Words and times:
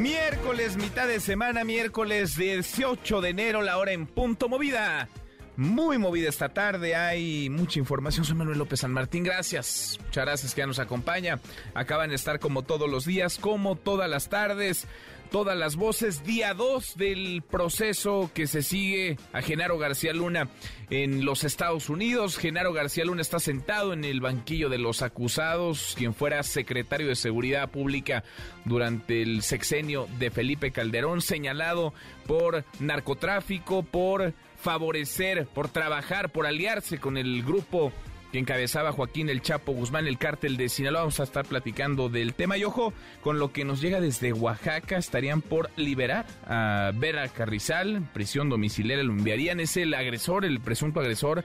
Miércoles, 0.00 0.78
mitad 0.78 1.06
de 1.06 1.20
semana, 1.20 1.62
miércoles 1.62 2.34
18 2.34 3.20
de 3.20 3.28
enero, 3.28 3.60
la 3.60 3.76
hora 3.76 3.92
en 3.92 4.06
punto 4.06 4.48
movida. 4.48 5.10
Muy 5.58 5.98
movida 5.98 6.30
esta 6.30 6.48
tarde, 6.48 6.96
hay 6.96 7.50
mucha 7.50 7.80
información. 7.80 8.24
Soy 8.24 8.34
Manuel 8.34 8.56
López 8.56 8.80
San 8.80 8.94
Martín, 8.94 9.24
gracias. 9.24 9.98
Muchas 10.06 10.24
gracias 10.24 10.54
que 10.54 10.60
ya 10.60 10.66
nos 10.66 10.78
acompaña. 10.78 11.38
Acaban 11.74 12.08
de 12.08 12.16
estar 12.16 12.40
como 12.40 12.62
todos 12.62 12.88
los 12.88 13.04
días, 13.04 13.36
como 13.38 13.76
todas 13.76 14.08
las 14.08 14.30
tardes 14.30 14.86
todas 15.30 15.56
las 15.56 15.76
voces. 15.76 16.24
Día 16.24 16.54
2 16.54 16.96
del 16.96 17.42
proceso 17.48 18.30
que 18.34 18.46
se 18.46 18.62
sigue 18.62 19.16
a 19.32 19.40
Genaro 19.42 19.78
García 19.78 20.12
Luna 20.12 20.48
en 20.90 21.24
los 21.24 21.44
Estados 21.44 21.88
Unidos. 21.88 22.36
Genaro 22.36 22.72
García 22.72 23.04
Luna 23.04 23.22
está 23.22 23.38
sentado 23.38 23.92
en 23.92 24.04
el 24.04 24.20
banquillo 24.20 24.68
de 24.68 24.78
los 24.78 25.02
acusados, 25.02 25.94
quien 25.96 26.14
fuera 26.14 26.42
secretario 26.42 27.08
de 27.08 27.14
Seguridad 27.14 27.70
Pública 27.70 28.24
durante 28.64 29.22
el 29.22 29.42
sexenio 29.42 30.08
de 30.18 30.30
Felipe 30.30 30.72
Calderón, 30.72 31.22
señalado 31.22 31.94
por 32.26 32.64
narcotráfico, 32.80 33.82
por 33.82 34.34
favorecer, 34.60 35.46
por 35.46 35.68
trabajar, 35.68 36.30
por 36.30 36.46
aliarse 36.46 36.98
con 36.98 37.16
el 37.16 37.42
grupo 37.42 37.92
que 38.32 38.38
encabezaba 38.38 38.92
Joaquín 38.92 39.28
El 39.28 39.42
Chapo 39.42 39.72
Guzmán, 39.72 40.06
el 40.06 40.18
cártel 40.18 40.56
de 40.56 40.68
Sinaloa. 40.68 41.00
Vamos 41.02 41.20
a 41.20 41.24
estar 41.24 41.44
platicando 41.44 42.08
del 42.08 42.34
tema 42.34 42.56
y 42.56 42.64
ojo, 42.64 42.92
con 43.22 43.38
lo 43.38 43.52
que 43.52 43.64
nos 43.64 43.80
llega 43.80 44.00
desde 44.00 44.32
Oaxaca, 44.32 44.96
estarían 44.96 45.42
por 45.42 45.70
liberar 45.76 46.26
a 46.46 46.92
Vera 46.94 47.28
Carrizal, 47.28 48.08
prisión 48.12 48.48
domiciliaria, 48.48 49.04
lo 49.04 49.12
enviarían, 49.12 49.60
es 49.60 49.76
el 49.76 49.94
agresor, 49.94 50.44
el 50.44 50.60
presunto 50.60 51.00
agresor 51.00 51.44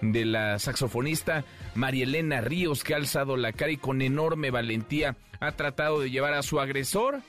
de 0.00 0.24
la 0.24 0.58
saxofonista 0.58 1.44
Marielena 1.74 2.40
Ríos, 2.40 2.84
que 2.84 2.94
ha 2.94 2.98
alzado 2.98 3.36
la 3.36 3.52
cara 3.52 3.72
y 3.72 3.76
con 3.76 4.02
enorme 4.02 4.50
valentía 4.50 5.16
ha 5.40 5.52
tratado 5.52 6.00
de 6.00 6.10
llevar 6.10 6.34
a 6.34 6.42
su 6.42 6.60
agresor 6.60 7.20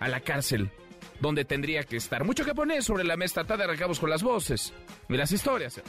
a 0.00 0.08
la 0.08 0.20
cárcel 0.20 0.70
donde 1.20 1.44
tendría 1.44 1.84
que 1.84 1.96
estar. 1.96 2.24
Mucho 2.24 2.44
que 2.44 2.54
poner 2.54 2.82
sobre 2.82 3.04
la 3.04 3.16
mesa, 3.16 3.44
tarde 3.44 3.64
arrancamos 3.64 4.00
con 4.00 4.10
las 4.10 4.22
voces 4.22 4.72
y 5.08 5.16
las 5.16 5.30
historias. 5.30 5.80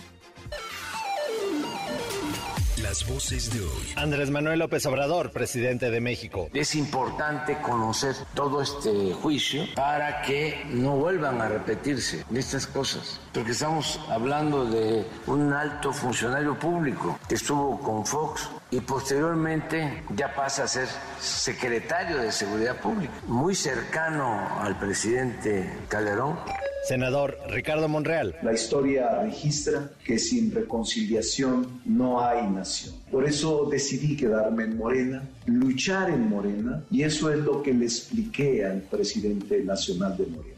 Las 2.82 3.08
voces 3.08 3.54
de 3.54 3.62
hoy. 3.62 3.94
Andrés 3.96 4.32
Manuel 4.32 4.58
López 4.58 4.84
Obrador, 4.88 5.32
presidente 5.32 5.92
de 5.92 6.02
México. 6.02 6.50
Es 6.56 6.74
importante 6.74 7.60
conocer 7.62 8.16
todo 8.34 8.64
este 8.64 9.14
juicio 9.14 9.66
para 9.76 10.24
que 10.24 10.64
no 10.70 10.96
vuelvan 10.96 11.40
a 11.40 11.48
repetirse 11.48 12.26
estas 12.34 12.66
cosas, 12.66 13.20
porque 13.32 13.52
estamos 13.52 14.00
hablando 14.10 14.66
de 14.66 15.06
un 15.28 15.54
alto 15.54 15.94
funcionario 15.94 16.58
público 16.58 17.20
que 17.30 17.36
estuvo 17.36 17.80
con 17.80 18.08
Fox 18.08 18.50
y 18.74 18.80
posteriormente 18.82 20.02
ya 20.16 20.34
pasa 20.34 20.64
a 20.64 20.68
ser 20.68 20.88
secretario 21.20 22.18
de 22.18 22.32
Seguridad 22.32 22.82
Pública, 22.82 23.14
muy 23.28 23.54
cercano 23.54 24.50
al 24.60 24.80
presidente 24.80 25.70
Calderón. 25.90 26.40
Senador 26.88 27.38
Ricardo 27.50 27.88
Monreal. 27.88 28.36
La 28.42 28.52
historia 28.52 29.22
registra 29.22 29.92
que 30.04 30.18
sin 30.18 30.52
reconciliación 30.52 31.82
no 31.86 32.26
hay 32.26 32.48
nación. 32.48 32.96
Por 33.12 33.26
eso 33.26 33.70
decidí 33.72 34.18
quedarme 34.18 34.64
en 34.64 34.78
Morena, 34.78 35.24
luchar 35.46 36.10
en 36.10 36.28
Morena, 36.28 36.84
y 36.90 37.04
eso 37.04 37.32
es 37.32 37.38
lo 37.38 37.62
que 37.62 37.74
le 37.74 37.86
expliqué 37.86 38.66
al 38.66 38.82
presidente 38.82 39.64
nacional 39.64 40.18
de 40.18 40.26
Morena. 40.26 40.54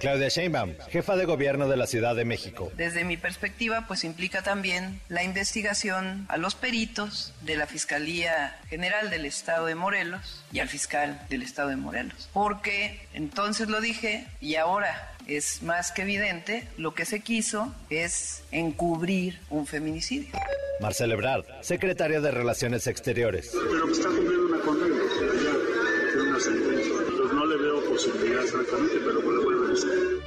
Claudia 0.00 0.28
Sheinbaum, 0.28 0.76
jefa 0.88 1.14
de 1.14 1.26
gobierno 1.26 1.68
de 1.68 1.76
la 1.76 1.86
Ciudad 1.86 2.16
de 2.16 2.24
México. 2.24 2.72
Desde 2.74 3.04
mi 3.04 3.18
perspectiva, 3.18 3.84
pues 3.86 4.02
implica 4.02 4.42
también 4.42 4.98
la 5.10 5.22
investigación 5.22 6.24
a 6.30 6.38
los 6.38 6.54
peritos 6.54 7.34
de 7.42 7.56
la 7.56 7.66
Fiscalía 7.66 8.58
General 8.70 9.10
del 9.10 9.26
Estado 9.26 9.66
de 9.66 9.74
Morelos 9.74 10.42
y 10.52 10.60
al 10.60 10.68
fiscal 10.68 11.20
del 11.28 11.42
Estado 11.42 11.68
de 11.68 11.76
Morelos. 11.76 12.30
Porque 12.32 13.06
entonces 13.12 13.68
lo 13.68 13.82
dije 13.82 14.26
y 14.40 14.54
ahora 14.54 15.12
es 15.26 15.62
más 15.62 15.92
que 15.92 16.02
evidente, 16.02 16.66
lo 16.78 16.94
que 16.94 17.04
se 17.04 17.20
quiso 17.20 17.74
es 17.90 18.42
encubrir 18.52 19.38
un 19.50 19.66
feminicidio. 19.66 20.32
Marcelo 20.80 21.12
Ebrard, 21.12 21.44
secretario 21.60 22.22
de 22.22 22.30
Relaciones 22.30 22.86
Exteriores. 22.86 23.50
Pero 23.52 23.86
que 23.86 23.92
está 23.92 24.08
cumpliendo 24.08 24.46
una 24.46 24.60
condena, 24.60 24.96
una 26.26 26.40
sentencia. 26.40 26.99
Veo 27.60 27.84
posibilidad 27.84 28.42
exactamente, 28.42 28.96
pero 29.04 29.20
bueno, 29.20 29.42
vuelve 29.42 29.72
a 29.72 29.76
ser. 29.76 30.20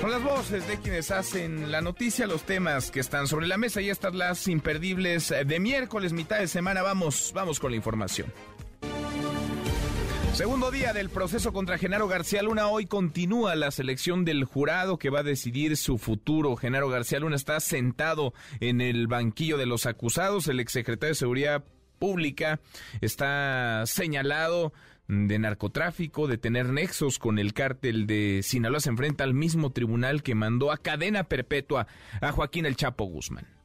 Son 0.00 0.10
las 0.10 0.22
voces 0.22 0.66
de 0.66 0.78
quienes 0.78 1.10
hacen 1.10 1.70
la 1.70 1.80
noticia, 1.80 2.26
los 2.26 2.42
temas 2.42 2.90
que 2.90 3.00
están 3.00 3.28
sobre 3.28 3.46
la 3.46 3.58
mesa 3.58 3.80
y 3.80 3.90
estas 3.90 4.14
las 4.14 4.48
imperdibles 4.48 5.32
de 5.44 5.60
miércoles, 5.60 6.12
mitad 6.12 6.38
de 6.38 6.48
semana. 6.48 6.82
Vamos, 6.82 7.30
vamos 7.34 7.60
con 7.60 7.70
la 7.70 7.76
información. 7.76 8.32
Segundo 10.36 10.70
día 10.70 10.92
del 10.92 11.08
proceso 11.08 11.50
contra 11.54 11.78
Genaro 11.78 12.08
García 12.08 12.42
Luna. 12.42 12.68
Hoy 12.68 12.84
continúa 12.84 13.54
la 13.54 13.70
selección 13.70 14.26
del 14.26 14.44
jurado 14.44 14.98
que 14.98 15.08
va 15.08 15.20
a 15.20 15.22
decidir 15.22 15.78
su 15.78 15.96
futuro. 15.96 16.56
Genaro 16.56 16.90
García 16.90 17.20
Luna 17.20 17.36
está 17.36 17.58
sentado 17.58 18.34
en 18.60 18.82
el 18.82 19.06
banquillo 19.06 19.56
de 19.56 19.64
los 19.64 19.86
acusados. 19.86 20.46
El 20.48 20.60
exsecretario 20.60 21.12
de 21.12 21.18
Seguridad 21.18 21.64
Pública 21.98 22.60
está 23.00 23.84
señalado 23.86 24.74
de 25.08 25.38
narcotráfico, 25.38 26.26
de 26.26 26.36
tener 26.36 26.66
nexos 26.66 27.18
con 27.18 27.38
el 27.38 27.54
cártel 27.54 28.06
de 28.06 28.40
Sinaloa, 28.42 28.80
se 28.80 28.90
enfrenta 28.90 29.24
al 29.24 29.32
mismo 29.32 29.70
tribunal 29.70 30.22
que 30.22 30.34
mandó 30.34 30.70
a 30.70 30.76
cadena 30.76 31.24
perpetua 31.24 31.86
a 32.20 32.30
Joaquín 32.32 32.66
El 32.66 32.76
Chapo 32.76 33.06
Guzmán. 33.06 33.55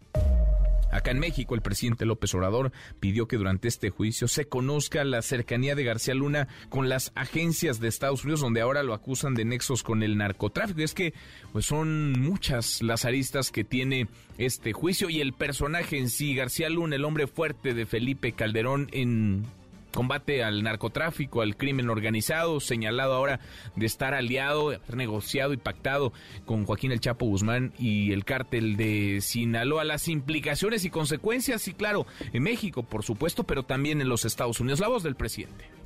Acá 0.91 1.11
en 1.11 1.19
México, 1.19 1.55
el 1.55 1.61
presidente 1.61 2.05
López 2.05 2.33
Obrador 2.35 2.71
pidió 2.99 3.27
que 3.27 3.37
durante 3.37 3.67
este 3.67 3.89
juicio 3.89 4.27
se 4.27 4.45
conozca 4.45 5.03
la 5.03 5.21
cercanía 5.21 5.75
de 5.75 5.83
García 5.83 6.13
Luna 6.13 6.47
con 6.69 6.89
las 6.89 7.11
agencias 7.15 7.79
de 7.79 7.87
Estados 7.87 8.23
Unidos, 8.23 8.41
donde 8.41 8.61
ahora 8.61 8.83
lo 8.83 8.93
acusan 8.93 9.33
de 9.33 9.45
nexos 9.45 9.83
con 9.83 10.03
el 10.03 10.17
narcotráfico. 10.17 10.81
Es 10.81 10.93
que 10.93 11.13
pues 11.51 11.65
son 11.65 12.13
muchas 12.19 12.81
las 12.81 13.05
aristas 13.05 13.51
que 13.51 13.63
tiene 13.63 14.07
este 14.37 14.73
juicio 14.73 15.09
y 15.09 15.21
el 15.21 15.33
personaje 15.33 15.97
en 15.97 16.09
sí, 16.09 16.35
García 16.35 16.69
Luna, 16.69 16.95
el 16.95 17.05
hombre 17.05 17.27
fuerte 17.27 17.73
de 17.73 17.85
Felipe 17.85 18.33
Calderón 18.33 18.89
en 18.91 19.45
combate 19.91 20.43
al 20.43 20.63
narcotráfico, 20.63 21.41
al 21.41 21.57
crimen 21.57 21.89
organizado, 21.89 22.59
señalado 22.59 23.13
ahora 23.13 23.39
de 23.75 23.85
estar 23.85 24.13
aliado, 24.13 24.67
haber 24.67 24.95
negociado 24.95 25.53
y 25.53 25.57
pactado 25.57 26.13
con 26.45 26.65
Joaquín 26.65 26.91
El 26.91 26.99
Chapo 26.99 27.25
Guzmán 27.25 27.73
y 27.77 28.11
el 28.11 28.25
cártel 28.25 28.77
de 28.77 29.19
Sinaloa. 29.21 29.83
Las 29.83 30.07
implicaciones 30.07 30.85
y 30.85 30.89
consecuencias, 30.89 31.61
sí, 31.61 31.73
claro, 31.73 32.05
en 32.33 32.43
México, 32.43 32.83
por 32.83 33.03
supuesto, 33.03 33.43
pero 33.43 33.63
también 33.63 34.01
en 34.01 34.09
los 34.09 34.25
Estados 34.25 34.59
Unidos. 34.59 34.79
La 34.79 34.87
voz 34.87 35.03
del 35.03 35.15
presidente 35.15 35.80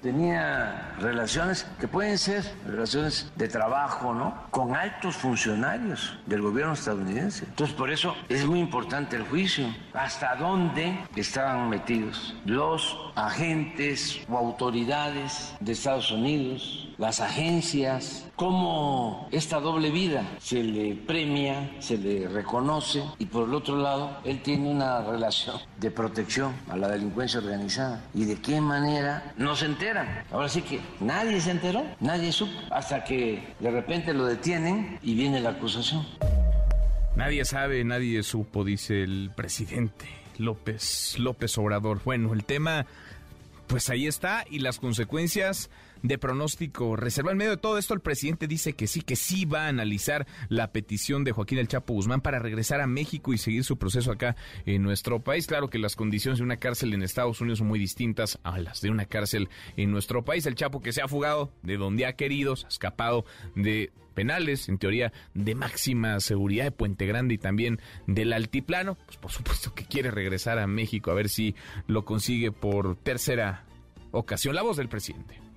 tenía 0.00 0.94
relaciones 0.98 1.66
que 1.80 1.88
pueden 1.88 2.18
ser 2.18 2.44
relaciones 2.66 3.30
de 3.36 3.48
trabajo, 3.48 4.14
¿no? 4.14 4.44
Con 4.50 4.74
altos 4.74 5.16
funcionarios 5.16 6.18
del 6.26 6.42
gobierno 6.42 6.74
estadounidense. 6.74 7.44
Entonces, 7.44 7.74
por 7.74 7.90
eso 7.90 8.14
es 8.28 8.46
muy 8.46 8.60
importante 8.60 9.16
el 9.16 9.24
juicio. 9.24 9.66
¿Hasta 9.92 10.36
dónde 10.36 10.98
estaban 11.16 11.68
metidos 11.68 12.34
los 12.44 12.96
agentes 13.14 14.20
o 14.28 14.36
autoridades 14.36 15.54
de 15.60 15.72
Estados 15.72 16.10
Unidos, 16.10 16.88
las 16.98 17.20
agencias? 17.20 18.26
¿Cómo 18.36 19.28
esta 19.32 19.58
doble 19.58 19.90
vida 19.90 20.22
se 20.38 20.62
le 20.62 20.94
premia, 20.94 21.70
se 21.80 21.98
le 21.98 22.28
reconoce? 22.28 23.02
Y 23.18 23.26
por 23.26 23.48
el 23.48 23.54
otro 23.54 23.76
lado, 23.76 24.18
él 24.24 24.42
tiene 24.42 24.70
una 24.70 25.02
relación 25.02 25.56
de 25.78 25.90
protección 25.90 26.54
a 26.70 26.76
la 26.76 26.88
delincuencia 26.88 27.40
organizada. 27.40 28.00
¿Y 28.14 28.24
de 28.24 28.40
qué 28.40 28.60
manera 28.60 29.32
no 29.36 29.56
se 29.56 29.66
entera? 29.66 29.87
Ahora 30.30 30.48
sí 30.48 30.62
que 30.62 30.80
nadie 31.00 31.40
se 31.40 31.50
enteró, 31.50 31.84
nadie 32.00 32.30
supo, 32.32 32.52
hasta 32.70 33.04
que 33.04 33.42
de 33.58 33.70
repente 33.70 34.12
lo 34.12 34.26
detienen 34.26 34.98
y 35.02 35.14
viene 35.14 35.40
la 35.40 35.50
acusación. 35.50 36.06
Nadie 37.16 37.44
sabe, 37.44 37.82
nadie 37.84 38.22
supo, 38.22 38.64
dice 38.64 39.02
el 39.02 39.30
presidente 39.34 40.06
López, 40.36 41.18
López 41.18 41.56
Obrador. 41.58 42.00
Bueno, 42.04 42.32
el 42.34 42.44
tema, 42.44 42.86
pues 43.66 43.88
ahí 43.88 44.06
está, 44.06 44.44
y 44.50 44.58
las 44.58 44.78
consecuencias 44.78 45.70
de 46.02 46.18
pronóstico 46.18 46.96
reservado. 46.96 47.32
En 47.32 47.38
medio 47.38 47.50
de 47.52 47.56
todo 47.56 47.78
esto, 47.78 47.94
el 47.94 48.00
presidente 48.00 48.46
dice 48.46 48.72
que 48.72 48.86
sí, 48.86 49.02
que 49.02 49.16
sí 49.16 49.44
va 49.44 49.66
a 49.66 49.68
analizar 49.68 50.26
la 50.48 50.72
petición 50.72 51.24
de 51.24 51.32
Joaquín 51.32 51.58
El 51.58 51.68
Chapo 51.68 51.94
Guzmán 51.94 52.20
para 52.20 52.38
regresar 52.38 52.80
a 52.80 52.86
México 52.86 53.32
y 53.32 53.38
seguir 53.38 53.64
su 53.64 53.78
proceso 53.78 54.12
acá 54.12 54.36
en 54.66 54.82
nuestro 54.82 55.20
país. 55.20 55.46
Claro 55.46 55.68
que 55.68 55.78
las 55.78 55.96
condiciones 55.96 56.38
de 56.38 56.44
una 56.44 56.56
cárcel 56.56 56.94
en 56.94 57.02
Estados 57.02 57.40
Unidos 57.40 57.58
son 57.58 57.68
muy 57.68 57.78
distintas 57.78 58.38
a 58.42 58.58
las 58.58 58.80
de 58.80 58.90
una 58.90 59.06
cárcel 59.06 59.48
en 59.76 59.90
nuestro 59.90 60.24
país. 60.24 60.46
El 60.46 60.54
Chapo 60.54 60.80
que 60.80 60.92
se 60.92 61.02
ha 61.02 61.08
fugado 61.08 61.52
de 61.62 61.76
donde 61.76 62.06
ha 62.06 62.14
querido, 62.14 62.56
se 62.56 62.66
ha 62.66 62.68
escapado 62.68 63.24
de 63.54 63.92
penales, 64.14 64.68
en 64.68 64.78
teoría 64.78 65.12
de 65.34 65.54
máxima 65.54 66.18
seguridad 66.18 66.64
de 66.64 66.72
Puente 66.72 67.06
Grande 67.06 67.34
y 67.34 67.38
también 67.38 67.80
del 68.08 68.32
altiplano, 68.32 68.96
pues 69.06 69.16
por 69.16 69.30
supuesto 69.30 69.76
que 69.76 69.84
quiere 69.84 70.10
regresar 70.10 70.58
a 70.58 70.66
México 70.66 71.12
a 71.12 71.14
ver 71.14 71.28
si 71.28 71.54
lo 71.86 72.04
consigue 72.04 72.50
por 72.50 72.96
tercera 72.96 73.64
ocasión. 74.10 74.56
La 74.56 74.62
voz 74.62 74.76
del 74.76 74.88
presidente. 74.88 75.47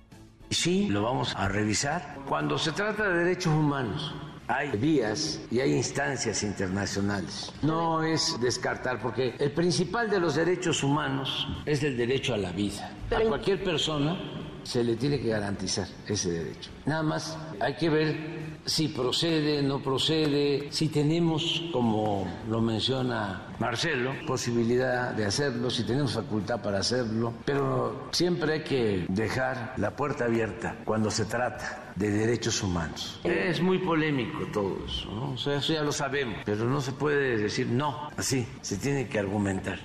Sí, 0.52 0.88
lo 0.88 1.02
vamos 1.02 1.34
a 1.36 1.48
revisar. 1.48 2.18
Cuando 2.28 2.58
se 2.58 2.72
trata 2.72 3.08
de 3.08 3.24
derechos 3.24 3.54
humanos, 3.54 4.14
hay 4.48 4.70
vías 4.72 5.40
y 5.50 5.60
hay 5.60 5.72
instancias 5.72 6.42
internacionales. 6.42 7.52
No 7.62 8.02
es 8.02 8.38
descartar, 8.40 9.00
porque 9.00 9.34
el 9.38 9.52
principal 9.52 10.10
de 10.10 10.20
los 10.20 10.34
derechos 10.34 10.82
humanos 10.82 11.48
es 11.64 11.82
el 11.82 11.96
derecho 11.96 12.34
a 12.34 12.36
la 12.36 12.52
vida. 12.52 12.92
A 13.10 13.20
cualquier 13.20 13.64
persona 13.64 14.18
se 14.64 14.84
le 14.84 14.96
tiene 14.96 15.20
que 15.20 15.28
garantizar 15.28 15.86
ese 16.06 16.30
derecho. 16.30 16.70
Nada 16.86 17.02
más 17.02 17.36
hay 17.60 17.74
que 17.76 17.88
ver 17.90 18.42
si 18.64 18.88
procede, 18.88 19.62
no 19.62 19.80
procede, 19.80 20.68
si 20.70 20.88
tenemos, 20.88 21.64
como 21.72 22.28
lo 22.48 22.60
menciona 22.60 23.48
Marcelo, 23.58 24.12
posibilidad 24.26 25.12
de 25.12 25.26
hacerlo, 25.26 25.70
si 25.70 25.84
tenemos 25.84 26.14
facultad 26.14 26.60
para 26.60 26.78
hacerlo, 26.78 27.32
pero 27.44 28.08
siempre 28.12 28.54
hay 28.54 28.62
que 28.62 29.06
dejar 29.08 29.74
la 29.76 29.96
puerta 29.96 30.24
abierta 30.24 30.76
cuando 30.84 31.10
se 31.10 31.24
trata 31.24 31.92
de 31.96 32.10
derechos 32.10 32.62
humanos. 32.62 33.20
Es 33.24 33.60
muy 33.60 33.78
polémico 33.78 34.46
todo 34.52 34.78
eso, 34.86 35.10
¿no? 35.12 35.34
Eso 35.34 35.72
ya 35.72 35.82
lo 35.82 35.92
sabemos, 35.92 36.38
pero 36.44 36.64
no 36.64 36.80
se 36.80 36.92
puede 36.92 37.36
decir 37.36 37.66
no, 37.66 38.10
así, 38.16 38.46
se 38.60 38.76
tiene 38.76 39.08
que 39.08 39.18
argumentar 39.18 39.78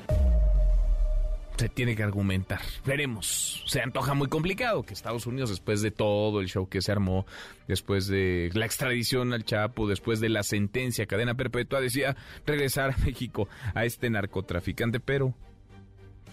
se 1.58 1.70
tiene 1.70 1.96
que 1.96 2.04
argumentar. 2.04 2.62
Veremos. 2.86 3.64
Se 3.66 3.82
antoja 3.82 4.14
muy 4.14 4.28
complicado 4.28 4.84
que 4.84 4.94
Estados 4.94 5.26
Unidos, 5.26 5.50
después 5.50 5.82
de 5.82 5.92
todo 5.92 6.40
el 6.40 6.48
show 6.48 6.70
que 6.70 6.82
se 6.82 6.92
armó, 6.92 7.26
después 7.68 8.08
de 8.08 8.52
la 8.54 8.66
extradición 8.66 9.34
al 9.34 9.44
Chapo, 9.44 9.88
después 9.88 10.20
de 10.20 10.30
la 10.30 10.44
sentencia 10.44 11.08
cadena 11.08 11.36
perpetua, 11.36 11.82
decía 11.82 12.16
regresar 12.46 12.92
a 12.92 12.98
México 12.98 13.50
a 13.74 13.86
este 13.86 14.10
narcotraficante, 14.10 15.00
pero 15.00 15.34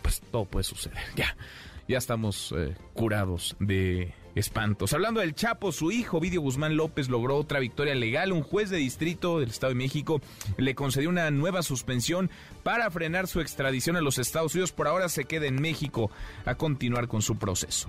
pues 0.02 0.20
todo 0.30 0.44
puede 0.44 0.64
suceder. 0.64 1.02
Ya, 1.16 1.36
ya 1.88 1.98
estamos 1.98 2.54
eh, 2.56 2.76
curados 2.92 3.56
de 3.58 4.12
espantos. 4.34 4.92
Hablando 4.92 5.20
del 5.20 5.34
Chapo, 5.34 5.72
su 5.72 5.90
hijo, 5.90 6.20
Vidio 6.20 6.40
Guzmán 6.40 6.76
López, 6.76 7.08
logró 7.08 7.36
otra 7.36 7.60
victoria 7.60 7.94
legal. 7.94 8.32
Un 8.32 8.42
juez 8.42 8.70
de 8.70 8.78
distrito 8.78 9.40
del 9.40 9.50
Estado 9.50 9.70
de 9.70 9.78
México 9.78 10.20
le 10.56 10.74
concedió 10.74 11.08
una 11.08 11.30
nueva 11.30 11.62
suspensión 11.62 12.30
para 12.62 12.90
frenar 12.90 13.26
su 13.26 13.40
extradición 13.40 13.96
a 13.96 14.00
los 14.00 14.18
Estados 14.18 14.54
Unidos. 14.54 14.72
Por 14.72 14.88
ahora 14.88 15.08
se 15.08 15.24
queda 15.24 15.46
en 15.46 15.60
México 15.60 16.10
a 16.44 16.54
continuar 16.54 17.08
con 17.08 17.22
su 17.22 17.36
proceso. 17.36 17.88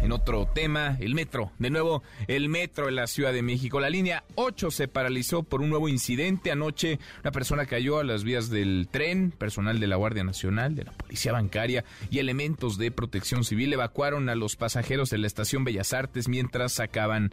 En 0.00 0.12
otro 0.12 0.46
tema, 0.46 0.96
el 1.00 1.14
metro. 1.14 1.50
De 1.58 1.70
nuevo, 1.70 2.02
el 2.28 2.48
metro 2.48 2.88
en 2.88 2.96
la 2.96 3.06
Ciudad 3.06 3.32
de 3.32 3.42
México. 3.42 3.80
La 3.80 3.90
línea 3.90 4.24
8 4.34 4.70
se 4.70 4.88
paralizó 4.88 5.42
por 5.42 5.62
un 5.62 5.70
nuevo 5.70 5.88
incidente. 5.88 6.52
Anoche 6.52 6.98
una 7.22 7.32
persona 7.32 7.66
cayó 7.66 7.98
a 7.98 8.04
las 8.04 8.22
vías 8.22 8.50
del 8.50 8.88
tren. 8.90 9.30
Personal 9.30 9.80
de 9.80 9.86
la 9.86 9.96
Guardia 9.96 10.24
Nacional, 10.24 10.74
de 10.74 10.84
la 10.84 10.92
Policía 10.92 11.32
Bancaria 11.32 11.84
y 12.10 12.18
elementos 12.18 12.78
de 12.78 12.90
protección 12.90 13.44
civil 13.44 13.72
evacuaron 13.72 14.28
a 14.28 14.34
los 14.34 14.56
pasajeros 14.56 15.10
de 15.10 15.18
la 15.18 15.26
estación 15.26 15.64
Bellas 15.64 15.92
Artes 15.92 16.28
mientras 16.28 16.72
sacaban 16.72 17.32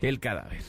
el 0.00 0.20
cadáver. 0.20 0.62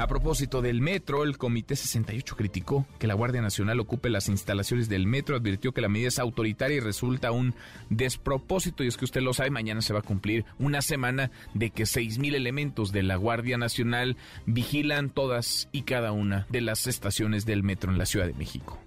A 0.00 0.06
propósito 0.06 0.62
del 0.62 0.80
metro, 0.80 1.24
el 1.24 1.36
Comité 1.36 1.76
68 1.76 2.34
criticó 2.34 2.86
que 2.98 3.06
la 3.06 3.12
Guardia 3.12 3.42
Nacional 3.42 3.80
ocupe 3.80 4.08
las 4.08 4.30
instalaciones 4.30 4.88
del 4.88 5.06
metro, 5.06 5.36
advirtió 5.36 5.72
que 5.72 5.82
la 5.82 5.90
medida 5.90 6.08
es 6.08 6.18
autoritaria 6.18 6.78
y 6.78 6.80
resulta 6.80 7.32
un 7.32 7.54
despropósito. 7.90 8.82
Y 8.82 8.86
es 8.86 8.96
que 8.96 9.04
usted 9.04 9.20
lo 9.20 9.34
sabe, 9.34 9.50
mañana 9.50 9.82
se 9.82 9.92
va 9.92 9.98
a 9.98 10.02
cumplir 10.02 10.46
una 10.58 10.80
semana 10.80 11.30
de 11.52 11.68
que 11.68 11.82
6.000 11.82 12.34
elementos 12.34 12.92
de 12.92 13.02
la 13.02 13.16
Guardia 13.16 13.58
Nacional 13.58 14.16
vigilan 14.46 15.10
todas 15.10 15.68
y 15.70 15.82
cada 15.82 16.12
una 16.12 16.46
de 16.48 16.62
las 16.62 16.86
estaciones 16.86 17.44
del 17.44 17.62
metro 17.62 17.92
en 17.92 17.98
la 17.98 18.06
Ciudad 18.06 18.26
de 18.26 18.32
México. 18.32 18.78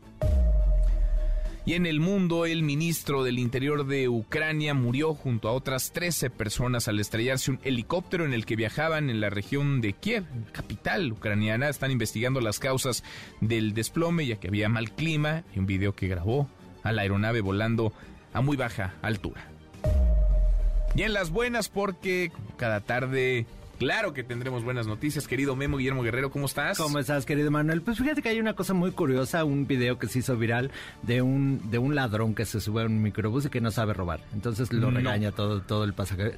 Y 1.66 1.76
en 1.76 1.86
el 1.86 2.02
mundo, 2.02 2.46
el 2.46 2.62
ministro 2.62 3.24
del 3.24 3.40
Interior 3.40 3.88
de 3.88 4.10
Ucrania 4.10 4.74
murió 4.74 5.14
junto 5.14 5.48
a 5.48 5.54
otras 5.54 5.94
13 5.94 6.30
personas 6.30 6.90
al 6.90 7.00
estrellarse 7.00 7.52
un 7.52 7.60
helicóptero 7.64 8.26
en 8.26 8.34
el 8.34 8.46
que 8.46 8.58
viajaban 8.58 9.10
en 9.10 9.22
la 9.22 9.30
región 9.30 9.80
de 9.80 9.94
Kiev, 9.94 10.26
capital 10.52 11.14
ucraniana. 11.14 11.70
Están 11.70 11.92
investigando 11.92 12.42
las 12.42 12.60
causas 12.60 13.06
del 13.40 13.74
desplome, 13.74 14.26
ya 14.26 14.42
que 14.42 14.50
había 14.50 14.68
mal 14.68 14.92
clima. 14.92 15.44
y 15.56 15.60
un 15.60 15.66
video 15.66 15.96
que 15.96 16.10
grabó 16.10 16.50
a 16.84 16.92
la 16.92 17.04
aeronave 17.04 17.40
volando 17.40 17.94
a 18.34 18.42
muy 18.42 18.58
baja 18.58 18.96
altura. 19.02 19.48
Y 20.96 21.04
en 21.04 21.14
las 21.14 21.30
buenas, 21.30 21.70
porque 21.70 22.30
cada 22.58 22.82
tarde 22.82 23.46
Claro 23.84 24.14
que 24.14 24.24
tendremos 24.24 24.64
buenas 24.64 24.88
noticias, 24.88 25.28
querido 25.28 25.58
Memo 25.58 25.76
Guillermo 25.76 26.04
Guerrero, 26.04 26.32
¿cómo 26.32 26.46
estás? 26.46 26.78
¿Cómo 26.78 27.00
estás, 27.00 27.26
querido 27.26 27.52
Manuel? 27.52 27.82
Pues 27.82 27.98
fíjate 27.98 28.22
que 28.22 28.30
hay 28.30 28.40
una 28.40 28.54
cosa 28.54 28.74
muy 28.74 28.92
curiosa, 28.92 29.44
un 29.44 29.68
video 29.68 30.00
que 30.00 30.08
se 30.08 30.20
hizo 30.20 30.38
viral 30.38 30.72
de 31.02 31.22
un 31.22 31.70
de 31.70 31.80
un 31.80 31.94
ladrón 31.94 32.34
que 32.34 32.46
se 32.46 32.62
sube 32.62 32.84
a 32.84 32.86
un 32.86 33.02
microbús 33.02 33.46
y 33.48 33.50
que 33.50 33.60
no 33.60 33.72
sabe 33.72 33.92
robar. 33.94 34.22
Entonces 34.34 34.72
lo 34.72 34.90
regaña 34.90 35.34
todo 35.34 35.62
todo 35.64 35.84
el 35.84 35.92
pasajero. 35.92 36.32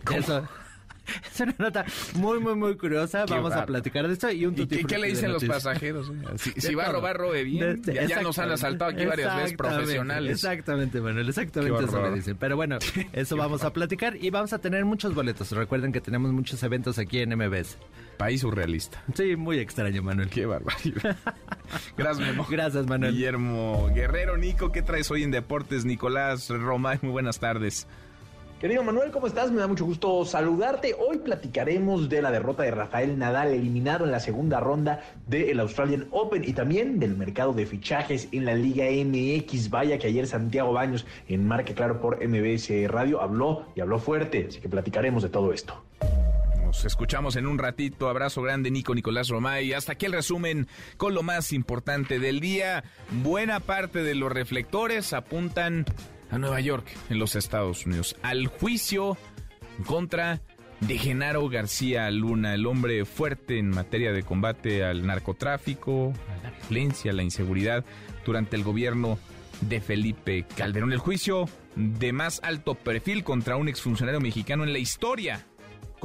Es 1.33 1.39
una 1.41 1.55
nota 1.57 1.85
muy, 2.15 2.39
muy, 2.39 2.55
muy 2.55 2.77
curiosa. 2.77 3.25
Vamos 3.25 3.53
a 3.53 3.65
platicar 3.65 4.07
de 4.07 4.13
esto 4.13 4.29
y 4.31 4.45
un 4.45 4.55
¿Y 4.59 4.67
qué, 4.67 4.97
le 4.97 5.07
dicen 5.07 5.31
los 5.31 5.43
pasajeros? 5.43 6.11
Si, 6.57 6.75
va 6.75 6.85
a 6.85 6.91
robar, 6.91 7.17
robe 7.17 7.43
bien. 7.43 7.81
ya, 7.83 8.21
nos 8.21 8.37
han 8.39 8.51
asaltado 8.51 8.91
aquí 8.91 9.05
varias 9.05 9.35
veces 9.35 9.57
profesionales. 9.57 10.31
Exactamente, 10.31 11.01
Manuel, 11.01 11.27
exactamente 11.29 11.83
eso 11.83 12.01
me 12.01 12.11
dicen. 12.11 12.37
Pero 12.37 12.55
bueno, 12.55 12.77
eso 13.13 13.37
vamos 13.37 13.63
a 13.63 13.73
platicar 13.73 14.15
y 14.15 14.29
vamos 14.29 14.53
a 14.53 14.59
tener 14.59 14.85
muchos 14.85 15.13
boletos. 15.13 15.51
Recuerden 15.51 15.91
que 15.91 16.01
tenemos 16.01 16.31
muchos 16.31 16.61
eventos 16.63 16.99
aquí 16.99 17.19
en 17.19 17.35
MBS. 17.35 17.77
País 18.17 18.41
surrealista. 18.41 19.03
Sí, 19.13 19.35
muy 19.35 19.59
extraño, 19.59 20.01
Manuel. 20.01 20.29
Qué 20.29 20.45
barbaridad. 20.45 21.17
Gracias, 21.97 22.27
Memo. 22.27 22.47
Gracias, 22.49 22.85
Manuel. 22.85 23.13
Guillermo 23.13 23.89
Guerrero, 23.93 24.37
Nico, 24.37 24.71
¿qué 24.71 24.81
traes 24.81 25.09
hoy 25.11 25.23
en 25.23 25.31
Deportes? 25.31 25.85
Nicolás 25.85 26.49
Romay, 26.49 26.99
muy 27.01 27.11
buenas 27.11 27.39
tardes. 27.39 27.87
Querido 28.59 28.83
Manuel, 28.83 29.11
¿cómo 29.11 29.27
estás? 29.27 29.51
Me 29.51 29.59
da 29.59 29.67
mucho 29.67 29.83
gusto 29.83 30.23
saludarte. 30.23 30.95
Hoy 30.97 31.17
platicaremos 31.17 32.07
de 32.07 32.21
la 32.21 32.31
derrota 32.31 32.63
de 32.63 32.71
Rafael 32.71 33.19
Nadal, 33.19 33.53
eliminado 33.53 34.05
en 34.05 34.11
la 34.11 34.21
segunda 34.21 34.61
ronda 34.61 35.03
del 35.27 35.59
Australian 35.59 36.07
Open 36.11 36.41
y 36.45 36.53
también 36.53 36.97
del 36.97 37.17
mercado 37.17 37.51
de 37.51 37.65
fichajes 37.65 38.29
en 38.31 38.45
la 38.45 38.55
Liga 38.55 38.85
MX. 38.85 39.69
Vaya 39.69 39.97
que 39.97 40.07
ayer 40.07 40.25
Santiago 40.25 40.71
Baños, 40.71 41.05
en 41.27 41.45
Marque 41.45 41.73
Claro 41.73 41.99
por 41.99 42.25
MBS 42.25 42.69
Radio, 42.87 43.21
habló 43.21 43.65
y 43.75 43.81
habló 43.81 43.99
fuerte. 43.99 44.45
Así 44.47 44.61
que 44.61 44.69
platicaremos 44.69 45.21
de 45.21 45.29
todo 45.29 45.51
esto. 45.51 45.83
Nos 46.63 46.85
escuchamos 46.85 47.35
en 47.35 47.47
un 47.47 47.57
ratito. 47.57 48.07
Abrazo 48.07 48.41
grande, 48.41 48.71
Nico 48.71 48.95
Nicolás 48.95 49.27
Romay. 49.27 49.73
Hasta 49.73 49.91
aquí 49.91 50.05
el 50.05 50.13
resumen 50.13 50.67
con 50.95 51.13
lo 51.13 51.23
más 51.23 51.51
importante 51.51 52.19
del 52.19 52.39
día. 52.39 52.85
Buena 53.21 53.59
parte 53.59 54.01
de 54.01 54.15
los 54.15 54.31
reflectores 54.31 55.11
apuntan 55.11 55.85
a 56.35 56.39
Nueva 56.39 56.59
York, 56.59 56.85
en 57.09 57.19
los 57.19 57.35
Estados 57.35 57.85
Unidos, 57.85 58.15
al 58.21 58.47
juicio 58.47 59.17
contra 59.85 60.41
de 60.81 60.97
Genaro 60.97 61.47
García 61.49 62.11
Luna, 62.11 62.53
el 62.53 62.65
hombre 62.65 63.05
fuerte 63.05 63.57
en 63.57 63.69
materia 63.69 64.11
de 64.11 64.23
combate 64.23 64.83
al 64.83 65.05
narcotráfico, 65.05 66.13
a 66.29 66.43
la 66.43 66.53
violencia, 66.69 67.11
a 67.11 67.13
la 67.13 67.23
inseguridad 67.23 67.85
durante 68.25 68.55
el 68.55 68.63
gobierno 68.63 69.17
de 69.61 69.79
Felipe 69.79 70.45
Calderón. 70.55 70.91
El 70.91 70.99
juicio 70.99 71.45
de 71.75 72.11
más 72.11 72.41
alto 72.43 72.75
perfil 72.75 73.23
contra 73.23 73.55
un 73.55 73.69
exfuncionario 73.69 74.19
mexicano 74.19 74.63
en 74.63 74.73
la 74.73 74.79
historia 74.79 75.45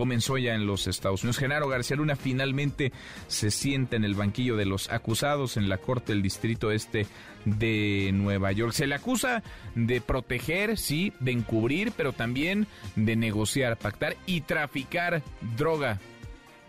comenzó 0.00 0.38
ya 0.38 0.54
en 0.54 0.64
los 0.64 0.87
Estados 0.87 1.25
Unidos. 1.25 1.37
Genaro 1.37 1.69
García 1.69 1.99
Luna 1.99 2.16
finalmente 2.16 2.90
se 3.26 3.50
sienta 3.50 3.97
en 3.97 4.04
el 4.04 4.14
banquillo 4.14 4.57
de 4.57 4.64
los 4.64 4.90
acusados 4.90 5.59
en 5.59 5.69
la 5.69 5.76
Corte 5.76 6.14
del 6.14 6.23
Distrito 6.23 6.73
Este 6.73 7.07
de 7.45 8.09
Nueva 8.14 8.50
York. 8.50 8.73
Se 8.73 8.87
le 8.87 8.95
acusa 8.95 9.42
de 9.75 10.00
proteger, 10.00 10.78
sí, 10.78 11.12
de 11.21 11.33
encubrir, 11.33 11.92
pero 11.95 12.14
también 12.14 12.66
de 12.97 13.14
negociar, 13.14 13.76
pactar 13.76 14.16
y 14.25 14.40
traficar 14.40 15.23
droga 15.59 16.00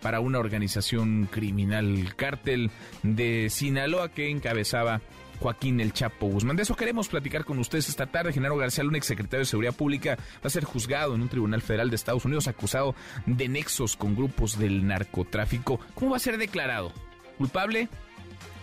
para 0.02 0.20
una 0.20 0.40
organización 0.40 1.30
criminal, 1.32 2.14
cártel 2.18 2.70
de 3.02 3.48
Sinaloa 3.50 4.10
que 4.10 4.30
encabezaba 4.30 5.00
Joaquín 5.42 5.80
El 5.82 5.92
Chapo 5.92 6.28
Guzmán. 6.28 6.56
De 6.56 6.64
eso 6.64 6.76
queremos 6.76 7.08
platicar 7.08 7.46
con 7.46 7.58
ustedes 7.58 7.90
esta 7.90 8.06
tarde. 8.06 8.32
Genaro 8.32 8.58
García 8.58 8.84
un 8.84 8.96
exsecretario 8.96 9.40
de 9.40 9.46
Seguridad 9.46 9.74
Pública, 9.74 10.16
va 10.16 10.48
a 10.48 10.50
ser 10.50 10.64
juzgado 10.64 11.16
en 11.16 11.22
un 11.22 11.30
tribunal 11.30 11.62
federal 11.62 11.90
de 11.90 11.96
Estados 11.96 12.26
Unidos 12.26 12.48
acusado 12.48 12.96
de 13.26 13.48
nexos 13.50 13.98
con 13.98 14.16
grupos 14.16 14.60
del 14.60 14.86
narcotráfico. 14.86 15.80
¿Cómo 15.96 16.12
va 16.12 16.18
a 16.18 16.20
ser 16.20 16.38
declarado? 16.38 16.94
¿Culpable? 17.38 17.90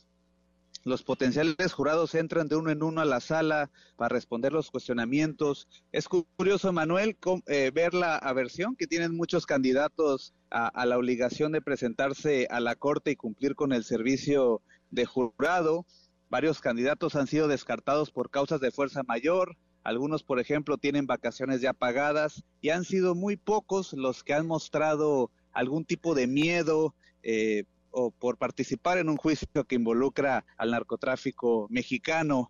Los 0.84 1.01
potenciales 1.01 1.74
jurados 1.74 2.13
entran 2.13 2.48
de 2.48 2.55
uno 2.55 2.69
en 2.69 2.84
uno 2.84 3.01
a 3.01 3.05
la 3.05 3.19
sala 3.19 3.72
para 3.95 4.13
responder 4.13 4.53
los 4.53 4.69
cuestionamientos. 4.69 5.67
Es 5.91 6.07
curioso, 6.07 6.72
Manuel, 6.72 7.17
eh, 7.48 7.72
ver 7.74 7.95
la 7.95 8.15
aversión 8.15 8.75
que 8.75 8.86
tienen 8.86 9.17
muchos 9.17 9.48
candidatos 9.48 10.36
a, 10.51 10.67
a, 10.67 10.86
la 10.86 11.00
obligación 11.00 11.51
de 11.51 11.63
presentarse 11.63 12.45
a 12.51 12.60
la 12.60 12.75
corte 12.75 13.10
y 13.10 13.15
cumplir 13.15 13.55
con 13.55 13.74
el 13.74 13.84
servicio 13.84 14.62
de 14.91 15.05
jurado. 15.05 15.88
Varios 16.29 16.62
candidatos 16.62 17.15
han 17.15 17.25
sido 17.25 17.48
descartados 17.48 18.12
por 18.12 18.29
causas 18.29 18.62
de 18.62 18.69
fuerza 18.69 19.01
mayor, 19.01 19.57
algunos, 19.86 20.24
por 20.24 20.39
ejemplo, 20.39 20.80
tienen 20.80 21.06
vacaciones 21.06 21.62
ya 21.62 21.72
pagadas 21.72 22.44
y 22.60 22.70
han 22.70 22.86
sido 22.86 23.13
muy 23.13 23.38
pocos 23.38 23.94
los 23.94 24.24
que 24.24 24.34
han 24.34 24.48
mostrado 24.48 25.30
algún 25.54 25.86
tipo 25.86 26.15
de 26.15 26.25
miedo 26.25 26.96
eh, 27.22 27.65
o 27.92 28.10
por 28.10 28.38
participar 28.38 28.98
en 28.98 29.10
un 29.10 29.18
juicio 29.18 29.63
que 29.68 29.75
involucra 29.75 30.44
al 30.58 30.72
narcotráfico 30.72 31.68
mexicano. 31.70 32.50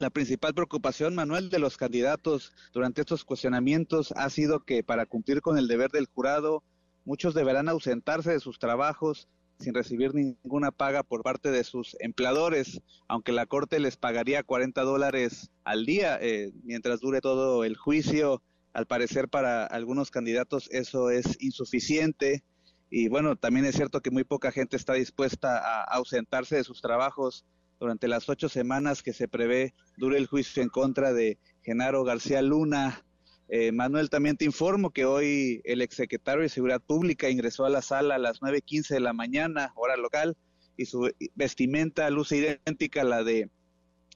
La 0.00 0.10
principal 0.10 0.52
preocupación, 0.52 1.14
Manuel, 1.14 1.48
de 1.48 1.60
los 1.60 1.76
candidatos 1.76 2.52
durante 2.72 3.02
estos 3.02 3.24
cuestionamientos 3.24 4.12
ha 4.16 4.28
sido 4.28 4.64
que 4.64 4.82
para 4.82 5.06
cumplir 5.06 5.40
con 5.42 5.58
el 5.58 5.68
deber 5.68 5.92
del 5.92 6.06
jurado, 6.06 6.64
muchos 7.04 7.34
deberán 7.34 7.68
ausentarse 7.68 8.32
de 8.32 8.40
sus 8.40 8.58
trabajos 8.58 9.28
sin 9.58 9.74
recibir 9.74 10.14
ninguna 10.14 10.70
paga 10.70 11.02
por 11.02 11.22
parte 11.22 11.50
de 11.50 11.64
sus 11.64 11.96
empleadores, 12.00 12.80
aunque 13.08 13.32
la 13.32 13.46
Corte 13.46 13.80
les 13.80 13.96
pagaría 13.96 14.42
40 14.42 14.82
dólares 14.82 15.50
al 15.64 15.84
día 15.84 16.18
eh, 16.20 16.52
mientras 16.62 17.00
dure 17.00 17.20
todo 17.20 17.64
el 17.64 17.76
juicio. 17.76 18.42
Al 18.72 18.86
parecer 18.86 19.28
para 19.28 19.66
algunos 19.66 20.10
candidatos 20.10 20.68
eso 20.70 21.10
es 21.10 21.36
insuficiente 21.40 22.44
y 22.90 23.08
bueno, 23.08 23.36
también 23.36 23.66
es 23.66 23.74
cierto 23.74 24.00
que 24.00 24.10
muy 24.10 24.24
poca 24.24 24.52
gente 24.52 24.76
está 24.76 24.94
dispuesta 24.94 25.58
a 25.58 25.84
ausentarse 25.84 26.56
de 26.56 26.64
sus 26.64 26.80
trabajos 26.80 27.44
durante 27.80 28.08
las 28.08 28.28
ocho 28.28 28.48
semanas 28.48 29.02
que 29.02 29.12
se 29.12 29.28
prevé 29.28 29.74
dure 29.96 30.18
el 30.18 30.26
juicio 30.26 30.62
en 30.62 30.68
contra 30.68 31.12
de 31.12 31.38
Genaro 31.62 32.04
García 32.04 32.40
Luna, 32.42 33.04
eh, 33.48 33.72
Manuel, 33.72 34.10
también 34.10 34.36
te 34.36 34.44
informo 34.44 34.90
que 34.90 35.06
hoy 35.06 35.62
el 35.64 35.80
exsecretario 35.80 36.42
de 36.42 36.50
Seguridad 36.50 36.82
Pública 36.82 37.30
ingresó 37.30 37.64
a 37.64 37.70
la 37.70 37.80
sala 37.80 38.16
a 38.16 38.18
las 38.18 38.40
9.15 38.40 38.88
de 38.88 39.00
la 39.00 39.14
mañana, 39.14 39.72
hora 39.74 39.96
local, 39.96 40.36
y 40.76 40.84
su 40.84 41.10
vestimenta 41.34 42.08
luce 42.10 42.36
idéntica 42.36 43.00
a 43.00 43.04
la 43.04 43.24
de 43.24 43.50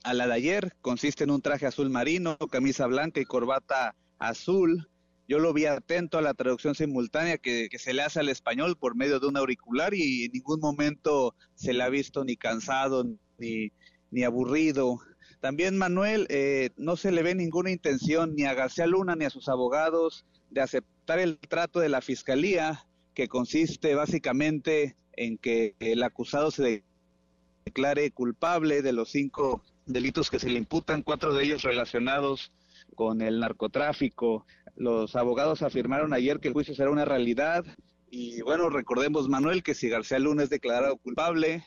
a 0.04 0.14
la 0.14 0.26
de 0.26 0.34
ayer, 0.34 0.74
consiste 0.80 1.24
en 1.24 1.30
un 1.30 1.42
traje 1.42 1.64
azul 1.64 1.88
marino, 1.88 2.36
camisa 2.50 2.86
blanca 2.86 3.20
y 3.20 3.24
corbata 3.24 3.94
azul. 4.18 4.88
Yo 5.28 5.38
lo 5.38 5.52
vi 5.52 5.66
atento 5.66 6.18
a 6.18 6.22
la 6.22 6.34
traducción 6.34 6.74
simultánea 6.74 7.38
que, 7.38 7.68
que, 7.70 7.78
se 7.78 7.94
le 7.94 8.02
hace 8.02 8.18
al 8.18 8.28
español 8.28 8.76
por 8.76 8.96
medio 8.96 9.20
de 9.20 9.28
un 9.28 9.36
auricular 9.36 9.94
y 9.94 10.24
en 10.24 10.32
ningún 10.32 10.58
momento 10.58 11.36
se 11.54 11.72
le 11.72 11.84
ha 11.84 11.88
visto 11.88 12.24
ni 12.24 12.36
cansado 12.36 13.04
ni, 13.38 13.70
ni 14.10 14.24
aburrido. 14.24 14.98
También 15.42 15.76
Manuel, 15.76 16.28
eh, 16.30 16.70
no 16.76 16.96
se 16.96 17.11
le 17.11 17.25
ve 17.25 17.34
ninguna 17.34 17.72
intención 17.72 18.37
ni 18.37 18.44
a 18.44 18.54
García 18.54 18.87
Luna 18.87 19.16
ni 19.16 19.25
a 19.25 19.30
sus 19.30 19.49
abogados 19.49 20.25
de 20.50 20.61
aceptar 20.61 21.18
el 21.18 21.37
trato 21.37 21.80
de 21.80 21.88
la 21.88 22.00
fiscalía, 22.00 22.87
que 23.12 23.26
consiste 23.26 23.96
básicamente 23.96 24.94
en 25.14 25.38
que 25.38 25.75
el 25.80 26.04
acusado 26.04 26.52
se 26.52 26.84
declare 27.64 28.12
culpable 28.12 28.82
de 28.82 28.92
los 28.92 29.11
cinco 29.11 29.64
delitos 29.84 30.30
que 30.30 30.38
se 30.38 30.49
le 30.49 30.58
imputan, 30.58 31.02
cuatro 31.02 31.34
de 31.34 31.42
ellos 31.42 31.64
relacionados 31.64 32.52
con 32.94 33.20
el 33.20 33.40
narcotráfico. 33.40 34.46
Los 34.76 35.16
abogados 35.16 35.62
afirmaron 35.62 36.12
ayer 36.12 36.38
que 36.38 36.46
el 36.46 36.54
juicio 36.54 36.76
será 36.76 36.90
una 36.90 37.04
realidad 37.04 37.64
y 38.12 38.42
bueno, 38.42 38.70
recordemos 38.70 39.28
Manuel 39.28 39.64
que 39.64 39.75
si 39.75 39.88
García 39.88 40.20
Luna 40.20 40.44
es 40.44 40.50
declarado 40.50 40.99
culpable, 40.99 41.64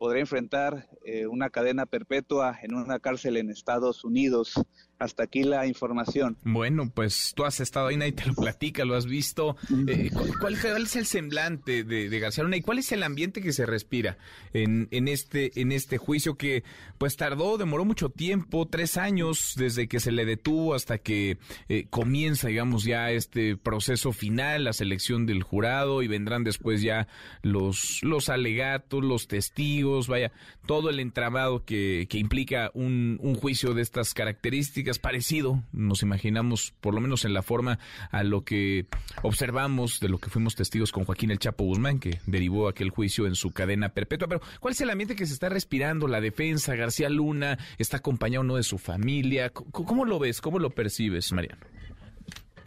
podrá 0.00 0.18
enfrentar 0.18 0.88
eh, 1.04 1.26
una 1.26 1.50
cadena 1.50 1.84
perpetua 1.84 2.58
en 2.62 2.74
una 2.74 3.00
cárcel 3.00 3.36
en 3.36 3.50
Estados 3.50 4.02
Unidos. 4.02 4.54
Hasta 4.98 5.22
aquí 5.22 5.44
la 5.44 5.66
información. 5.66 6.36
Bueno, 6.42 6.90
pues 6.94 7.32
tú 7.34 7.44
has 7.44 7.60
estado 7.60 7.86
ahí, 7.86 7.96
nadie 7.96 8.12
te 8.12 8.26
lo 8.26 8.34
platica, 8.34 8.84
lo 8.84 8.96
has 8.96 9.06
visto. 9.06 9.56
Eh, 9.88 10.10
¿cuál, 10.40 10.54
es 10.54 10.96
el 10.96 11.06
semblante 11.06 11.84
de, 11.84 12.18
García 12.18 12.44
Luna 12.44 12.56
y 12.56 12.60
cuál 12.62 12.78
es 12.78 12.92
el 12.92 13.02
ambiente 13.02 13.40
que 13.40 13.52
se 13.52 13.64
respira 13.64 14.18
en, 14.52 14.88
en, 14.90 15.08
este, 15.08 15.58
en 15.60 15.72
este 15.72 15.96
juicio 15.96 16.36
que 16.36 16.64
pues 16.98 17.16
tardó, 17.16 17.56
demoró 17.56 17.86
mucho 17.86 18.10
tiempo, 18.10 18.68
tres 18.68 18.98
años 18.98 19.54
desde 19.56 19.88
que 19.88 20.00
se 20.00 20.12
le 20.12 20.26
detuvo 20.26 20.74
hasta 20.74 20.98
que 20.98 21.38
eh, 21.70 21.86
comienza, 21.88 22.48
digamos, 22.48 22.84
ya 22.84 23.10
este 23.10 23.56
proceso 23.56 24.12
final, 24.12 24.64
la 24.64 24.74
selección 24.74 25.24
del 25.24 25.42
jurado 25.42 26.02
y 26.02 26.08
vendrán 26.08 26.44
después 26.44 26.82
ya 26.82 27.08
los, 27.40 28.00
los 28.02 28.28
alegatos, 28.28 29.02
los 29.02 29.28
testigos, 29.28 29.89
vaya, 30.08 30.32
todo 30.66 30.90
el 30.90 31.00
entramado 31.00 31.64
que, 31.64 32.06
que 32.08 32.18
implica 32.18 32.70
un, 32.74 33.18
un 33.22 33.34
juicio 33.34 33.74
de 33.74 33.82
estas 33.82 34.14
características 34.14 34.98
parecido, 34.98 35.62
nos 35.72 36.02
imaginamos, 36.02 36.72
por 36.80 36.94
lo 36.94 37.00
menos 37.00 37.24
en 37.24 37.34
la 37.34 37.42
forma, 37.42 37.78
a 38.10 38.22
lo 38.22 38.44
que 38.44 38.86
observamos 39.22 40.00
de 40.00 40.08
lo 40.08 40.18
que 40.18 40.30
fuimos 40.30 40.54
testigos 40.54 40.92
con 40.92 41.04
Joaquín 41.04 41.30
El 41.30 41.38
Chapo 41.38 41.64
Guzmán, 41.64 41.98
que 41.98 42.20
derivó 42.26 42.68
aquel 42.68 42.90
juicio 42.90 43.26
en 43.26 43.34
su 43.34 43.52
cadena 43.52 43.90
perpetua. 43.90 44.28
Pero, 44.28 44.40
¿cuál 44.60 44.72
es 44.72 44.80
el 44.80 44.90
ambiente 44.90 45.16
que 45.16 45.26
se 45.26 45.34
está 45.34 45.48
respirando? 45.48 46.08
La 46.08 46.20
defensa, 46.20 46.74
García 46.74 47.08
Luna, 47.08 47.58
está 47.78 47.98
acompañado 47.98 48.44
no 48.44 48.56
de 48.56 48.62
su 48.62 48.78
familia. 48.78 49.50
¿Cómo, 49.50 50.04
lo 50.04 50.18
ves? 50.18 50.40
¿Cómo 50.40 50.58
lo 50.58 50.70
percibes, 50.70 51.32
Mariano? 51.32 51.62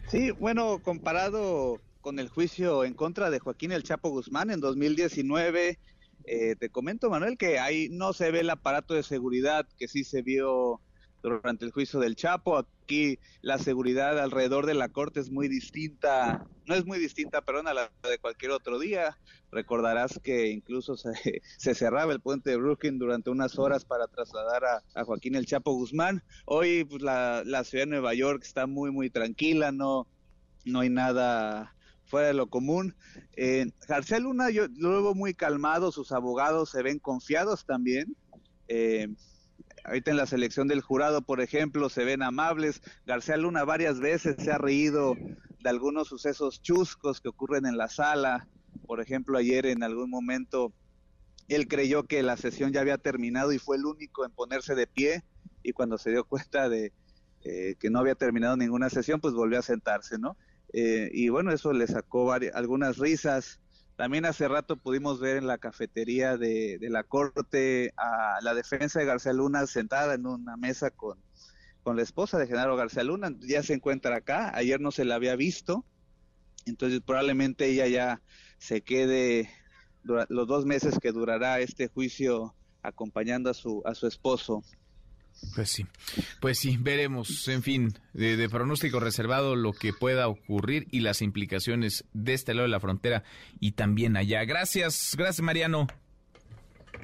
Sí, 0.08 0.32
bueno, 0.32 0.80
comparado 0.84 1.80
con 2.02 2.20
el 2.20 2.30
juicio 2.30 2.84
en 2.84 2.94
contra 2.94 3.30
de 3.30 3.40
Joaquín 3.40 3.72
El 3.72 3.84
Chapo 3.84 4.10
Guzmán 4.10 4.52
en 4.52 4.60
2019, 4.60 5.80
eh, 6.26 6.56
te 6.58 6.70
comento, 6.70 7.10
Manuel, 7.10 7.38
que 7.38 7.60
ahí 7.60 7.90
no 7.90 8.14
se 8.14 8.32
ve 8.32 8.42
el 8.42 8.50
aparato 8.50 8.94
de 8.94 9.04
seguridad 9.04 9.68
que 9.78 9.88
sí 9.88 10.04
se 10.04 10.22
vio 10.22 10.82
durante 11.24 11.66
el 11.66 11.72
juicio 11.72 12.00
del 12.00 12.16
Chapo. 12.16 12.58
Aquí 12.58 13.20
la 13.42 13.58
seguridad 13.58 14.20
alrededor 14.20 14.66
de 14.66 14.74
la 14.74 14.90
corte 14.90 15.22
es 15.22 15.32
muy 15.32 15.48
distinta, 15.48 16.46
no 16.66 16.76
es 16.76 16.86
muy 16.86 17.00
distinta, 17.00 17.42
perdón, 17.42 17.68
a 17.68 17.74
la 17.74 17.92
de 18.08 18.20
cualquier 18.20 18.52
otro 18.52 18.78
día. 18.78 19.18
Recordarás 19.52 20.20
que 20.22 20.50
incluso 20.50 20.96
se, 20.98 21.14
cerraba 21.58 22.12
el 22.12 22.20
puente 22.20 22.52
de 22.52 22.58
Brooklyn 22.58 23.00
durante 23.00 23.30
unas 23.30 23.58
horas 23.58 23.86
para 23.86 24.08
trasladar 24.08 24.64
a, 24.66 25.04
Joaquín 25.06 25.36
el 25.36 25.46
Chapo 25.46 25.74
Guzmán. 25.74 26.24
Hoy 26.46 26.84
pues, 26.84 27.02
la, 27.02 27.44
ciudad 27.64 27.86
de 27.86 27.92
Nueva 27.92 28.14
York 28.14 28.44
está 28.44 28.68
muy, 28.68 28.92
muy 28.92 29.10
tranquila, 29.10 29.72
no, 29.72 30.08
no 30.66 30.82
hay 30.82 30.90
nada 30.90 31.74
fuera 32.06 32.28
de 32.28 32.34
lo 32.34 32.48
común. 32.48 32.96
García 33.88 34.20
Luna 34.20 34.50
yo 34.50 34.68
lo 34.78 35.04
veo 35.04 35.16
muy 35.16 35.34
calmado, 35.34 35.92
sus 35.92 36.12
abogados 36.12 36.70
se 36.70 36.84
ven 36.84 37.00
confiados 37.00 37.66
también. 37.66 38.16
Eh, 38.68 39.08
ahorita 39.84 40.12
en 40.12 40.18
la 40.18 40.26
selección 40.26 40.68
del 40.68 40.82
jurado, 40.82 41.22
por 41.22 41.42
ejemplo, 41.42 41.90
se 41.90 42.06
ven 42.06 42.24
amables. 42.24 42.82
García 43.06 43.38
Luna 43.38 43.64
varias 43.64 44.00
veces 44.00 44.36
se 44.40 44.52
ha 44.52 44.58
reído 44.58 45.16
de 45.16 45.70
algunos 45.70 46.08
sucesos 46.08 46.62
chuscos 46.62 47.22
que 47.22 47.30
ocurren 47.30 47.66
en 47.66 47.78
la 47.78 47.88
sala. 47.88 48.48
Por 48.86 49.02
ejemplo, 49.02 49.38
ayer 49.38 49.66
en 49.66 49.84
algún 49.84 50.10
momento 50.10 50.74
él 51.48 51.68
creyó 51.68 52.04
que 52.04 52.24
la 52.24 52.38
sesión 52.38 52.72
ya 52.72 52.82
había 52.82 52.98
terminado 52.98 53.52
y 53.52 53.60
fue 53.60 53.78
el 53.78 53.86
único 53.86 54.26
en 54.26 54.32
ponerse 54.32 54.76
de 54.76 54.88
pie 54.88 55.24
y 55.62 55.74
cuando 55.74 55.98
se 55.98 56.12
dio 56.12 56.26
cuenta 56.26 56.70
de 56.70 56.94
eh, 57.44 57.76
que 57.80 57.90
no 57.90 58.00
había 58.00 58.16
terminado 58.16 58.56
ninguna 58.56 58.90
sesión, 58.90 59.20
pues 59.20 59.34
volvió 59.34 59.60
a 59.60 59.64
sentarse, 59.64 60.18
¿no? 60.18 60.38
Eh, 60.74 61.10
y 61.14 61.30
bueno, 61.30 61.52
eso 61.52 61.72
le 61.72 61.86
sacó 61.86 62.34
algunas 62.34 62.98
risas 62.98 63.60
También 63.96 64.26
hace 64.26 64.48
rato 64.48 64.76
pudimos 64.76 65.20
ver 65.20 65.38
en 65.38 65.46
la 65.46 65.60
cafetería 65.60 66.36
de, 66.36 66.80
la 66.82 67.04
corte 67.04 67.94
a 67.96 68.40
la 68.42 68.56
defensa 68.56 69.00
de 69.00 69.06
García 69.06 69.34
Luna 69.34 69.68
sentada 69.68 70.16
en 70.16 70.26
una 70.26 70.58
mesa 70.58 70.90
con, 70.90 71.20
con 71.84 71.96
la 71.96 72.02
esposa 72.02 72.40
de 72.40 72.48
Genaro 72.48 72.76
García 72.76 73.04
Luna. 73.04 73.32
Ya 73.42 73.62
se 73.62 73.74
encuentra 73.76 74.16
acá. 74.18 74.52
Ayer 74.56 74.82
no 74.82 74.92
se 74.92 75.06
la 75.06 75.16
había 75.16 75.36
visto. 75.36 75.86
Entonces 76.66 77.02
probablemente 77.02 77.68
ella 77.68 77.88
ya 77.88 78.22
se 78.58 78.82
quede 78.82 79.50
los 80.04 80.48
dos 80.48 80.66
meses 80.66 80.98
que 81.00 81.12
durará 81.12 81.60
este 81.60 81.88
juicio 81.88 82.56
acompañando 82.82 83.50
a 83.50 83.54
su, 83.54 83.82
a 83.86 83.94
su 83.96 84.08
esposo. 84.08 84.64
Pues 85.56 85.70
sí, 85.70 85.86
pues 86.40 86.58
sí, 86.60 86.78
veremos, 86.80 87.48
en 87.48 87.64
fin, 87.64 87.94
de, 88.14 88.50
pronóstico 88.50 89.00
reservado 89.00 89.56
lo 89.56 89.74
que 89.74 89.94
pueda 89.94 90.28
ocurrir 90.28 90.88
y 90.90 91.02
las 91.02 91.22
implicaciones 91.22 92.06
de 92.14 92.34
este 92.34 92.54
lado 92.54 92.64
de 92.64 92.72
la 92.72 92.80
frontera 92.80 93.24
y 93.60 93.74
también 93.74 94.18
allá. 94.18 94.44
Gracias, 94.46 95.16
gracias 95.18 95.42
Mariano. 95.42 95.88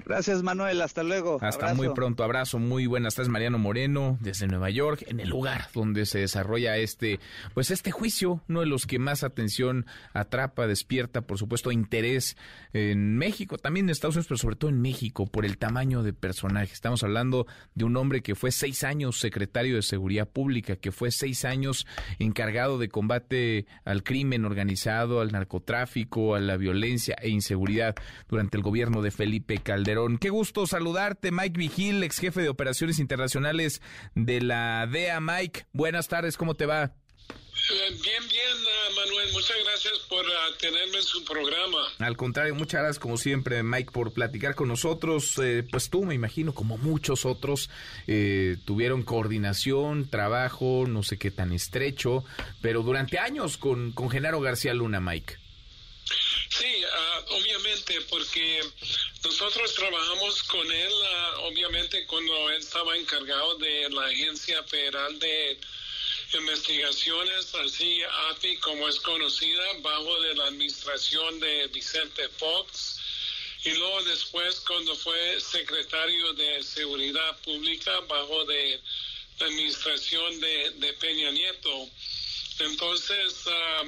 Gracias, 0.05 0.43
Manuel. 0.43 0.81
Hasta 0.81 1.03
luego. 1.03 1.37
Hasta 1.41 1.73
muy 1.73 1.89
pronto. 1.89 2.23
Abrazo. 2.23 2.59
Muy 2.59 2.87
buenas 2.87 3.15
tardes, 3.15 3.29
Mariano 3.29 3.57
Moreno, 3.57 4.17
desde 4.21 4.47
Nueva 4.47 4.69
York, 4.69 5.03
en 5.07 5.19
el 5.19 5.29
lugar 5.29 5.67
donde 5.73 6.05
se 6.05 6.19
desarrolla 6.19 6.77
este, 6.77 7.19
pues 7.53 7.71
este 7.71 7.91
juicio, 7.91 8.41
uno 8.49 8.61
de 8.61 8.65
los 8.65 8.85
que 8.85 8.99
más 8.99 9.23
atención 9.23 9.85
atrapa, 10.13 10.67
despierta, 10.67 11.21
por 11.21 11.37
supuesto, 11.37 11.71
interés 11.71 12.37
en 12.73 13.17
México, 13.17 13.57
también 13.57 13.85
en 13.85 13.91
Estados 13.91 14.15
Unidos, 14.15 14.27
pero 14.27 14.37
sobre 14.37 14.55
todo 14.55 14.69
en 14.71 14.81
México, 14.81 15.25
por 15.27 15.45
el 15.45 15.57
tamaño 15.57 16.03
de 16.03 16.13
personaje. 16.13 16.73
Estamos 16.73 17.03
hablando 17.03 17.45
de 17.75 17.85
un 17.85 17.95
hombre 17.97 18.21
que 18.21 18.35
fue 18.35 18.51
seis 18.51 18.83
años 18.83 19.19
secretario 19.19 19.75
de 19.75 19.81
Seguridad 19.81 20.27
Pública, 20.27 20.75
que 20.75 20.91
fue 20.91 21.11
seis 21.11 21.45
años 21.45 21.85
encargado 22.19 22.77
de 22.77 22.89
combate 22.89 23.65
al 23.85 24.03
crimen 24.03 24.45
organizado, 24.45 25.21
al 25.21 25.31
narcotráfico, 25.31 26.35
a 26.35 26.39
la 26.39 26.57
violencia 26.57 27.15
e 27.21 27.29
inseguridad 27.29 27.95
durante 28.27 28.57
el 28.57 28.63
gobierno 28.63 29.01
de 29.01 29.11
Felipe 29.11 29.57
Calderón 29.57 29.78
Qué 30.19 30.29
gusto 30.29 30.67
saludarte, 30.67 31.31
Mike 31.31 31.57
Vigil, 31.57 32.03
ex 32.03 32.19
jefe 32.19 32.41
de 32.41 32.49
operaciones 32.49 32.99
internacionales 32.99 33.81
de 34.15 34.41
la 34.41 34.87
DEA. 34.87 35.19
Mike, 35.19 35.65
buenas 35.73 36.07
tardes, 36.07 36.37
¿cómo 36.37 36.55
te 36.55 36.65
va? 36.65 36.93
Bien, 37.69 38.27
bien, 38.27 38.57
ah, 38.67 38.89
Manuel. 38.95 39.31
Muchas 39.31 39.57
gracias 39.63 39.99
por 40.09 40.25
ah, 40.25 40.57
tenerme 40.59 40.97
en 40.97 41.03
su 41.03 41.23
programa. 41.23 41.77
Al 41.99 42.17
contrario, 42.17 42.55
muchas 42.55 42.81
gracias 42.81 42.99
como 42.99 43.17
siempre, 43.17 43.61
Mike, 43.63 43.91
por 43.91 44.11
platicar 44.13 44.55
con 44.55 44.69
nosotros. 44.69 45.39
Eh, 45.41 45.63
pues 45.69 45.89
tú, 45.89 46.03
me 46.03 46.15
imagino, 46.15 46.53
como 46.53 46.77
muchos 46.77 47.25
otros, 47.25 47.69
eh, 48.07 48.57
tuvieron 48.65 49.03
coordinación, 49.03 50.09
trabajo, 50.09 50.85
no 50.87 51.03
sé 51.03 51.17
qué 51.17 51.31
tan 51.31 51.51
estrecho, 51.51 52.23
pero 52.61 52.81
durante 52.81 53.19
años 53.19 53.57
con, 53.57 53.91
con 53.91 54.09
Genaro 54.09 54.41
García 54.41 54.73
Luna, 54.73 54.99
Mike. 54.99 55.35
Sí, 56.49 56.83
ah, 56.91 57.25
obviamente, 57.29 58.01
porque 58.09 58.61
nosotros 59.23 59.73
trabajamos 59.75 60.43
con 60.43 60.71
él, 60.71 60.91
ah, 61.05 61.33
obviamente, 61.43 62.05
cuando 62.07 62.49
él 62.49 62.57
estaba 62.59 62.97
encargado 62.97 63.55
de 63.55 63.89
la 63.89 64.05
Agencia 64.05 64.63
Federal 64.63 65.19
de 65.19 65.59
Investigaciones, 66.33 67.53
así 67.55 68.01
AFI 68.31 68.57
como 68.57 68.87
es 68.87 68.99
conocida, 68.99 69.63
bajo 69.81 70.21
de 70.21 70.35
la 70.35 70.45
administración 70.45 71.39
de 71.39 71.67
Vicente 71.67 72.27
Fox. 72.29 72.99
Y 73.63 73.71
luego 73.71 74.03
después, 74.03 74.61
cuando 74.61 74.95
fue 74.95 75.39
secretario 75.41 76.33
de 76.33 76.63
Seguridad 76.63 77.37
Pública, 77.41 77.99
bajo 78.01 78.45
de 78.45 78.79
la 79.39 79.45
administración 79.45 80.39
de, 80.39 80.71
de 80.77 80.93
Peña 80.93 81.31
Nieto. 81.31 81.89
Entonces, 82.59 83.35
ah, 83.47 83.83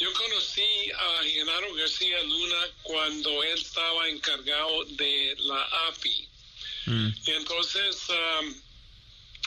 yo 0.00 0.10
conocí 0.14 0.90
a 0.92 1.22
Genaro 1.24 1.74
García 1.74 2.22
Luna 2.22 2.68
cuando 2.82 3.44
él 3.44 3.58
estaba 3.58 4.08
encargado 4.08 4.84
de 4.86 5.36
la 5.40 5.62
API. 5.88 6.28
Mm. 6.86 7.08
Y 7.26 7.30
entonces 7.32 8.08
um, 8.08 8.54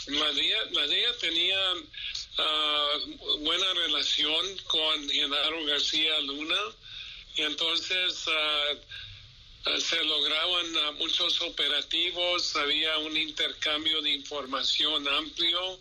DEA, 0.06 1.18
tenía 1.20 1.74
uh, 1.74 3.38
buena 3.40 3.74
relación 3.74 4.58
con 4.66 5.10
Genaro 5.10 5.66
García 5.66 6.20
Luna. 6.22 6.62
Y 7.36 7.42
entonces 7.42 8.26
uh, 8.28 9.70
uh, 9.72 9.80
se 9.80 10.04
lograban 10.04 10.98
muchos 11.00 11.42
operativos, 11.42 12.56
había 12.58 12.96
un 13.00 13.18
intercambio 13.18 14.04
de 14.04 14.12
información 14.12 15.08
amplio. 15.08 15.80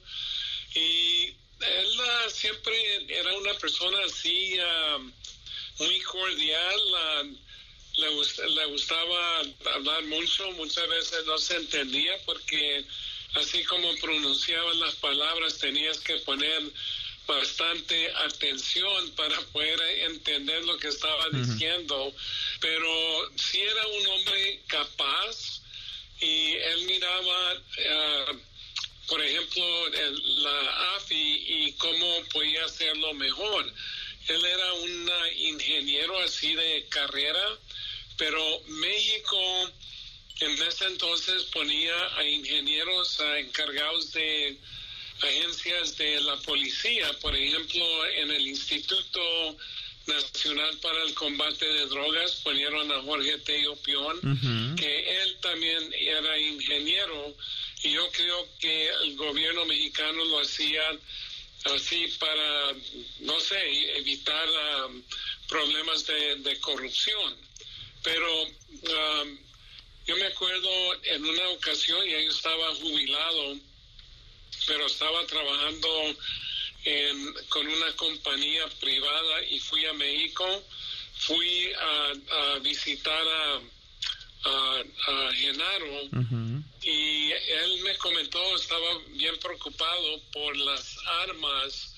Y 0.74 1.34
él 1.62 2.00
ah, 2.00 2.30
siempre 2.30 2.74
era 3.08 3.32
una 3.36 3.54
persona 3.54 3.98
así 4.04 4.56
ah, 4.60 4.98
muy 5.78 6.00
cordial, 6.00 6.80
ah, 6.96 7.22
le, 7.96 8.08
le, 8.08 8.66
gustaba 8.66 9.40
hablar 9.74 10.02
mucho, 10.04 10.50
muchas 10.52 10.88
veces 10.88 11.24
no 11.26 11.38
se 11.38 11.56
entendía 11.56 12.12
porque 12.24 12.84
así 13.34 13.64
como 13.64 13.94
pronunciaban 13.96 14.80
las 14.80 14.94
palabras 14.96 15.58
tenías 15.58 15.98
que 15.98 16.16
poner 16.18 16.62
bastante 17.26 18.10
atención 18.12 19.10
para 19.12 19.40
poder 19.52 19.80
entender 20.10 20.64
lo 20.64 20.76
que 20.78 20.88
estaba 20.88 21.28
diciendo, 21.30 22.12
pero 22.60 23.30
sí 23.36 23.60
era 23.60 23.86
un 23.86 24.06
hombre 24.08 24.60
capaz 24.66 25.62
y 26.20 26.54
él 26.54 26.84
miraba 26.86 27.54
por 29.12 29.20
ejemplo, 29.20 29.62
la 30.38 30.96
AFI 30.96 31.44
y 31.46 31.72
cómo 31.72 32.24
podía 32.32 32.64
hacerlo 32.64 33.12
mejor. 33.12 33.70
Él 34.26 34.42
era 34.42 34.72
un 34.72 35.10
ingeniero 35.36 36.18
así 36.20 36.54
de 36.54 36.86
carrera, 36.88 37.58
pero 38.16 38.42
México 38.68 39.70
en 40.40 40.52
ese 40.62 40.86
entonces 40.86 41.42
ponía 41.52 41.94
a 42.16 42.24
ingenieros 42.24 43.20
encargados 43.36 44.14
de 44.14 44.56
agencias 45.20 45.98
de 45.98 46.18
la 46.22 46.36
policía, 46.38 47.12
por 47.20 47.36
ejemplo, 47.36 48.06
en 48.16 48.30
el 48.30 48.46
Instituto 48.46 49.58
Nacional 50.06 50.78
para 50.78 51.02
el 51.02 51.12
Combate 51.12 51.66
de 51.66 51.86
Drogas 51.86 52.36
ponieron 52.42 52.90
a 52.90 53.02
Jorge 53.02 53.36
Tello 53.40 53.76
Pion, 53.76 54.74
que 54.74 55.22
él 55.22 55.36
también 55.42 55.92
era 55.92 56.40
ingeniero 56.40 57.36
y 57.82 57.90
yo 57.90 58.10
creo 58.12 58.48
que 58.58 58.88
el 58.88 59.16
gobierno 59.16 59.64
mexicano 59.64 60.24
lo 60.24 60.40
hacía 60.40 60.82
así 61.64 62.06
para, 62.18 62.72
no 63.20 63.40
sé, 63.40 63.96
evitar 63.98 64.48
um, 64.86 65.02
problemas 65.48 66.06
de, 66.06 66.58
corrupción. 66.60 67.36
Pero 68.02 68.42
um, 68.42 69.38
yo 70.06 70.16
me 70.16 70.26
acuerdo 70.26 71.04
en 71.04 71.24
una 71.24 71.48
ocasión, 71.50 72.06
y 72.06 72.10
yo 72.10 72.18
estaba 72.18 72.74
jubilado, 72.76 73.56
pero 74.66 74.86
estaba 74.86 75.26
trabajando 75.26 76.16
con 77.48 77.66
una 77.66 77.92
compañía 77.94 78.66
privada 78.80 79.44
y 79.44 79.60
fui 79.60 79.84
a 79.86 79.92
México, 79.92 80.44
fui 81.16 81.72
a, 81.78 82.58
visitar 82.60 83.26
a, 83.28 83.60
a, 84.44 85.32
Genaro. 85.34 86.02
Y 86.82 87.32
él 87.32 87.80
me 87.84 87.96
comentó, 87.98 88.56
estaba 88.56 88.98
bien 89.10 89.38
preocupado 89.38 90.20
por 90.32 90.56
las 90.56 90.96
armas 91.22 91.94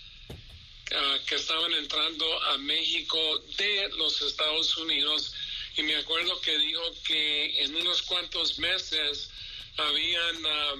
ah, 0.94 1.18
que 1.26 1.36
estaban 1.36 1.72
entrando 1.74 2.42
a 2.44 2.58
México 2.58 3.18
de 3.56 3.88
los 3.96 4.20
Estados 4.22 4.76
Unidos. 4.76 5.34
Y 5.76 5.82
me 5.82 5.96
acuerdo 5.96 6.40
que 6.40 6.56
dijo 6.58 6.82
que 7.04 7.64
en 7.64 7.74
unos 7.76 8.02
cuantos 8.02 8.58
meses 8.58 9.30
habían 9.76 10.46
ah, 10.46 10.74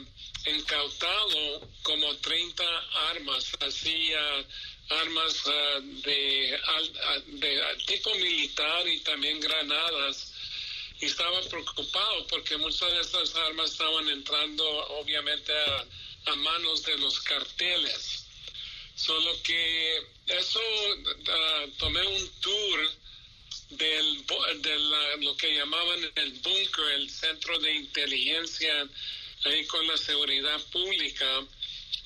incautado 0.47 1.69
como 1.83 2.15
30 2.17 2.65
armas, 3.11 3.51
así 3.61 4.13
ah, 4.13 4.45
armas 5.01 5.43
de, 6.05 6.61
de 7.27 7.63
tipo 7.87 8.15
militar 8.17 8.87
y 8.87 9.01
también 9.01 9.41
granadas 9.41 10.34
y 11.05 11.07
estaba 11.07 11.39
preocupado 11.43 12.27
porque 12.29 12.57
muchas 12.57 12.91
de 12.91 13.01
estas 13.01 13.35
armas 13.37 13.73
estaban 13.73 14.09
entrando 14.09 14.65
obviamente 15.01 15.53
a, 15.53 16.35
manos 16.37 16.83
de 16.83 16.97
los 16.97 17.21
carteles. 17.21 18.25
Solo 18.97 19.31
que 19.43 19.99
eso 20.27 20.61
ah, 21.29 21.67
tomé 21.79 22.01
un 22.07 22.31
tour 22.41 22.91
del, 23.71 24.27
de 24.63 24.79
lo 25.21 25.37
que 25.37 25.55
llamaban 25.55 26.11
el 26.15 26.33
búnker, 26.33 26.85
el 26.95 27.11
centro 27.11 27.59
de 27.59 27.75
inteligencia 27.75 28.89
ahí 29.45 29.67
con 29.67 29.87
la 29.87 29.99
seguridad 29.99 30.61
pública, 30.73 31.45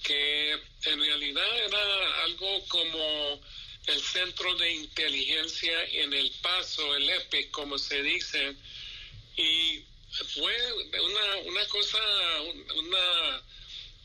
que 0.02 0.52
en 0.86 1.00
realidad 1.00 1.58
era 1.66 2.24
algo 2.24 2.64
como 2.66 3.40
el 3.86 4.02
centro 4.02 4.54
de 4.56 4.72
inteligencia 4.72 5.84
en 5.92 6.12
El 6.12 6.30
Paso, 6.42 6.96
el 6.96 7.08
EPIC, 7.08 7.50
como 7.52 7.78
se 7.78 8.02
dice, 8.02 8.56
y 9.38 9.84
fue 10.34 10.52
una, 11.00 11.36
una 11.46 11.64
cosa, 11.68 11.98
una, 12.74 13.42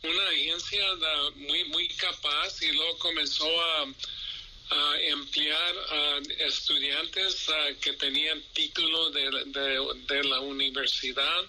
una 0.03 0.29
agencia 0.29 0.85
muy, 1.35 1.65
muy 1.65 1.87
capaz 1.95 2.61
y 2.61 2.71
luego 2.71 2.97
comenzó 2.99 3.49
a, 3.61 3.87
a 4.69 4.99
emplear 5.01 5.75
a 5.89 6.17
estudiantes 6.45 7.47
que 7.81 7.93
tenían 7.93 8.43
título 8.53 9.09
de, 9.09 9.43
de, 10.07 10.23
la 10.23 10.39
universidad, 10.39 11.45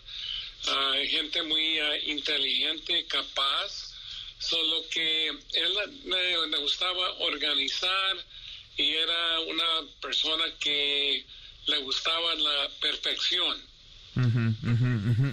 gente 1.06 1.42
muy 1.42 1.78
inteligente, 2.06 3.04
capaz, 3.06 3.92
solo 4.38 4.88
que 4.88 5.28
él 5.28 6.50
le 6.50 6.58
gustaba 6.58 7.12
organizar 7.18 8.16
y 8.78 8.94
era 8.94 9.40
una 9.40 9.86
persona 10.00 10.44
que 10.58 11.26
le 11.66 11.78
gustaba 11.78 12.34
la 12.34 12.70
perfección. 12.80 13.73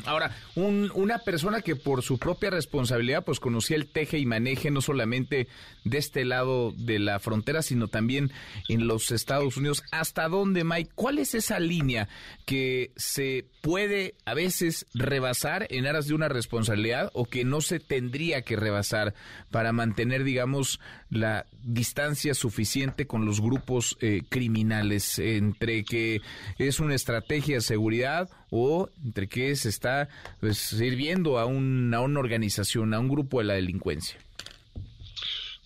Ahora, 0.06 0.36
una 0.56 1.20
persona 1.20 1.62
que 1.62 1.76
por 1.76 2.02
su 2.02 2.18
propia 2.18 2.50
responsabilidad 2.50 3.24
pues 3.24 3.40
conocía 3.40 3.78
el 3.78 3.88
teje 3.88 4.18
y 4.18 4.26
maneje 4.26 4.72
no 4.72 4.82
solamente 4.82 5.48
de 5.84 5.98
este 5.98 6.26
lado 6.26 6.74
de 6.76 7.00
la 7.00 7.20
frontera, 7.20 7.62
sino 7.62 7.88
también 7.88 8.32
en 8.70 8.88
los 8.88 9.12
Estados 9.12 9.58
Unidos. 9.58 9.84
¿Hasta 9.92 10.28
dónde, 10.28 10.64
Mike? 10.64 10.92
¿Cuál 10.96 11.20
es 11.20 11.34
esa 11.36 11.60
línea 11.60 12.08
que 12.46 12.92
se 12.96 13.46
puede 13.62 14.16
a 14.26 14.34
veces 14.34 14.86
rebasar 14.94 15.68
en 15.70 15.86
aras 15.86 16.08
de 16.08 16.14
una 16.14 16.30
responsabilidad 16.30 17.10
o 17.14 17.26
que 17.26 17.46
no 17.46 17.62
se 17.62 17.80
tendría 17.80 18.42
que 18.42 18.56
rebasar 18.56 19.14
para 19.52 19.72
mantener, 19.72 20.24
digamos, 20.24 20.80
la 21.10 21.46
distancia 21.64 22.34
suficiente 22.34 23.06
con 23.06 23.26
los 23.26 23.42
grupos 23.42 23.98
eh, 24.02 24.24
criminales 24.30 25.20
entre 25.20 25.84
que 25.84 26.22
es 26.58 26.80
una 26.80 26.96
estrategia 26.96 27.56
de 27.56 27.62
seguridad 27.62 28.30
o 28.50 28.90
entre 29.04 29.28
que 29.28 29.56
se 29.56 29.70
está 29.70 30.10
pues, 30.40 30.58
sirviendo 30.58 31.40
a, 31.40 31.46
un, 31.46 31.94
a 31.94 32.02
una 32.02 32.20
organización, 32.20 32.94
a 32.94 33.00
un 33.00 33.10
grupo 33.10 33.40
de 33.40 33.46
la 33.46 33.54
delincuencia? 33.54 34.20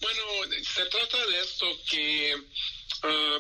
Bueno, 0.06 0.64
se 0.64 0.86
trata 0.86 1.26
de 1.26 1.40
esto 1.42 1.80
que 1.90 2.36
ah, 3.02 3.40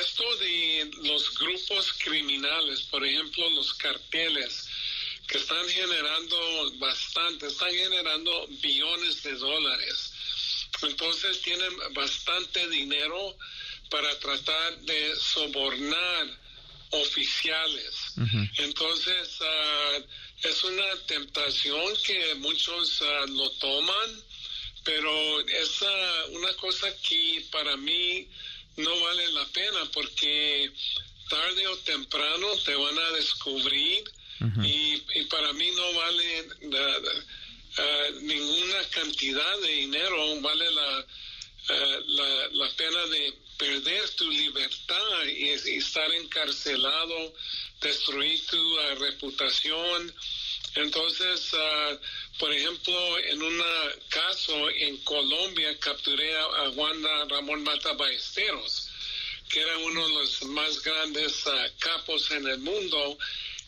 esto 0.00 0.36
de 0.36 0.90
los 1.02 1.34
grupos 1.36 1.92
criminales, 1.94 2.82
por 2.82 3.04
ejemplo, 3.04 3.50
los 3.50 3.74
carteles, 3.74 4.68
que 5.26 5.38
están 5.38 5.68
generando 5.68 6.70
bastante, 6.78 7.48
están 7.48 7.72
generando 7.72 8.46
billones 8.62 9.24
de 9.24 9.32
dólares. 9.32 10.12
Entonces 10.82 11.42
tienen 11.42 11.72
bastante 11.92 12.68
dinero 12.68 13.36
para 13.90 14.16
tratar 14.20 14.78
de 14.82 15.16
sobornar 15.16 16.38
oficiales. 16.90 18.14
Entonces 18.58 19.38
ah, 19.40 19.98
es 20.44 20.62
una 20.62 20.96
tentación 21.08 21.96
que 22.04 22.34
muchos 22.36 23.02
ah, 23.02 23.24
lo 23.26 23.50
toman, 23.52 24.22
pero 24.86 25.40
es 25.40 25.82
una 26.30 26.54
cosa 26.54 26.88
que 27.02 27.44
para 27.50 27.76
mí 27.76 28.26
no 28.76 29.00
vale 29.00 29.32
la 29.32 29.44
pena 29.46 29.84
porque 29.92 30.70
tarde 31.28 31.66
o 31.66 31.76
temprano 31.78 32.46
te 32.64 32.74
van 32.76 32.96
a 32.96 33.10
descubrir 33.10 34.04
y, 34.62 34.96
para 35.24 35.52
mí 35.54 35.68
no 35.74 35.92
vale 35.94 36.48
ninguna 38.20 38.84
cantidad 38.90 39.58
de 39.60 39.72
dinero, 39.72 40.40
vale 40.40 40.70
la, 40.70 41.06
la, 42.06 42.48
la, 42.52 42.70
pena 42.76 43.06
de 43.06 43.34
perder 43.58 44.08
tu 44.10 44.30
libertad 44.30 45.24
y, 45.26 45.48
estar 45.48 46.10
encarcelado, 46.12 47.34
destruir 47.80 48.46
tu 48.46 48.76
reputación. 49.00 50.14
Entonces, 50.76 51.54
por 52.38 52.52
ejemplo, 52.52 53.18
en 53.18 53.42
un 53.42 53.62
caso 54.08 54.70
en 54.70 54.96
Colombia 54.98 55.76
capturé 55.78 56.36
a, 56.36 56.70
Juan 56.74 57.02
Ramón 57.28 57.62
Mata 57.62 57.94
Ballesteros, 57.94 58.88
que 59.48 59.60
era 59.60 59.78
uno 59.78 60.06
de 60.06 60.14
los 60.14 60.42
más 60.44 60.82
grandes 60.82 61.46
ah, 61.46 61.68
capos 61.78 62.30
en 62.32 62.46
el 62.46 62.58
mundo, 62.58 63.18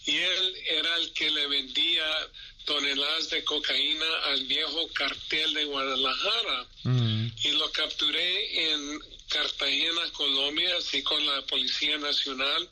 y 0.05 0.17
él 0.17 0.57
era 0.67 0.97
el 0.97 1.13
que 1.13 1.31
le 1.31 1.47
vendía 1.47 2.29
toneladas 2.65 3.31
de 3.31 3.45
cocaína 3.45 4.07
al 4.25 4.45
viejo 4.45 4.89
cartel 4.93 5.55
de 5.55 5.65
Guadalajara. 5.65 6.67
Mm. 6.85 7.29
Y 7.45 7.51
lo 7.53 7.71
capturé 7.73 8.73
en 8.73 9.01
Cartagena, 9.29 10.11
Colombia, 10.13 10.77
así 10.77 11.03
con 11.03 11.25
la 11.25 11.41
Policía 11.43 11.97
Nacional. 11.99 12.69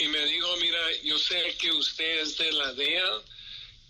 Y 0.00 0.08
me 0.08 0.24
dijo, 0.26 0.56
mira, 0.58 0.80
yo 1.04 1.18
sé 1.18 1.56
que 1.58 1.72
usted 1.72 2.20
es 2.20 2.36
de 2.36 2.52
la 2.52 2.72
DEA 2.74 3.22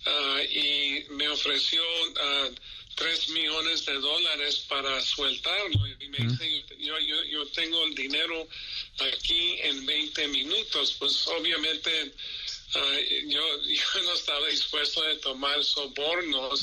Ah, 0.07 0.43
y 0.51 1.05
me 1.11 1.29
ofreció 1.29 1.83
uh, 1.83 2.55
tres 2.95 3.29
millones 3.31 3.85
de 3.87 3.95
dólares 3.95 4.65
para 4.69 5.01
sueltarlo. 5.01 5.87
Y 6.01 6.09
me 6.09 6.19
dice, 6.19 6.65
yo, 6.79 6.99
yo, 6.99 7.25
yo, 7.25 7.47
tengo 7.49 7.85
el 7.85 7.95
dinero 7.95 8.49
aquí 8.99 9.57
en 9.63 9.87
20 9.87 10.29
minutos. 10.29 10.97
Pues 10.99 11.27
obviamente 11.29 12.13
ah, 12.75 12.97
yo, 13.27 13.63
yo, 13.67 14.03
no 14.03 14.13
estaba 14.13 14.47
dispuesto 14.49 15.03
a 15.03 15.19
tomar 15.21 15.63
sobornos 15.65 16.63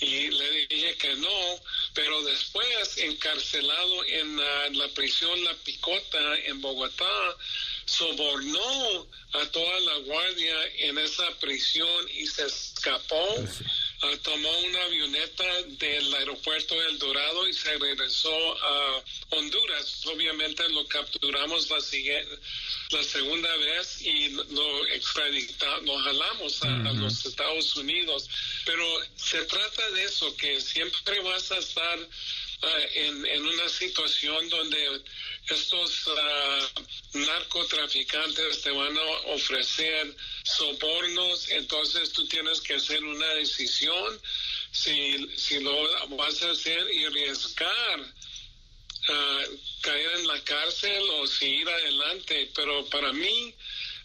y 0.00 0.30
le 0.30 0.66
dije 0.66 0.94
que 0.96 1.14
no, 1.16 1.60
pero 1.94 2.22
después 2.22 2.98
encarcelado 2.98 4.04
en 4.04 4.36
la 4.78 4.88
prisión 4.94 5.42
La 5.44 5.54
Picota 5.54 6.36
en 6.44 6.60
Bogotá, 6.60 7.36
sobornó 7.84 9.08
a 9.32 9.46
toda 9.50 9.80
la 9.80 9.96
guardia 9.98 10.54
en 10.78 10.98
esa 10.98 11.30
prisión 11.38 12.08
y 12.14 12.26
se 12.26 12.46
escapó. 12.46 13.34
Pues 13.36 13.62
ah, 14.02 14.16
tomó 14.22 14.58
una 14.60 14.82
avioneta 14.84 15.62
del 15.78 16.14
aeropuerto 16.14 16.78
del 16.80 16.98
Dorado 16.98 17.48
y 17.48 17.52
se 17.52 17.76
regresó 17.78 18.62
a 18.62 19.04
Honduras. 19.30 20.06
Obviamente 20.06 20.68
lo 20.68 20.86
capturamos 20.86 21.68
la, 21.70 21.78
la 22.90 23.04
segunda 23.04 23.56
vez 23.56 24.02
y 24.02 24.30
lo 24.30 24.86
extraditamos, 24.86 25.84
lo 25.84 25.98
jalamos 25.98 26.62
a, 26.62 26.68
los 26.94 27.26
Estados 27.26 27.76
Unidos. 27.76 28.28
Pero 28.64 28.84
se 29.16 29.44
trata 29.44 29.90
de 29.90 30.04
eso, 30.04 30.36
que 30.36 30.60
siempre 30.60 31.20
vas 31.20 31.50
a 31.52 31.58
estar 31.58 31.98
ah, 32.62 32.80
en, 32.94 33.26
en 33.26 33.46
una 33.46 33.68
situación 33.68 34.48
donde 34.48 35.02
estos 35.48 36.06
uh, 36.06 37.18
narcotraficantes 37.18 38.62
te 38.62 38.70
van 38.70 38.96
a 38.96 39.02
ofrecer 39.32 40.14
sobornos, 40.44 41.48
entonces 41.50 42.12
tú 42.12 42.26
tienes 42.26 42.60
que 42.60 42.74
hacer 42.74 43.02
una 43.02 43.28
decisión 43.34 44.20
si, 44.70 45.26
si 45.36 45.60
lo 45.60 46.06
vas 46.16 46.42
a 46.42 46.50
hacer 46.50 46.86
y 46.92 47.04
arriesgar 47.04 48.00
uh, 48.00 49.58
caer 49.80 50.10
en 50.16 50.26
la 50.26 50.42
cárcel 50.44 51.02
o 51.20 51.26
si 51.26 51.46
ir 51.46 51.68
adelante. 51.68 52.50
Pero 52.54 52.84
para 52.86 53.12
mí, 53.12 53.54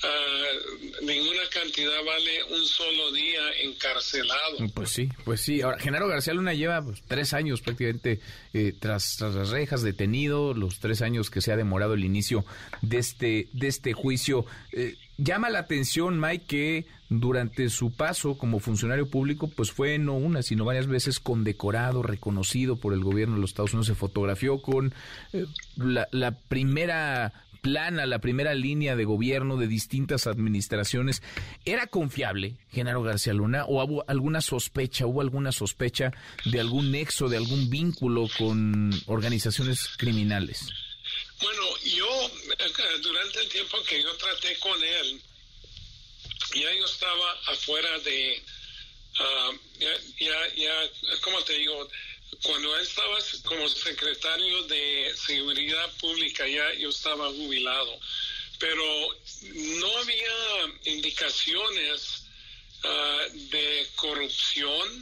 uh, 0.03 1.05
ninguna 1.05 1.41
cantidad 1.51 2.03
vale 2.05 2.43
un 2.55 2.65
solo 2.65 3.11
día 3.11 3.41
encarcelado. 3.61 4.57
Pues 4.73 4.89
sí, 4.89 5.09
pues 5.23 5.41
sí. 5.41 5.61
Ahora, 5.61 5.79
Genaro 5.79 6.07
García 6.07 6.33
Luna 6.33 6.53
lleva 6.53 6.83
pues, 6.83 7.01
tres 7.07 7.33
años 7.33 7.61
prácticamente 7.61 8.19
eh, 8.53 8.73
tras, 8.79 9.19
las 9.21 9.49
rejas, 9.49 9.81
detenido, 9.81 10.53
los 10.53 10.79
tres 10.79 11.01
años 11.01 11.29
que 11.29 11.41
se 11.41 11.51
ha 11.51 11.57
demorado 11.57 11.93
el 11.93 12.03
inicio 12.03 12.45
de 12.81 12.97
este, 12.97 13.47
de 13.53 13.67
este 13.67 13.93
juicio. 13.93 14.45
Eh, 14.71 14.95
llama 15.17 15.49
la 15.49 15.59
atención, 15.59 16.19
Mike, 16.19 16.45
que 16.47 16.85
durante 17.09 17.69
su 17.69 17.91
paso 17.91 18.37
como 18.37 18.59
funcionario 18.59 19.09
público, 19.09 19.47
pues 19.47 19.71
fue 19.71 19.99
no 19.99 20.13
una, 20.13 20.41
sino 20.41 20.65
varias 20.65 20.87
veces 20.87 21.19
condecorado, 21.19 22.01
reconocido 22.01 22.77
por 22.77 22.93
el 22.93 23.03
gobierno 23.03 23.35
de 23.35 23.41
los 23.41 23.51
Estados 23.51 23.73
Unidos. 23.73 23.87
Se 23.87 23.95
fotografió 23.95 24.61
con 24.61 24.93
eh, 25.31 25.45
la, 25.75 26.07
la 26.11 26.31
primera 26.31 27.33
plana, 27.63 28.05
la 28.05 28.19
primera 28.19 28.53
línea 28.53 28.95
de 28.95 29.05
gobierno 29.05 29.55
de 29.55 29.67
distintas 29.67 30.27
administraciones, 30.27 31.23
¿era 31.63 31.87
confiable 31.87 32.57
Genaro 32.71 33.01
García 33.01 33.33
Luna 33.33 33.63
o 33.65 33.81
hubo 33.83 34.03
alguna 34.07 34.41
sospecha, 34.41 35.07
hubo 35.07 35.21
alguna 35.21 35.51
sospecha 35.53 36.11
de 36.43 36.59
algún 36.59 36.91
nexo, 36.91 37.29
de 37.29 37.37
algún 37.37 37.69
vínculo 37.69 38.27
con 38.37 38.91
organizaciones 39.07 39.87
criminales? 39.97 40.67
Bueno, 41.41 41.61
yo 41.83 42.25
eh, 42.59 42.99
durante 43.01 43.39
el 43.39 43.49
tiempo 43.49 43.77
que 43.87 44.03
yo 44.03 44.13
traté 44.17 44.59
con 44.59 44.83
él, 44.83 45.21
ya 46.55 46.73
yo 46.77 46.85
estaba 46.85 47.31
afuera 47.47 47.97
de, 47.99 48.43
ah, 49.19 49.51
ya, 49.79 49.93
ya, 50.19 50.55
ya, 50.55 50.73
¿cómo 51.21 51.41
te 51.43 51.53
digo? 51.53 51.87
Cuando 52.43 52.77
estaba 52.77 53.17
como 53.45 53.69
secretario 53.69 54.63
de 54.63 55.13
Seguridad 55.15 55.89
Pública, 55.97 56.45
ya 56.45 56.73
yo 56.73 56.89
estaba 56.89 57.29
jubilado, 57.29 57.97
pero 58.59 58.83
no 59.53 59.97
había 59.99 60.73
indicaciones 60.83 62.25
ah, 62.83 63.25
de 63.31 63.87
corrupción. 63.95 65.01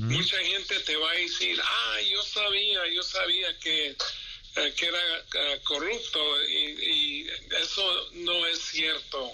Mucha 0.00 0.38
gente 0.38 0.80
te 0.80 0.96
va 0.96 1.10
a 1.10 1.14
decir, 1.16 1.60
ah, 1.62 2.00
yo 2.10 2.22
sabía, 2.22 2.80
yo 2.94 3.02
sabía 3.02 3.58
que, 3.58 3.88
eh, 4.56 4.74
que 4.74 4.86
era 4.86 5.26
ah, 5.36 5.58
corrupto 5.64 6.42
y, 6.44 7.28
eso 7.60 8.10
no 8.12 8.46
es 8.46 8.58
cierto. 8.58 9.30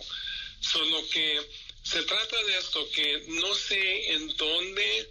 Solo 0.61 1.09
que 1.11 1.41
se 1.85 2.03
trata 2.03 2.43
de 2.43 2.59
esto, 2.59 2.91
que 2.91 3.25
no 3.29 3.55
sé 3.55 4.15
en 4.15 4.37
dónde 4.37 5.09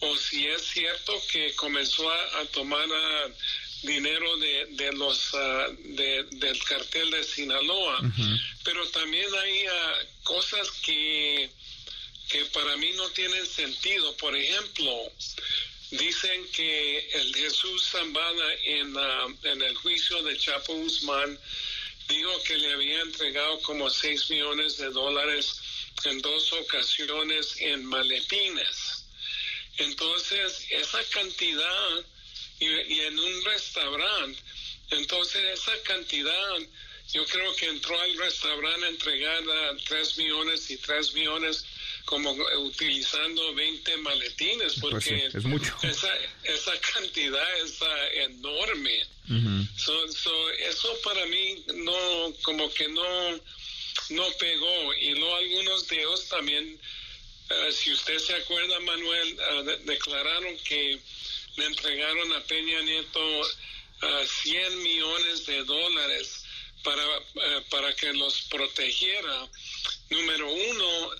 o 0.00 0.16
si 0.16 0.46
es 0.46 0.62
cierto 0.62 1.22
que 1.30 1.54
comenzó 1.54 2.10
a, 2.10 2.44
tomar 2.52 2.86
ah, 2.92 3.28
dinero 3.82 4.36
de, 4.38 4.66
de 4.70 4.92
los 4.92 5.34
ah, 5.34 5.68
del 5.78 6.64
cartel 6.64 7.10
de 7.10 7.24
Sinaloa, 7.24 8.00
pero 8.64 8.86
también 8.90 9.26
hay 9.34 9.64
cosas 10.22 10.70
que 10.82 11.50
que 12.28 12.44
para 12.46 12.76
mí 12.76 12.90
no 12.96 13.08
tienen 13.10 13.46
sentido. 13.46 14.16
Por 14.16 14.36
ejemplo, 14.36 15.12
dicen 15.90 16.46
que 16.52 16.98
el 17.14 17.34
Jesús 17.34 17.88
Zambada 17.90 18.54
en, 18.64 18.94
en 19.44 19.62
el 19.62 19.74
juicio 19.76 20.22
de 20.22 20.36
Chapo 20.36 20.74
Guzmán 20.74 21.38
dijo 22.08 22.42
que 22.42 22.56
le 22.56 22.72
había 22.72 23.00
entregado 23.02 23.60
como 23.62 23.90
6 23.90 24.30
millones 24.30 24.76
de 24.78 24.90
dólares 24.90 25.60
en 26.04 26.20
dos 26.20 26.52
ocasiones 26.52 27.56
en 27.60 27.84
maletines. 27.84 28.95
Entonces, 29.78 30.66
esa 30.70 31.02
cantidad, 31.10 32.04
y, 32.58 32.66
y 32.66 33.00
en 33.00 33.18
un 33.18 33.44
restaurante, 33.44 34.38
entonces 34.90 35.42
esa 35.58 35.72
cantidad, 35.82 36.58
yo 37.12 37.24
creo 37.26 37.54
que 37.56 37.66
entró 37.66 38.00
al 38.00 38.16
restaurante 38.16 38.86
a 38.86 38.88
entregar 38.88 39.42
3 39.86 40.18
millones 40.18 40.70
y 40.70 40.76
3 40.76 41.14
millones 41.14 41.64
como 42.04 42.30
utilizando 42.30 43.54
20 43.54 43.96
maletines, 43.98 44.74
pues 44.80 44.92
porque 44.92 45.26
es 45.26 45.44
mucho. 45.44 45.76
Esa, 45.82 46.08
esa 46.44 46.72
cantidad 46.94 47.58
es 47.58 47.78
enorme. 48.14 49.04
eso 50.60 50.98
para 51.02 51.26
mí 51.26 51.64
no, 51.74 52.32
como 52.42 52.72
que 52.72 52.88
no, 52.88 53.30
no 54.10 54.30
pegó. 54.38 54.94
Y 54.94 55.14
luego 55.14 55.36
algunos 55.36 55.88
de 55.88 55.96
ellos 55.96 56.28
también, 56.28 56.78
eh, 57.48 57.72
si 57.72 57.92
usted 57.92 58.18
se 58.18 58.34
acuerda, 58.34 58.80
Manuel, 58.80 59.38
eh, 59.38 59.78
declararon 59.84 60.56
que 60.58 60.98
le 61.56 61.64
entregaron 61.64 62.32
a 62.32 62.40
Peña 62.44 62.80
Nieto 62.82 63.42
100 64.42 64.72
eh, 64.72 64.76
millones 64.76 65.46
de 65.46 65.64
dólares 65.64 66.44
para, 66.82 67.04
para 67.70 67.94
que 67.94 68.12
los 68.14 68.42
protegiera. 68.42 69.48
Número 70.10 70.52
uno, 70.52 71.10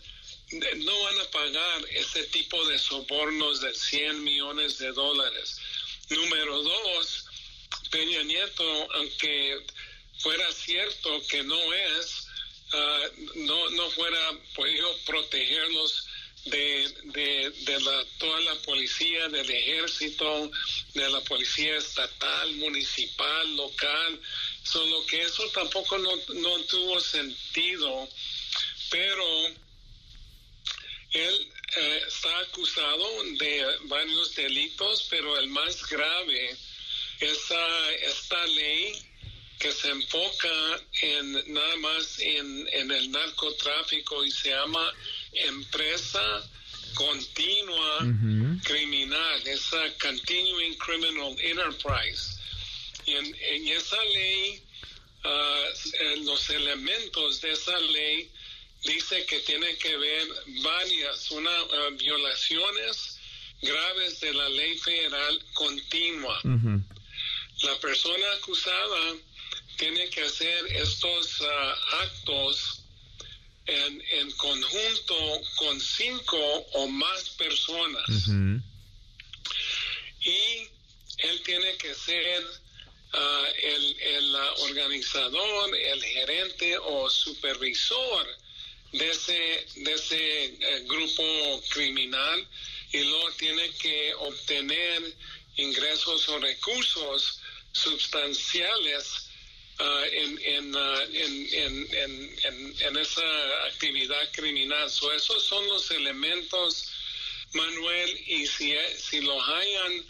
no 0.76 1.02
van 1.02 1.20
a 1.20 1.30
pagar 1.30 1.84
ese 1.90 2.24
tipo 2.24 2.64
de 2.66 2.78
sobornos 2.78 3.60
de 3.60 3.74
100 3.74 4.24
millones 4.24 4.78
de 4.78 4.92
dólares. 4.92 5.58
Número 6.10 6.62
dos, 6.62 7.24
Peña 7.90 8.22
Nieto, 8.24 8.92
aunque 8.94 9.64
fuera 10.18 10.52
cierto 10.52 11.22
que 11.28 11.42
no 11.42 11.74
es, 11.74 12.26
no, 13.34 13.70
no 13.70 13.90
fuera 13.90 14.32
podido 14.54 14.96
protegerlos 14.98 16.05
de, 16.46 16.88
de, 17.04 17.50
de 17.50 17.80
la, 17.80 18.04
toda 18.18 18.40
la 18.40 18.54
policía, 18.62 19.28
del 19.28 19.50
ejército, 19.50 20.50
de 20.94 21.10
la 21.10 21.20
policía 21.22 21.76
estatal, 21.76 22.54
municipal, 22.54 23.56
local. 23.56 24.20
Solo 24.62 25.04
que 25.06 25.22
eso 25.22 25.48
tampoco 25.50 25.98
no, 25.98 26.10
no 26.34 26.58
tuvo 26.64 27.00
sentido, 27.00 28.08
pero 28.90 29.46
él 31.12 31.52
eh, 31.76 32.02
está 32.06 32.38
acusado 32.40 33.22
de 33.38 33.66
varios 33.84 34.34
delitos, 34.34 35.06
pero 35.10 35.38
el 35.38 35.48
más 35.48 35.88
grave 35.88 36.56
es 37.20 37.38
esta 38.02 38.46
ley 38.46 38.92
que 39.58 39.72
se 39.72 39.88
enfoca 39.90 40.80
en 41.02 41.32
nada 41.52 41.76
más 41.76 42.18
en, 42.18 42.68
el 42.90 43.10
narcotráfico 43.10 44.24
y 44.24 44.30
se 44.30 44.50
llama 44.50 44.92
empresa 45.32 46.48
continua 46.94 47.98
criminal, 48.64 49.46
esa 49.46 49.92
continuing 50.00 50.74
criminal 50.78 51.36
enterprise. 51.40 52.38
Y 53.04 53.12
en, 53.12 53.68
esa 53.68 54.02
ley, 54.04 54.62
ah, 55.24 55.64
los 56.24 56.50
elementos 56.50 57.40
de 57.40 57.52
esa 57.52 57.78
ley 57.78 58.30
dice 58.84 59.24
que 59.26 59.40
tiene 59.40 59.76
que 59.76 59.96
ver 59.96 60.28
varias, 60.62 61.30
una 61.30 61.64
uh, 61.64 61.96
violaciones 61.96 63.18
graves 63.62 64.20
de 64.20 64.32
la 64.34 64.48
ley 64.48 64.78
federal 64.78 65.42
continua. 65.54 66.40
La 67.62 67.78
persona 67.80 68.32
acusada 68.34 69.16
tiene 69.76 70.08
que 70.10 70.22
hacer 70.22 70.66
estos 70.72 71.40
uh, 71.40 71.94
actos 72.02 72.82
en, 73.66 74.02
en, 74.12 74.30
conjunto 74.32 75.40
con 75.56 75.80
cinco 75.80 76.38
o 76.72 76.86
más 76.88 77.30
personas. 77.30 78.28
Y 80.20 80.68
él 81.18 81.42
tiene 81.44 81.76
que 81.76 81.94
ser 81.94 82.44
uh, 82.44 83.46
el, 83.62 84.00
el 84.00 84.34
organizador, 84.34 85.76
el 85.76 86.02
gerente 86.04 86.78
o 86.78 87.10
supervisor 87.10 88.26
de 88.92 89.10
ese, 89.10 89.66
de 89.76 89.92
ese 89.92 90.44
eh, 90.44 90.84
grupo 90.86 91.62
criminal 91.70 92.48
y 92.92 93.00
luego 93.00 93.30
tiene 93.32 93.70
que 93.74 94.14
obtener 94.14 95.14
ingresos 95.56 96.28
o 96.28 96.38
recursos 96.38 97.40
sustanciales 97.72 99.04
ah, 99.06 99.25
en, 99.78 100.76
ah, 100.76 101.02
en, 101.12 101.48
en, 101.52 102.36
en, 102.80 102.96
esa 102.96 103.66
actividad 103.66 104.30
criminal. 104.32 104.90
So, 104.90 105.12
esos 105.12 105.44
son 105.44 105.66
los 105.68 105.90
elementos, 105.90 106.90
Manuel, 107.52 108.24
y 108.26 108.46
si, 108.46 108.74
si 108.98 109.20
los 109.20 109.48
hayan 109.48 110.04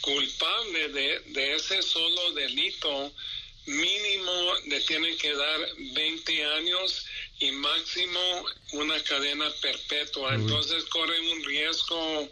culpable 0.00 0.88
de, 0.88 1.20
de 1.26 1.54
ese 1.56 1.82
solo 1.82 2.32
delito, 2.32 3.12
mínimo 3.66 4.54
le 4.66 4.80
tienen 4.80 5.16
que 5.18 5.34
dar 5.34 5.60
20 5.76 6.44
años 6.44 7.04
y 7.40 7.50
máximo 7.52 8.46
una 8.72 9.02
cadena 9.02 9.50
perpetua. 9.60 10.34
Entonces 10.34 10.84
corren 10.84 11.28
un 11.28 11.44
riesgo 11.44 12.30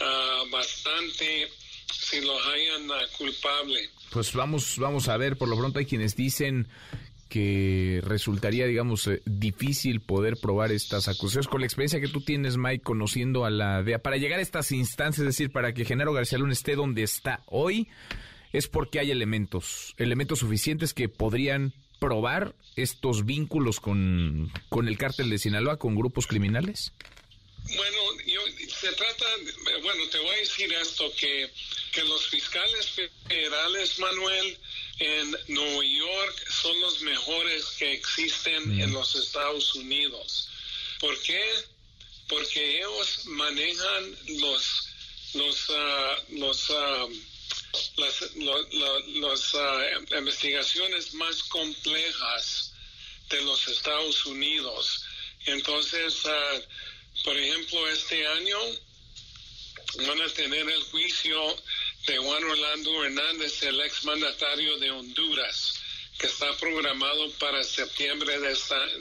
ah, 0.00 0.44
bastante 0.50 1.50
si 2.08 2.20
los 2.20 2.46
hayan 2.46 2.90
uh, 2.90 3.08
culpable. 3.16 3.90
Pues 4.12 4.32
vamos, 4.32 4.78
vamos 4.78 5.08
a 5.08 5.16
ver, 5.16 5.36
por 5.36 5.48
lo 5.48 5.56
pronto 5.56 5.78
hay 5.78 5.86
quienes 5.86 6.16
dicen 6.16 6.68
que 7.28 8.00
resultaría, 8.04 8.66
digamos, 8.66 9.06
eh, 9.06 9.20
difícil 9.26 10.00
poder 10.00 10.38
probar 10.40 10.72
estas 10.72 11.08
acusaciones. 11.08 11.46
Con 11.46 11.60
la 11.60 11.66
experiencia 11.66 12.00
que 12.00 12.08
tú 12.08 12.22
tienes, 12.22 12.56
Mike, 12.56 12.82
conociendo 12.82 13.44
a 13.44 13.50
la 13.50 13.82
DEA, 13.82 13.98
para 13.98 14.16
llegar 14.16 14.38
a 14.38 14.42
estas 14.42 14.72
instancias, 14.72 15.20
es 15.20 15.36
decir, 15.36 15.52
para 15.52 15.74
que 15.74 15.84
Genaro 15.84 16.12
García 16.12 16.38
Luna 16.38 16.54
esté 16.54 16.74
donde 16.74 17.02
está 17.02 17.42
hoy, 17.46 17.88
es 18.52 18.66
porque 18.66 18.98
hay 18.98 19.10
elementos, 19.10 19.94
elementos 19.98 20.38
suficientes 20.38 20.94
que 20.94 21.08
podrían 21.08 21.74
probar 21.98 22.54
estos 22.76 23.26
vínculos 23.26 23.80
con, 23.80 24.50
con 24.68 24.88
el 24.88 24.96
cártel 24.96 25.30
de 25.30 25.38
Sinaloa, 25.38 25.78
con 25.78 25.94
grupos 25.94 26.26
criminales? 26.26 26.92
Bueno, 27.76 28.20
yo, 28.26 28.40
se 28.80 28.92
trata, 28.92 29.26
bueno, 29.82 30.08
te 30.08 30.18
voy 30.18 30.34
a 30.34 30.38
decir 30.38 30.72
esto, 30.72 31.12
que, 31.16 31.50
que 31.92 32.02
los 32.04 32.26
fiscales 32.28 32.90
federales, 33.26 33.98
Manuel, 33.98 34.58
en 34.98 35.36
Nueva 35.48 35.84
York 35.84 36.50
son 36.50 36.80
los 36.80 37.00
mejores 37.02 37.66
que 37.78 37.92
existen 37.92 38.76
mm. 38.76 38.80
en 38.80 38.92
los 38.92 39.14
Estados 39.14 39.74
Unidos. 39.74 40.48
¿Por 40.98 41.20
qué? 41.22 41.42
Porque 42.28 42.78
ellos 42.78 43.26
manejan 43.26 44.16
los, 44.40 44.88
los, 45.34 45.68
uh, 45.68 46.36
los 46.36 46.70
uh, 46.70 47.08
las 47.96 49.54
ah, 49.54 49.86
investigaciones 50.16 51.14
más 51.14 51.42
complejas 51.44 52.72
de 53.28 53.42
los 53.42 53.68
Estados 53.68 54.26
Unidos. 54.26 55.04
Entonces, 55.46 56.26
por 57.24 57.36
ejemplo, 57.36 57.88
este 57.88 58.26
año 58.26 58.58
van 60.06 60.20
a 60.20 60.28
tener 60.28 60.68
el 60.68 60.82
juicio 60.84 61.56
de 62.06 62.18
Juan 62.18 62.44
Orlando 62.44 63.04
Hernández, 63.04 63.62
el 63.62 63.80
exmandatario 63.80 64.78
de 64.78 64.90
Honduras, 64.90 65.74
que 66.18 66.26
está 66.26 66.52
programado 66.56 67.30
para 67.32 67.62
septiembre 67.62 68.38
de, 68.38 68.56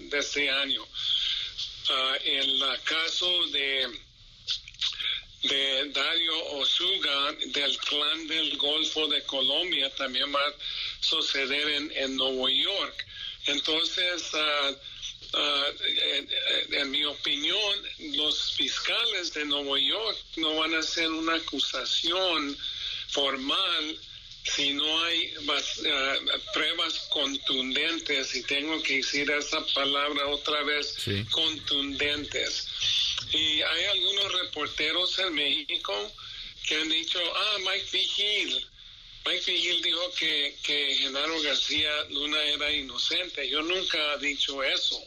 de 0.10 0.18
este 0.20 0.50
año. 0.50 0.86
Ah, 1.90 2.18
en 2.24 2.50
el 2.50 2.82
caso 2.84 3.48
de 3.48 4.08
de 5.44 5.90
Dario 5.94 6.46
Osuga 6.54 7.32
del 7.46 7.78
clan 7.78 8.28
del 8.28 8.58
Golfo 8.58 9.08
de 9.08 9.24
Colombia 9.24 9.90
también 9.96 10.34
va 10.34 10.40
a 10.40 10.54
suceder 11.00 11.70
en, 11.70 11.92
en 11.96 12.16
Nueva 12.16 12.50
York. 12.52 13.06
Entonces, 13.46 14.24
ah, 14.34 14.72
ah, 15.34 15.66
en, 16.72 16.92
mi 16.92 17.04
opinión, 17.06 17.74
los 18.16 18.54
fiscales 18.54 19.34
de 19.34 19.46
Nueva 19.46 19.80
York 19.80 20.18
no 20.38 20.56
van 20.56 20.74
a 20.76 20.80
hacer 20.80 21.10
una 21.10 21.36
acusación 21.36 22.58
formal 23.10 24.00
si 24.44 24.74
no 24.74 25.04
hay 25.04 25.34
ah, 25.50 26.16
pruebas 26.54 27.08
contundentes, 27.10 28.36
y 28.36 28.44
tengo 28.44 28.82
que 28.82 28.98
decir 28.98 29.30
esa 29.30 29.66
palabra 29.74 30.28
otra 30.28 30.64
vez, 30.64 30.96
contundentes. 31.32 32.68
Y 33.32 33.62
hay 33.62 33.84
algunos 33.86 34.32
reporteros 34.42 35.20
en 35.20 35.34
México 35.34 36.12
que 36.68 36.76
han 36.76 36.90
dicho, 36.90 37.20
ah, 37.36 37.58
Mike 37.60 37.88
Vigil. 37.92 38.68
Mike 39.26 39.52
Vigil 39.52 39.82
dijo 39.82 40.14
que, 40.18 40.56
que 40.64 40.96
Genaro 40.96 41.42
García 41.42 41.92
Luna 42.10 42.42
era 42.44 42.72
inocente. 42.72 43.50
Yo 43.50 43.62
nunca 43.62 44.14
he 44.14 44.20
dicho 44.20 44.64
eso. 44.64 45.04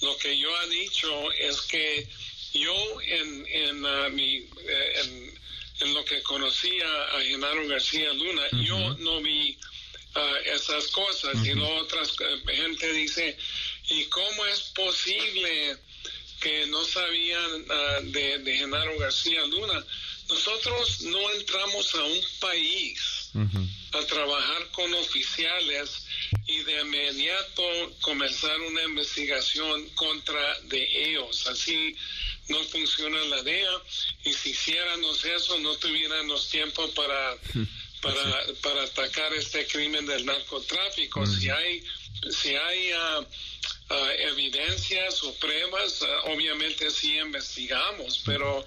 Lo 0.00 0.16
que 0.16 0.36
yo 0.38 0.48
he 0.62 0.68
dicho 0.70 1.32
es 1.32 1.60
que 1.62 2.08
yo 2.54 3.00
en, 3.02 3.46
en, 3.46 3.84
uh, 3.84 4.10
mi, 4.10 4.36
eh, 4.36 4.92
en, 4.96 5.40
en, 5.80 5.94
lo 5.94 6.04
que 6.04 6.22
conocía 6.22 6.86
a 7.16 7.22
Genaro 7.22 7.66
García 7.68 8.12
Luna, 8.12 8.42
yo 8.64 8.94
no 8.98 9.20
vi 9.22 9.56
uh, 10.16 10.36
esas 10.46 10.88
cosas. 10.88 11.34
Y 11.46 11.54
lo 11.54 11.68
otras 11.76 12.14
eh, 12.20 12.56
gente 12.56 12.92
dice, 12.92 13.36
¿y 13.88 14.04
cómo 14.06 14.46
es 14.46 14.60
posible 14.74 15.76
que 16.40 16.66
no 16.66 16.84
sabían 16.84 17.62
uh, 17.62 18.10
de, 18.10 18.38
de 18.38 18.56
Genaro 18.56 18.98
García 18.98 19.44
Luna? 19.46 19.84
Nosotros 20.28 21.02
no 21.02 21.30
entramos 21.32 21.94
a 21.94 22.04
un 22.04 22.20
país 22.40 23.11
a 23.34 24.06
trabajar 24.06 24.68
con 24.72 24.92
oficiales 24.94 26.06
y 26.46 26.62
de 26.64 26.80
inmediato 26.82 27.62
comenzar 28.00 28.60
una 28.60 28.82
investigación 28.82 29.88
contra 29.90 30.60
de 30.64 31.08
ellos. 31.08 31.46
Así 31.46 31.96
no 32.48 32.62
funciona 32.64 33.18
la 33.24 33.42
DEA 33.42 33.82
y 34.24 34.32
si 34.32 34.50
hiciéramos 34.50 35.24
eso 35.24 35.58
no 35.60 35.74
tuviéramos 35.76 36.48
tiempo 36.50 36.88
para, 36.90 37.36
para, 38.02 38.44
para 38.60 38.82
atacar 38.82 39.32
este 39.34 39.66
crimen 39.66 40.04
del 40.06 40.26
narcotráfico. 40.26 41.26
Si 41.26 41.48
hay, 41.48 41.82
si 42.30 42.54
hay 42.54 42.92
uh, 42.92 43.20
uh, 43.20 44.10
evidencias 44.30 45.22
o 45.22 45.34
pruebas, 45.36 46.02
uh, 46.02 46.32
obviamente 46.32 46.90
sí 46.90 47.18
investigamos, 47.18 48.20
pero 48.24 48.64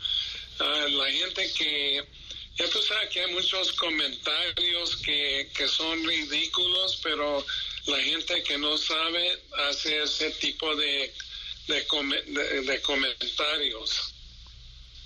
la 0.57 1.11
gente 1.11 1.51
que 1.51 2.01
ya 2.55 2.69
tú 2.69 2.81
sabes 2.81 3.09
que 3.09 3.21
hay 3.21 3.33
muchos 3.33 3.73
comentarios 3.73 4.97
que, 4.97 5.49
que 5.55 5.67
son 5.67 6.03
ridículos, 6.05 6.99
pero 7.03 7.45
la 7.87 7.99
gente 7.99 8.43
que 8.43 8.57
no 8.57 8.77
sabe 8.77 9.39
hace 9.69 10.03
ese 10.03 10.31
tipo 10.31 10.75
de, 10.75 11.13
de, 11.67 12.61
de, 12.61 12.81
comentarios. 12.81 14.15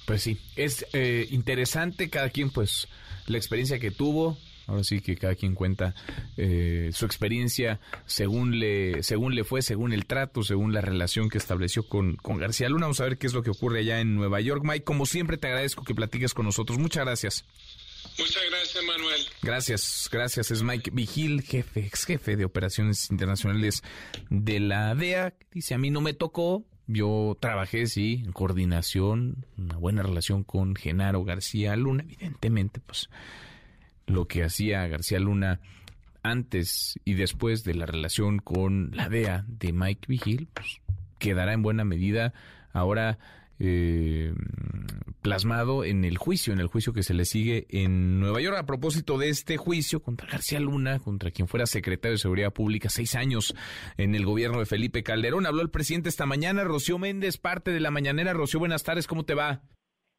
Pues 0.06 0.24
sí, 0.24 0.38
es 0.56 0.86
eh, 0.94 1.28
interesante 1.32 2.10
cada 2.10 2.30
quien 2.30 2.52
pues 2.52 2.88
la 3.28 3.38
experiencia 3.38 3.80
que 3.80 3.92
tuvo, 3.92 4.38
Ahora 4.70 4.84
sí 4.84 5.02
que 5.02 5.18
cada 5.18 5.34
quien 5.34 5.56
cuenta 5.56 5.96
eh, 6.38 6.92
su 6.94 7.06
experiencia 7.06 7.80
según 8.06 8.60
le, 8.60 9.02
según 9.02 9.34
le 9.34 9.44
fue, 9.44 9.64
según 9.64 9.94
el 9.94 10.06
trato, 10.06 10.44
según 10.44 10.74
la 10.74 10.82
relación 10.82 11.30
que 11.30 11.40
estableció 11.40 11.88
con, 11.88 12.16
con 12.18 12.38
García 12.38 12.70
Luna. 12.70 12.86
Vamos 12.86 13.02
a 13.02 13.06
ver 13.06 13.18
qué 13.18 13.26
es 13.26 13.34
lo 13.34 13.42
que 13.42 13.50
ocurre 13.50 13.80
allá 13.80 14.00
en 14.00 14.16
Nueva 14.16 14.42
York. 14.42 14.62
Mike, 14.64 14.84
como 14.84 15.08
siempre 15.08 15.38
te 15.38 15.48
agradezco 15.48 15.84
que 15.84 15.96
platiques 15.96 16.36
con 16.36 16.46
nosotros. 16.46 16.78
Muchas 16.78 17.04
gracias. 17.04 17.46
Muchas 18.18 18.44
gracias, 18.50 18.84
Manuel. 18.86 19.22
Gracias, 19.42 20.10
gracias. 20.12 20.52
Es 20.52 20.62
Mike 20.62 20.92
Vigil, 20.94 21.42
jefe, 21.42 21.86
ex 21.86 22.06
jefe 22.06 22.36
de 22.36 22.46
operaciones 22.46 23.10
internacionales 23.10 23.82
de 24.30 24.60
la 24.60 24.94
DEA. 24.94 25.34
Dice, 25.52 25.74
a 25.74 25.78
mí 25.78 25.90
no 25.90 26.02
me 26.02 26.14
tocó. 26.14 26.64
Yo 26.86 27.38
trabajé, 27.40 27.86
sí, 27.86 28.24
en 28.26 28.32
coordinación, 28.32 29.46
una 29.58 29.78
buena 29.78 30.02
relación 30.02 30.44
con 30.44 30.76
Genaro 30.76 31.24
García 31.24 31.76
Luna. 31.76 32.04
Evidentemente, 32.04 32.80
pues 32.80 33.10
lo 34.10 34.28
que 34.28 34.44
hacía 34.44 34.88
García 34.88 35.20
Luna 35.20 35.62
antes 36.24 37.00
y 37.06 37.14
después 37.14 37.64
de 37.64 37.76
la 37.76 37.86
relación 37.86 38.40
con 38.40 38.92
la 38.94 39.10
DEA 39.10 39.46
de 39.48 39.72
Mike 39.72 40.08
Vigil, 40.08 40.50
pues, 40.54 40.82
quedará 41.18 41.54
en 41.54 41.62
buena 41.62 41.86
medida 41.86 42.34
ahora 42.74 43.18
eh, 43.60 44.34
plasmado 45.22 45.84
en 45.84 46.06
el 46.06 46.18
juicio, 46.18 46.54
en 46.54 46.60
el 46.60 46.68
juicio 46.68 46.94
que 46.94 47.04
se 47.04 47.14
le 47.14 47.26
sigue 47.26 47.68
en 47.70 48.20
Nueva 48.20 48.42
York. 48.42 48.58
A 48.58 48.66
propósito 48.66 49.18
de 49.18 49.30
este 49.30 49.58
juicio 49.58 50.02
contra 50.02 50.28
García 50.28 50.60
Luna, 50.60 51.00
contra 51.00 51.32
quien 51.32 51.48
fuera 51.48 51.66
secretario 51.66 52.14
de 52.14 52.20
Seguridad 52.20 52.54
Pública, 52.54 52.90
seis 52.90 53.16
años 53.16 53.54
en 53.98 54.16
el 54.16 54.26
gobierno 54.26 54.60
de 54.60 54.66
Felipe 54.66 55.04
Calderón, 55.04 55.46
habló 55.46 55.62
el 55.62 55.70
presidente 55.70 56.10
esta 56.10 56.26
mañana, 56.26 56.64
Rocío 56.64 56.98
Méndez, 56.98 57.38
parte 57.38 57.72
de 57.72 57.80
la 57.80 57.92
mañanera. 57.92 58.34
Rocío, 58.34 58.60
buenas 58.60 58.84
tardes, 58.84 59.08
¿cómo 59.08 59.26
te 59.26 59.34
va? 59.34 59.62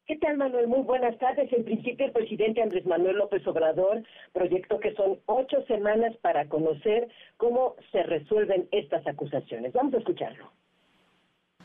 ¿Qué 0.07 0.17
tal, 0.17 0.37
Manuel? 0.37 0.67
Muy 0.67 0.81
buenas 0.81 1.17
tardes. 1.19 1.51
En 1.53 1.63
principio, 1.63 2.05
el 2.05 2.11
presidente 2.11 2.61
Andrés 2.61 2.85
Manuel 2.85 3.17
López 3.17 3.45
Obrador 3.47 4.03
proyectó 4.33 4.79
que 4.79 4.93
son 4.95 5.19
ocho 5.25 5.63
semanas 5.67 6.15
para 6.17 6.47
conocer 6.49 7.07
cómo 7.37 7.75
se 7.91 8.03
resuelven 8.03 8.67
estas 8.71 9.05
acusaciones. 9.07 9.73
Vamos 9.73 9.93
a 9.93 9.99
escucharlo. 9.99 10.51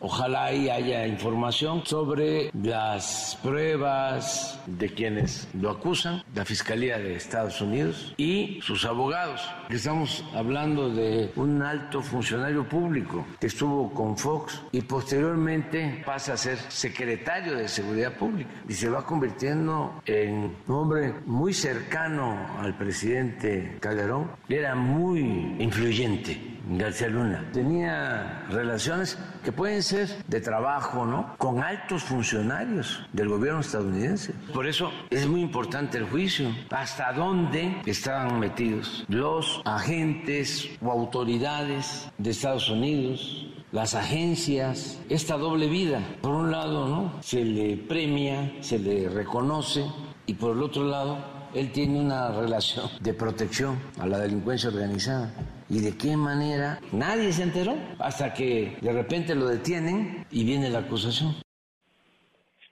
Ojalá 0.01 0.45
ahí 0.47 0.69
haya 0.69 1.07
información 1.07 1.85
sobre 1.87 2.51
las 2.53 3.39
pruebas 3.43 4.61
de 4.67 4.91
quienes 4.91 5.49
lo 5.59 5.71
acusan, 5.71 6.23
la 6.35 6.45
Fiscalía 6.45 6.99
de 6.99 7.15
Estados 7.15 7.61
Unidos 7.61 8.15
y 8.17 8.61
sus 8.63 8.85
abogados. 8.85 9.43
Estamos 9.71 10.23
hablando 10.35 10.91
de 10.91 11.33
un 11.37 11.63
alto 11.63 12.03
funcionario 12.03 12.69
público 12.69 13.25
que 13.41 13.47
estuvo 13.47 13.93
con 13.93 14.19
Fox 14.19 14.63
y 14.73 14.83
posteriormente 14.83 16.03
pasa 16.05 16.35
a 16.35 16.37
ser 16.37 16.59
secretario 16.69 17.57
de 17.57 17.67
Seguridad 17.67 18.13
Pública 18.13 18.51
y 18.69 18.75
se 18.75 18.91
va 18.91 19.05
convirtiendo 19.05 20.03
en 20.05 20.57
un 20.67 20.75
hombre 20.75 21.15
muy 21.25 21.55
cercano 21.55 22.59
al 22.61 22.77
presidente 22.77 23.79
Calderón. 23.81 24.31
Era 24.49 24.75
muy 24.75 25.21
influyente 25.59 26.56
García 26.69 27.09
Luna. 27.09 27.45
Tenía 27.53 28.45
relaciones 28.51 29.19
que 29.45 29.53
pueden 29.53 29.83
ser 29.83 30.09
de 30.27 30.41
trabajo, 30.41 31.07
¿no? 31.07 31.37
Con 31.39 31.63
altos 31.63 32.03
funcionarios 32.03 33.07
del 33.13 33.29
gobierno 33.29 33.61
estadounidense. 33.61 34.35
Por 34.53 34.67
eso 34.67 34.91
es 35.11 35.27
muy 35.27 35.41
importante 35.41 35.99
el 35.99 36.05
juicio. 36.05 36.51
¿Hasta 36.71 37.13
dónde 37.13 37.83
estaban 37.87 38.41
metidos 38.41 39.05
los 39.09 39.63
agentes 39.65 40.69
o 40.83 40.91
autoridades 40.91 42.11
de 42.19 42.31
Estados 42.31 42.69
Unidos? 42.69 43.47
las 43.73 43.95
agencias, 43.95 44.99
esta 45.11 45.37
doble 45.37 45.67
vida. 45.69 46.01
Por 46.23 46.33
un 46.33 46.51
lado, 46.51 46.89
¿no? 46.89 47.13
Se 47.21 47.45
le 47.45 47.77
premia, 47.77 48.53
se 48.61 48.79
le 48.79 49.09
reconoce 49.09 49.85
y 50.25 50.35
por 50.35 50.57
el 50.57 50.63
otro 50.63 50.85
lado, 50.85 51.19
él 51.53 51.73
tiene 51.73 52.01
una 52.01 52.31
relación 52.31 52.89
de 53.01 53.13
protección 53.13 53.79
a 53.99 54.07
la 54.07 54.19
delincuencia 54.19 54.71
organizada. 54.71 55.31
¿Y 55.69 55.81
de 55.81 55.97
qué 55.97 56.17
manera? 56.17 56.79
Nadie 56.93 57.33
se 57.33 57.43
enteró 57.43 57.77
hasta 57.99 58.33
que 58.33 58.77
de 58.81 58.93
repente 58.93 59.35
lo 59.35 59.47
detienen 59.47 60.25
y 60.31 60.45
viene 60.45 60.71
la 60.71 60.81
acusación. 60.81 61.35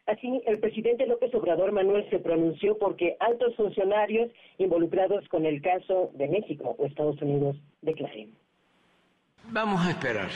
Así, 0.07 0.43
el 0.47 0.59
presidente 0.61 1.07
López 1.07 1.35
Obrador 1.35 1.73
Manuel 1.73 2.09
se 2.11 2.19
pronunció 2.19 2.77
porque 2.79 3.17
altos 3.21 3.57
funcionarios 3.57 4.31
involucrados 4.59 5.27
con 5.29 5.47
el 5.47 5.63
caso 5.63 6.11
de 6.15 6.29
México 6.29 6.77
o 6.79 6.87
Estados 6.87 7.21
Unidos 7.23 7.57
declaren. 7.81 8.35
Vamos 9.51 9.85
a 9.87 9.91
esperar. 9.91 10.29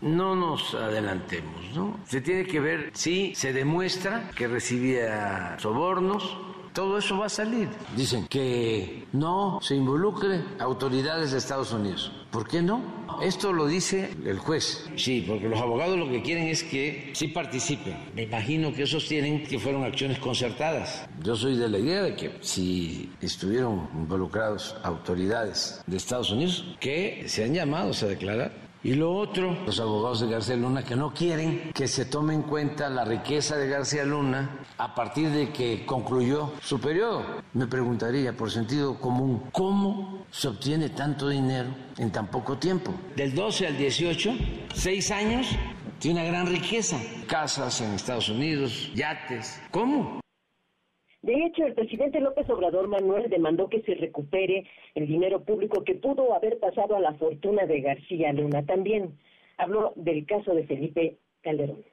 No 0.00 0.34
nos 0.34 0.74
adelantemos, 0.74 1.76
¿no? 1.76 2.00
Se 2.04 2.20
tiene 2.20 2.44
que 2.44 2.58
ver 2.58 2.90
si 2.92 3.34
se 3.36 3.52
demuestra 3.52 4.30
que 4.36 4.48
recibía 4.48 5.56
sobornos, 5.58 6.36
todo 6.72 6.98
eso 6.98 7.18
va 7.18 7.26
a 7.26 7.28
salir. 7.28 7.68
Dicen 7.96 8.26
que 8.26 9.06
no 9.12 9.58
se 9.62 9.76
involucre 9.76 10.42
autoridades 10.58 11.32
de 11.32 11.38
Estados 11.38 11.72
Unidos. 11.72 12.12
¿Por 12.30 12.48
qué 12.48 12.62
no? 12.62 12.82
Esto 13.22 13.52
lo 13.52 13.66
dice 13.66 14.10
el 14.24 14.38
juez. 14.38 14.88
Sí, 14.96 15.22
porque 15.26 15.48
los 15.48 15.60
abogados 15.60 15.98
lo 15.98 16.08
que 16.08 16.22
quieren 16.22 16.48
es 16.48 16.64
que 16.64 17.12
sí 17.14 17.28
participen. 17.28 17.96
Me 18.14 18.22
imagino 18.22 18.72
que 18.72 18.84
esos 18.84 19.06
tienen 19.06 19.44
que 19.44 19.58
fueron 19.58 19.84
acciones 19.84 20.18
concertadas. 20.18 21.06
Yo 21.22 21.36
soy 21.36 21.56
de 21.56 21.68
la 21.68 21.78
idea 21.78 22.02
de 22.02 22.16
que 22.16 22.38
si 22.40 23.12
estuvieron 23.20 23.88
involucrados 23.94 24.74
autoridades 24.82 25.82
de 25.86 25.96
Estados 25.98 26.30
Unidos, 26.30 26.64
que 26.80 27.24
sean 27.26 27.52
llamados 27.52 28.02
a 28.02 28.06
declarar 28.06 28.61
y 28.84 28.94
lo 28.94 29.14
otro, 29.14 29.56
los 29.64 29.78
abogados 29.78 30.20
de 30.20 30.30
García 30.30 30.56
Luna 30.56 30.82
que 30.82 30.96
no 30.96 31.12
quieren 31.12 31.70
que 31.72 31.86
se 31.86 32.04
tome 32.04 32.34
en 32.34 32.42
cuenta 32.42 32.88
la 32.90 33.04
riqueza 33.04 33.56
de 33.56 33.68
García 33.68 34.04
Luna 34.04 34.58
a 34.78 34.94
partir 34.94 35.30
de 35.30 35.50
que 35.50 35.86
concluyó 35.86 36.52
su 36.62 36.80
periodo. 36.80 37.24
Me 37.54 37.66
preguntaría, 37.66 38.36
por 38.36 38.50
sentido 38.50 38.98
común, 38.98 39.44
¿cómo 39.52 40.24
se 40.30 40.48
obtiene 40.48 40.88
tanto 40.90 41.28
dinero 41.28 41.68
en 41.98 42.10
tan 42.10 42.28
poco 42.28 42.58
tiempo? 42.58 42.92
Del 43.16 43.34
12 43.34 43.66
al 43.68 43.78
18, 43.78 44.34
seis 44.74 45.10
años, 45.10 45.46
tiene 45.98 46.20
una 46.20 46.28
gran 46.28 46.46
riqueza. 46.46 46.98
Casas 47.26 47.80
en 47.80 47.92
Estados 47.92 48.28
Unidos, 48.28 48.90
yates. 48.94 49.60
¿Cómo? 49.70 50.21
De 51.22 51.44
hecho, 51.44 51.64
el 51.64 51.74
presidente 51.74 52.20
López 52.20 52.50
Obrador 52.50 52.88
Manuel 52.88 53.30
demandó 53.30 53.68
que 53.68 53.82
se 53.82 53.94
recupere 53.94 54.66
el 54.96 55.06
dinero 55.06 55.44
público 55.44 55.84
que 55.84 55.94
pudo 55.94 56.34
haber 56.34 56.58
pasado 56.58 56.96
a 56.96 57.00
la 57.00 57.14
fortuna 57.14 57.64
de 57.64 57.80
García 57.80 58.32
Luna. 58.32 58.64
También 58.66 59.16
habló 59.56 59.92
del 59.94 60.26
caso 60.26 60.52
de 60.52 60.66
Felipe 60.66 61.18
Calderón. 61.42 61.84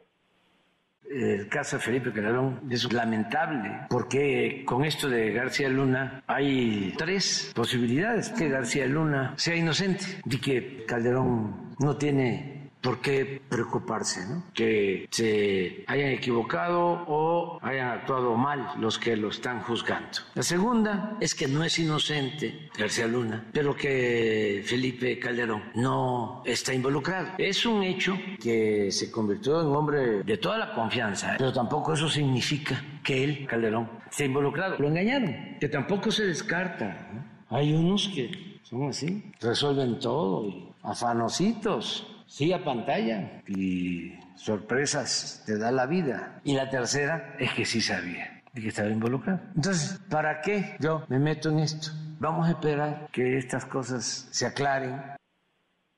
El 1.09 1.47
caso 1.47 1.77
de 1.77 1.83
Felipe 1.83 2.11
Calderón 2.11 2.61
es 2.71 2.91
lamentable 2.91 3.69
porque 3.89 4.63
con 4.65 4.83
esto 4.83 5.07
de 5.07 5.31
García 5.31 5.69
Luna 5.69 6.23
hay 6.25 6.93
tres 6.97 7.51
posibilidades. 7.55 8.29
Que 8.29 8.49
García 8.49 8.87
Luna 8.87 9.33
sea 9.37 9.55
inocente 9.55 10.05
y 10.25 10.39
que 10.39 10.85
Calderón 10.85 11.75
no 11.79 11.97
tiene 11.97 12.58
por 12.81 13.01
qué 13.01 13.41
preocuparse, 13.49 14.25
¿no? 14.27 14.43
Que 14.53 15.07
se 15.11 15.83
hayan 15.87 16.09
equivocado 16.09 17.05
o 17.07 17.59
hayan 17.61 17.89
actuado 17.89 18.35
mal 18.35 18.73
los 18.79 18.97
que 18.97 19.15
lo 19.17 19.29
están 19.29 19.61
juzgando. 19.61 20.19
La 20.35 20.43
segunda 20.43 21.17
es 21.19 21.35
que 21.35 21.47
no 21.47 21.63
es 21.63 21.77
inocente 21.79 22.69
García 22.77 23.07
Luna, 23.07 23.45
pero 23.51 23.75
que 23.75 24.63
Felipe 24.65 25.19
Calderón 25.19 25.63
no 25.75 26.41
está 26.45 26.73
involucrado. 26.73 27.29
Es 27.37 27.65
un 27.65 27.83
hecho 27.83 28.17
que 28.41 28.91
se 28.91 29.11
convirtió 29.11 29.61
en 29.61 29.67
hombre 29.67 30.23
de 30.23 30.37
toda 30.37 30.57
la 30.57 30.73
confianza, 30.73 31.35
pero 31.37 31.51
tampoco 31.51 31.93
eso 31.93 32.09
significa 32.09 32.81
que 33.03 33.23
él, 33.23 33.47
Calderón, 33.47 33.89
esté 34.09 34.25
involucrado. 34.25 34.77
Lo 34.79 34.87
engañaron, 34.87 35.57
que 35.59 35.67
tampoco 35.67 36.11
se 36.11 36.25
descarta. 36.25 37.07
Hay 37.49 37.73
unos 37.73 38.07
que 38.09 38.59
son 38.63 38.87
así, 38.87 39.31
resuelven 39.41 39.99
todo, 39.99 40.45
y 40.45 40.69
afanositos 40.83 42.18
sí 42.29 42.53
a 42.53 42.63
pantalla 42.63 43.41
y 43.47 44.13
sorpresas 44.35 45.43
te 45.45 45.57
da 45.57 45.71
la 45.71 45.85
vida. 45.87 46.39
Y 46.45 46.53
la 46.53 46.69
tercera 46.69 47.35
es 47.39 47.51
que 47.53 47.65
sí 47.65 47.81
sabía 47.81 48.43
de 48.53 48.61
que 48.61 48.69
estaba 48.69 48.89
involucrado. 48.89 49.41
Entonces, 49.55 49.99
¿para 50.09 50.41
qué 50.41 50.77
yo 50.79 51.03
me 51.09 51.19
meto 51.19 51.49
en 51.49 51.59
esto? 51.59 51.89
Vamos 52.19 52.47
a 52.47 52.51
esperar 52.51 53.09
que 53.11 53.37
estas 53.37 53.65
cosas 53.65 54.27
se 54.31 54.45
aclaren. 54.45 55.01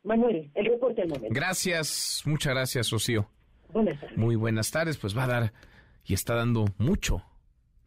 Manuel, 0.04 0.50
el 0.56 0.66
reporte 0.66 1.04
al 1.04 1.10
momento. 1.10 1.30
Gracias, 1.32 2.24
muchas 2.26 2.54
gracias, 2.54 2.90
Rocío. 2.90 3.28
Buenas 3.72 4.00
tardes. 4.00 4.18
Muy 4.18 4.36
buenas 4.36 4.72
tardes, 4.72 4.98
pues 4.98 5.16
va 5.16 5.26
a 5.26 5.28
dar 5.28 5.54
y 6.06 6.14
está 6.14 6.36
dando 6.36 6.66
mucho 6.78 7.24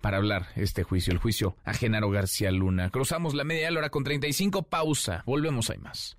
para 0.01 0.19
hablar 0.19 0.47
este 0.57 0.83
juicio, 0.83 1.13
el 1.13 1.19
juicio 1.19 1.57
a 1.65 1.73
Genaro 1.73 2.11
García 2.11 2.51
Luna. 2.51 2.91
Cruzamos 2.91 3.35
la 3.35 3.45
media 3.45 3.71
hora 3.71 3.91
con 3.91 4.05
35, 4.05 4.65
pausa, 4.65 5.23
volvemos, 5.27 5.71
hay 5.71 5.79
más. 5.79 6.19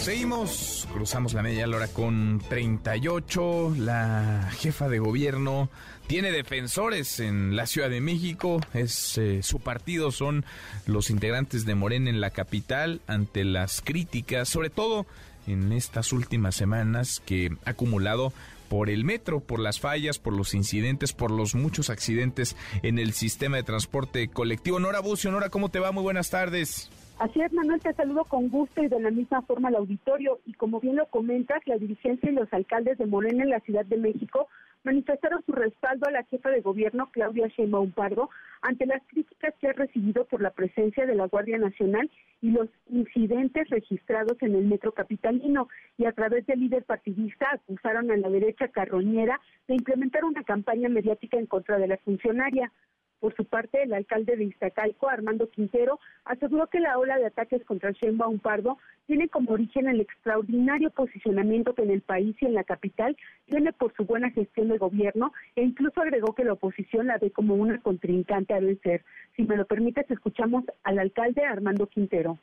Seguimos, 0.00 0.88
cruzamos 0.94 1.34
la 1.34 1.42
media 1.42 1.68
hora 1.68 1.86
con 1.86 2.42
38. 2.48 3.74
La 3.76 4.50
jefa 4.58 4.88
de 4.88 4.98
gobierno 4.98 5.68
tiene 6.06 6.32
defensores 6.32 7.20
en 7.20 7.54
la 7.54 7.66
Ciudad 7.66 7.90
de 7.90 8.00
México. 8.00 8.62
Es 8.72 9.18
eh, 9.18 9.42
su 9.42 9.60
partido 9.60 10.10
son 10.10 10.46
los 10.86 11.10
integrantes 11.10 11.66
de 11.66 11.74
Morena 11.74 12.08
en 12.08 12.22
la 12.22 12.30
capital 12.30 13.02
ante 13.06 13.44
las 13.44 13.82
críticas, 13.82 14.48
sobre 14.48 14.70
todo 14.70 15.04
en 15.46 15.70
estas 15.70 16.14
últimas 16.14 16.54
semanas 16.54 17.20
que 17.26 17.50
ha 17.66 17.70
acumulado 17.70 18.32
por 18.70 18.88
el 18.88 19.04
metro, 19.04 19.40
por 19.40 19.60
las 19.60 19.80
fallas, 19.80 20.18
por 20.18 20.32
los 20.32 20.54
incidentes, 20.54 21.12
por 21.12 21.30
los 21.30 21.54
muchos 21.54 21.90
accidentes 21.90 22.56
en 22.82 22.98
el 22.98 23.12
sistema 23.12 23.58
de 23.58 23.64
transporte 23.64 24.28
colectivo. 24.28 24.80
Nora 24.80 25.00
Bucio, 25.00 25.30
Nora, 25.30 25.50
¿cómo 25.50 25.68
te 25.68 25.78
va? 25.78 25.92
Muy 25.92 26.02
buenas 26.02 26.30
tardes. 26.30 26.88
Así 27.20 27.38
es, 27.42 27.52
Manuel, 27.52 27.82
te 27.82 27.92
saludo 27.92 28.24
con 28.24 28.48
gusto 28.48 28.82
y 28.82 28.88
de 28.88 28.98
la 28.98 29.10
misma 29.10 29.42
forma 29.42 29.68
al 29.68 29.74
auditorio. 29.74 30.40
Y 30.46 30.54
como 30.54 30.80
bien 30.80 30.96
lo 30.96 31.04
comentas, 31.04 31.60
la 31.66 31.76
dirigencia 31.76 32.30
y 32.30 32.34
los 32.34 32.50
alcaldes 32.50 32.96
de 32.96 33.04
Morena 33.04 33.42
en 33.42 33.50
la 33.50 33.60
Ciudad 33.60 33.84
de 33.84 33.98
México 33.98 34.48
manifestaron 34.84 35.44
su 35.44 35.52
respaldo 35.52 36.08
a 36.08 36.12
la 36.12 36.24
jefa 36.24 36.48
de 36.48 36.62
gobierno, 36.62 37.10
Claudia 37.12 37.48
Sheinbaum 37.48 37.92
Pardo, 37.92 38.30
ante 38.62 38.86
las 38.86 39.02
críticas 39.06 39.52
que 39.60 39.68
ha 39.68 39.74
recibido 39.74 40.24
por 40.24 40.40
la 40.40 40.48
presencia 40.52 41.04
de 41.04 41.14
la 41.14 41.26
Guardia 41.26 41.58
Nacional 41.58 42.10
y 42.40 42.52
los 42.52 42.70
incidentes 42.88 43.68
registrados 43.68 44.40
en 44.40 44.54
el 44.54 44.64
metro 44.64 44.92
capitalino. 44.92 45.68
Y 45.98 46.06
a 46.06 46.12
través 46.12 46.46
del 46.46 46.60
líder 46.60 46.84
partidista 46.84 47.50
acusaron 47.52 48.10
a 48.10 48.16
la 48.16 48.30
derecha 48.30 48.68
carroñera 48.68 49.38
de 49.68 49.74
implementar 49.74 50.24
una 50.24 50.42
campaña 50.42 50.88
mediática 50.88 51.36
en 51.36 51.44
contra 51.44 51.76
de 51.76 51.86
la 51.86 51.98
funcionaria. 51.98 52.72
Por 53.20 53.36
su 53.36 53.44
parte, 53.44 53.82
el 53.82 53.92
alcalde 53.92 54.34
de 54.34 54.44
Iztacalco, 54.44 55.10
Armando 55.10 55.50
Quintero, 55.50 56.00
aseguró 56.24 56.68
que 56.68 56.80
la 56.80 56.98
ola 56.98 57.18
de 57.18 57.26
ataques 57.26 57.62
contra 57.64 57.90
Sheinbaum 57.92 58.38
Pardo 58.38 58.78
tiene 59.06 59.28
como 59.28 59.52
origen 59.52 59.88
el 59.88 60.00
extraordinario 60.00 60.90
posicionamiento 60.90 61.74
que 61.74 61.82
en 61.82 61.90
el 61.90 62.00
país 62.00 62.34
y 62.40 62.46
en 62.46 62.54
la 62.54 62.64
capital 62.64 63.16
tiene 63.44 63.74
por 63.74 63.94
su 63.94 64.04
buena 64.04 64.30
gestión 64.30 64.68
de 64.68 64.78
gobierno 64.78 65.34
e 65.54 65.62
incluso 65.62 66.00
agregó 66.00 66.34
que 66.34 66.44
la 66.44 66.54
oposición 66.54 67.08
la 67.08 67.18
ve 67.18 67.30
como 67.30 67.54
una 67.54 67.78
contrincante 67.82 68.54
a 68.54 68.60
vencer. 68.60 69.04
Si 69.36 69.42
me 69.42 69.56
lo 69.56 69.66
permites, 69.66 70.10
escuchamos 70.10 70.64
al 70.82 70.98
alcalde 70.98 71.44
Armando 71.44 71.86
Quintero. 71.88 72.38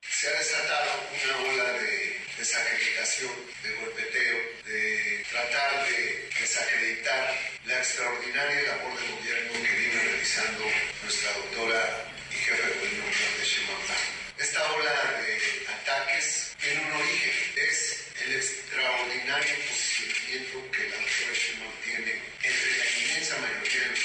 Se 0.00 0.28
ha 0.28 0.38
desatado 0.38 0.90
una 1.10 1.52
ola 1.52 1.72
de 1.72 2.38
desacreditación, 2.38 3.32
de 3.64 3.70
golpeteo, 3.80 4.36
de 4.66 5.24
tratar 5.28 5.88
de 5.88 6.28
desacreditar 6.38 7.30
la 7.66 7.78
extraordinaria 7.78 8.62
labor 8.68 9.00
de 9.00 9.06
viene 9.06 9.13
nuestra 10.24 11.32
doctora 11.34 12.08
y 12.30 12.34
jefe 12.34 12.62
de 12.62 12.74
gobierno 12.80 13.04
de. 13.12 13.94
Esta 14.38 14.72
ola 14.72 15.20
de 15.20 15.36
ataques 15.68 16.56
tiene 16.58 16.80
un 16.80 16.92
origen, 16.92 17.34
es 17.60 18.08
el 18.24 18.32
extraordinario 18.32 19.54
posicionamiento 19.68 20.70
que 20.72 20.88
la 20.88 20.96
doctora 20.96 21.34
Sheinbaum 21.36 21.76
tiene 21.84 22.12
entre 22.40 22.70
la 22.72 22.86
inmensa 23.04 23.36
mayoría 23.36 23.80
de 23.84 23.90
los 23.90 24.03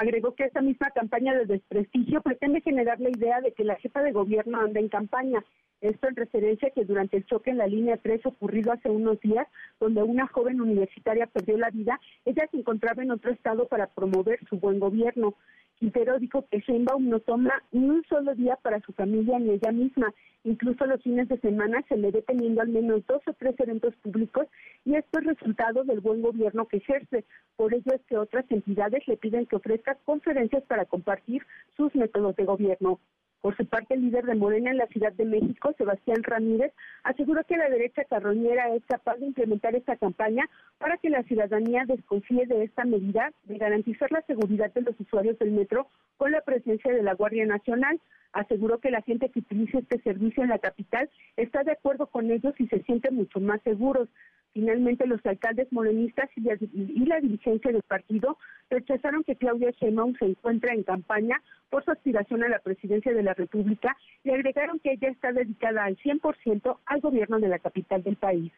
Agregó 0.00 0.34
que 0.34 0.44
esta 0.44 0.62
misma 0.62 0.90
campaña 0.92 1.34
de 1.34 1.44
desprestigio 1.44 2.22
pretende 2.22 2.62
generar 2.62 2.98
la 3.00 3.10
idea 3.10 3.42
de 3.42 3.52
que 3.52 3.64
la 3.64 3.76
jefa 3.76 4.02
de 4.02 4.12
gobierno 4.12 4.58
anda 4.58 4.80
en 4.80 4.88
campaña. 4.88 5.44
Esto 5.82 6.08
en 6.08 6.16
referencia 6.16 6.68
a 6.68 6.70
que 6.70 6.86
durante 6.86 7.18
el 7.18 7.26
choque 7.26 7.50
en 7.50 7.58
la 7.58 7.66
línea 7.66 7.98
3 7.98 8.24
ocurrido 8.24 8.72
hace 8.72 8.88
unos 8.88 9.20
días, 9.20 9.46
donde 9.78 10.02
una 10.02 10.26
joven 10.26 10.62
universitaria 10.62 11.26
perdió 11.26 11.58
la 11.58 11.68
vida, 11.68 12.00
ella 12.24 12.48
se 12.50 12.56
encontraba 12.56 13.02
en 13.02 13.10
otro 13.10 13.30
estado 13.30 13.68
para 13.68 13.88
promover 13.88 14.38
su 14.48 14.58
buen 14.58 14.80
gobierno. 14.80 15.34
Quintero 15.80 16.18
dijo 16.18 16.44
que 16.50 16.60
Sheinbaum 16.60 17.08
no 17.08 17.20
toma 17.20 17.54
ni 17.72 17.88
un 17.88 18.04
solo 18.04 18.34
día 18.34 18.56
para 18.56 18.80
su 18.80 18.92
familia 18.92 19.38
ni 19.38 19.52
ella 19.52 19.72
misma. 19.72 20.12
Incluso 20.44 20.84
los 20.84 21.02
fines 21.02 21.26
de 21.28 21.40
semana 21.40 21.82
se 21.88 21.96
le 21.96 22.10
ve 22.10 22.20
teniendo 22.20 22.60
al 22.60 22.68
menos 22.68 23.00
dos 23.06 23.22
o 23.26 23.32
tres 23.32 23.54
eventos 23.58 23.96
públicos 23.96 24.46
y 24.84 24.96
esto 24.96 25.18
es 25.18 25.24
resultado 25.24 25.84
del 25.84 26.00
buen 26.00 26.20
gobierno 26.20 26.68
que 26.68 26.76
ejerce. 26.76 27.24
Por 27.56 27.72
ello 27.72 27.94
es 27.94 28.02
que 28.02 28.18
otras 28.18 28.44
entidades 28.50 29.08
le 29.08 29.16
piden 29.16 29.46
que 29.46 29.56
ofrezca 29.56 29.94
conferencias 30.04 30.62
para 30.64 30.84
compartir 30.84 31.46
sus 31.78 31.94
métodos 31.94 32.36
de 32.36 32.44
gobierno. 32.44 33.00
Por 33.40 33.56
su 33.56 33.64
parte, 33.64 33.94
el 33.94 34.02
líder 34.02 34.26
de 34.26 34.34
Morena 34.34 34.70
en 34.70 34.76
la 34.76 34.86
Ciudad 34.88 35.12
de 35.12 35.24
México, 35.24 35.74
Sebastián 35.78 36.22
Ramírez, 36.22 36.72
aseguró 37.04 37.42
que 37.44 37.56
la 37.56 37.70
derecha 37.70 38.04
carroñera 38.04 38.74
es 38.74 38.84
capaz 38.84 39.16
de 39.16 39.26
implementar 39.26 39.74
esta 39.74 39.96
campaña 39.96 40.48
para 40.78 40.98
que 40.98 41.08
la 41.08 41.22
ciudadanía 41.22 41.84
desconfíe 41.86 42.46
de 42.46 42.64
esta 42.64 42.84
medida 42.84 43.32
de 43.44 43.56
garantizar 43.56 44.12
la 44.12 44.20
seguridad 44.22 44.70
de 44.74 44.82
los 44.82 45.00
usuarios 45.00 45.38
del 45.38 45.52
metro 45.52 45.86
con 46.18 46.32
la 46.32 46.42
presencia 46.42 46.92
de 46.92 47.02
la 47.02 47.14
Guardia 47.14 47.46
Nacional. 47.46 47.98
Aseguró 48.32 48.78
que 48.78 48.90
la 48.90 49.00
gente 49.02 49.30
que 49.30 49.38
utiliza 49.38 49.78
este 49.78 50.02
servicio 50.02 50.42
en 50.42 50.50
la 50.50 50.58
capital 50.58 51.08
está 51.36 51.64
de 51.64 51.72
acuerdo 51.72 52.08
con 52.08 52.30
ellos 52.30 52.54
y 52.58 52.66
se 52.68 52.82
siente 52.82 53.10
mucho 53.10 53.40
más 53.40 53.62
seguros. 53.62 54.08
Finalmente, 54.52 55.06
los 55.06 55.24
alcaldes 55.24 55.72
morenistas 55.72 56.28
y 56.36 56.40
la, 56.40 56.56
y 56.60 57.06
la, 57.06 57.20
dirigencia 57.20 57.70
del 57.70 57.82
partido 57.82 58.36
rechazaron 58.68 59.22
que 59.22 59.36
Claudia 59.36 59.70
Sheinbaum 59.70 60.16
se 60.18 60.24
encuentre 60.26 60.74
en 60.74 60.82
campaña 60.82 61.40
por 61.68 61.84
su 61.84 61.92
aspiración 61.92 62.42
a 62.42 62.48
la 62.48 62.58
presidencia 62.58 63.12
de 63.12 63.22
la 63.22 63.34
República 63.34 63.96
y 64.24 64.30
agregaron 64.30 64.80
que 64.80 64.92
ella 64.92 65.08
está 65.08 65.32
dedicada 65.32 65.84
al 65.84 65.96
100% 65.98 66.78
al 66.84 67.00
gobierno 67.00 67.38
de 67.38 67.48
la 67.48 67.60
capital 67.60 68.02
del 68.02 68.16
país. 68.16 68.52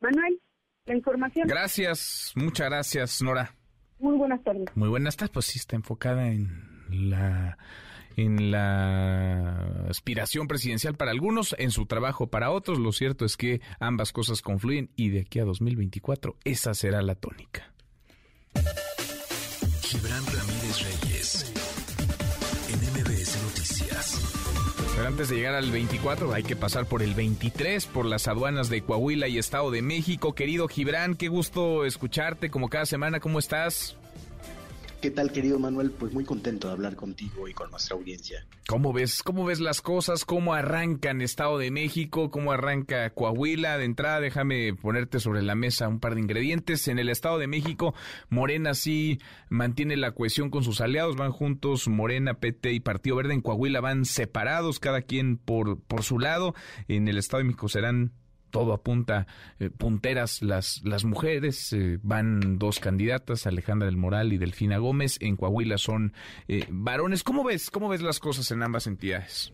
Manuel, 0.00 0.40
la 0.86 0.94
información. 0.94 1.48
Gracias, 1.48 2.32
muchas 2.36 2.70
gracias, 2.70 3.22
Nora. 3.22 3.50
Muy 3.98 4.16
buenas 4.16 4.42
tardes. 4.44 4.66
Muy 4.76 4.88
buenas 4.88 5.16
tardes, 5.16 5.32
pues 5.32 5.46
sí, 5.46 5.58
está 5.58 5.74
enfocada 5.74 6.28
en 6.28 6.48
la 6.88 7.58
en 8.16 8.50
la 8.50 9.86
aspiración 9.88 10.48
presidencial 10.48 10.94
para 10.94 11.10
algunos, 11.10 11.54
en 11.58 11.70
su 11.70 11.86
trabajo 11.86 12.28
para 12.28 12.50
otros. 12.50 12.78
Lo 12.78 12.92
cierto 12.92 13.24
es 13.24 13.36
que 13.36 13.60
ambas 13.80 14.12
cosas 14.12 14.42
confluyen 14.42 14.90
y 14.96 15.10
de 15.10 15.20
aquí 15.20 15.38
a 15.38 15.44
2024 15.44 16.36
esa 16.44 16.74
será 16.74 17.02
la 17.02 17.14
tónica. 17.14 17.72
Gibran 19.82 20.24
Ramírez 20.26 20.82
Reyes, 20.82 21.52
en 22.68 22.78
MBS 22.92 23.42
Noticias. 23.42 24.32
Pero 24.94 25.08
antes 25.08 25.28
de 25.30 25.36
llegar 25.36 25.54
al 25.54 25.70
24 25.70 26.32
hay 26.32 26.42
que 26.42 26.56
pasar 26.56 26.86
por 26.86 27.02
el 27.02 27.14
23, 27.14 27.86
por 27.86 28.04
las 28.04 28.28
aduanas 28.28 28.68
de 28.68 28.82
Coahuila 28.82 29.28
y 29.28 29.38
Estado 29.38 29.70
de 29.70 29.82
México. 29.82 30.34
Querido 30.34 30.68
Gibran, 30.68 31.14
qué 31.14 31.28
gusto 31.28 31.84
escucharte 31.84 32.50
como 32.50 32.68
cada 32.68 32.86
semana. 32.86 33.18
¿Cómo 33.20 33.38
estás? 33.38 33.96
¿Qué 35.02 35.10
tal, 35.10 35.32
querido 35.32 35.58
Manuel? 35.58 35.90
Pues 35.90 36.12
muy 36.12 36.24
contento 36.24 36.68
de 36.68 36.74
hablar 36.74 36.94
contigo 36.94 37.48
y 37.48 37.54
con 37.54 37.72
nuestra 37.72 37.96
audiencia. 37.96 38.46
¿Cómo 38.68 38.92
ves, 38.92 39.24
cómo 39.24 39.44
ves 39.44 39.58
las 39.58 39.80
cosas? 39.80 40.24
¿Cómo 40.24 40.54
arrancan 40.54 41.20
Estado 41.20 41.58
de 41.58 41.72
México? 41.72 42.30
¿Cómo 42.30 42.52
arranca 42.52 43.10
Coahuila? 43.10 43.78
De 43.78 43.84
entrada, 43.84 44.20
déjame 44.20 44.74
ponerte 44.74 45.18
sobre 45.18 45.42
la 45.42 45.56
mesa 45.56 45.88
un 45.88 45.98
par 45.98 46.14
de 46.14 46.20
ingredientes. 46.20 46.86
En 46.86 47.00
el 47.00 47.08
Estado 47.08 47.38
de 47.38 47.48
México, 47.48 47.94
Morena 48.28 48.74
sí 48.74 49.18
mantiene 49.48 49.96
la 49.96 50.12
cohesión 50.12 50.50
con 50.50 50.62
sus 50.62 50.80
aliados, 50.80 51.16
van 51.16 51.32
juntos 51.32 51.88
Morena, 51.88 52.34
PT 52.34 52.72
y 52.72 52.78
Partido 52.78 53.16
Verde. 53.16 53.34
En 53.34 53.40
Coahuila 53.40 53.80
van 53.80 54.04
separados, 54.04 54.78
cada 54.78 55.02
quien 55.02 55.36
por, 55.36 55.80
por 55.80 56.04
su 56.04 56.20
lado. 56.20 56.54
En 56.86 57.08
el 57.08 57.18
Estado 57.18 57.38
de 57.38 57.48
México 57.48 57.68
serán 57.68 58.12
todo 58.52 58.72
apunta 58.72 59.26
eh, 59.58 59.70
punteras 59.70 60.42
las, 60.42 60.82
las 60.84 61.04
mujeres. 61.04 61.72
Eh, 61.72 61.98
van 62.04 62.60
dos 62.60 62.78
candidatas, 62.78 63.48
Alejandra 63.48 63.86
del 63.86 63.96
Moral 63.96 64.32
y 64.32 64.38
Delfina 64.38 64.78
Gómez. 64.78 65.16
En 65.20 65.34
Coahuila 65.36 65.78
son 65.78 66.12
eh, 66.46 66.64
varones. 66.70 67.24
¿Cómo 67.24 67.42
ves, 67.42 67.70
¿Cómo 67.70 67.88
ves 67.88 68.02
las 68.02 68.20
cosas 68.20 68.48
en 68.52 68.62
ambas 68.62 68.86
entidades? 68.86 69.52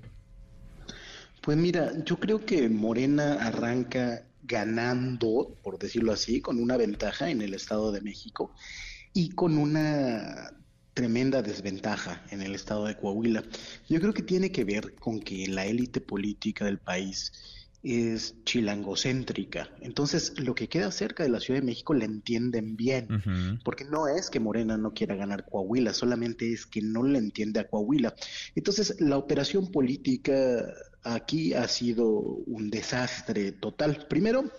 Pues 1.41 1.57
mira, 1.57 1.93
yo 2.05 2.19
creo 2.19 2.45
que 2.45 2.69
Morena 2.69 3.35
arranca 3.35 4.25
ganando, 4.43 5.57
por 5.63 5.79
decirlo 5.79 6.13
así, 6.13 6.43
con 6.43 6.61
una 6.61 6.77
ventaja 6.77 7.31
en 7.31 7.41
el 7.41 7.55
Estado 7.55 7.93
de 7.93 8.01
México 8.01 8.53
y 9.15 9.31
con 9.31 9.57
una 9.57 10.53
tremenda 10.93 11.43
desventaja 11.43 12.25
en 12.31 12.43
el 12.43 12.57
Estado 12.57 12.87
de 12.87 12.97
Coahuila. 12.97 13.45
Yo 13.89 14.01
creo 14.01 14.13
que 14.13 14.23
tiene 14.23 14.51
que 14.51 14.65
ver 14.65 14.97
con 14.97 15.21
que 15.21 15.47
la 15.47 15.65
élite 15.65 16.01
política 16.01 16.65
del 16.65 16.79
país 16.79 17.33
es 17.89 18.37
chilangocéntrica. 18.45 19.71
Entonces, 19.81 20.39
lo 20.39 20.55
que 20.55 20.69
queda 20.69 20.91
cerca 20.91 21.23
de 21.23 21.29
la 21.29 21.41
Ciudad 21.41 21.61
de 21.61 21.67
México 21.67 21.95
la 21.95 22.05
entienden 22.05 22.77
bien, 22.77 23.09
porque 23.65 23.85
no 23.85 24.09
es 24.09 24.31
que 24.31 24.41
Morena 24.41 24.77
no 24.77 24.93
quiera 24.93 25.15
ganar 25.15 25.45
Coahuila, 25.45 25.95
solamente 25.95 26.53
es 26.53 26.67
que 26.67 26.83
no 26.83 27.03
le 27.03 27.19
entiende 27.19 27.61
a 27.61 27.69
Coahuila. 27.69 28.15
Entonces, 28.55 28.97
la 29.01 29.17
operación 29.17 29.71
política 29.71 30.65
aquí 31.03 31.55
ha 31.55 31.69
sido 31.69 32.09
un 32.09 32.71
desastre 32.71 33.53
total. 33.53 34.07
Primero, 34.09 34.51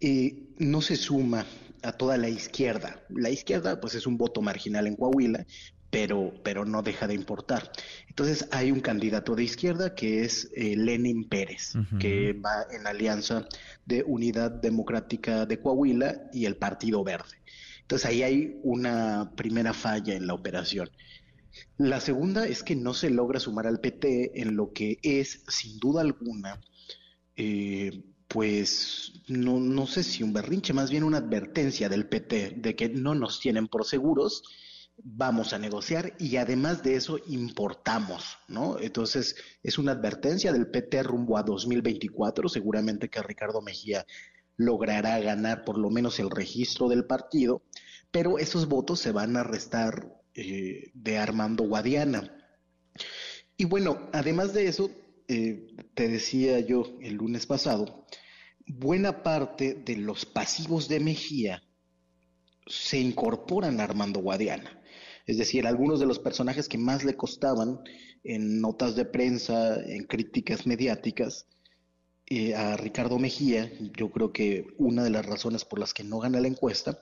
eh, 0.00 0.50
no 0.58 0.82
se 0.82 0.96
suma 0.96 1.46
a 1.82 1.92
toda 1.92 2.16
la 2.16 2.28
izquierda. 2.28 3.02
La 3.08 3.30
izquierda, 3.30 3.80
pues 3.80 3.94
es 3.94 4.06
un 4.06 4.16
voto 4.18 4.42
marginal 4.42 4.86
en 4.86 4.96
Coahuila, 4.96 5.46
pero, 5.90 6.32
pero 6.42 6.64
no 6.64 6.82
deja 6.82 7.06
de 7.06 7.14
importar. 7.14 7.70
Entonces 8.08 8.48
hay 8.50 8.70
un 8.70 8.80
candidato 8.80 9.34
de 9.34 9.44
izquierda 9.44 9.94
que 9.94 10.24
es 10.24 10.50
eh, 10.54 10.76
Lenin 10.76 11.28
Pérez, 11.28 11.74
que 11.98 12.32
va 12.32 12.66
en 12.70 12.86
alianza 12.86 13.46
de 13.84 14.02
Unidad 14.02 14.50
Democrática 14.50 15.46
de 15.46 15.60
Coahuila 15.60 16.28
y 16.32 16.46
el 16.46 16.56
Partido 16.56 17.04
Verde. 17.04 17.36
Entonces 17.82 18.06
ahí 18.06 18.22
hay 18.22 18.60
una 18.62 19.32
primera 19.36 19.72
falla 19.72 20.14
en 20.14 20.26
la 20.26 20.34
operación. 20.34 20.90
La 21.78 22.00
segunda 22.00 22.46
es 22.46 22.62
que 22.62 22.76
no 22.76 22.94
se 22.94 23.10
logra 23.10 23.40
sumar 23.40 23.66
al 23.66 23.80
PT 23.80 24.40
en 24.40 24.56
lo 24.56 24.72
que 24.72 24.98
es, 25.02 25.42
sin 25.48 25.78
duda 25.78 26.00
alguna, 26.02 26.60
eh, 27.36 28.02
pues 28.28 29.12
no, 29.28 29.60
no 29.60 29.86
sé 29.86 30.02
si 30.02 30.22
un 30.22 30.32
berrinche, 30.32 30.72
más 30.72 30.90
bien 30.90 31.04
una 31.04 31.18
advertencia 31.18 31.88
del 31.88 32.08
PT 32.08 32.56
de 32.56 32.74
que 32.74 32.88
no 32.88 33.14
nos 33.14 33.40
tienen 33.40 33.68
por 33.68 33.86
seguros 33.86 34.42
vamos 35.02 35.52
a 35.52 35.58
negociar 35.58 36.14
y 36.18 36.36
además 36.36 36.82
de 36.82 36.96
eso 36.96 37.18
importamos, 37.28 38.38
¿no? 38.48 38.78
Entonces 38.78 39.36
es 39.62 39.78
una 39.78 39.92
advertencia 39.92 40.52
del 40.52 40.68
PT 40.70 41.02
rumbo 41.02 41.36
a 41.36 41.42
2024, 41.42 42.48
seguramente 42.48 43.08
que 43.08 43.22
Ricardo 43.22 43.60
Mejía 43.60 44.06
logrará 44.56 45.18
ganar 45.20 45.64
por 45.64 45.78
lo 45.78 45.90
menos 45.90 46.18
el 46.18 46.30
registro 46.30 46.88
del 46.88 47.04
partido, 47.04 47.62
pero 48.10 48.38
esos 48.38 48.68
votos 48.68 49.00
se 49.00 49.12
van 49.12 49.36
a 49.36 49.42
restar 49.42 50.12
eh, 50.34 50.90
de 50.94 51.18
Armando 51.18 51.64
Guadiana. 51.64 52.32
Y 53.56 53.64
bueno, 53.64 54.08
además 54.12 54.54
de 54.54 54.68
eso, 54.68 54.90
eh, 55.28 55.74
te 55.94 56.08
decía 56.08 56.60
yo 56.60 56.84
el 57.00 57.14
lunes 57.14 57.46
pasado, 57.46 58.06
buena 58.66 59.22
parte 59.22 59.74
de 59.74 59.96
los 59.96 60.24
pasivos 60.24 60.88
de 60.88 61.00
Mejía 61.00 61.62
se 62.66 62.98
incorporan 62.98 63.80
a 63.80 63.84
Armando 63.84 64.20
Guadiana. 64.20 64.75
Es 65.26 65.38
decir, 65.38 65.66
algunos 65.66 66.00
de 66.00 66.06
los 66.06 66.18
personajes 66.18 66.68
que 66.68 66.78
más 66.78 67.04
le 67.04 67.16
costaban 67.16 67.80
en 68.22 68.60
notas 68.60 68.94
de 68.94 69.04
prensa, 69.04 69.76
en 69.84 70.04
críticas 70.04 70.66
mediáticas, 70.66 71.46
eh, 72.28 72.54
a 72.54 72.76
Ricardo 72.76 73.18
Mejía, 73.18 73.70
yo 73.96 74.10
creo 74.10 74.32
que 74.32 74.66
una 74.78 75.04
de 75.04 75.10
las 75.10 75.26
razones 75.26 75.64
por 75.64 75.78
las 75.78 75.94
que 75.94 76.02
no 76.02 76.18
gana 76.18 76.40
la 76.40 76.48
encuesta, 76.48 76.98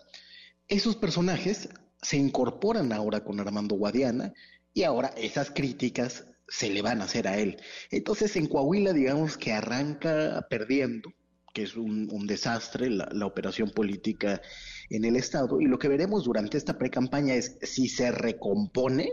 esos 0.69 0.97
personajes 0.97 1.69
se 2.03 2.19
incorporan 2.19 2.93
ahora 2.93 3.25
con 3.25 3.41
Armando 3.41 3.77
Guadiana 3.77 4.35
y 4.75 4.83
ahora 4.83 5.15
esas 5.17 5.51
críticas 5.51 6.27
se 6.47 6.69
le 6.69 6.83
van 6.83 7.01
a 7.01 7.05
hacer 7.05 7.27
a 7.27 7.39
él. 7.39 7.59
Entonces 7.91 8.37
en 8.37 8.47
Coahuila 8.47 8.93
digamos 8.93 9.39
que 9.39 9.53
arranca 9.53 10.47
perdiendo, 10.51 11.11
que 11.55 11.63
es 11.63 11.77
un, 11.77 12.27
desastre 12.27 12.91
la, 12.91 13.27
operación 13.27 13.71
política 13.71 14.43
en 14.91 15.05
el 15.05 15.15
Estado. 15.15 15.61
Y 15.61 15.67
lo 15.67 15.79
que 15.79 15.89
veremos 15.89 16.25
durante 16.25 16.59
esta 16.59 16.77
pre-campaña 16.77 17.35
es 17.35 17.57
si 17.63 17.89
se 17.89 18.11
recompone, 18.11 19.13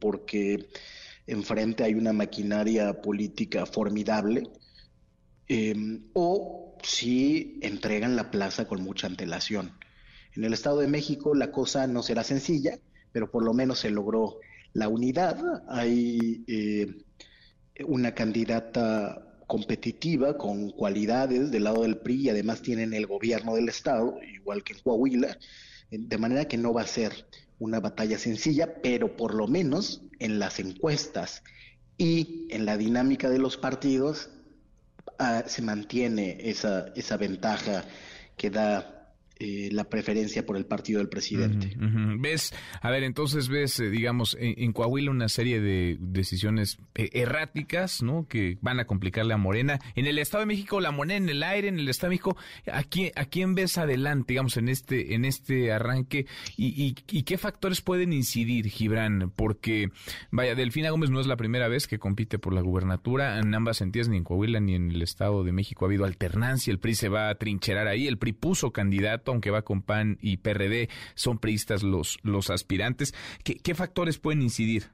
porque 0.00 0.66
enfrente 1.26 1.84
hay 1.84 1.94
una 1.94 2.12
maquinaria 2.12 3.00
política 3.00 3.64
formidable, 3.64 4.42
em, 5.46 6.02
o 6.14 6.76
si 6.82 7.60
entregan 7.62 8.16
la 8.16 8.32
plaza 8.32 8.66
con 8.66 8.82
mucha 8.82 9.06
antelación. 9.06 9.72
En 10.34 10.44
el 10.44 10.54
Estado 10.54 10.80
de 10.80 10.88
México 10.88 11.32
la 11.34 11.52
cosa 11.52 11.86
no 11.86 12.02
será 12.02 12.24
sencilla, 12.24 12.76
pero 13.12 13.30
por 13.30 13.44
lo 13.44 13.54
menos 13.54 13.78
se 13.78 13.90
logró 13.90 14.40
la 14.72 14.88
unidad. 14.88 15.62
Hay 15.68 16.42
eh, 16.48 17.04
una 17.86 18.14
candidata 18.14 19.31
competitiva, 19.52 20.38
con 20.38 20.70
cualidades 20.70 21.50
del 21.50 21.64
lado 21.64 21.82
del 21.82 21.98
PRI 21.98 22.22
y 22.22 22.28
además 22.30 22.62
tienen 22.62 22.94
el 22.94 23.06
gobierno 23.06 23.54
del 23.54 23.68
Estado, 23.68 24.18
igual 24.34 24.64
que 24.64 24.72
en 24.72 24.78
Coahuila, 24.78 25.36
de 25.90 26.16
manera 26.16 26.46
que 26.48 26.56
no 26.56 26.72
va 26.72 26.80
a 26.80 26.86
ser 26.86 27.26
una 27.58 27.78
batalla 27.78 28.16
sencilla, 28.16 28.80
pero 28.82 29.14
por 29.14 29.34
lo 29.34 29.46
menos 29.48 30.04
en 30.20 30.38
las 30.38 30.58
encuestas 30.58 31.42
y 31.98 32.46
en 32.48 32.64
la 32.64 32.78
dinámica 32.78 33.28
de 33.28 33.38
los 33.38 33.58
partidos 33.58 34.30
ah, 35.18 35.44
se 35.46 35.60
mantiene 35.60 36.38
esa, 36.48 36.86
esa 36.96 37.18
ventaja 37.18 37.84
que 38.38 38.48
da 38.48 39.01
eh, 39.44 39.70
la 39.72 39.82
preferencia 39.82 40.46
por 40.46 40.56
el 40.56 40.66
partido 40.66 41.00
del 41.00 41.08
presidente. 41.08 41.76
Ves, 42.20 42.54
a 42.80 42.90
ver, 42.92 43.02
entonces 43.02 43.48
ves, 43.48 43.80
eh, 43.80 43.90
digamos, 43.90 44.36
en, 44.38 44.72
Coahuila 44.72 45.10
una 45.10 45.28
serie 45.28 45.60
de 45.60 45.96
decisiones 45.98 46.78
eh, 46.94 47.10
erráticas, 47.12 48.04
¿no? 48.04 48.28
Que 48.28 48.58
van 48.60 48.78
a 48.78 48.84
complicarle 48.84 49.34
a 49.34 49.38
Morena. 49.38 49.80
En 49.96 50.06
el 50.06 50.20
Estado 50.20 50.42
de 50.42 50.46
México, 50.46 50.78
la 50.78 50.92
moneda 50.92 51.16
en 51.16 51.28
el 51.28 51.42
aire, 51.42 51.66
en 51.66 51.80
el 51.80 51.88
Estado 51.88 52.10
de 52.10 52.14
México, 52.14 52.36
¿a 52.72 52.84
quién, 52.84 53.10
a 53.16 53.24
quién 53.24 53.56
ves 53.56 53.78
adelante, 53.78 54.34
digamos, 54.34 54.56
en 54.58 54.68
este, 54.68 55.14
en 55.14 55.24
este 55.24 55.72
arranque? 55.72 56.26
¿Y, 56.56 56.94
y, 57.10 57.22
qué 57.24 57.36
factores 57.36 57.80
pueden 57.80 58.12
incidir, 58.12 58.68
Gibran? 58.68 59.32
Porque, 59.34 59.88
vaya, 60.30 60.54
Delfina 60.54 60.90
Gómez 60.90 61.10
no 61.10 61.20
es 61.20 61.26
la 61.26 61.36
primera 61.36 61.66
vez 61.66 61.88
que 61.88 61.98
compite 61.98 62.38
por 62.38 62.54
la 62.54 62.60
gubernatura. 62.60 63.40
En 63.40 63.52
ambas 63.52 63.80
entidades, 63.80 64.08
ni 64.08 64.18
en 64.18 64.24
Coahuila 64.24 64.60
ni 64.60 64.76
en 64.76 64.92
el 64.92 65.02
Estado 65.02 65.42
de 65.42 65.50
México 65.50 65.84
ha 65.84 65.88
habido 65.88 66.04
alternancia. 66.04 66.70
El 66.70 66.78
PRI 66.78 66.94
se 66.94 67.08
va 67.08 67.28
a 67.28 67.34
trincherar 67.34 67.88
ahí. 67.88 68.06
El 68.06 68.18
PRI 68.18 68.34
puso 68.34 68.70
candidato 68.70 69.31
aunque 69.32 69.50
va 69.50 69.62
con 69.62 69.82
PAN 69.82 70.18
y 70.20 70.38
PRD, 70.38 70.88
son 71.14 71.38
priistas 71.38 71.82
los, 71.82 72.18
los 72.22 72.50
aspirantes. 72.50 73.14
¿Qué, 73.42 73.74
factores 73.74 74.18
pueden 74.18 74.42
incidir? 74.42 74.90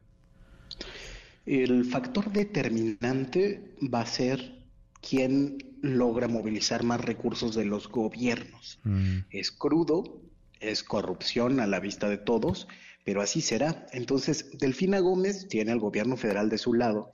El 1.47 1.85
factor 1.85 2.31
determinante 2.31 3.75
va 3.83 4.01
a 4.03 4.07
ser 4.07 4.65
quién 5.01 5.59
logra 5.81 6.29
movilizar 6.29 6.83
más 6.83 7.01
recursos 7.01 7.55
de 7.55 7.65
los 7.65 7.89
gobiernos. 7.89 8.81
Mm. 8.85 9.19
Es 9.31 9.51
crudo, 9.51 10.23
es 10.61 10.83
corrupción 10.83 11.61
a 11.61 11.67
la 11.67 11.81
vista 11.81 12.09
de 12.09 12.19
todos, 12.19 12.69
pero 13.05 13.23
así 13.23 13.41
será. 13.41 13.87
Entonces, 13.93 14.51
Delfina 14.59 14.99
Gómez 15.01 15.49
tiene 15.49 15.73
al 15.73 15.79
gobierno 15.79 16.17
federal 16.17 16.51
de 16.51 16.59
su 16.59 16.75
lado, 16.75 17.11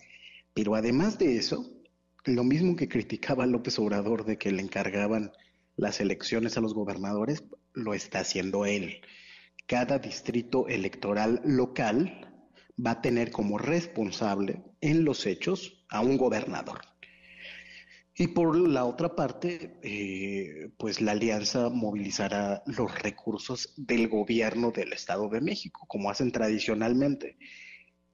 pero 0.53 0.75
además 0.75 1.19
de 1.19 1.37
eso, 1.37 1.71
lo 2.25 2.43
mismo 2.43 2.75
que 2.75 2.89
criticaba 2.89 3.47
López 3.47 3.79
Obrador 3.79 4.25
de 4.25 4.39
que 4.39 4.51
le 4.51 4.63
encargaban 4.63 5.33
las 5.77 6.01
elecciones 6.01 6.57
a 6.57 6.61
los 6.61 6.75
gobernadores, 6.75 7.45
lo 7.73 7.95
está 7.95 8.21
haciendo 8.21 8.67
él. 8.67 9.01
Cada 9.67 9.99
distrito 9.99 10.69
electoral 10.69 11.41
local 11.45 12.35
va 12.85 12.93
a 12.93 13.03
tener 13.03 13.31
como 13.31 13.59
responsable 13.59 14.63
en 14.81 15.05
los 15.05 15.27
hechos 15.27 15.85
a 15.89 16.01
un 16.01 16.17
gobernador. 16.17 16.81
Y 18.17 18.29
por 18.29 18.57
la 18.57 18.85
otra 18.85 19.17
parte, 19.17 19.77
eh, 19.83 20.71
pues 20.77 21.01
la 21.01 21.13
alianza 21.13 21.69
movilizará 21.69 22.63
los 22.67 23.03
recursos 23.03 23.73
del 23.77 24.09
gobierno 24.09 24.71
del 24.71 24.93
Estado 24.93 25.29
de 25.29 25.41
México, 25.41 25.85
como 25.89 26.11
hacen 26.11 26.31
tradicionalmente. 26.31 27.37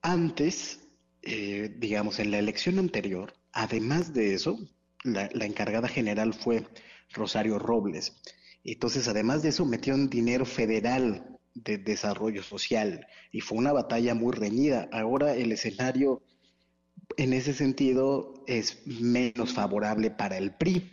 Antes, 0.00 0.80
eh, 1.20 1.74
digamos, 1.78 2.18
en 2.18 2.30
la 2.30 2.38
elección 2.38 2.78
anterior, 2.78 3.34
además 3.52 4.14
de 4.14 4.32
eso, 4.32 4.58
la 5.04 5.46
encargada 5.46 5.88
general 5.88 6.34
fue 6.34 6.66
Rosario 7.12 7.58
Robles. 7.58 8.16
Entonces, 8.64 9.08
además 9.08 9.42
de 9.42 9.50
eso, 9.50 9.64
metieron 9.64 10.10
dinero 10.10 10.44
federal 10.44 11.38
de 11.54 11.78
desarrollo 11.78 12.42
social 12.42 13.06
y 13.32 13.40
fue 13.40 13.58
una 13.58 13.72
batalla 13.72 14.14
muy 14.14 14.32
reñida. 14.32 14.88
Ahora 14.92 15.34
el 15.34 15.52
escenario 15.52 16.22
en 17.16 17.32
ese 17.32 17.52
sentido 17.54 18.44
es 18.46 18.86
menos 18.86 19.52
favorable 19.52 20.10
para 20.10 20.38
el 20.38 20.54
PRI, 20.54 20.90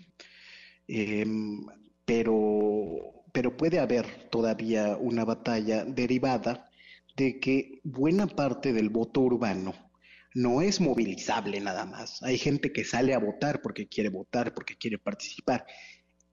em, 0.87 1.65
pero, 2.05 3.23
pero 3.33 3.55
puede 3.55 3.79
haber 3.79 4.29
todavía 4.29 4.97
una 4.97 5.25
batalla 5.25 5.83
derivada 5.85 6.69
de 7.15 7.39
que 7.39 7.81
buena 7.83 8.27
parte 8.27 8.73
del 8.73 8.89
voto 8.89 9.21
urbano 9.21 9.73
no 10.33 10.61
es 10.61 10.79
movilizable 10.79 11.59
nada 11.59 11.85
más. 11.85 12.21
Hay 12.21 12.37
gente 12.37 12.71
que 12.71 12.83
sale 12.85 13.13
a 13.13 13.19
votar 13.19 13.61
porque 13.61 13.87
quiere 13.87 14.09
votar, 14.09 14.53
porque 14.53 14.77
quiere 14.77 14.99
participar. 14.99 15.65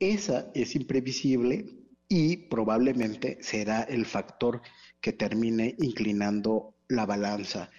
Esa 0.05 0.51
es 0.55 0.77
imprevisible 0.77 1.65
y 2.11 2.37
probablemente 2.49 3.39
será 3.41 3.85
el 3.85 4.05
factor 4.05 4.61
que 5.01 5.15
termine 5.15 5.77
inclinando 5.79 6.75
la 6.89 7.07
balanza. 7.07 7.71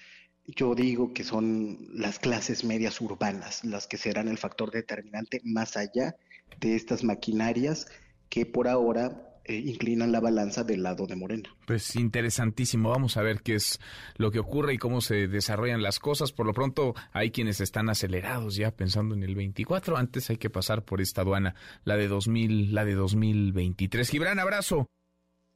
Yo 0.48 0.74
digo 0.74 1.14
que 1.14 1.24
son 1.24 1.88
las 1.94 2.18
clases 2.18 2.64
medias 2.64 3.00
urbanas 3.00 3.64
las 3.64 3.86
que 3.86 3.98
serán 3.98 4.28
el 4.28 4.40
factor 4.40 4.72
determinante 4.72 5.40
más 5.44 5.78
allá 5.78 6.16
de 6.60 6.76
estas 6.76 7.04
maquinarias 7.04 7.86
que 8.28 8.48
por 8.48 8.68
ahora 8.68 9.35
eh, 9.46 9.56
inclinan 9.58 10.12
la 10.12 10.20
balanza 10.20 10.64
del 10.64 10.84
lado 10.84 11.08
de 11.08 11.16
Morena. 11.16 11.50
Pues 11.68 11.96
interesantísimo. 11.96 12.90
Vamos 12.90 13.18
a 13.18 13.22
ver 13.22 13.42
qué 13.42 13.56
es 13.56 13.80
lo 14.18 14.32
que 14.32 14.40
ocurre 14.40 14.74
y 14.74 14.78
cómo 14.78 15.02
se 15.02 15.28
desarrollan 15.28 15.84
las 15.84 16.00
cosas. 16.00 16.32
Por 16.32 16.46
lo 16.46 16.54
pronto, 16.54 16.96
hay 17.14 17.32
quienes 17.32 17.62
están 17.62 17.90
acelerados 17.90 18.56
ya 18.56 18.72
pensando 18.72 19.16
en 19.16 19.24
el 19.24 19.36
24. 19.36 19.98
Antes 19.98 20.30
hay 20.30 20.38
que 20.38 20.50
pasar 20.50 20.84
por 20.84 21.02
esta 21.02 21.22
aduana, 21.22 21.56
la 21.84 21.96
de 21.98 22.08
2000, 22.08 22.74
la 22.74 22.86
de 22.86 22.96
2023. 22.96 24.10
Gibran, 24.10 24.40
abrazo. 24.40 24.88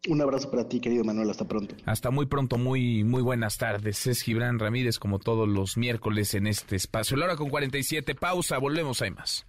Un 0.08 0.22
abrazo 0.22 0.50
para 0.50 0.70
ti, 0.70 0.80
querido 0.80 1.04
Manuel. 1.04 1.30
Hasta 1.30 1.48
pronto. 1.48 1.76
Hasta 1.86 2.10
muy 2.10 2.26
pronto, 2.26 2.58
muy, 2.58 3.04
muy 3.04 3.22
buenas 3.22 3.58
tardes. 3.58 4.08
Es 4.08 4.22
Gibran 4.22 4.60
Ramírez, 4.60 4.98
como 4.98 5.20
todos 5.20 5.48
los 5.48 5.78
miércoles 5.78 6.34
en 6.36 6.48
este 6.48 6.78
espacio. 6.78 7.18
La 7.18 7.26
hora 7.26 7.36
con 7.36 7.50
47. 7.50 8.16
Pausa. 8.16 8.58
Volvemos. 8.60 9.02
Hay 9.02 9.12
más. 9.12 9.49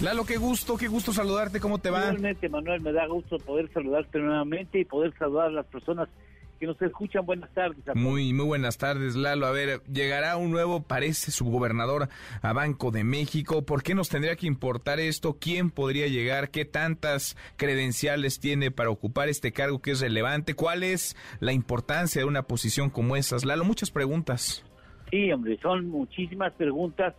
Lalo, 0.00 0.26
qué 0.26 0.36
gusto, 0.36 0.76
qué 0.76 0.88
gusto 0.88 1.12
saludarte, 1.12 1.58
¿cómo 1.58 1.78
te 1.78 1.90
va? 1.90 2.00
Igualmente, 2.00 2.48
Manuel, 2.48 2.80
me 2.82 2.92
da 2.92 3.06
gusto 3.06 3.38
poder 3.38 3.72
saludarte 3.72 4.18
nuevamente 4.18 4.80
y 4.80 4.84
poder 4.84 5.16
saludar 5.18 5.46
a 5.46 5.50
las 5.52 5.66
personas 5.66 6.08
que 6.56 6.66
nos 6.66 6.80
escuchan. 6.80 7.24
Buenas 7.24 7.50
tardes. 7.52 7.78
Muy, 7.94 8.32
muy 8.32 8.44
buenas 8.44 8.78
tardes, 8.78 9.14
Lalo. 9.14 9.46
A 9.46 9.50
ver, 9.50 9.82
llegará 9.84 10.36
un 10.36 10.50
nuevo, 10.50 10.82
parece, 10.82 11.30
subgobernador 11.30 12.08
a 12.42 12.52
Banco 12.52 12.90
de 12.90 13.04
México. 13.04 13.64
¿Por 13.64 13.82
qué 13.82 13.94
nos 13.94 14.08
tendría 14.08 14.36
que 14.36 14.46
importar 14.46 15.00
esto? 15.00 15.36
¿Quién 15.40 15.70
podría 15.70 16.08
llegar? 16.08 16.50
¿Qué 16.50 16.64
tantas 16.64 17.36
credenciales 17.56 18.40
tiene 18.40 18.70
para 18.70 18.90
ocupar 18.90 19.28
este 19.28 19.52
cargo 19.52 19.80
que 19.80 19.92
es 19.92 20.00
relevante? 20.00 20.54
¿Cuál 20.54 20.82
es 20.82 21.16
la 21.40 21.52
importancia 21.52 22.20
de 22.20 22.26
una 22.26 22.42
posición 22.42 22.90
como 22.90 23.16
esas? 23.16 23.44
Lalo, 23.44 23.64
muchas 23.64 23.90
preguntas. 23.90 24.64
Sí, 25.10 25.30
hombre, 25.32 25.58
son 25.62 25.88
muchísimas 25.88 26.52
preguntas 26.54 27.14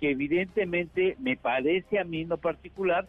que 0.00 0.10
evidentemente 0.10 1.16
me 1.20 1.36
parece 1.36 1.98
a 1.98 2.04
mí 2.04 2.22
en 2.22 2.28
lo 2.28 2.38
particular 2.38 3.06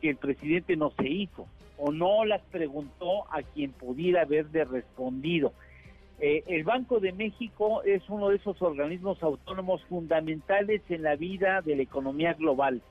que 0.00 0.10
el 0.10 0.16
presidente 0.16 0.76
no 0.76 0.92
se 0.96 1.08
hizo 1.08 1.46
o 1.78 1.92
no 1.92 2.24
las 2.24 2.42
preguntó 2.50 3.24
a 3.32 3.42
quien 3.42 3.72
pudiera 3.72 4.22
haberle 4.22 4.64
respondido. 4.64 5.52
Eh, 6.20 6.42
el 6.48 6.64
Banco 6.64 6.98
de 6.98 7.12
México 7.12 7.82
es 7.84 8.02
uno 8.08 8.28
de 8.28 8.36
esos 8.36 8.60
organismos 8.60 9.22
autónomos 9.22 9.82
fundamentales 9.84 10.82
en 10.88 11.02
la 11.02 11.14
vida 11.14 11.62
de 11.62 11.76
la 11.76 11.82
economía 11.82 12.34
global. 12.34 12.82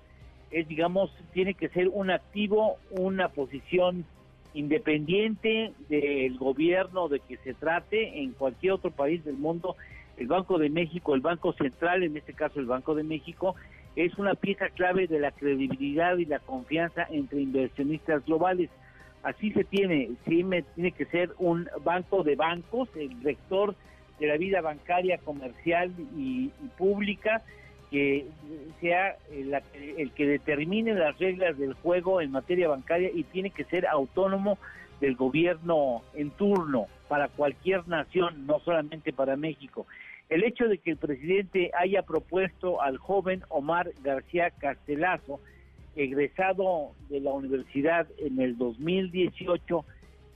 Es, 0.50 0.66
digamos, 0.70 1.12
tiene 1.34 1.54
que 1.54 1.68
ser 1.70 1.90
un 1.90 2.10
activo, 2.10 2.78
una 2.92 3.28
posición 3.28 4.06
independiente 4.54 5.74
del 5.90 6.38
gobierno 6.38 7.10
de 7.10 7.20
que 7.20 7.36
se 7.38 7.54
trate 7.54 8.22
en 8.22 8.32
cualquier 8.32 8.74
otro 8.74 8.92
país 8.92 9.24
del 9.26 9.36
mundo. 9.36 9.76
El 10.16 10.28
Banco 10.28 10.58
de 10.58 10.70
México, 10.70 11.14
el 11.14 11.22
Banco 11.22 11.52
Central, 11.52 12.04
en 12.04 12.16
este 12.16 12.34
caso 12.34 12.62
el 12.62 12.66
Banco 12.66 12.96
de 12.96 13.04
México, 13.04 13.56
es 13.98 14.16
una 14.20 14.36
pieza 14.36 14.70
clave 14.70 15.08
de 15.08 15.20
la 15.20 15.32
credibilidad 15.32 16.18
y 16.18 16.26
la 16.26 16.38
confianza 16.38 17.08
entre 17.10 17.42
inversionistas 17.42 18.24
globales. 18.26 18.70
Así 19.24 19.52
se 19.52 19.64
tiene, 19.64 20.12
me, 20.28 20.62
tiene 20.62 20.92
que 20.92 21.06
ser 21.06 21.32
un 21.40 21.68
banco 21.84 22.22
de 22.24 22.36
bancos, 22.36 22.90
el 22.96 23.20
rector 23.24 23.76
de 24.20 24.28
la 24.28 24.38
vida 24.38 24.62
bancaria, 24.62 25.18
comercial 25.18 25.92
y, 26.16 26.52
pública, 26.78 27.42
que 27.90 28.28
sea 28.82 29.18
el, 29.32 30.12
que 30.12 30.28
determine 30.28 30.94
las 30.94 31.18
reglas 31.18 31.58
del 31.58 31.74
juego 31.74 32.22
en 32.22 32.30
materia 32.30 32.68
bancaria 32.68 33.10
y 33.12 33.24
tiene 33.24 33.50
que 33.50 33.64
ser 33.64 33.88
autónomo 33.88 34.60
del 35.02 35.16
gobierno 35.16 36.04
en 36.14 36.30
turno 36.30 36.86
para 37.08 37.30
cualquier 37.30 37.88
nación, 37.88 38.46
no 38.46 38.60
solamente 38.60 39.12
para 39.12 39.36
México. 39.38 39.88
El 40.30 40.44
hecho 40.44 40.68
de 40.68 40.78
que 40.78 40.92
el 40.92 40.98
presidente 40.98 41.72
haya 41.78 42.02
propuesto 42.02 42.82
al 42.82 42.98
joven 42.98 43.44
Omar 43.50 43.92
García 44.04 44.52
Castelazo, 44.52 45.40
egresado 45.96 46.92
de 47.10 47.22
la 47.22 47.32
universidad 47.32 48.08
en 48.18 48.40
el 48.42 48.58
2018, 48.58 49.86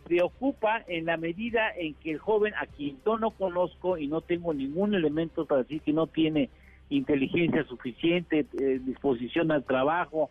preocupa 0.05 0.83
en 0.87 1.05
la 1.05 1.17
medida 1.17 1.71
en 1.75 1.93
que 1.95 2.11
el 2.11 2.19
joven, 2.19 2.53
a 2.55 2.65
quien 2.65 2.97
yo 3.05 3.17
no 3.17 3.31
conozco 3.31 3.97
y 3.97 4.07
no 4.07 4.21
tengo 4.21 4.53
ningún 4.53 4.95
elemento 4.95 5.45
para 5.45 5.63
decir 5.63 5.81
que 5.81 5.93
no 5.93 6.07
tiene 6.07 6.49
inteligencia 6.89 7.63
suficiente, 7.65 8.45
eh, 8.59 8.79
disposición 8.83 9.51
al 9.51 9.63
trabajo, 9.63 10.29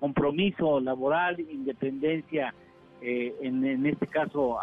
compromiso 0.00 0.80
laboral, 0.80 1.40
independencia, 1.40 2.54
eh, 3.00 3.34
en, 3.42 3.86
este 3.86 4.06
caso, 4.06 4.58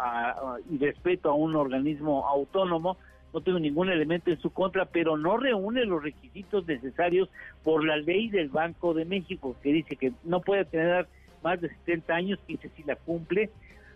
y 0.70 0.78
respeto 0.78 1.30
a 1.30 1.34
un 1.34 1.56
organismo 1.56 2.26
autónomo, 2.26 2.96
no 3.36 3.42
tengo 3.42 3.58
ningún 3.58 3.90
elemento 3.90 4.30
en 4.30 4.40
su 4.40 4.48
contra, 4.48 4.86
pero 4.86 5.18
no 5.18 5.36
reúne 5.36 5.84
los 5.84 6.02
requisitos 6.02 6.66
necesarios 6.66 7.28
por 7.62 7.84
la 7.84 7.98
ley 7.98 8.30
del 8.30 8.48
Banco 8.48 8.94
de 8.94 9.04
México, 9.04 9.54
que 9.62 9.74
dice 9.74 9.96
que 9.96 10.14
no 10.24 10.40
puede 10.40 10.64
tener 10.64 11.06
más 11.42 11.60
de 11.60 11.68
70 11.68 12.14
años, 12.14 12.38
que 12.46 12.54
dice 12.54 12.70
si 12.74 12.82
la 12.84 12.96
cumple, 12.96 13.50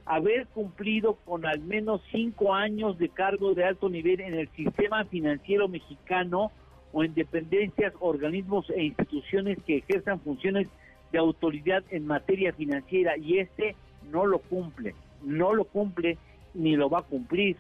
haber 0.05 0.47
cumplido 0.49 1.15
con 1.25 1.47
al 1.47 1.61
menos 1.61 2.03
cinco 2.13 2.53
años 2.53 2.99
de 2.99 3.09
cargo 3.09 3.55
de 3.55 3.65
alto 3.65 3.89
nivel 3.89 4.21
en 4.21 4.35
el 4.35 4.51
sistema 4.51 5.07
financiero 5.07 5.69
mexicano 5.69 6.53
o 6.93 7.03
en 7.03 7.15
dependencias, 7.15 7.95
organismos 7.99 8.69
e 8.69 8.83
instituciones 8.83 9.57
que 9.67 9.79
ejerzan 9.79 10.21
funciones 10.21 10.69
de 11.13 11.19
autoridad 11.19 11.83
en 11.89 12.07
materia 12.07 12.53
financiera 12.53 13.17
y 13.17 13.39
este 13.39 13.75
no 14.13 14.27
lo 14.27 14.41
cumple. 14.41 14.95
no 15.25 15.55
lo 15.55 15.65
cumple 15.65 16.19
ni 16.53 16.77
lo 16.77 16.91
va 16.91 16.99
a 16.99 17.03
cumplir. 17.05 17.57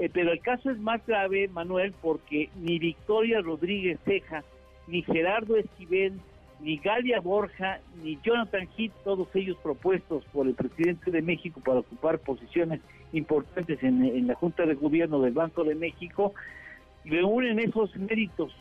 Eh, 0.00 0.08
pero 0.12 0.32
el 0.32 0.40
caso 0.40 0.70
es 0.70 0.78
más 0.78 1.04
grave, 1.06 1.48
Manuel, 1.48 1.92
porque 2.00 2.50
ni 2.56 2.78
Victoria 2.78 3.40
Rodríguez 3.40 3.98
Ceja, 4.04 4.44
ni 4.86 5.02
Gerardo 5.02 5.56
Esquivel, 5.56 6.20
ni 6.60 6.76
Galia 6.78 7.20
Borja, 7.20 7.80
ni 8.02 8.18
Jonathan 8.22 8.68
Heath, 8.76 8.92
todos 9.04 9.28
ellos 9.34 9.56
propuestos 9.62 10.24
por 10.26 10.46
el 10.46 10.54
presidente 10.54 11.10
de 11.10 11.20
México 11.20 11.60
para 11.64 11.80
ocupar 11.80 12.18
posiciones 12.20 12.80
importantes 13.12 13.82
en, 13.82 14.26
la 14.26 14.34
Junta 14.34 14.66
de 14.66 14.74
Gobierno 14.74 15.20
del 15.20 15.32
Banco 15.32 15.64
de 15.64 15.74
México, 15.74 16.32
reúnen 17.04 17.58
esos 17.58 17.94
méritos. 17.96 18.54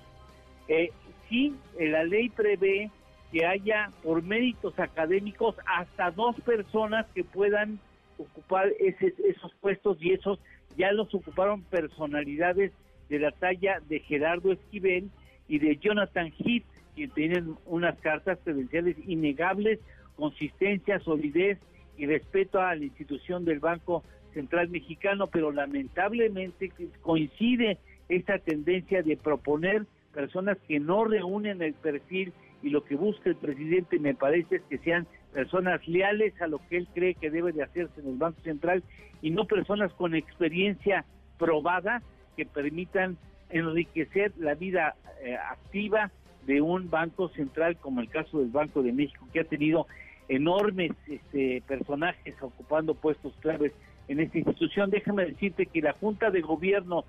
Eh, 0.67 0.91
sí, 1.29 1.55
la 1.79 2.03
ley 2.03 2.29
prevé 2.29 2.89
que 3.31 3.45
haya 3.45 3.91
por 4.03 4.23
méritos 4.23 4.77
académicos 4.79 5.55
hasta 5.65 6.11
dos 6.11 6.35
personas 6.41 7.05
que 7.13 7.23
puedan 7.23 7.79
ocupar 8.17 8.69
esos 8.79 9.53
puestos 9.61 9.97
y 10.01 10.13
esos 10.13 10.39
ya 10.75 10.91
los 10.91 11.13
ocuparon 11.13 11.63
personalidades 11.63 12.71
de 13.09 13.19
la 13.19 13.31
talla 13.31 13.81
de 13.87 13.99
Gerardo 13.99 14.51
Esquivel 14.51 15.09
y 15.47 15.59
de 15.59 15.77
Jonathan 15.77 16.33
Heath, 16.39 16.65
que 16.95 17.07
tienen 17.07 17.55
unas 17.65 17.97
cartas 17.99 18.39
credenciales 18.43 18.97
innegables, 19.07 19.79
consistencia, 20.15 20.99
solidez 20.99 21.59
y 21.97 22.05
respeto 22.05 22.59
a 22.59 22.75
la 22.75 22.83
institución 22.83 23.45
del 23.45 23.59
Banco 23.59 24.03
Central 24.33 24.69
Mexicano, 24.69 25.27
pero 25.27 25.51
lamentablemente 25.51 26.71
coincide 27.01 27.77
esta 28.09 28.39
tendencia 28.39 29.03
de 29.03 29.17
proponer 29.17 29.85
personas 30.13 30.57
que 30.67 30.79
no 30.79 31.05
reúnen 31.05 31.61
el 31.61 31.73
perfil 31.73 32.33
y 32.63 32.69
lo 32.69 32.83
que 32.83 32.95
busca 32.95 33.29
el 33.29 33.35
presidente 33.35 33.99
me 33.99 34.15
parece 34.15 34.57
es 34.57 34.61
que 34.63 34.77
sean 34.79 35.07
personas 35.33 35.85
leales 35.87 36.39
a 36.41 36.47
lo 36.47 36.59
que 36.67 36.77
él 36.77 36.87
cree 36.93 37.15
que 37.15 37.29
debe 37.29 37.51
de 37.51 37.63
hacerse 37.63 38.01
en 38.01 38.07
el 38.07 38.17
Banco 38.17 38.41
Central 38.41 38.83
y 39.21 39.31
no 39.31 39.45
personas 39.45 39.93
con 39.93 40.15
experiencia 40.15 41.05
probada 41.37 42.01
que 42.35 42.45
permitan 42.45 43.17
enriquecer 43.49 44.33
la 44.37 44.55
vida 44.55 44.95
eh, 45.23 45.35
activa 45.35 46.11
de 46.45 46.61
un 46.61 46.89
banco 46.89 47.29
central 47.29 47.77
como 47.77 48.01
el 48.01 48.09
caso 48.09 48.39
del 48.39 48.49
Banco 48.49 48.81
de 48.81 48.93
México 48.93 49.27
que 49.33 49.41
ha 49.41 49.43
tenido 49.43 49.87
enormes 50.29 50.91
este, 51.07 51.61
personajes 51.67 52.35
ocupando 52.41 52.95
puestos 52.95 53.33
claves 53.39 53.73
en 54.07 54.19
esta 54.19 54.37
institución. 54.37 54.89
Déjame 54.89 55.25
decirte 55.25 55.65
que 55.65 55.81
la 55.81 55.93
Junta 55.93 56.31
de 56.31 56.41
Gobierno 56.41 57.05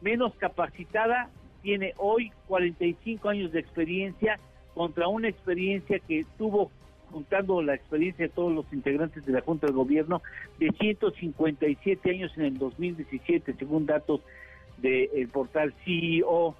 menos 0.00 0.34
capacitada 0.36 1.30
tiene 1.62 1.94
hoy 1.96 2.30
45 2.46 3.28
años 3.28 3.52
de 3.52 3.60
experiencia 3.60 4.38
contra 4.74 5.08
una 5.08 5.28
experiencia 5.28 5.98
que 6.00 6.26
tuvo 6.36 6.70
juntando 7.10 7.62
la 7.62 7.74
experiencia 7.74 8.26
de 8.26 8.32
todos 8.32 8.52
los 8.52 8.70
integrantes 8.72 9.24
de 9.24 9.32
la 9.32 9.40
Junta 9.40 9.66
de 9.66 9.72
Gobierno, 9.72 10.22
de 10.58 10.70
157 10.70 12.10
años 12.10 12.32
en 12.36 12.44
el 12.44 12.58
2017, 12.58 13.54
según 13.58 13.86
datos 13.86 14.20
del 14.78 15.28
portal 15.28 15.74
CEO. 15.84 16.54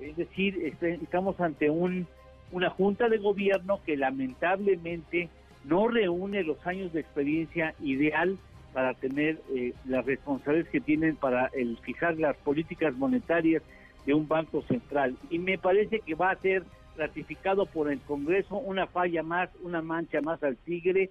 Es 0.00 0.16
decir, 0.16 0.58
este, 0.64 0.94
estamos 0.94 1.40
ante 1.40 1.70
un, 1.70 2.06
una 2.52 2.70
Junta 2.70 3.08
de 3.08 3.18
Gobierno 3.18 3.80
que 3.84 3.96
lamentablemente 3.96 5.28
no 5.64 5.88
reúne 5.88 6.42
los 6.44 6.64
años 6.66 6.92
de 6.92 7.00
experiencia 7.00 7.74
ideal 7.80 8.38
para 8.72 8.94
tener 8.94 9.40
eh, 9.54 9.72
las 9.86 10.04
responsabilidades 10.04 10.70
que 10.70 10.80
tienen 10.80 11.16
para 11.16 11.46
el 11.46 11.78
fijar 11.78 12.16
las 12.16 12.36
políticas 12.36 12.94
monetarias 12.94 13.62
de 14.06 14.14
un 14.14 14.28
banco 14.28 14.62
central. 14.62 15.16
Y 15.30 15.38
me 15.38 15.58
parece 15.58 16.00
que 16.00 16.14
va 16.14 16.30
a 16.30 16.36
ser 16.36 16.62
ratificado 16.98 17.64
por 17.66 17.90
el 17.90 18.00
Congreso, 18.00 18.56
una 18.56 18.86
falla 18.86 19.22
más, 19.22 19.48
una 19.62 19.80
mancha 19.80 20.20
más 20.20 20.42
al 20.42 20.56
tigre. 20.56 21.10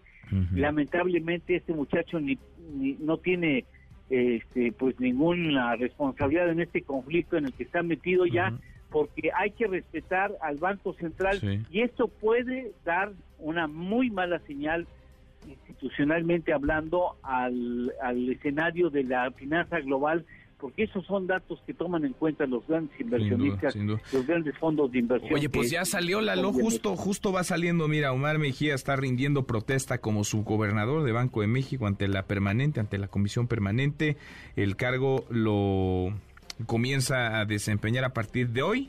Lamentablemente 0.53 1.55
este 1.55 1.73
muchacho 1.73 2.19
ni, 2.19 2.37
no 2.99 3.17
tiene 3.17 3.63
este, 4.09 4.73
pues 4.73 4.99
ninguna 4.99 5.75
responsabilidad 5.77 6.49
en 6.49 6.59
este 6.59 6.81
conflicto 6.81 7.37
en 7.37 7.45
el 7.45 7.53
que 7.53 7.63
está 7.63 7.81
metido 7.81 8.25
ya, 8.25 8.53
porque 8.89 9.31
hay 9.35 9.51
que 9.51 9.67
respetar 9.67 10.33
al 10.41 10.57
Banco 10.57 10.93
Central 10.93 11.39
y 11.71 11.81
esto 11.81 12.07
puede 12.07 12.71
dar 12.83 13.13
una 13.39 13.67
muy 13.67 14.09
mala 14.09 14.39
señal 14.39 14.85
institucionalmente 15.47 16.51
hablando 16.51 17.15
al, 17.23 17.93
al 18.01 18.29
escenario 18.29 18.89
de 18.89 19.03
la 19.03 19.31
finanza 19.31 19.79
global 19.79 20.25
porque 20.59 20.83
esos 20.83 21.05
son 21.05 21.27
datos 21.27 21.61
que 21.65 21.73
toman 21.73 22.03
en 22.03 22.13
cuenta 22.13 22.45
los 22.47 22.65
grandes 22.67 22.99
inversionistas, 22.99 23.75
los 23.75 24.25
grandes 24.25 24.57
fondos 24.57 24.91
de 24.91 24.99
inversión. 24.99 25.33
Oye, 25.33 25.49
pues 25.49 25.69
ya 25.69 25.85
salió 25.85 26.19
la 26.19 26.35
lo 26.35 26.51
justo, 26.51 26.95
justo 26.95 27.31
va 27.31 27.43
saliendo, 27.43 27.87
mira, 27.87 28.11
Omar 28.11 28.39
Mejía 28.39 28.73
está 28.73 28.95
rindiendo 28.95 29.45
protesta 29.45 29.99
como 29.99 30.23
subgobernador 30.23 31.03
de 31.03 31.11
Banco 31.11 31.41
de 31.41 31.47
México 31.47 31.85
ante 31.85 32.07
la 32.07 32.23
permanente, 32.23 32.79
ante 32.79 32.97
la 32.97 33.07
comisión 33.07 33.47
permanente, 33.47 34.17
el 34.55 34.75
cargo 34.75 35.25
lo 35.29 36.13
comienza 36.65 37.39
a 37.39 37.45
desempeñar 37.45 38.03
a 38.03 38.13
partir 38.13 38.49
de 38.49 38.63
hoy 38.63 38.87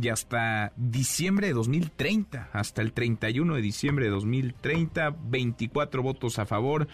y 0.00 0.08
hasta 0.08 0.72
diciembre 0.76 1.48
de 1.48 1.52
2030, 1.52 2.48
hasta 2.52 2.80
el 2.80 2.92
31 2.92 3.54
de 3.54 3.60
diciembre 3.60 4.06
de 4.06 4.10
2030, 4.12 5.14
24 5.24 6.02
votos 6.02 6.38
a 6.38 6.46
favor, 6.46 6.88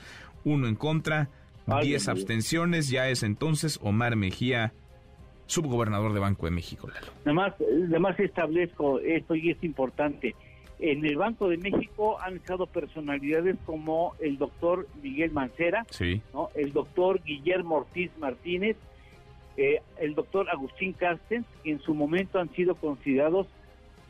uno 0.44 0.66
en 0.66 0.74
contra, 0.74 1.30
10 1.76 2.08
abstenciones, 2.08 2.88
ya 2.88 3.08
es 3.08 3.22
entonces 3.22 3.78
Omar 3.82 4.16
Mejía, 4.16 4.72
subgobernador 5.46 6.12
de 6.12 6.20
Banco 6.20 6.46
de 6.46 6.52
México, 6.52 6.88
Lalo. 6.88 7.08
Además, 7.24 7.54
además 7.88 8.18
establezco 8.18 9.00
esto 9.00 9.34
y 9.34 9.50
es 9.50 9.62
importante. 9.62 10.34
En 10.80 11.04
el 11.04 11.16
Banco 11.16 11.48
de 11.48 11.56
México 11.56 12.20
han 12.20 12.36
estado 12.36 12.66
personalidades 12.66 13.56
como 13.66 14.14
el 14.20 14.38
doctor 14.38 14.86
Miguel 15.02 15.32
Mancera, 15.32 15.84
sí. 15.90 16.22
¿no? 16.32 16.50
el 16.54 16.72
doctor 16.72 17.20
Guillermo 17.24 17.78
Ortiz 17.78 18.10
Martínez, 18.18 18.76
eh, 19.56 19.82
el 19.98 20.14
doctor 20.14 20.48
Agustín 20.50 20.92
Carstens, 20.92 21.46
que 21.64 21.72
en 21.72 21.80
su 21.80 21.94
momento 21.94 22.38
han 22.38 22.48
sido 22.54 22.76
considerados, 22.76 23.48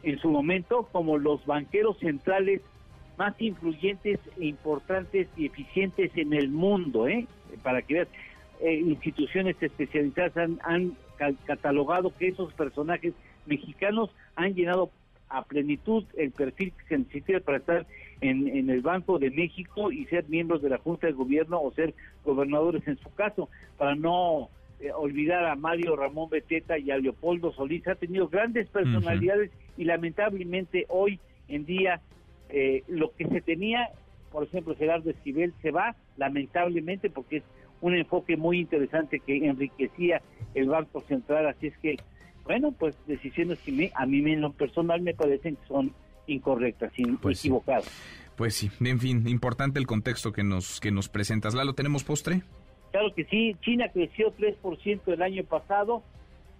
en 0.02 0.18
su 0.18 0.30
momento, 0.30 0.88
como 0.92 1.16
los 1.16 1.44
banqueros 1.46 1.98
centrales 1.98 2.60
más 3.18 3.34
influyentes, 3.40 4.20
e 4.38 4.46
importantes 4.46 5.28
y 5.36 5.46
eficientes 5.46 6.12
en 6.14 6.32
el 6.32 6.48
mundo, 6.48 7.08
¿eh? 7.08 7.26
para 7.62 7.82
que 7.82 7.94
veas, 7.94 8.08
eh, 8.60 8.74
instituciones 8.74 9.56
especializadas 9.60 10.36
han, 10.62 10.96
catalogado 11.46 12.14
que 12.16 12.28
esos 12.28 12.52
personajes 12.52 13.12
mexicanos 13.44 14.08
han 14.36 14.54
llenado 14.54 14.90
a 15.28 15.42
plenitud 15.42 16.04
el 16.16 16.30
perfil 16.30 16.72
que 16.72 16.84
se 16.86 16.98
necesita 16.98 17.40
para 17.40 17.58
estar 17.58 17.86
en, 18.20 18.70
el 18.70 18.80
Banco 18.82 19.18
de 19.18 19.30
México 19.32 19.90
y 19.90 20.06
ser 20.06 20.28
miembros 20.28 20.62
de 20.62 20.70
la 20.70 20.78
Junta 20.78 21.08
de 21.08 21.12
Gobierno 21.12 21.60
o 21.60 21.72
ser 21.72 21.92
gobernadores 22.24 22.86
en 22.86 22.98
su 22.98 23.12
caso, 23.14 23.48
para 23.76 23.96
no 23.96 24.48
eh, 24.78 24.92
olvidar 24.92 25.44
a 25.44 25.56
Mario 25.56 25.96
Ramón 25.96 26.30
Beteta 26.30 26.78
y 26.78 26.92
a 26.92 26.98
Leopoldo 26.98 27.52
Solís, 27.52 27.86
ha 27.88 27.96
tenido 27.96 28.28
grandes 28.28 28.68
personalidades 28.68 29.50
y 29.76 29.84
lamentablemente 29.84 30.86
hoy 30.88 31.18
en 31.48 31.66
día 31.66 32.00
eh, 32.50 32.84
lo 32.88 33.12
que 33.12 33.26
se 33.26 33.40
tenía 33.40 33.90
por 34.30 34.44
ejemplo, 34.44 34.74
Gerardo 34.76 35.10
Esquivel 35.10 35.54
se 35.62 35.70
va, 35.70 35.96
lamentablemente, 36.16 37.10
porque 37.10 37.38
es 37.38 37.44
un 37.80 37.94
enfoque 37.94 38.36
muy 38.36 38.60
interesante 38.60 39.20
que 39.20 39.46
enriquecía 39.46 40.20
el 40.54 40.68
Banco 40.68 41.02
Central, 41.02 41.46
así 41.46 41.68
es 41.68 41.78
que, 41.78 41.96
bueno, 42.44 42.72
pues 42.72 42.96
decisiones 43.06 43.58
que 43.60 43.90
a 43.94 44.06
mí 44.06 44.18
en 44.32 44.40
lo 44.40 44.52
personal 44.52 45.00
me 45.00 45.14
parecen 45.14 45.56
que 45.56 45.66
son 45.66 45.92
incorrectas, 46.26 46.92
pues 47.22 47.40
equivocadas. 47.40 47.90
Pues 48.36 48.54
sí, 48.54 48.70
en 48.80 49.00
fin, 49.00 49.26
importante 49.28 49.78
el 49.78 49.86
contexto 49.86 50.32
que 50.32 50.44
nos, 50.44 50.80
que 50.80 50.90
nos 50.90 51.08
presentas. 51.08 51.54
¿Lalo, 51.54 51.74
tenemos 51.74 52.04
postre? 52.04 52.42
Claro 52.92 53.12
que 53.14 53.24
sí, 53.24 53.56
China 53.62 53.88
creció 53.92 54.32
3% 54.36 55.00
el 55.06 55.22
año 55.22 55.44
pasado 55.44 56.02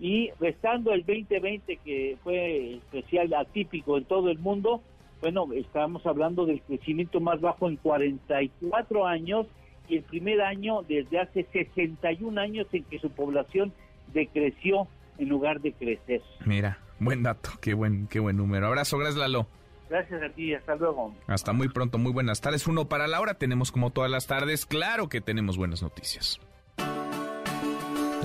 y 0.00 0.30
restando 0.40 0.92
el 0.92 1.04
2020 1.04 1.78
que 1.84 2.16
fue 2.22 2.74
especial, 2.76 3.32
atípico 3.34 3.96
en 3.96 4.04
todo 4.04 4.30
el 4.30 4.38
mundo, 4.38 4.82
bueno, 5.20 5.48
estábamos 5.54 6.06
hablando 6.06 6.46
del 6.46 6.62
crecimiento 6.62 7.20
más 7.20 7.40
bajo 7.40 7.68
en 7.68 7.76
44 7.76 9.06
años 9.06 9.46
y 9.88 9.96
el 9.96 10.02
primer 10.04 10.40
año 10.40 10.82
desde 10.82 11.18
hace 11.18 11.46
61 11.52 12.40
años 12.40 12.66
en 12.72 12.84
que 12.84 12.98
su 12.98 13.10
población 13.10 13.72
decreció 14.12 14.86
en 15.18 15.28
lugar 15.28 15.60
de 15.60 15.72
crecer. 15.72 16.22
Mira, 16.44 16.78
buen 16.98 17.22
dato, 17.22 17.50
qué 17.60 17.74
buen, 17.74 18.06
qué 18.06 18.20
buen 18.20 18.36
número. 18.36 18.66
Abrazo, 18.66 18.98
gracias 18.98 19.18
Lalo. 19.18 19.46
Gracias 19.88 20.22
a 20.22 20.28
ti, 20.28 20.54
hasta 20.54 20.76
luego. 20.76 21.14
Hasta 21.26 21.52
muy 21.52 21.68
pronto, 21.70 21.96
muy 21.96 22.12
buenas 22.12 22.40
tardes. 22.40 22.66
Uno 22.66 22.88
para 22.88 23.06
la 23.06 23.20
hora, 23.20 23.34
tenemos 23.34 23.72
como 23.72 23.90
todas 23.90 24.10
las 24.10 24.26
tardes, 24.26 24.66
claro 24.66 25.08
que 25.08 25.20
tenemos 25.20 25.56
buenas 25.56 25.82
noticias. 25.82 26.40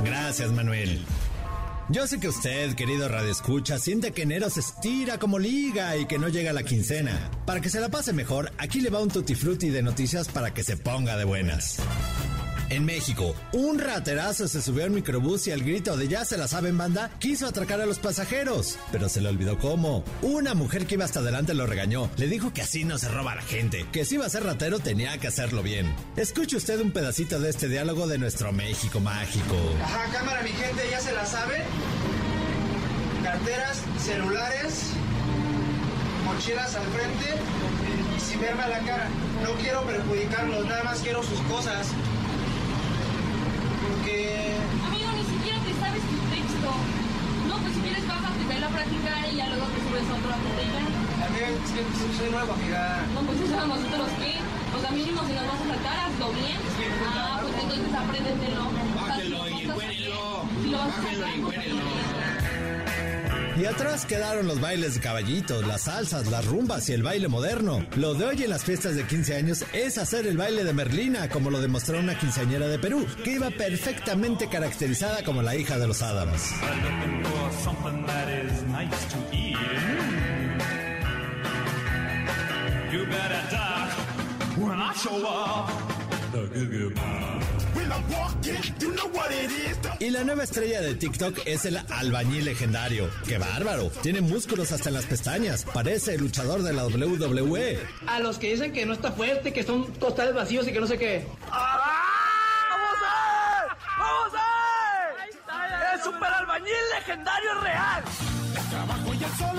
Gracias, 0.03 0.51
Manuel. 0.51 0.99
Yo 1.89 2.07
sé 2.07 2.19
que 2.19 2.29
usted, 2.29 2.75
querido 2.75 3.09
Radio 3.09 3.29
Escucha, 3.29 3.77
siente 3.77 4.13
que 4.13 4.21
enero 4.21 4.49
se 4.49 4.61
estira 4.61 5.17
como 5.19 5.37
liga 5.37 5.97
y 5.97 6.05
que 6.05 6.17
no 6.17 6.29
llega 6.29 6.53
la 6.53 6.63
quincena. 6.63 7.29
Para 7.45 7.59
que 7.59 7.69
se 7.69 7.81
la 7.81 7.89
pase 7.89 8.13
mejor, 8.13 8.53
aquí 8.57 8.79
le 8.79 8.89
va 8.89 9.01
un 9.01 9.09
tutti 9.09 9.35
frutti 9.35 9.69
de 9.69 9.83
noticias 9.83 10.29
para 10.29 10.53
que 10.53 10.63
se 10.63 10.77
ponga 10.77 11.17
de 11.17 11.25
buenas. 11.25 11.79
En 12.73 12.85
México, 12.85 13.35
un 13.51 13.77
raterazo 13.77 14.47
se 14.47 14.59
subió 14.59 14.85
al 14.85 14.89
microbús 14.89 15.45
y 15.45 15.51
al 15.51 15.61
grito 15.63 15.95
de 15.95 16.07
ya 16.07 16.25
se 16.25 16.39
la 16.39 16.47
saben 16.47 16.75
banda, 16.75 17.11
quiso 17.19 17.45
atracar 17.45 17.79
a 17.79 17.85
los 17.85 17.99
pasajeros. 17.99 18.79
Pero 18.91 19.09
se 19.09 19.21
le 19.21 19.29
olvidó 19.29 19.59
cómo. 19.59 20.03
Una 20.23 20.55
mujer 20.55 20.87
que 20.87 20.95
iba 20.95 21.05
hasta 21.05 21.19
adelante 21.19 21.53
lo 21.53 21.67
regañó. 21.67 22.09
Le 22.17 22.25
dijo 22.25 22.51
que 22.51 22.63
así 22.63 22.83
no 22.83 22.97
se 22.97 23.09
roba 23.09 23.33
a 23.33 23.35
la 23.35 23.43
gente, 23.43 23.85
que 23.91 24.05
si 24.05 24.15
iba 24.15 24.25
a 24.25 24.29
ser 24.29 24.43
ratero 24.43 24.79
tenía 24.79 25.19
que 25.19 25.27
hacerlo 25.27 25.61
bien. 25.61 25.93
Escuche 26.15 26.57
usted 26.57 26.81
un 26.81 26.89
pedacito 26.89 27.39
de 27.39 27.51
este 27.51 27.69
diálogo 27.69 28.07
de 28.07 28.17
nuestro 28.17 28.51
México 28.51 28.99
mágico. 28.99 29.55
Ajá, 29.83 30.11
cámara, 30.11 30.41
mi 30.41 30.49
gente, 30.49 30.81
ya 30.89 30.99
se 30.99 31.13
la 31.13 31.27
saben. 31.27 31.61
Carteras, 33.23 33.83
celulares, 34.03 34.73
mochilas 36.25 36.73
al 36.73 36.87
frente 36.87 37.35
y 38.17 38.19
sin 38.19 38.41
verme 38.41 38.63
a 38.63 38.67
la 38.69 38.79
cara. 38.79 39.09
No 39.43 39.51
quiero 39.61 39.83
perjudicarlos, 39.83 40.65
nada 40.65 40.83
más 40.85 41.01
quiero 41.01 41.21
sus 41.21 41.39
cosas. 41.41 41.89
Amigo, 44.13 45.09
ni 45.17 45.25
siquiera 45.25 45.57
te 45.65 45.73
sabes 45.81 46.03
tu 46.05 46.17
texto. 46.29 46.69
No, 47.49 47.55
pues 47.57 47.73
si 47.73 47.81
quieres 47.81 48.05
bájate, 48.07 48.45
vela 48.45 48.67
a 48.67 48.69
practicar 48.69 49.25
y 49.25 49.35
ya 49.37 49.49
luego 49.49 49.65
te 49.73 49.79
subes 49.89 50.05
a 50.05 50.13
otro 50.13 50.37
botella. 50.37 50.81
Amiga, 51.25 51.47
es 51.49 51.71
que 51.73 51.81
soy 52.13 52.29
nuevo, 52.29 52.53
amiga. 52.53 53.09
No, 53.09 53.21
pues 53.25 53.41
eso 53.41 53.57
a 53.57 53.65
nosotros 53.65 54.07
qué. 54.21 54.37
O 54.37 54.79
sea, 54.81 54.91
mínimo 54.91 55.17
si 55.25 55.33
nos 55.33 55.47
vas 55.49 55.61
a 55.61 55.65
saltar, 55.65 55.97
hazlo 56.05 56.29
bien. 56.29 56.61
Ah, 57.09 57.39
pues 57.41 57.53
entonces 57.57 57.89
apréndetelo. 57.89 58.63
Bájelo 59.01 59.49
y 59.49 59.53
encuérenlo. 59.65 60.45
Si 60.61 60.69
lo 60.69 60.77
vas 60.77 60.93
a 60.93 61.01
Bájelo 61.01 61.27
y. 61.33 61.82
Y 63.55 63.65
atrás 63.65 64.05
quedaron 64.05 64.47
los 64.47 64.59
bailes 64.59 64.95
de 64.95 64.99
caballitos, 64.99 65.65
las 65.67 65.83
salsas, 65.83 66.27
las 66.27 66.45
rumbas 66.45 66.89
y 66.89 66.93
el 66.93 67.03
baile 67.03 67.27
moderno. 67.27 67.85
Lo 67.95 68.15
de 68.15 68.25
hoy 68.25 68.43
en 68.43 68.49
las 68.49 68.63
fiestas 68.63 68.95
de 68.95 69.03
15 69.05 69.35
años 69.35 69.63
es 69.73 69.99
hacer 69.99 70.25
el 70.25 70.37
baile 70.37 70.63
de 70.63 70.73
Merlina, 70.73 71.29
como 71.29 71.51
lo 71.51 71.61
demostró 71.61 71.99
una 71.99 72.17
quinceañera 72.17 72.67
de 72.67 72.79
Perú, 72.79 73.05
que 73.23 73.33
iba 73.33 73.51
perfectamente 73.51 74.49
caracterizada 74.49 75.23
como 75.23 75.43
la 75.43 75.55
hija 75.55 75.77
de 75.77 75.87
los 75.87 76.01
Adams. 76.01 76.51
something 77.63 78.05
that 78.05 78.27
is 78.29 78.63
nice 78.63 79.05
to 79.13 79.17
eat. 79.31 79.57
You 82.91 83.05
better 83.05 83.43
duck 83.51 83.89
when 84.57 84.79
I 84.81 84.93
show 84.93 85.25
up. 85.25 85.69
The 86.31 86.65
goo 86.65 86.89
Y 89.99 90.09
la 90.09 90.23
nueva 90.23 90.43
estrella 90.43 90.81
de 90.81 90.95
TikTok 90.95 91.39
es 91.45 91.65
el 91.65 91.77
albañil 91.77 92.45
legendario. 92.45 93.09
¡Qué 93.27 93.37
bárbaro! 93.37 93.89
Tiene 94.01 94.21
músculos 94.21 94.71
hasta 94.71 94.89
en 94.89 94.95
las 94.95 95.05
pestañas. 95.05 95.65
Parece 95.73 96.15
el 96.15 96.21
luchador 96.21 96.61
de 96.63 96.71
la. 96.73 96.83
WWE. 96.83 97.79
A 98.07 98.19
los 98.19 98.37
que 98.37 98.51
dicen 98.51 98.71
que 98.71 98.85
no 98.85 98.93
está 98.93 99.11
fuerte, 99.11 99.51
que 99.53 99.63
son 99.63 99.91
totales 99.93 100.33
vacíos 100.33 100.67
y 100.67 100.73
que 100.73 100.79
no 100.79 100.87
sé 100.87 100.97
qué. 100.97 101.25
¡Vamos 101.49 101.63
a 103.01 103.65
ver! 103.65 103.77
¡Vamos 103.97 104.33
a 104.37 105.57
ver! 105.57 105.93
¡El 105.93 106.03
super 106.03 106.33
albañil 106.33 106.73
legendario 106.95 107.53
real! 107.61 108.03
Trabajo 108.69 109.13
y 109.13 109.23
el 109.23 109.31
sol, 109.37 109.57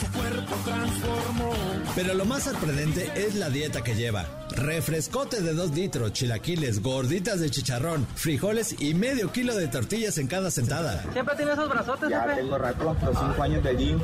su 0.00 0.12
cuerpo 0.12 0.56
transformó. 0.64 1.85
Pero 1.96 2.12
lo 2.14 2.24
más 2.26 2.44
sorprendente 2.44 3.10
es 3.16 3.34
la 3.36 3.48
dieta 3.50 3.82
que 3.82 3.94
lleva. 3.96 4.26
Refrescote 4.50 5.40
de 5.40 5.54
2 5.54 5.70
litros, 5.72 6.12
chilaquiles, 6.12 6.82
gorditas 6.82 7.40
de 7.40 7.50
chicharrón, 7.50 8.06
frijoles 8.14 8.76
y 8.80 8.92
medio 8.94 9.32
kilo 9.32 9.54
de 9.56 9.66
tortillas 9.66 10.18
en 10.18 10.26
cada 10.28 10.50
sentada. 10.50 11.02
Siempre 11.12 11.34
tiene 11.36 11.52
esos 11.52 11.68
brazotes, 11.70 12.10
Ya 12.10 12.22
jefe. 12.22 12.34
tengo 12.42 12.58
rato, 12.58 12.84
los 13.02 13.18
cinco 13.18 13.42
años 13.42 13.64
de 13.64 13.76
gym. 13.76 13.98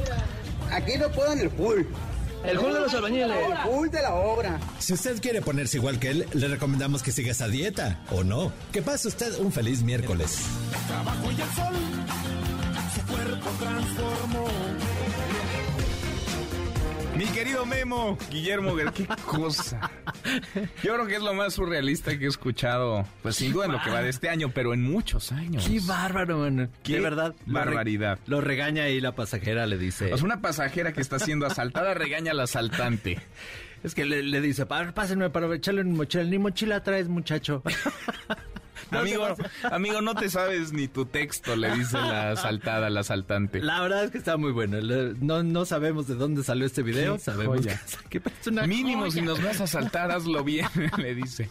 Aquí 0.71 0.93
no 0.99 1.11
puedo 1.11 1.33
en 1.33 1.41
el 1.41 1.51
full. 1.51 1.83
El 2.45 2.59
full 2.59 2.73
de 2.73 2.81
los 2.81 2.95
albañiles. 2.95 3.31
El 3.31 3.71
full 3.71 3.89
de 3.91 4.03
la 4.03 4.15
obra. 4.15 4.59
Si 4.79 4.95
usted 4.95 5.21
quiere 5.21 5.43
ponerse 5.43 5.77
igual 5.77 6.01
que 6.01 6.11
él, 6.11 6.27
le 6.33 6.49
recomendamos 6.49 7.03
que 7.03 7.13
siga 7.13 7.31
esa 7.33 7.47
dieta, 7.47 8.01
o 8.11 8.25
no. 8.25 8.51
Que 8.73 8.81
pase 8.83 9.07
usted 9.09 9.39
un 9.39 9.53
feliz 9.53 9.83
miércoles. 9.83 10.39
Trabajo 10.89 11.31
y 11.31 11.35
el 11.41 11.49
sol, 11.55 11.75
su 12.95 13.13
cuerpo 13.13 13.51
transformó. 13.61 14.47
Mi 17.17 17.27
querido 17.27 17.67
Memo, 17.67 18.17
Guillermo, 18.31 18.75
qué 18.95 19.07
cosa. 19.27 19.91
Yo 20.83 20.95
creo 20.95 21.07
que 21.07 21.17
es 21.17 21.23
lo 21.23 21.35
más 21.35 21.53
surrealista 21.55 22.17
que 22.19 22.25
he 22.25 22.29
escuchado, 22.29 23.05
pues 23.23 23.37
sin 23.37 23.53
duda 23.53 23.67
en 23.67 23.73
lo 23.73 23.83
que 23.83 23.91
va 23.91 24.01
de 24.03 24.09
este 24.09 24.29
año, 24.31 24.51
pero 24.53 24.73
en 24.73 24.83
muchos 24.83 25.31
años. 25.31 25.67
Qué 25.69 25.79
bárbaro, 25.81 26.39
mano. 26.39 26.69
Qué 26.83 26.95
de 26.95 27.01
verdad. 27.01 27.35
lo 27.47 27.59
re- 27.59 27.65
barbaridad. 27.67 28.19
Lo 28.27 28.41
regaña 28.41 28.85
ahí 28.85 29.01
la 29.01 29.15
pasajera, 29.15 29.67
le 29.67 29.77
dice. 29.77 30.11
Sea, 30.11 30.25
una 30.25 30.41
pasajera 30.41 30.93
que 30.93 31.03
está 31.03 31.19
siendo 31.19 31.47
asaltada 31.47 31.93
regaña 31.95 32.31
al 32.33 32.41
asaltante. 32.41 33.19
Es 33.85 33.95
que 33.95 34.05
le, 34.07 34.23
le 34.23 34.41
dice, 34.41 34.65
"Pa- 34.65 34.93
pásenme 34.93 35.29
para 35.29 35.55
echarle 35.55 35.83
en 35.83 35.95
mochila. 35.95 36.25
Ni 36.25 36.39
mochila 36.39 36.83
traes, 36.83 37.09
muchacho. 37.09 37.63
amigo, 38.91 39.35
amigo, 39.71 40.01
no 40.01 40.15
te 40.15 40.29
sabes 40.29 40.73
ni 40.73 40.89
tu 40.89 41.07
texto, 41.07 41.57
le 41.57 41.71
dice 41.77 41.97
la 41.99 42.31
asaltada 42.33 42.87
al 42.89 42.97
asaltante. 42.97 43.61
La 43.63 43.81
verdad 43.81 44.05
es 44.05 44.11
que 44.11 44.19
está 44.19 44.37
muy 44.37 44.53
bueno. 44.53 44.79
No, 45.21 45.43
no 45.43 45.65
sabemos 45.65 46.07
de 46.09 46.15
dónde 46.15 46.43
salió 46.43 46.67
este 46.67 46.83
video. 46.83 47.15
Qué 47.17 47.21
Sabemos 47.23 47.59
joya. 47.59 47.81
que, 48.09 48.21
que 48.21 48.29
es 48.41 48.47
una 48.47 48.67
Mínimo, 48.67 49.03
joya. 49.03 49.13
si 49.13 49.21
nos 49.23 49.43
vas 49.43 49.61
a 49.61 49.65
asaltar, 49.65 50.11
hazlo 50.11 50.43
bien, 50.45 50.67
le 50.99 51.15
dice. 51.15 51.49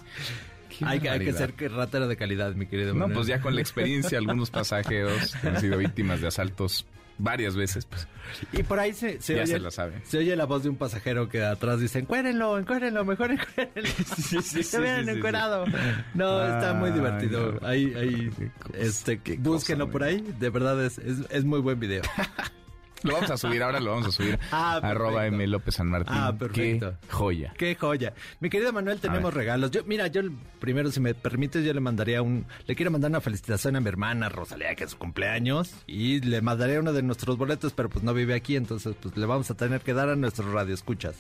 Hay, 0.84 0.99
que- 0.99 1.09
hay 1.09 1.19
que 1.19 1.34
ser 1.34 1.53
ratero 1.71 2.07
de 2.07 2.17
calidad, 2.17 2.53
mi 2.55 2.65
querido. 2.65 2.93
No, 2.93 3.01
Manuel. 3.01 3.15
pues 3.15 3.27
ya 3.27 3.39
con 3.41 3.53
la 3.53 3.61
experiencia, 3.61 4.17
algunos 4.17 4.49
pasajeros 4.49 5.36
que 5.41 5.47
han 5.49 5.59
sido 5.61 5.77
víctimas 5.77 6.21
de 6.21 6.27
asaltos 6.27 6.86
varias 7.22 7.55
veces, 7.55 7.86
pues 7.86 8.07
Y 8.51 8.63
por 8.63 8.80
ahí 8.80 8.93
se, 8.93 9.22
se 9.22 9.36
ya 9.36 9.43
oye, 9.43 9.53
se 9.53 9.59
la 9.59 9.72
sabe. 9.72 10.01
se 10.03 10.17
oye 10.17 10.36
la 10.36 10.45
voz 10.45 10.63
de 10.63 10.69
un 10.69 10.76
pasajero 10.76 11.30
que 11.30 11.43
atrás 11.43 11.80
dice, 11.80 11.99
encuérenlo, 11.99 12.57
encuérenlo, 12.57 13.05
mejor 13.05 13.32
encuérenlo. 13.32 13.89
sí, 14.17 14.41
sí, 14.41 14.63
Se 14.72 14.80
vean 14.80 15.05
sí, 15.05 15.11
encuerado. 15.11 15.65
No, 16.13 16.43
está 16.43 16.74
muy 16.74 16.91
divertido. 16.91 17.53
no. 17.53 17.67
Ahí, 17.67 17.93
ahí, 17.95 18.30
este, 18.74 19.22
búsquenlo 19.39 19.89
por 19.89 20.03
ahí. 20.03 20.22
De 20.39 20.49
verdad 20.49 20.84
es, 20.84 20.97
es, 20.99 21.19
es 21.30 21.45
muy 21.45 21.59
buen 21.59 21.80
video. 21.80 22.01
Lo 23.03 23.13
vamos 23.13 23.31
a 23.31 23.37
subir, 23.37 23.63
ahora 23.63 23.79
lo 23.79 23.91
vamos 23.91 24.07
a 24.07 24.11
subir. 24.11 24.39
Ah. 24.51 24.79
Arroba 24.83 25.25
M. 25.27 25.47
López 25.47 25.75
San 25.75 25.87
Martín. 25.87 26.15
Ah, 26.17 26.33
perfecto. 26.37 26.97
Qué 27.01 27.07
joya. 27.09 27.53
Qué 27.57 27.75
joya. 27.75 28.13
Mi 28.39 28.49
querido 28.49 28.73
Manuel, 28.73 28.99
tenemos 28.99 29.33
regalos. 29.33 29.71
Yo, 29.71 29.83
mira, 29.85 30.07
yo 30.07 30.21
primero, 30.59 30.91
si 30.91 30.99
me 30.99 31.13
permites, 31.13 31.63
yo 31.63 31.73
le 31.73 31.79
mandaría 31.79 32.21
un, 32.21 32.45
le 32.67 32.75
quiero 32.75 32.91
mandar 32.91 33.11
una 33.11 33.21
felicitación 33.21 33.75
a 33.75 33.81
mi 33.81 33.87
hermana 33.87 34.29
Rosalía, 34.29 34.75
que 34.75 34.83
es 34.83 34.91
su 34.91 34.97
cumpleaños, 34.97 35.73
y 35.87 36.19
le 36.21 36.41
mandaría 36.41 36.79
uno 36.79 36.91
de 36.91 37.01
nuestros 37.01 37.37
boletos, 37.37 37.73
pero 37.73 37.89
pues 37.89 38.03
no 38.03 38.13
vive 38.13 38.33
aquí, 38.33 38.55
entonces 38.55 38.95
pues 39.01 39.15
le 39.15 39.25
vamos 39.25 39.49
a 39.51 39.55
tener 39.55 39.81
que 39.81 39.93
dar 39.93 40.09
a 40.09 40.15
nuestros 40.15 40.51
radioescuchas. 40.51 41.15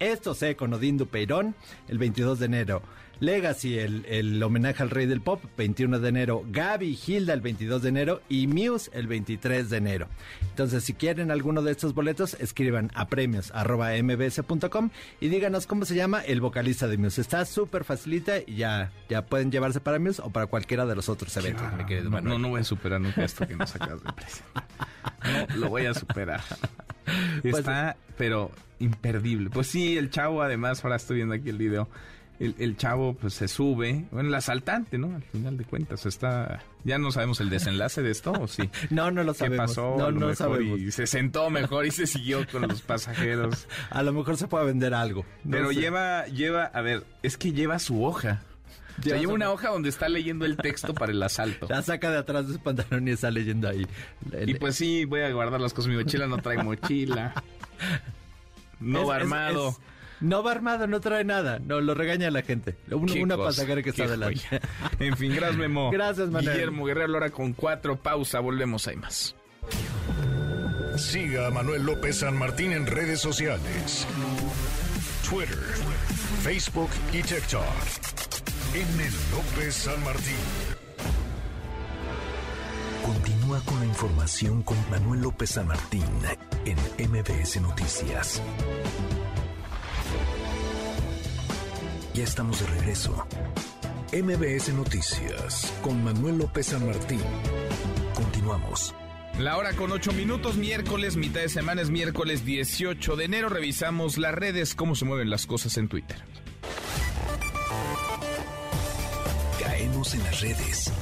Esto 0.00 0.34
sé 0.34 0.56
con 0.56 0.72
Odín 0.74 0.98
Dupeirón, 0.98 1.54
el 1.88 1.98
22 1.98 2.40
de 2.40 2.46
enero. 2.46 2.82
Legacy, 3.20 3.78
el, 3.78 4.04
el 4.06 4.42
homenaje 4.42 4.82
al 4.82 4.90
rey 4.90 5.06
del 5.06 5.20
pop, 5.20 5.42
21 5.56 5.98
de 6.00 6.08
enero. 6.08 6.44
Gaby 6.48 6.98
Hilda, 7.06 7.32
el 7.32 7.40
22 7.40 7.82
de 7.82 7.88
enero. 7.88 8.22
Y 8.28 8.46
Muse, 8.46 8.90
el 8.94 9.06
23 9.06 9.70
de 9.70 9.76
enero. 9.76 10.08
Entonces, 10.50 10.84
si 10.84 10.94
quieren 10.94 11.30
alguno 11.30 11.62
de 11.62 11.72
estos 11.72 11.94
boletos, 11.94 12.34
escriban 12.40 12.90
a 12.94 13.08
premios 13.08 13.50
arroba 13.54 13.90
mbs.com 14.02 14.90
y 15.20 15.28
díganos 15.28 15.66
cómo 15.66 15.84
se 15.84 15.94
llama 15.94 16.20
el 16.20 16.40
vocalista 16.40 16.86
de 16.88 16.98
Muse. 16.98 17.20
Está 17.20 17.44
súper 17.44 17.84
facilita 17.84 18.38
y 18.38 18.56
ya, 18.56 18.92
ya 19.08 19.26
pueden 19.26 19.50
llevarse 19.50 19.80
para 19.80 19.98
Muse 19.98 20.22
o 20.22 20.30
para 20.30 20.46
cualquiera 20.46 20.86
de 20.86 20.94
los 20.94 21.08
otros 21.08 21.36
eventos, 21.36 21.64
mi 21.76 21.84
querido 21.86 22.04
No, 22.04 22.10
Manuel. 22.10 22.32
no, 22.34 22.38
no 22.38 22.48
voy 22.50 22.60
a 22.60 22.64
superar 22.64 23.00
nunca 23.00 23.24
esto 23.24 23.46
que 23.46 23.56
nos 23.56 23.74
acabas 23.74 24.02
de 24.02 24.12
presentar. 24.12 24.64
No, 25.50 25.56
lo 25.56 25.68
voy 25.70 25.86
a 25.86 25.94
superar. 25.94 26.40
Está, 27.42 27.96
pero 28.16 28.50
imperdible. 28.78 29.50
Pues 29.50 29.66
sí, 29.66 29.96
el 29.96 30.10
chavo, 30.10 30.42
además, 30.42 30.84
ahora 30.84 30.96
estoy 30.96 31.16
viendo 31.16 31.34
aquí 31.34 31.48
el 31.50 31.58
video. 31.58 31.88
El, 32.40 32.56
el 32.58 32.76
chavo, 32.76 33.14
pues 33.14 33.34
se 33.34 33.46
sube. 33.46 34.06
Bueno, 34.10 34.28
el 34.28 34.34
asaltante, 34.34 34.98
¿no? 34.98 35.14
Al 35.14 35.22
final 35.22 35.56
de 35.56 35.64
cuentas, 35.64 36.04
está. 36.04 36.62
Ya 36.82 36.98
no 36.98 37.12
sabemos 37.12 37.40
el 37.40 37.48
desenlace 37.48 38.02
de 38.02 38.10
esto, 38.10 38.32
¿o 38.32 38.48
sí? 38.48 38.68
No, 38.90 39.10
no 39.12 39.22
lo 39.22 39.32
¿Qué 39.34 39.38
sabemos. 39.38 39.70
pasó? 39.70 39.94
No, 39.96 40.10
no 40.10 40.34
sabemos. 40.34 40.80
Y 40.80 40.90
se 40.90 41.06
sentó 41.06 41.48
mejor 41.50 41.86
y 41.86 41.92
se 41.92 42.06
siguió 42.08 42.44
con 42.50 42.62
los 42.62 42.82
pasajeros. 42.82 43.68
A 43.90 44.02
lo 44.02 44.12
mejor 44.12 44.36
se 44.36 44.48
puede 44.48 44.66
vender 44.66 44.94
algo. 44.94 45.24
No 45.44 45.52
Pero 45.52 45.68
sé. 45.68 45.74
lleva, 45.76 46.26
lleva, 46.26 46.64
a 46.64 46.80
ver, 46.82 47.04
es 47.22 47.36
que 47.38 47.52
lleva 47.52 47.78
su 47.78 48.04
hoja. 48.04 48.42
O 48.98 49.02
sea, 49.02 49.04
Lleva 49.12 49.18
lleva 49.20 49.32
una 49.34 49.50
hoja 49.50 49.70
donde 49.70 49.88
está 49.88 50.08
leyendo 50.08 50.44
el 50.44 50.56
texto 50.56 50.94
para 50.94 51.10
el 51.12 51.20
asalto. 51.22 51.66
La 51.68 51.82
saca 51.82 52.10
de 52.12 52.18
atrás 52.18 52.46
de 52.48 52.54
su 52.54 52.60
pantalón 52.60 53.08
y 53.08 53.12
está 53.12 53.30
leyendo 53.30 53.68
ahí. 53.68 53.86
Y 54.46 54.54
pues 54.54 54.76
sí, 54.76 55.04
voy 55.04 55.20
a 55.22 55.30
guardar 55.32 55.60
las 55.60 55.72
cosas. 55.74 55.88
Mi 55.90 55.96
mochila 55.96 56.26
no 56.26 56.38
trae 56.38 56.62
mochila. 56.62 57.32
No 58.80 59.02
Es- 59.02 59.08
va 59.08 59.16
es- 59.16 59.22
armado. 59.22 59.68
es- 59.70 59.76
no 60.24 60.42
va 60.42 60.52
armado, 60.52 60.86
no 60.86 61.00
trae 61.00 61.22
nada. 61.22 61.58
No, 61.58 61.80
lo 61.80 61.94
regaña 61.94 62.30
la 62.30 62.42
gente. 62.42 62.76
Una 62.90 63.36
cosa, 63.36 63.60
pasajera 63.60 63.82
que 63.82 63.90
está 63.90 64.08
joya. 64.08 64.60
En 64.98 65.16
fin, 65.16 65.34
gracias, 65.34 65.58
Memo. 65.58 65.90
Gracias, 65.92 66.30
Manuel. 66.30 66.54
Guillermo 66.54 66.86
Guerrero, 66.86 67.08
Lora 67.08 67.30
con 67.30 67.52
cuatro. 67.52 67.96
Pausa, 67.96 68.40
volvemos, 68.40 68.88
hay 68.88 68.96
más. 68.96 69.36
Siga 70.96 71.48
a 71.48 71.50
Manuel 71.50 71.84
López 71.84 72.18
San 72.18 72.38
Martín 72.38 72.72
en 72.72 72.86
redes 72.86 73.20
sociales. 73.20 74.06
Twitter, 75.28 75.58
Facebook 76.42 76.90
y 77.12 77.22
TikTok. 77.22 77.62
M. 78.74 79.04
López 79.30 79.74
San 79.74 80.02
Martín. 80.04 80.34
Continúa 83.04 83.60
con 83.60 83.80
la 83.80 83.86
información 83.86 84.62
con 84.62 84.78
Manuel 84.90 85.20
López 85.20 85.50
San 85.50 85.66
Martín 85.66 86.04
en 86.64 87.10
MBS 87.10 87.60
Noticias. 87.60 88.40
Ya 92.14 92.22
estamos 92.22 92.60
de 92.60 92.66
regreso. 92.78 93.26
MBS 94.12 94.72
Noticias 94.72 95.74
con 95.82 96.04
Manuel 96.04 96.38
López 96.38 96.66
San 96.66 96.86
Martín. 96.86 97.20
Continuamos. 98.14 98.94
La 99.40 99.56
hora 99.56 99.72
con 99.72 99.90
ocho 99.90 100.12
minutos, 100.12 100.56
miércoles, 100.56 101.16
mitad 101.16 101.40
de 101.40 101.48
semana 101.48 101.82
es 101.82 101.90
miércoles 101.90 102.44
18 102.44 103.16
de 103.16 103.24
enero. 103.24 103.48
Revisamos 103.48 104.16
las 104.16 104.32
redes, 104.32 104.76
cómo 104.76 104.94
se 104.94 105.04
mueven 105.04 105.28
las 105.28 105.44
cosas 105.46 105.76
en 105.76 105.88
Twitter. 105.88 106.18
Caemos 109.60 110.14
en 110.14 110.22
las 110.22 110.40
redes. 110.40 110.92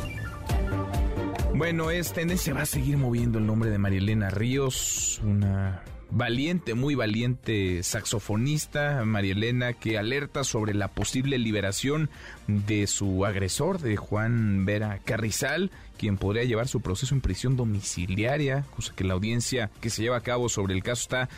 Bueno, 1.55 1.91
es 1.91 2.15
tendencia, 2.15 2.55
va 2.55 2.63
a 2.63 2.67
seguir 2.67 2.97
moviendo 2.97 3.39
el 3.39 3.45
nombre 3.45 3.69
de 3.69 3.77
Marielena 3.77 4.31
Ríos, 4.31 5.21
una 5.23 5.83
valiente, 6.13 6.75
muy 6.75 6.95
valiente 6.95 7.83
saxofonista, 7.83 9.05
Marielena, 9.05 9.73
que 9.73 9.99
alerta 9.99 10.45
sobre 10.45 10.75
la 10.75 10.89
posible 10.89 11.39
liberación 11.39 12.11
de 12.47 12.87
su 12.87 13.25
agresor, 13.25 13.81
de 13.81 13.97
Juan 13.97 14.65
Vera 14.67 15.01
Carrizal, 15.05 15.71
quien 15.97 16.19
podría 16.19 16.45
llevar 16.45 16.69
su 16.69 16.83
proceso 16.83 17.15
en 17.15 17.23
prisión 17.23 17.57
domiciliaria, 17.57 18.67
cosa 18.77 18.95
que 18.95 19.05
la 19.05 19.15
audiencia 19.15 19.71
que 19.81 19.91
se 19.91 20.03
lleva 20.03 20.19
a 20.19 20.23
cabo 20.23 20.49
sobre 20.49 20.75
el 20.75 20.83
caso 20.83 21.03
está 21.03 21.29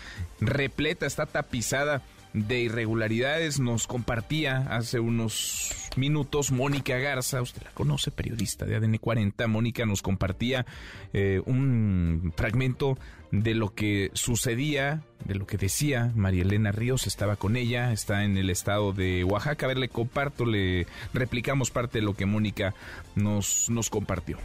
repleta, 0.41 1.07
está 1.07 1.27
tapizada 1.27 2.03
de 2.33 2.62
irregularidades. 2.62 3.61
Nos 3.61 3.87
compartía 3.87 4.66
hace 4.70 4.99
unos 4.99 5.72
minutos 5.97 6.51
Mónica 6.51 6.99
Garza, 6.99 7.41
usted 7.41 7.62
la 7.62 7.70
conoce, 7.70 8.11
periodista 8.11 8.66
de 8.66 8.75
ADN 8.75 8.99
40, 8.99 9.47
Mónica 9.47 9.87
nos 9.87 10.03
compartía 10.03 10.66
eh, 11.12 11.41
un 11.47 12.33
fragmento 12.37 12.99
de 13.43 13.55
lo 13.55 13.74
que 13.74 14.11
sucedía, 14.14 15.03
de 15.24 15.35
lo 15.35 15.47
que 15.47 15.57
decía 15.57 16.12
María 16.14 16.43
Elena 16.43 16.72
Ríos, 16.72 17.07
estaba 17.07 17.37
con 17.37 17.57
ella, 17.57 17.93
está 17.93 18.24
en 18.24 18.37
el 18.37 18.51
estado 18.51 18.93
de 18.93 19.24
Oaxaca. 19.24 19.66
A 19.66 19.68
ver, 19.68 19.78
le 19.78 19.89
comparto, 19.89 20.45
le 20.45 20.87
replicamos 21.12 21.70
parte 21.70 21.99
de 21.99 22.05
lo 22.05 22.14
que 22.14 22.26
Mónica 22.26 22.74
nos, 23.16 23.68
nos 23.70 23.91
compartió. 23.91 24.39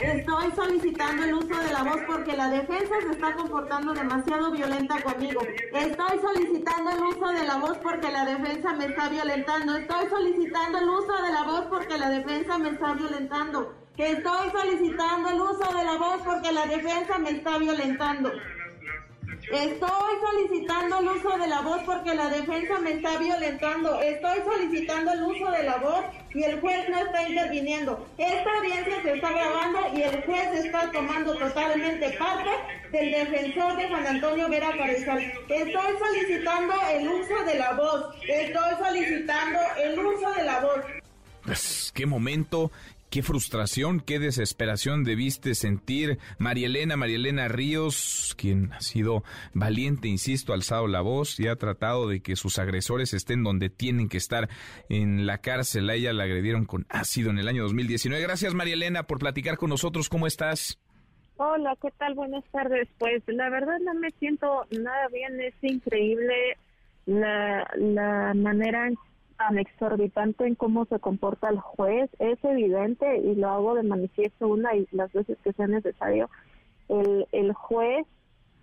Estoy 0.00 0.50
solicitando 0.56 1.24
el 1.24 1.34
uso 1.34 1.60
de 1.60 1.72
la 1.74 1.82
voz 1.82 1.98
porque 2.06 2.34
la 2.34 2.48
defensa 2.48 2.94
se 3.02 3.10
está 3.12 3.34
comportando 3.34 3.92
demasiado 3.92 4.50
violenta 4.50 5.02
conmigo. 5.02 5.42
Estoy 5.74 6.18
solicitando 6.22 6.90
el 6.90 7.02
uso 7.02 7.28
de 7.28 7.46
la 7.46 7.58
voz 7.58 7.76
porque 7.82 8.10
la 8.10 8.24
defensa 8.24 8.72
me 8.72 8.86
está 8.86 9.10
violentando. 9.10 9.76
Estoy 9.76 10.08
solicitando 10.08 10.78
el 10.78 10.88
uso 10.88 11.22
de 11.22 11.32
la 11.32 11.42
voz 11.42 11.66
porque 11.68 11.98
la 11.98 12.08
defensa 12.08 12.56
me 12.56 12.70
está 12.70 12.94
violentando. 12.94 13.79
Estoy 14.00 14.50
solicitando 14.50 15.28
el 15.28 15.40
uso 15.42 15.72
de 15.76 15.84
la 15.84 15.98
voz 15.98 16.22
porque 16.24 16.50
la 16.52 16.64
defensa 16.64 17.18
me 17.18 17.32
está 17.32 17.58
violentando. 17.58 18.32
Estoy 19.52 20.12
solicitando 20.22 21.00
el 21.00 21.08
uso 21.08 21.36
de 21.36 21.46
la 21.46 21.60
voz 21.60 21.82
porque 21.84 22.14
la 22.14 22.30
defensa 22.30 22.78
me 22.78 22.92
está 22.92 23.18
violentando. 23.18 24.00
Estoy 24.00 24.38
solicitando 24.50 25.12
el 25.12 25.22
uso 25.22 25.50
de 25.50 25.64
la 25.64 25.76
voz 25.76 26.04
y 26.34 26.42
el 26.44 26.60
juez 26.60 26.88
no 26.88 26.98
está 26.98 27.28
interviniendo. 27.28 28.06
Esta 28.16 28.50
audiencia 28.56 29.02
se 29.02 29.12
está 29.12 29.32
grabando 29.32 29.80
y 29.94 30.02
el 30.02 30.22
juez 30.22 30.64
está 30.64 30.90
tomando 30.92 31.34
totalmente 31.34 32.10
parte 32.18 32.50
del 32.92 33.10
defensor 33.10 33.76
de 33.76 33.86
Juan 33.86 34.06
Antonio 34.06 34.48
Vera 34.48 34.70
Carrizal. 34.78 35.18
Estoy 35.18 35.98
solicitando 35.98 36.72
el 36.90 37.06
uso 37.06 37.44
de 37.44 37.58
la 37.58 37.72
voz. 37.74 38.14
Estoy 38.26 38.74
solicitando 38.78 39.58
el 39.84 39.98
uso 39.98 40.32
de 40.32 40.44
la 40.44 40.60
voz. 40.60 41.00
Pues, 41.44 41.90
qué 41.94 42.06
momento 42.06 42.70
qué 43.10 43.22
frustración, 43.22 44.00
qué 44.00 44.18
desesperación 44.18 45.04
debiste 45.04 45.54
sentir. 45.54 46.18
María 46.38 46.66
Elena, 46.66 46.96
María 46.96 47.16
Elena 47.16 47.48
Ríos, 47.48 48.34
quien 48.38 48.72
ha 48.72 48.80
sido 48.80 49.24
valiente, 49.52 50.08
insisto, 50.08 50.52
ha 50.52 50.54
alzado 50.54 50.86
la 50.86 51.00
voz 51.00 51.38
y 51.40 51.48
ha 51.48 51.56
tratado 51.56 52.08
de 52.08 52.20
que 52.20 52.36
sus 52.36 52.58
agresores 52.58 53.12
estén 53.12 53.42
donde 53.42 53.68
tienen 53.68 54.08
que 54.08 54.16
estar 54.16 54.48
en 54.88 55.26
la 55.26 55.38
cárcel. 55.38 55.90
A 55.90 55.94
ella 55.94 56.12
la 56.12 56.24
agredieron 56.24 56.64
con 56.64 56.86
ácido 56.88 57.30
en 57.30 57.38
el 57.38 57.48
año 57.48 57.64
2019. 57.64 58.22
Gracias, 58.22 58.54
María 58.54 58.74
Elena, 58.74 59.02
por 59.02 59.18
platicar 59.18 59.56
con 59.56 59.70
nosotros. 59.70 60.08
¿Cómo 60.08 60.26
estás? 60.26 60.78
Hola, 61.36 61.76
¿qué 61.80 61.88
tal? 61.98 62.14
Buenas 62.14 62.44
tardes. 62.52 62.88
Pues 62.98 63.22
la 63.26 63.50
verdad 63.50 63.78
no 63.84 63.94
me 63.94 64.10
siento 64.12 64.66
nada 64.70 65.08
bien. 65.08 65.40
Es 65.40 65.54
increíble 65.62 66.56
la, 67.06 67.68
la 67.76 68.34
manera 68.34 68.86
en 68.86 68.96
tan 69.40 69.58
exorbitante 69.58 70.46
en 70.46 70.54
cómo 70.54 70.84
se 70.84 70.98
comporta 70.98 71.48
el 71.48 71.58
juez. 71.58 72.10
Es 72.18 72.38
evidente, 72.44 73.18
y 73.18 73.34
lo 73.34 73.48
hago 73.48 73.74
de 73.74 73.82
manifiesto 73.82 74.46
una 74.46 74.76
y 74.76 74.86
las 74.92 75.10
veces 75.12 75.38
que 75.42 75.54
sea 75.54 75.66
necesario, 75.66 76.28
el, 76.88 77.26
el 77.32 77.54
juez 77.54 78.06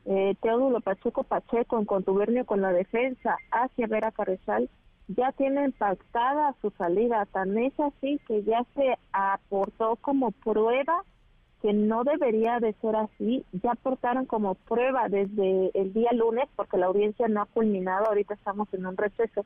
eh, 0.06 0.36
Teodulo 0.40 0.80
Pacheco 0.82 1.24
Pacheco, 1.24 1.80
en 1.80 1.86
contubernio 1.86 2.46
con 2.46 2.62
la 2.62 2.72
defensa 2.72 3.38
hacia 3.52 3.88
Vera 3.88 4.12
Carrizal, 4.12 4.70
ya 5.08 5.32
tiene 5.32 5.66
impactada 5.66 6.54
su 6.62 6.70
salida. 6.78 7.26
Tan 7.26 7.58
es 7.58 7.74
así 7.80 8.20
que 8.28 8.44
ya 8.44 8.64
se 8.76 8.98
aportó 9.12 9.96
como 9.96 10.32
prueba 10.32 11.04
que 11.64 11.74
no 11.74 12.04
debería 12.04 12.60
de 12.60 12.74
ser 12.74 12.96
así. 12.98 13.44
Ya 13.64 13.72
aportaron 13.72 14.28
como 14.28 14.54
prueba 14.54 15.10
desde 15.10 15.72
el 15.74 15.92
día 15.92 16.12
lunes, 16.14 16.48
porque 16.56 16.78
la 16.78 16.86
audiencia 16.86 17.28
no 17.28 17.42
ha 17.42 17.46
culminado, 17.48 18.06
ahorita 18.06 18.36
estamos 18.36 18.72
en 18.76 18.86
un 18.86 18.96
receso 18.96 19.44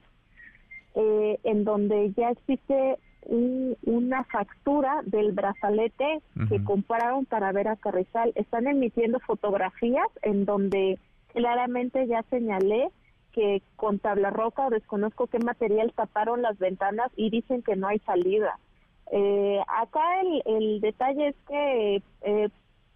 eh, 0.95 1.39
en 1.43 1.63
donde 1.63 2.11
ya 2.13 2.29
existe 2.31 2.97
una 3.23 4.23
factura 4.25 5.01
del 5.05 5.31
brazalete 5.31 6.21
que 6.49 6.63
compraron 6.63 7.25
para 7.25 7.51
ver 7.51 7.67
a 7.67 7.75
Carrizal. 7.75 8.31
Están 8.33 8.65
emitiendo 8.67 9.19
fotografías 9.19 10.07
en 10.23 10.45
donde 10.45 10.97
claramente 11.27 12.07
ya 12.07 12.23
señalé 12.31 12.89
que 13.31 13.61
con 13.75 13.99
tabla 13.99 14.31
roca 14.31 14.65
o 14.65 14.69
desconozco 14.69 15.27
qué 15.27 15.39
material 15.39 15.93
taparon 15.95 16.41
las 16.41 16.57
ventanas 16.57 17.11
y 17.15 17.29
dicen 17.29 17.61
que 17.61 17.75
no 17.75 17.87
hay 17.87 17.99
salida. 17.99 18.59
Eh, 19.11 19.59
acá 19.67 20.21
el, 20.21 20.41
el 20.45 20.81
detalle 20.81 21.27
es 21.29 21.35
que 21.47 22.01
eh, 22.21 22.49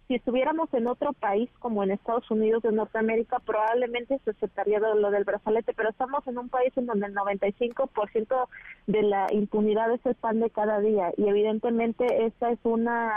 si 0.08 0.14
estuviéramos 0.14 0.72
en 0.72 0.86
otro 0.86 1.12
país 1.12 1.50
como 1.58 1.82
en 1.82 1.90
Estados 1.90 2.30
Unidos 2.30 2.62
de 2.62 2.72
Norteamérica, 2.72 3.40
probablemente 3.40 4.20
se 4.24 4.30
aceptaría 4.30 4.78
lo 4.78 5.10
del 5.10 5.24
brazalete, 5.24 5.74
pero 5.74 5.90
estamos 5.90 6.26
en 6.28 6.38
un 6.38 6.48
país 6.48 6.72
en 6.76 6.86
donde 6.86 7.06
el 7.06 7.14
95% 7.14 8.48
de 8.86 9.02
la 9.02 9.26
impunidad 9.32 9.92
es 9.92 10.04
el 10.06 10.14
pan 10.14 10.38
de 10.38 10.50
cada 10.50 10.80
día 10.80 11.12
y 11.16 11.28
evidentemente 11.28 12.26
esta 12.26 12.50
es 12.50 12.58
una 12.62 13.12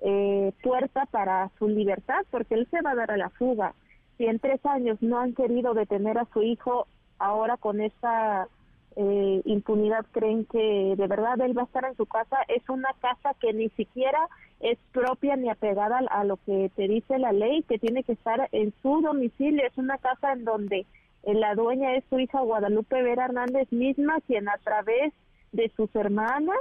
eh, 0.00 0.52
puerta 0.62 1.06
para 1.06 1.50
su 1.58 1.68
libertad 1.68 2.24
porque 2.30 2.54
él 2.54 2.68
se 2.70 2.82
va 2.82 2.92
a 2.92 2.96
dar 2.96 3.10
a 3.10 3.16
la 3.16 3.30
fuga. 3.30 3.74
Si 4.16 4.26
en 4.26 4.38
tres 4.38 4.64
años 4.64 4.98
no 5.02 5.18
han 5.18 5.34
querido 5.34 5.74
detener 5.74 6.18
a 6.18 6.28
su 6.32 6.42
hijo, 6.42 6.86
ahora 7.18 7.56
con 7.56 7.80
esta 7.80 8.46
eh, 8.94 9.42
impunidad 9.44 10.04
creen 10.12 10.44
que 10.44 10.94
de 10.96 11.06
verdad 11.06 11.40
él 11.40 11.56
va 11.56 11.62
a 11.62 11.64
estar 11.64 11.84
en 11.84 11.96
su 11.96 12.06
casa. 12.06 12.36
Es 12.48 12.68
una 12.68 12.90
casa 13.00 13.34
que 13.40 13.52
ni 13.52 13.70
siquiera 13.70 14.28
es 14.62 14.78
propia 14.92 15.36
ni 15.36 15.50
apegada 15.50 15.98
a 15.98 16.24
lo 16.24 16.36
que 16.38 16.70
te 16.76 16.86
dice 16.86 17.18
la 17.18 17.32
ley, 17.32 17.64
que 17.64 17.78
tiene 17.78 18.04
que 18.04 18.12
estar 18.12 18.48
en 18.52 18.72
su 18.80 19.00
domicilio. 19.00 19.66
Es 19.66 19.76
una 19.76 19.98
casa 19.98 20.32
en 20.32 20.44
donde 20.44 20.86
eh, 21.24 21.34
la 21.34 21.54
dueña 21.54 21.96
es 21.96 22.04
su 22.08 22.18
hija 22.20 22.40
Guadalupe 22.40 23.02
Vera 23.02 23.24
Hernández 23.24 23.70
misma, 23.72 24.20
quien 24.26 24.48
a 24.48 24.56
través 24.58 25.12
de 25.50 25.70
sus 25.76 25.94
hermanas 25.96 26.58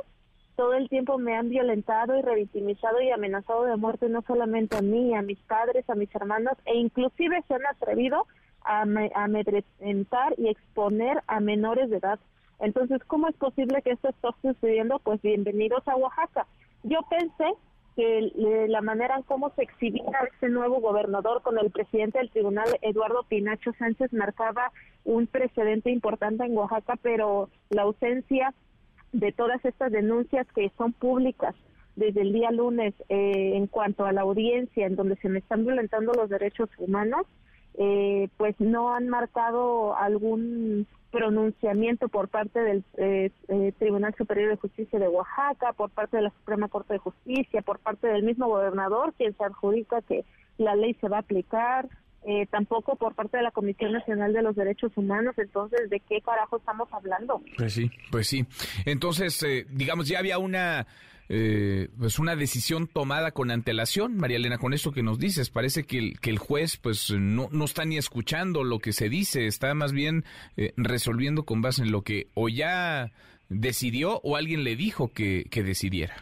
todo 0.55 0.73
el 0.73 0.89
tiempo 0.89 1.17
me 1.17 1.37
han 1.37 1.49
violentado 1.49 2.17
y 2.17 2.21
revictimizado 2.21 3.01
y 3.01 3.11
amenazado 3.11 3.63
de 3.63 3.77
muerte 3.77 4.09
no 4.09 4.21
solamente 4.23 4.77
a 4.77 4.81
mí, 4.81 5.15
a 5.15 5.21
mis 5.21 5.39
padres, 5.39 5.89
a 5.89 5.95
mis 5.95 6.13
hermanos 6.13 6.53
e 6.65 6.75
inclusive 6.75 7.43
se 7.47 7.53
han 7.53 7.65
atrevido 7.65 8.27
a 8.63 8.81
amedrentar 9.15 10.35
y 10.37 10.49
exponer 10.49 11.23
a 11.27 11.39
menores 11.39 11.89
de 11.89 11.97
edad. 11.97 12.19
Entonces, 12.59 13.03
¿cómo 13.05 13.27
es 13.27 13.35
posible 13.35 13.81
que 13.81 13.91
esto 13.91 14.09
esté 14.09 14.27
sucediendo? 14.41 14.99
Pues 14.99 15.21
bienvenidos 15.21 15.87
a 15.87 15.95
Oaxaca. 15.95 16.45
Yo 16.83 16.99
pensé 17.09 17.55
que 17.95 18.31
la 18.69 18.81
manera 18.81 19.17
en 19.17 19.23
cómo 19.23 19.51
se 19.55 19.63
exhibía 19.63 20.11
este 20.31 20.49
nuevo 20.49 20.79
gobernador 20.79 21.41
con 21.41 21.57
el 21.57 21.71
presidente 21.71 22.19
del 22.19 22.29
tribunal, 22.29 22.67
Eduardo 22.81 23.23
Pinacho 23.27 23.73
Sánchez, 23.77 24.13
marcaba 24.13 24.71
un 25.03 25.27
precedente 25.27 25.91
importante 25.91 26.45
en 26.45 26.55
Oaxaca, 26.57 26.97
pero 27.01 27.49
la 27.69 27.83
ausencia 27.83 28.53
de 29.11 29.31
todas 29.31 29.63
estas 29.65 29.91
denuncias 29.91 30.47
que 30.53 30.71
son 30.77 30.93
públicas 30.93 31.55
desde 31.95 32.21
el 32.21 32.31
día 32.31 32.51
lunes 32.51 32.93
eh, 33.09 33.53
en 33.55 33.67
cuanto 33.67 34.05
a 34.05 34.13
la 34.13 34.21
audiencia 34.21 34.85
en 34.85 34.95
donde 34.95 35.17
se 35.17 35.29
me 35.29 35.39
están 35.39 35.65
violentando 35.65 36.13
los 36.13 36.29
derechos 36.29 36.69
humanos, 36.77 37.27
eh, 37.77 38.29
pues 38.37 38.59
no 38.59 38.93
han 38.93 39.07
marcado 39.07 39.95
algún 39.95 40.87
pronunciamiento 41.11 42.07
por 42.07 42.29
parte 42.29 42.59
del 42.59 42.83
eh, 42.97 43.31
eh, 43.49 43.73
Tribunal 43.77 44.15
Superior 44.17 44.49
de 44.49 44.57
Justicia 44.57 44.99
de 44.99 45.07
Oaxaca, 45.07 45.73
por 45.73 45.89
parte 45.89 46.17
de 46.17 46.23
la 46.23 46.29
Suprema 46.31 46.69
Corte 46.69 46.93
de 46.93 46.99
Justicia, 46.99 47.61
por 47.61 47.79
parte 47.79 48.07
del 48.07 48.23
mismo 48.23 48.47
gobernador, 48.47 49.13
quien 49.17 49.35
se 49.35 49.43
adjudica 49.43 50.01
que 50.01 50.25
la 50.57 50.75
ley 50.75 50.95
se 51.01 51.09
va 51.09 51.17
a 51.17 51.21
aplicar, 51.21 51.89
tampoco 52.51 52.97
por 52.97 53.15
parte 53.15 53.37
de 53.37 53.43
la 53.43 53.49
Comisión 53.49 53.93
Nacional 53.93 54.31
de 54.31 54.43
los 54.43 54.55
Derechos 54.55 54.91
Humanos. 54.95 55.33
Entonces, 55.37 55.89
¿de 55.89 55.99
qué 56.01 56.21
carajo 56.21 56.57
estamos 56.57 56.87
hablando? 56.93 57.41
Pues 57.57 57.73
sí, 57.73 57.89
pues 58.11 58.27
sí. 58.27 58.45
Entonces, 58.85 59.43
digamos, 59.71 60.07
ya 60.07 60.19
había 60.19 60.37
una 60.37 60.85
eh, 61.33 61.87
pues 61.97 62.19
una 62.19 62.35
decisión 62.35 62.87
tomada 62.87 63.31
con 63.31 63.51
antelación, 63.51 64.17
María 64.17 64.35
Elena, 64.35 64.57
con 64.57 64.73
esto 64.73 64.91
que 64.91 65.01
nos 65.01 65.17
dices. 65.17 65.49
Parece 65.49 65.85
que 65.85 65.97
el, 65.97 66.19
que 66.19 66.29
el 66.29 66.37
juez 66.37 66.75
pues 66.75 67.09
no, 67.09 67.47
no 67.53 67.63
está 67.63 67.85
ni 67.85 67.97
escuchando 67.97 68.65
lo 68.65 68.79
que 68.79 68.91
se 68.91 69.07
dice, 69.07 69.47
está 69.47 69.73
más 69.73 69.93
bien 69.93 70.25
eh, 70.57 70.73
resolviendo 70.75 71.43
con 71.43 71.61
base 71.61 71.83
en 71.83 71.91
lo 71.93 72.01
que 72.01 72.27
o 72.33 72.49
ya 72.49 73.11
decidió 73.47 74.19
o 74.25 74.35
alguien 74.35 74.65
le 74.65 74.75
dijo 74.75 75.13
que, 75.13 75.45
que 75.49 75.63
decidiera. 75.63 76.15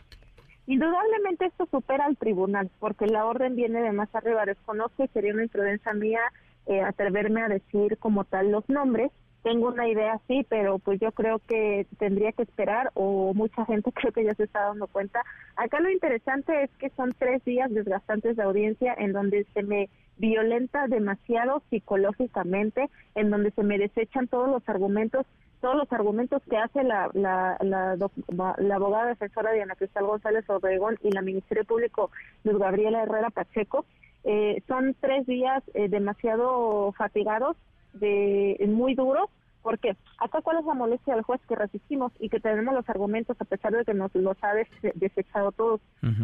Indudablemente 0.67 1.47
esto 1.47 1.67
supera 1.71 2.05
al 2.05 2.15
tribunal, 2.15 2.69
porque 2.77 3.07
la 3.07 3.25
orden 3.25 3.55
viene 3.55 3.81
de 3.81 3.91
más 3.91 4.13
arriba. 4.13 4.45
Desconozco 4.45 5.03
y 5.03 5.07
sería 5.07 5.33
una 5.33 5.41
imprudencia 5.41 5.91
mía 5.93 6.21
eh, 6.67 6.83
atreverme 6.83 7.41
a 7.41 7.47
decir 7.47 7.97
como 7.97 8.25
tal 8.25 8.51
los 8.51 8.69
nombres. 8.69 9.11
Tengo 9.43 9.69
una 9.69 9.87
idea 9.87 10.19
sí, 10.27 10.45
pero 10.49 10.79
pues 10.79 10.99
yo 10.99 11.11
creo 11.11 11.39
que 11.39 11.87
tendría 11.97 12.31
que 12.33 12.43
esperar 12.43 12.91
o 12.93 13.33
mucha 13.33 13.65
gente 13.65 13.91
creo 13.93 14.11
que 14.11 14.23
ya 14.23 14.33
se 14.35 14.43
está 14.43 14.65
dando 14.65 14.87
cuenta. 14.87 15.23
Acá 15.55 15.79
lo 15.79 15.89
interesante 15.89 16.63
es 16.63 16.69
que 16.77 16.89
son 16.91 17.15
tres 17.17 17.43
días 17.45 17.71
desgastantes 17.71 18.35
de 18.35 18.43
audiencia 18.43 18.93
en 18.97 19.13
donde 19.13 19.45
se 19.53 19.63
me 19.63 19.89
violenta 20.17 20.87
demasiado 20.87 21.63
psicológicamente, 21.69 22.89
en 23.15 23.29
donde 23.29 23.51
se 23.51 23.63
me 23.63 23.77
desechan 23.77 24.27
todos 24.27 24.49
los 24.49 24.67
argumentos 24.67 25.25
todos 25.61 25.75
los 25.75 25.91
argumentos 25.91 26.41
que 26.49 26.55
hace 26.55 26.83
la, 26.83 27.09
la, 27.13 27.57
la, 27.59 28.75
abogada 28.75 29.07
defensora 29.07 29.51
Diana 29.51 29.75
Cristal 29.75 30.05
González 30.05 30.49
Obregón 30.49 30.97
y 31.03 31.11
la 31.11 31.21
Ministerio 31.21 31.65
Público 31.65 32.11
Luz 32.45 32.57
Gabriela 32.57 33.03
Herrera 33.03 33.29
Pacheco 33.29 33.85
eh, 34.23 34.61
son 34.67 34.95
tres 34.99 35.25
días 35.25 35.63
eh, 35.73 35.87
demasiado 35.87 36.91
fatigados, 36.93 37.55
de 37.93 38.57
muy 38.67 38.95
duros, 38.95 39.29
porque 39.61 39.95
acá 40.19 40.41
cuál 40.41 40.59
es 40.59 40.65
la 40.65 40.73
molestia 40.73 41.15
del 41.15 41.23
juez 41.23 41.41
que 41.47 41.55
resistimos 41.55 42.11
y 42.19 42.29
que 42.29 42.39
tenemos 42.39 42.73
los 42.73 42.89
argumentos 42.89 43.39
a 43.39 43.45
pesar 43.45 43.73
de 43.73 43.85
que 43.85 43.93
nos 43.93 44.13
los 44.15 44.37
ha 44.41 44.53
desechado 44.95 45.51
todos. 45.51 45.81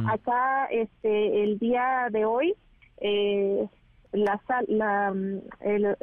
Acá 0.07 0.65
este 0.65 1.43
el 1.43 1.59
día 1.59 2.07
de 2.11 2.25
hoy 2.25 2.55
eh, 2.97 3.67
la, 4.13 4.41
la 4.67 5.11
mm, 5.13 5.41
el, 5.61 5.95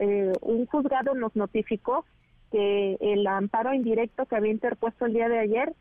un 0.43 0.67
juzgado 0.67 1.15
nos 1.15 1.35
notificó 1.35 2.05
que 2.51 2.99
el 3.01 3.27
amparo 3.27 3.73
indirecto 3.73 4.27
que 4.27 4.37
había 4.37 4.53
interpuesto 4.53 5.07
el 5.07 5.15
día 5.15 5.29
de 5.29 5.39
ayer 5.39 5.73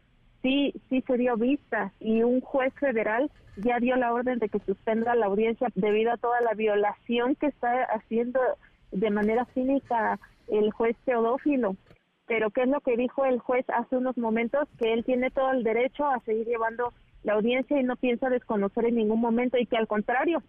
sí 0.42 0.74
sí 0.90 1.04
se 1.06 1.18
dio 1.18 1.36
vista 1.36 1.92
y 2.00 2.24
un 2.24 2.40
juez 2.40 2.74
federal 2.76 3.30
ya 3.58 3.80
dio 3.80 3.98
la 3.98 4.14
orden 4.14 4.40
de 4.40 4.48
que 4.48 4.60
suspenda 4.60 5.14
la 5.16 5.26
audiencia 5.26 5.68
debido 5.76 6.14
a 6.14 6.18
toda 6.18 6.40
la 6.42 6.54
violación 6.54 7.36
que 7.36 7.48
está 7.48 7.84
haciendo 7.84 8.40
de 8.92 9.10
manera 9.10 9.46
cínica 9.54 10.20
el 10.48 10.72
juez 10.72 10.96
Teodófilo. 11.06 11.76
Pero 12.28 12.50
¿qué 12.52 12.64
es 12.64 12.70
lo 12.70 12.82
que 12.82 12.98
dijo 12.98 13.26
el 13.26 13.40
juez 13.40 13.66
hace 13.70 13.98
unos 13.98 14.18
momentos? 14.18 14.68
Que 14.78 14.94
él 14.94 15.04
tiene 15.04 15.32
todo 15.32 15.52
el 15.52 15.64
derecho 15.64 16.06
a 16.06 16.20
seguir 16.22 16.48
llevando 16.48 16.94
la 17.24 17.34
audiencia 17.34 17.80
y 17.80 17.84
no 17.84 17.96
piensa 17.96 18.30
desconocer 18.30 18.86
en 18.86 18.96
ningún 18.96 19.22
momento 19.22 19.58
y 19.58 19.66
que 19.66 19.78
al 19.78 19.88
contrario, 19.88 20.42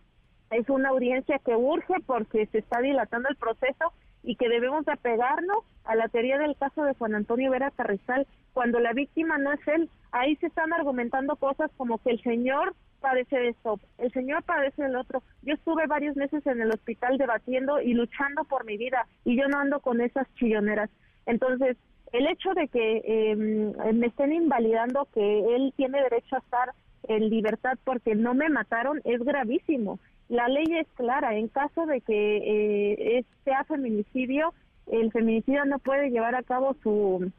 es 0.50 0.68
una 0.68 0.90
audiencia 0.90 1.38
que 1.38 1.56
urge 1.56 1.94
porque 2.06 2.46
se 2.46 2.58
está 2.58 2.80
dilatando 2.80 3.28
el 3.28 3.36
proceso 3.36 3.92
y 4.22 4.36
que 4.36 4.48
debemos 4.48 4.86
apegarnos 4.86 5.64
a 5.84 5.96
la 5.96 6.08
teoría 6.08 6.38
del 6.38 6.56
caso 6.56 6.84
de 6.84 6.94
Juan 6.94 7.14
Antonio 7.14 7.50
Vera 7.50 7.70
Carrizal, 7.70 8.26
cuando 8.52 8.78
la 8.78 8.92
víctima 8.92 9.38
no 9.38 9.52
es 9.52 9.66
él. 9.66 9.90
Ahí 10.12 10.36
se 10.36 10.46
están 10.46 10.72
argumentando 10.72 11.36
cosas 11.36 11.70
como 11.76 11.98
que 11.98 12.10
el 12.10 12.22
señor 12.22 12.74
padece 13.02 13.36
de 13.36 13.48
esto, 13.48 13.78
el 13.98 14.10
señor 14.12 14.42
padece 14.44 14.82
del 14.82 14.96
otro. 14.96 15.22
Yo 15.42 15.52
estuve 15.52 15.86
varios 15.86 16.16
meses 16.16 16.46
en 16.46 16.62
el 16.62 16.70
hospital 16.70 17.18
debatiendo 17.18 17.82
y 17.82 17.92
luchando 17.92 18.44
por 18.44 18.64
mi 18.64 18.78
vida 18.78 19.06
y 19.24 19.36
yo 19.36 19.46
no 19.48 19.58
ando 19.58 19.80
con 19.80 20.00
esas 20.00 20.26
chilloneras. 20.36 20.88
Entonces, 21.26 21.76
el 22.12 22.26
hecho 22.26 22.54
de 22.54 22.68
que 22.68 23.02
em, 23.04 23.98
me 23.98 24.06
estén 24.06 24.32
invalidando 24.32 25.06
que 25.12 25.56
él 25.56 25.74
tiene 25.76 26.02
derecho 26.02 26.36
a 26.36 26.38
estar 26.38 26.72
en 27.08 27.28
libertad 27.28 27.76
porque 27.84 28.14
no 28.14 28.32
me 28.32 28.48
mataron 28.48 29.02
es 29.04 29.22
gravísimo 29.22 29.98
la 30.32 30.48
ley 30.48 30.64
es 30.78 30.86
clara. 30.94 31.36
En 31.36 31.48
caso 31.48 31.84
de 31.84 32.00
que 32.00 33.18
eh, 33.18 33.24
sea 33.44 33.64
feminicidio, 33.64 34.54
el 34.90 35.12
feminicidio 35.12 35.64
no 35.66 35.78
puede 35.78 36.10
llevar 36.10 36.34
a 36.34 36.42
cabo 36.42 36.74
su, 36.82 37.30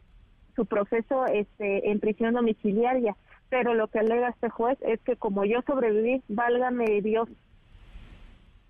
su 0.55 0.66
proceso 0.68 1.26
este, 1.26 1.89
en 1.89 1.99
prisión 1.99 2.36
domiciliaria. 2.36 3.16
Pero 3.53 3.75
lo 3.75 3.87
que 3.87 3.99
alega 3.99 4.29
este 4.29 4.49
juez 4.49 4.79
es 4.81 4.99
que 5.01 5.15
como 5.15 5.45
yo 5.45 5.61
sobreviví, 5.67 6.23
válgame 6.27 7.03
Dios, 7.03 7.29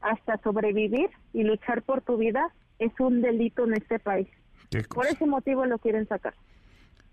hasta 0.01 0.37
sobrevivir 0.39 1.09
y 1.31 1.43
luchar 1.43 1.83
por 1.83 2.01
tu 2.01 2.17
vida 2.17 2.53
es 2.79 2.91
un 2.99 3.21
delito 3.21 3.63
en 3.63 3.75
este 3.75 3.97
país. 3.99 4.27
Por 4.93 5.05
ese 5.05 5.25
motivo 5.25 5.65
lo 5.65 5.79
quieren 5.79 6.05
sacar. 6.05 6.33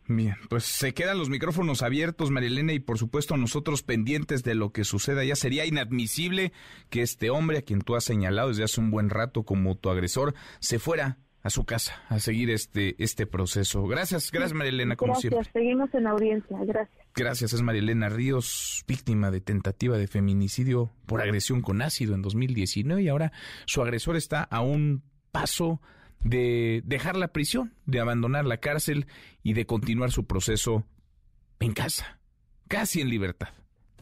Bien, 0.09 0.35
pues 0.49 0.65
se 0.65 0.95
quedan 0.95 1.19
los 1.19 1.31
micrófonos 1.31 1.85
abiertos, 1.85 2.33
Marilena, 2.33 2.73
y 2.73 2.81
por 2.81 2.99
supuesto 2.99 3.37
nosotros 3.37 3.85
pendientes 3.85 4.43
de 4.43 4.57
lo 4.57 4.73
que 4.73 4.83
suceda. 4.83 5.23
Ya 5.23 5.37
sería 5.37 5.65
inadmisible 5.65 6.53
que 6.89 7.03
este 7.03 7.31
hombre, 7.31 7.59
a 7.59 7.63
quien 7.63 7.83
tú 7.83 7.95
has 7.95 8.03
señalado 8.03 8.49
desde 8.49 8.65
hace 8.65 8.81
un 8.81 8.91
buen 8.91 9.11
rato 9.11 9.45
como 9.45 9.77
tu 9.77 9.91
agresor, 9.91 10.35
se 10.59 10.81
fuera 10.81 11.19
a 11.43 11.51
su 11.51 11.65
casa 11.65 12.03
a 12.09 12.19
seguir 12.19 12.51
este 12.51 12.95
este 13.03 13.27
proceso. 13.27 13.87
Gracias, 13.87 14.31
gracias 14.31 14.53
Marilena, 14.53 14.97
como 14.97 15.13
gracias, 15.13 15.49
seguimos 15.53 15.93
en 15.95 16.07
audiencia, 16.07 16.59
gracias. 16.65 17.07
Gracias, 17.15 17.53
es 17.53 17.63
Marilena 17.63 18.09
Ríos, 18.09 18.85
víctima 18.87 19.31
de 19.31 19.41
tentativa 19.41 19.99
de 19.99 20.07
feminicidio 20.07 20.91
por 21.07 21.21
agresión 21.21 21.63
con 21.63 21.83
ácido 21.83 22.15
en 22.15 22.23
2019 22.23 23.03
y 23.03 23.09
ahora 23.09 23.33
su 23.67 23.83
agresor 23.83 24.17
está 24.17 24.43
a 24.43 24.61
un 24.61 25.03
paso 25.33 25.81
de 26.23 26.83
dejar 26.85 27.17
la 27.17 27.29
prisión, 27.29 27.73
de 27.87 28.01
abandonar 28.01 28.45
la 28.45 28.59
cárcel 28.59 29.07
y 29.43 29.55
de 29.55 29.67
continuar 29.67 30.11
su 30.11 30.27
proceso 30.27 30.85
en 31.61 31.73
casa, 31.73 32.19
casi 32.69 33.01
en 33.01 33.09
libertad. 33.09 33.49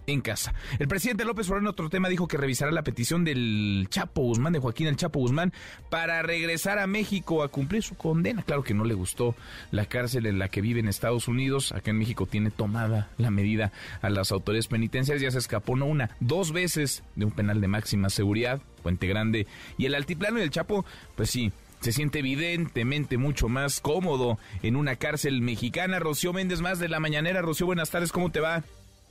En 0.09 0.23
casa. 0.23 0.55
El 0.79 0.89
presidente 0.89 1.27
López 1.27 1.47
Obrador 1.49 1.65
en 1.65 1.69
otro 1.69 1.91
tema 1.91 2.09
dijo 2.09 2.27
que 2.29 2.39
revisará 2.39 2.73
la 2.73 2.83
petición 2.83 3.25
del 3.25 3.89
Chapo 3.91 4.23
Guzmán, 4.23 4.55
de 4.55 4.59
Joaquín 4.59 4.87
el 4.87 4.97
Chapo 4.97 5.21
Guzmán, 5.21 5.53
para 5.91 6.23
regresar 6.23 6.79
a 6.79 6.87
México 6.87 7.43
a 7.43 7.49
cumplir 7.49 7.83
su 7.83 7.95
condena. 7.95 8.43
Claro 8.43 8.65
que 8.65 8.73
no 8.73 8.87
le 8.87 8.95
gustó 8.95 9.35
la 9.71 9.85
cárcel 9.85 10.25
en 10.25 10.39
la 10.39 10.49
que 10.49 10.63
vive 10.63 10.81
en 10.81 10.89
Estados 10.89 11.29
Unidos. 11.29 11.73
Acá 11.73 11.91
en 11.91 11.99
México 11.99 12.25
tiene 12.25 12.51
tomada 12.51 13.11
la 13.19 13.31
medida 13.31 13.71
a 14.01 14.09
las 14.09 14.33
autoridades 14.33 14.69
penitenciarias. 14.69 15.23
Ya 15.23 15.31
se 15.31 15.39
escapó 15.41 15.77
no 15.77 15.85
una, 15.85 16.17
dos 16.21 16.53
veces 16.53 17.03
de 17.15 17.27
un 17.27 17.33
penal 17.33 17.61
de 17.61 17.69
máxima 17.69 18.09
seguridad, 18.09 18.63
Puente 18.83 19.09
Grande. 19.09 19.47
Y 19.77 19.85
el 19.85 19.95
altiplano 19.95 20.39
y 20.39 20.43
el 20.43 20.51
Chapo, 20.51 20.87
pues 21.17 21.29
sí, 21.29 21.53
se 21.81 21.93
siente 21.93 22.21
evidentemente 22.21 23.19
mucho 23.19 23.51
más 23.51 23.81
cómodo 23.81 24.39
en 24.63 24.77
una 24.77 24.97
cárcel 24.97 25.43
mexicana. 25.43 25.99
Rocío 25.99 26.33
Méndez, 26.33 26.63
más 26.63 26.79
de 26.79 26.89
la 26.89 26.99
mañanera. 26.99 27.43
Rocío, 27.43 27.67
buenas 27.67 27.91
tardes, 27.91 28.11
¿cómo 28.11 28.33
te 28.33 28.41
va? 28.41 28.65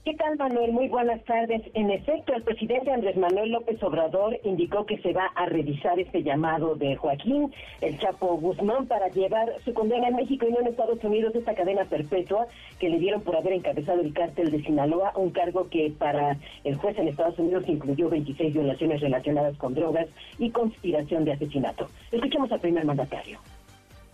¿Qué 0.07 0.13
tal, 0.13 0.37
Manuel? 0.37 0.71
Muy 0.71 0.87
buenas 0.87 1.21
tardes. 1.25 1.63
En 1.73 1.91
efecto, 1.91 2.33
el 2.33 2.41
presidente 2.41 2.89
Andrés 2.89 3.17
Manuel 3.17 3.51
López 3.51 3.83
Obrador 3.83 4.39
indicó 4.45 4.85
que 4.85 4.97
se 5.01 5.11
va 5.11 5.25
a 5.35 5.47
revisar 5.47 5.99
este 5.99 6.23
llamado 6.23 6.75
de 6.75 6.95
Joaquín, 6.95 7.53
el 7.81 7.99
Chapo 7.99 8.37
Guzmán, 8.37 8.87
para 8.87 9.09
llevar 9.09 9.49
su 9.65 9.73
condena 9.73 10.07
en 10.07 10.15
México 10.15 10.45
y 10.47 10.53
no 10.53 10.61
en 10.61 10.67
Estados 10.67 11.03
Unidos, 11.03 11.35
esta 11.35 11.53
cadena 11.53 11.83
perpetua 11.83 12.47
que 12.79 12.87
le 12.87 12.99
dieron 12.99 13.19
por 13.19 13.35
haber 13.35 13.51
encabezado 13.51 13.99
el 13.99 14.13
cártel 14.13 14.49
de 14.49 14.63
Sinaloa, 14.63 15.11
un 15.17 15.31
cargo 15.31 15.67
que 15.69 15.91
para 15.99 16.37
el 16.63 16.77
juez 16.77 16.97
en 16.97 17.09
Estados 17.09 17.37
Unidos 17.37 17.65
incluyó 17.67 18.07
26 18.07 18.53
violaciones 18.53 19.01
relacionadas 19.01 19.57
con 19.57 19.73
drogas 19.73 20.07
y 20.39 20.51
conspiración 20.51 21.25
de 21.25 21.33
asesinato. 21.33 21.89
Escuchemos 22.13 22.49
al 22.53 22.61
primer 22.61 22.85
mandatario. 22.85 23.39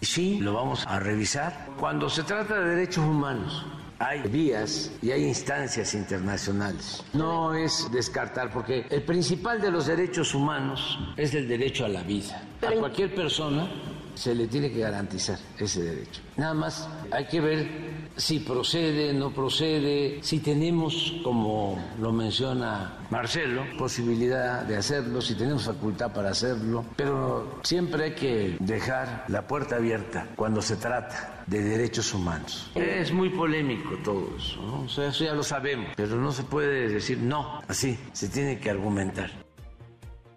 Sí, 0.02 0.40
lo 0.40 0.56
vamos 0.56 0.88
a 0.88 1.00
revisar. 1.00 1.54
Cuando 1.80 2.10
se 2.10 2.24
trata 2.24 2.60
de 2.60 2.78
derechos 2.78 3.06
humanos, 3.06 3.64
hay 4.00 4.22
vías 4.24 4.92
y 5.02 5.12
hay 5.12 5.24
instancias 5.24 5.94
internacionales. 5.94 7.04
No 7.14 7.54
es 7.54 7.90
descartar, 7.92 8.52
porque 8.52 8.86
el 8.90 9.04
principal 9.04 9.62
de 9.62 9.72
los 9.72 9.88
derechos 9.88 10.34
humanos 10.34 11.00
es 11.18 11.34
el 11.34 11.48
derecho 11.48 11.86
a 11.86 11.90
la 11.90 12.04
vida. 12.04 12.44
A 12.62 12.72
cualquier 12.72 13.14
persona 13.14 13.68
se 14.16 14.36
le 14.36 14.48
tiene 14.48 14.72
que 14.72 14.80
garantizar 14.80 15.38
ese 15.58 15.84
derecho. 15.84 16.22
Nada 16.38 16.54
más 16.54 16.88
hay 17.12 17.26
que 17.28 17.42
ver 17.42 17.68
si 18.16 18.40
procede, 18.40 19.14
no 19.14 19.32
procede, 19.32 20.20
si 20.22 20.40
tenemos, 20.40 21.16
como 21.24 21.80
lo 22.00 22.12
menciona 22.12 22.98
Marcelo, 23.10 23.64
posibilidad 23.78 24.64
de 24.64 24.78
hacerlo, 24.78 25.22
si 25.22 25.36
tenemos 25.36 25.66
facultad 25.66 26.12
para 26.12 26.30
hacerlo, 26.30 26.86
pero 26.96 27.60
siempre 27.64 28.06
hay 28.06 28.16
que 28.16 28.58
dejar 28.60 29.26
la 29.28 29.48
puerta 29.48 29.78
abierta 29.78 30.28
cuando 30.36 30.62
se 30.62 30.76
trata 30.76 31.44
de 31.48 31.62
derechos 31.62 32.14
humanos. 32.14 32.72
Es 32.76 33.12
muy 33.12 33.30
polémico 33.30 33.98
todo 34.04 34.30
eso, 34.38 35.04
eso 35.04 35.24
ya 35.24 35.34
lo 35.34 35.44
sabemos, 35.44 35.92
pero 35.96 36.16
no 36.16 36.32
se 36.32 36.44
puede 36.44 36.90
decir 36.90 37.20
no, 37.20 37.62
así, 37.68 37.98
se 38.14 38.30
tiene 38.30 38.60
que 38.60 38.70
argumentar. 38.70 39.43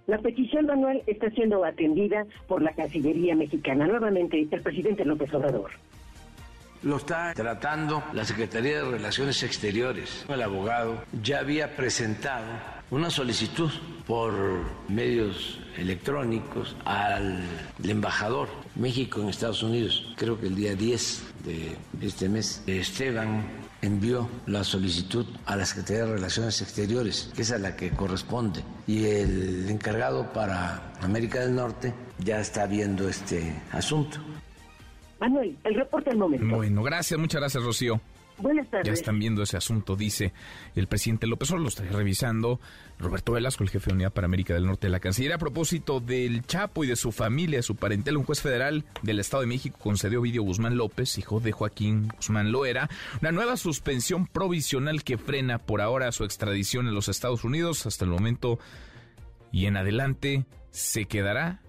La 0.06 0.18
petición, 0.18 0.66
Manuel, 0.66 1.02
está 1.06 1.30
siendo 1.30 1.64
atendida 1.64 2.26
por 2.46 2.62
la 2.62 2.72
Cancillería 2.72 3.34
mexicana. 3.34 3.86
Nuevamente, 3.86 4.46
el 4.50 4.62
presidente 4.62 5.04
López 5.04 5.32
Obrador. 5.34 5.70
Lo 6.82 6.98
está 6.98 7.32
tratando 7.34 8.04
la 8.12 8.24
Secretaría 8.24 8.82
de 8.82 8.90
Relaciones 8.90 9.42
Exteriores. 9.42 10.24
El 10.28 10.42
abogado 10.42 11.02
ya 11.22 11.40
había 11.40 11.74
presentado 11.74 12.46
una 12.90 13.10
solicitud 13.10 13.70
por 14.06 14.32
medios 14.88 15.58
electrónicos 15.76 16.76
al 16.84 17.42
embajador 17.82 18.48
México 18.76 19.20
en 19.20 19.28
Estados 19.28 19.64
Unidos, 19.64 20.14
creo 20.16 20.38
que 20.38 20.46
el 20.46 20.54
día 20.54 20.74
10 20.74 21.34
de 21.44 22.06
este 22.06 22.28
mes, 22.28 22.62
Esteban 22.68 23.44
envió 23.82 24.28
la 24.46 24.64
solicitud 24.64 25.26
a 25.44 25.56
la 25.56 25.66
Secretaría 25.66 26.04
de 26.04 26.12
Relaciones 26.12 26.60
Exteriores, 26.62 27.30
que 27.34 27.42
es 27.42 27.52
a 27.52 27.58
la 27.58 27.76
que 27.76 27.90
corresponde, 27.90 28.62
y 28.86 29.06
el 29.06 29.68
encargado 29.68 30.32
para 30.32 30.92
América 31.00 31.40
del 31.40 31.54
Norte 31.54 31.94
ya 32.18 32.40
está 32.40 32.66
viendo 32.66 33.08
este 33.08 33.54
asunto. 33.72 34.18
Manuel, 35.20 35.56
el 35.64 35.74
reporte 35.74 36.10
al 36.10 36.18
momento. 36.18 36.56
Bueno, 36.56 36.82
gracias, 36.82 37.18
muchas 37.18 37.40
gracias, 37.40 37.62
Rocío. 37.62 38.00
Buenas 38.38 38.68
tardes. 38.68 38.86
Ya 38.86 38.92
están 38.92 39.18
viendo 39.18 39.42
ese 39.42 39.56
asunto, 39.56 39.96
dice 39.96 40.32
el 40.74 40.88
presidente 40.88 41.26
López 41.26 41.50
Obrador, 41.50 41.62
lo 41.62 41.68
está 41.68 41.84
revisando 41.84 42.60
Roberto 42.98 43.32
Velasco, 43.32 43.62
el 43.62 43.70
jefe 43.70 43.90
de 43.90 43.94
unidad 43.94 44.12
para 44.12 44.24
América 44.24 44.54
del 44.54 44.66
Norte 44.66 44.86
de 44.86 44.90
la 44.90 45.00
Cancillería. 45.00 45.36
A 45.36 45.38
propósito 45.38 46.00
del 46.00 46.44
Chapo 46.46 46.82
y 46.82 46.86
de 46.86 46.96
su 46.96 47.12
familia, 47.12 47.62
su 47.62 47.76
parentela, 47.76 48.18
un 48.18 48.24
juez 48.24 48.40
federal 48.40 48.84
del 49.02 49.20
Estado 49.20 49.42
de 49.42 49.48
México 49.48 49.78
concedió 49.78 50.18
a 50.18 50.20
Ovidio 50.22 50.42
Guzmán 50.42 50.76
López, 50.76 51.18
hijo 51.18 51.40
de 51.40 51.52
Joaquín 51.52 52.08
Guzmán 52.16 52.52
Loera, 52.52 52.88
una 53.20 53.32
nueva 53.32 53.56
suspensión 53.56 54.26
provisional 54.26 55.04
que 55.04 55.18
frena 55.18 55.58
por 55.58 55.80
ahora 55.80 56.10
su 56.12 56.24
extradición 56.24 56.88
en 56.88 56.94
los 56.94 57.08
Estados 57.08 57.44
Unidos 57.44 57.86
hasta 57.86 58.04
el 58.04 58.10
momento 58.10 58.58
y 59.52 59.66
en 59.66 59.76
adelante 59.76 60.46
se 60.70 61.04
quedará 61.04 61.60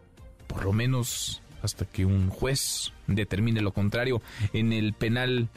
por 0.47 0.63
lo 0.63 0.73
menos 0.73 1.41
hasta 1.61 1.85
que 1.85 2.05
un 2.05 2.29
juez 2.29 2.93
determine 3.07 3.61
lo 3.61 3.73
contrario 3.73 4.21
en 4.53 4.71
el 4.71 4.93
penal 4.93 5.49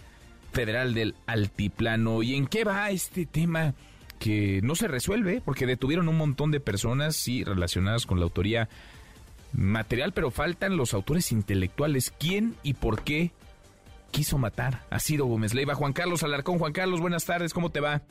federal 0.52 0.94
del 0.94 1.14
Altiplano. 1.26 2.22
¿Y 2.22 2.34
en 2.34 2.46
qué 2.46 2.64
va 2.64 2.90
este 2.90 3.26
tema? 3.26 3.74
Que 4.20 4.60
no 4.62 4.76
se 4.76 4.86
resuelve 4.86 5.42
porque 5.44 5.66
detuvieron 5.66 6.08
un 6.08 6.18
montón 6.18 6.52
de 6.52 6.60
personas, 6.60 7.16
sí, 7.16 7.42
relacionadas 7.42 8.06
con 8.06 8.20
la 8.20 8.24
autoría 8.24 8.68
material, 9.52 10.12
pero 10.12 10.30
faltan 10.30 10.76
los 10.76 10.94
autores 10.94 11.32
intelectuales. 11.32 12.14
¿Quién 12.16 12.54
y 12.62 12.74
por 12.74 13.02
qué 13.02 13.32
quiso 14.12 14.38
matar 14.38 14.82
a 14.90 15.00
Ciro 15.00 15.24
Gómez 15.24 15.54
Leiva? 15.54 15.74
Juan 15.74 15.94
Carlos 15.94 16.22
Alarcón, 16.22 16.58
Juan 16.58 16.72
Carlos, 16.72 17.00
buenas 17.00 17.24
tardes, 17.24 17.54
¿cómo 17.54 17.70
te 17.70 17.80
va? 17.80 18.02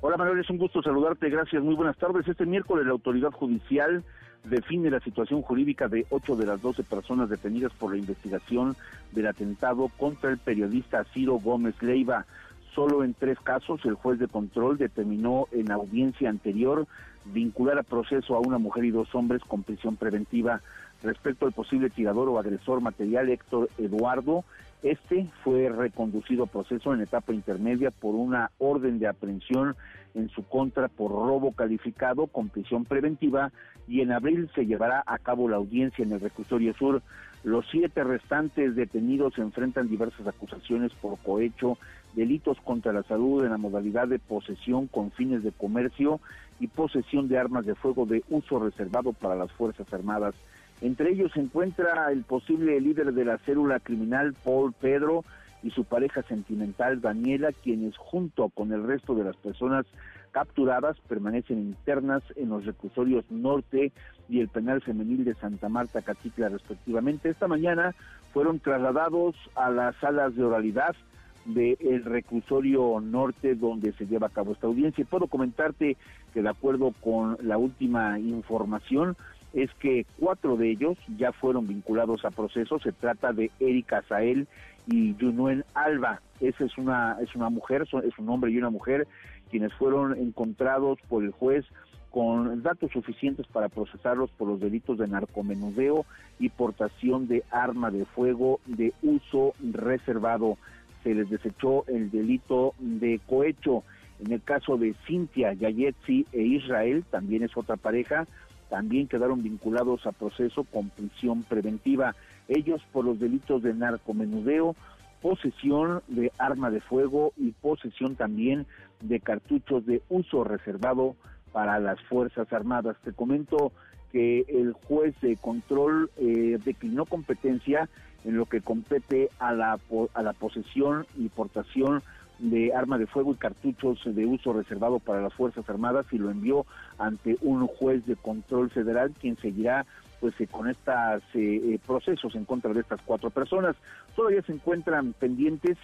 Hola 0.00 0.16
Manuel, 0.16 0.40
es 0.40 0.50
un 0.50 0.58
gusto 0.58 0.82
saludarte, 0.82 1.30
gracias, 1.30 1.62
muy 1.62 1.76
buenas 1.76 1.96
tardes. 1.96 2.26
Este 2.26 2.44
miércoles 2.44 2.84
la 2.84 2.92
autoridad 2.92 3.30
judicial 3.30 4.02
define 4.42 4.90
la 4.90 4.98
situación 4.98 5.42
jurídica 5.42 5.86
de 5.86 6.04
ocho 6.10 6.34
de 6.34 6.44
las 6.44 6.60
doce 6.60 6.82
personas 6.82 7.30
detenidas 7.30 7.72
por 7.74 7.92
la 7.92 7.98
investigación 7.98 8.74
del 9.12 9.28
atentado 9.28 9.88
contra 9.96 10.30
el 10.30 10.38
periodista 10.38 11.04
Ciro 11.14 11.34
Gómez 11.34 11.80
Leiva. 11.80 12.26
Solo 12.74 13.04
en 13.04 13.14
tres 13.14 13.38
casos 13.40 13.84
el 13.84 13.94
juez 13.94 14.18
de 14.18 14.28
control 14.28 14.78
determinó 14.78 15.46
en 15.52 15.70
audiencia 15.70 16.30
anterior 16.30 16.86
vincular 17.26 17.78
a 17.78 17.82
proceso 17.82 18.34
a 18.34 18.40
una 18.40 18.58
mujer 18.58 18.84
y 18.84 18.90
dos 18.90 19.14
hombres 19.14 19.42
con 19.42 19.62
prisión 19.62 19.96
preventiva. 19.96 20.60
Respecto 21.02 21.46
al 21.46 21.52
posible 21.52 21.90
tirador 21.90 22.28
o 22.28 22.38
agresor 22.38 22.80
material 22.80 23.28
Héctor 23.28 23.68
Eduardo, 23.76 24.44
este 24.82 25.28
fue 25.44 25.68
reconducido 25.68 26.44
a 26.44 26.46
proceso 26.46 26.92
en 26.92 27.02
etapa 27.02 27.32
intermedia 27.32 27.90
por 27.90 28.14
una 28.14 28.50
orden 28.58 28.98
de 28.98 29.06
aprehensión 29.06 29.76
en 30.14 30.28
su 30.30 30.42
contra 30.44 30.88
por 30.88 31.10
robo 31.10 31.52
calificado 31.52 32.26
con 32.26 32.48
prisión 32.48 32.84
preventiva 32.84 33.52
y 33.86 34.00
en 34.00 34.12
abril 34.12 34.50
se 34.54 34.66
llevará 34.66 35.02
a 35.06 35.18
cabo 35.18 35.48
la 35.48 35.56
audiencia 35.56 36.04
en 36.04 36.12
el 36.12 36.20
reclusorio 36.20 36.74
sur. 36.74 37.02
Los 37.44 37.66
siete 37.70 38.04
restantes 38.04 38.76
detenidos 38.76 39.38
enfrentan 39.38 39.88
diversas 39.88 40.26
acusaciones 40.26 40.92
por 40.94 41.18
cohecho, 41.18 41.78
delitos 42.14 42.58
contra 42.60 42.92
la 42.92 43.02
salud 43.02 43.44
en 43.44 43.50
la 43.50 43.58
modalidad 43.58 44.08
de 44.08 44.18
posesión 44.18 44.86
con 44.86 45.10
fines 45.12 45.42
de 45.42 45.52
comercio 45.52 46.20
y 46.60 46.66
posesión 46.68 47.28
de 47.28 47.38
armas 47.38 47.66
de 47.66 47.74
fuego 47.74 48.06
de 48.06 48.22
uso 48.30 48.58
reservado 48.58 49.12
para 49.12 49.34
las 49.34 49.52
Fuerzas 49.52 49.92
Armadas. 49.92 50.34
Entre 50.80 51.10
ellos 51.10 51.32
se 51.32 51.40
encuentra 51.40 52.10
el 52.10 52.24
posible 52.24 52.80
líder 52.80 53.12
de 53.12 53.24
la 53.24 53.38
célula 53.38 53.80
criminal 53.80 54.34
Paul 54.44 54.72
Pedro 54.72 55.24
y 55.62 55.70
su 55.70 55.84
pareja 55.84 56.22
sentimental 56.22 57.00
Daniela, 57.00 57.52
quienes 57.52 57.96
junto 57.96 58.48
con 58.48 58.72
el 58.72 58.84
resto 58.84 59.14
de 59.14 59.24
las 59.24 59.36
personas 59.36 59.86
capturadas 60.32 60.98
permanecen 61.08 61.58
internas 61.58 62.22
en 62.36 62.48
los 62.48 62.64
reclusorios 62.64 63.30
norte 63.30 63.92
y 64.28 64.40
el 64.40 64.48
penal 64.48 64.80
femenil 64.80 65.24
de 65.24 65.34
Santa 65.34 65.68
Marta 65.68 66.02
Catitla 66.02 66.48
respectivamente. 66.48 67.28
Esta 67.28 67.46
mañana 67.46 67.94
fueron 68.32 68.58
trasladados 68.58 69.36
a 69.54 69.70
las 69.70 69.94
salas 69.96 70.34
de 70.34 70.42
oralidad 70.42 70.96
del 71.44 72.04
reclusorio 72.04 73.00
norte 73.00 73.54
donde 73.54 73.92
se 73.92 74.06
lleva 74.06 74.28
a 74.28 74.30
cabo 74.30 74.52
esta 74.52 74.66
audiencia. 74.66 75.04
Puedo 75.04 75.26
comentarte 75.26 75.96
que 76.32 76.42
de 76.42 76.48
acuerdo 76.48 76.92
con 77.00 77.36
la 77.42 77.58
última 77.58 78.18
información 78.18 79.16
es 79.52 79.70
que 79.74 80.06
cuatro 80.18 80.56
de 80.56 80.70
ellos 80.70 80.96
ya 81.18 81.32
fueron 81.32 81.66
vinculados 81.66 82.24
a 82.24 82.30
proceso. 82.30 82.78
Se 82.78 82.92
trata 82.92 83.32
de 83.32 83.50
Erika 83.60 84.02
Sael 84.08 84.46
y 84.86 85.14
Junuen 85.20 85.64
Alba. 85.74 86.20
Esa 86.40 86.64
es 86.64 86.76
una, 86.78 87.18
es 87.20 87.34
una 87.34 87.50
mujer, 87.50 87.82
es 87.82 88.18
un 88.18 88.28
hombre 88.28 88.50
y 88.50 88.58
una 88.58 88.70
mujer 88.70 89.06
quienes 89.50 89.72
fueron 89.74 90.16
encontrados 90.18 90.98
por 91.08 91.22
el 91.22 91.30
juez 91.30 91.66
con 92.10 92.62
datos 92.62 92.90
suficientes 92.92 93.46
para 93.46 93.68
procesarlos 93.68 94.30
por 94.30 94.48
los 94.48 94.60
delitos 94.60 94.98
de 94.98 95.08
narcomenudeo 95.08 96.04
y 96.38 96.50
portación 96.50 97.26
de 97.26 97.42
arma 97.50 97.90
de 97.90 98.04
fuego 98.04 98.60
de 98.66 98.92
uso 99.02 99.54
reservado 99.72 100.58
se 101.02 101.14
les 101.14 101.28
desechó 101.30 101.84
el 101.86 102.10
delito 102.10 102.74
de 102.78 103.20
cohecho. 103.26 103.84
En 104.24 104.32
el 104.32 104.42
caso 104.42 104.76
de 104.76 104.94
Cintia, 105.06 105.52
Yayetsi 105.52 106.26
e 106.32 106.42
Israel, 106.42 107.04
también 107.10 107.42
es 107.42 107.56
otra 107.56 107.76
pareja, 107.76 108.26
también 108.70 109.08
quedaron 109.08 109.42
vinculados 109.42 110.06
a 110.06 110.12
proceso 110.12 110.64
con 110.64 110.90
prisión 110.90 111.42
preventiva. 111.42 112.14
Ellos 112.48 112.80
por 112.92 113.04
los 113.04 113.18
delitos 113.18 113.62
de 113.62 113.74
narcomenudeo, 113.74 114.76
posesión 115.20 116.02
de 116.08 116.32
arma 116.38 116.70
de 116.70 116.80
fuego 116.80 117.32
y 117.36 117.52
posesión 117.52 118.16
también 118.16 118.66
de 119.00 119.20
cartuchos 119.20 119.84
de 119.86 120.02
uso 120.08 120.44
reservado 120.44 121.16
para 121.52 121.78
las 121.80 122.00
Fuerzas 122.02 122.52
Armadas. 122.52 122.96
Te 123.04 123.12
comento 123.12 123.72
que 124.10 124.44
el 124.48 124.72
juez 124.72 125.14
de 125.20 125.36
control 125.36 126.10
eh, 126.16 126.58
declinó 126.64 127.06
competencia 127.06 127.88
en 128.24 128.36
lo 128.36 128.46
que 128.46 128.60
compete 128.60 129.30
a 129.38 129.52
la, 129.52 129.78
a 130.14 130.22
la 130.22 130.32
posesión 130.32 131.06
y 131.16 131.28
portación 131.28 132.02
de 132.38 132.74
arma 132.74 132.98
de 132.98 133.06
fuego 133.06 133.32
y 133.32 133.36
cartuchos 133.36 134.00
de 134.04 134.26
uso 134.26 134.52
reservado 134.52 134.98
para 134.98 135.20
las 135.20 135.32
Fuerzas 135.34 135.68
Armadas 135.68 136.06
y 136.10 136.18
lo 136.18 136.30
envió 136.30 136.66
ante 136.98 137.36
un 137.40 137.66
juez 137.66 138.04
de 138.06 138.16
control 138.16 138.70
federal 138.70 139.12
quien 139.20 139.36
seguirá 139.36 139.86
pues 140.20 140.34
eh, 140.40 140.46
con 140.48 140.68
estos 140.68 141.22
eh, 141.34 141.78
procesos 141.86 142.34
en 142.34 142.44
contra 142.44 142.72
de 142.72 142.80
estas 142.80 143.00
cuatro 143.04 143.30
personas. 143.30 143.76
Todavía 144.16 144.42
se 144.42 144.52
encuentran 144.52 145.12
pendientes 145.14 145.76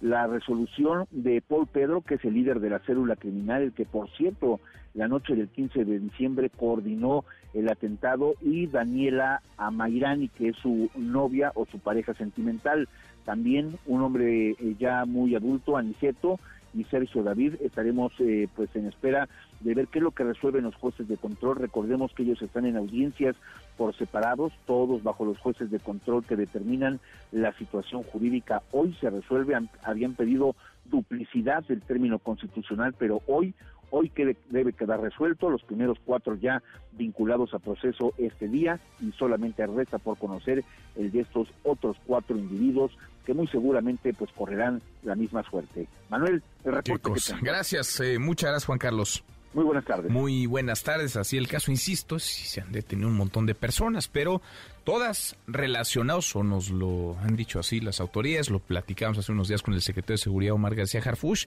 la 0.00 0.26
resolución 0.26 1.06
de 1.10 1.40
Paul 1.40 1.66
Pedro, 1.66 2.02
que 2.02 2.16
es 2.16 2.24
el 2.24 2.34
líder 2.34 2.60
de 2.60 2.70
la 2.70 2.80
célula 2.80 3.16
criminal, 3.16 3.62
el 3.62 3.72
que 3.72 3.86
por 3.86 4.10
cierto 4.10 4.60
la 4.94 5.08
noche 5.08 5.34
del 5.34 5.48
15 5.48 5.84
de 5.84 5.98
diciembre 5.98 6.50
coordinó 6.50 7.24
el 7.52 7.68
atentado, 7.68 8.34
y 8.40 8.66
Daniela 8.66 9.42
Amairani, 9.56 10.28
que 10.28 10.48
es 10.48 10.56
su 10.56 10.90
novia 10.96 11.52
o 11.54 11.66
su 11.66 11.78
pareja 11.78 12.14
sentimental. 12.14 12.88
También 13.24 13.76
un 13.86 14.02
hombre 14.02 14.50
eh, 14.50 14.76
ya 14.78 15.04
muy 15.04 15.34
adulto, 15.34 15.76
Aniceto, 15.76 16.38
y 16.76 16.84
Sergio 16.84 17.22
David. 17.22 17.54
Estaremos 17.60 18.12
eh, 18.18 18.48
pues 18.54 18.74
en 18.76 18.86
espera 18.86 19.28
de 19.60 19.74
ver 19.74 19.88
qué 19.88 19.98
es 19.98 20.02
lo 20.02 20.10
que 20.10 20.24
resuelven 20.24 20.64
los 20.64 20.74
jueces 20.76 21.08
de 21.08 21.16
control. 21.16 21.56
Recordemos 21.56 22.12
que 22.14 22.22
ellos 22.22 22.40
están 22.42 22.66
en 22.66 22.76
audiencias 22.76 23.34
por 23.76 23.96
separados, 23.96 24.52
todos 24.66 25.02
bajo 25.02 25.24
los 25.24 25.38
jueces 25.38 25.70
de 25.70 25.80
control 25.80 26.24
que 26.24 26.36
determinan 26.36 27.00
la 27.32 27.52
situación 27.54 28.02
jurídica. 28.02 28.62
Hoy 28.72 28.94
se 29.00 29.10
resuelve, 29.10 29.56
habían 29.82 30.14
pedido 30.14 30.54
duplicidad 30.84 31.64
del 31.64 31.82
término 31.82 32.18
constitucional, 32.18 32.94
pero 32.98 33.22
hoy 33.26 33.54
hoy 33.90 34.10
que 34.10 34.36
debe 34.50 34.72
quedar 34.72 35.00
resuelto, 35.00 35.50
los 35.50 35.62
primeros 35.62 35.98
cuatro 36.04 36.34
ya 36.34 36.62
vinculados 36.92 37.54
a 37.54 37.58
proceso 37.58 38.12
este 38.18 38.48
día 38.48 38.80
y 39.00 39.12
solamente 39.12 39.66
resta 39.66 39.98
por 39.98 40.18
conocer 40.18 40.64
el 40.96 41.12
de 41.12 41.20
estos 41.20 41.48
otros 41.62 41.96
cuatro 42.06 42.36
individuos 42.36 42.96
que 43.24 43.34
muy 43.34 43.46
seguramente 43.48 44.14
pues 44.14 44.30
correrán 44.32 44.80
la 45.02 45.14
misma 45.14 45.42
suerte. 45.42 45.88
Manuel, 46.08 46.42
el 46.64 46.72
reporte. 46.72 47.10
gracias, 47.42 48.00
eh, 48.00 48.18
muchas 48.18 48.50
gracias 48.50 48.66
Juan 48.66 48.78
Carlos. 48.78 49.24
Muy 49.56 49.64
buenas 49.64 49.86
tardes. 49.86 50.12
Muy 50.12 50.44
buenas 50.44 50.82
tardes. 50.82 51.16
Así 51.16 51.38
el 51.38 51.48
caso, 51.48 51.70
insisto, 51.70 52.18
si 52.18 52.46
se 52.46 52.60
han 52.60 52.72
detenido 52.72 53.08
un 53.08 53.16
montón 53.16 53.46
de 53.46 53.54
personas, 53.54 54.06
pero 54.06 54.42
todas 54.84 55.34
relacionadas, 55.46 56.36
o 56.36 56.44
nos 56.44 56.68
lo 56.68 57.16
han 57.20 57.36
dicho 57.36 57.58
así 57.58 57.80
las 57.80 57.98
autoridades, 58.00 58.50
lo 58.50 58.58
platicamos 58.58 59.16
hace 59.16 59.32
unos 59.32 59.48
días 59.48 59.62
con 59.62 59.72
el 59.72 59.80
secretario 59.80 60.16
de 60.16 60.22
Seguridad 60.22 60.52
Omar 60.52 60.74
García 60.74 61.00
Harfush, 61.02 61.46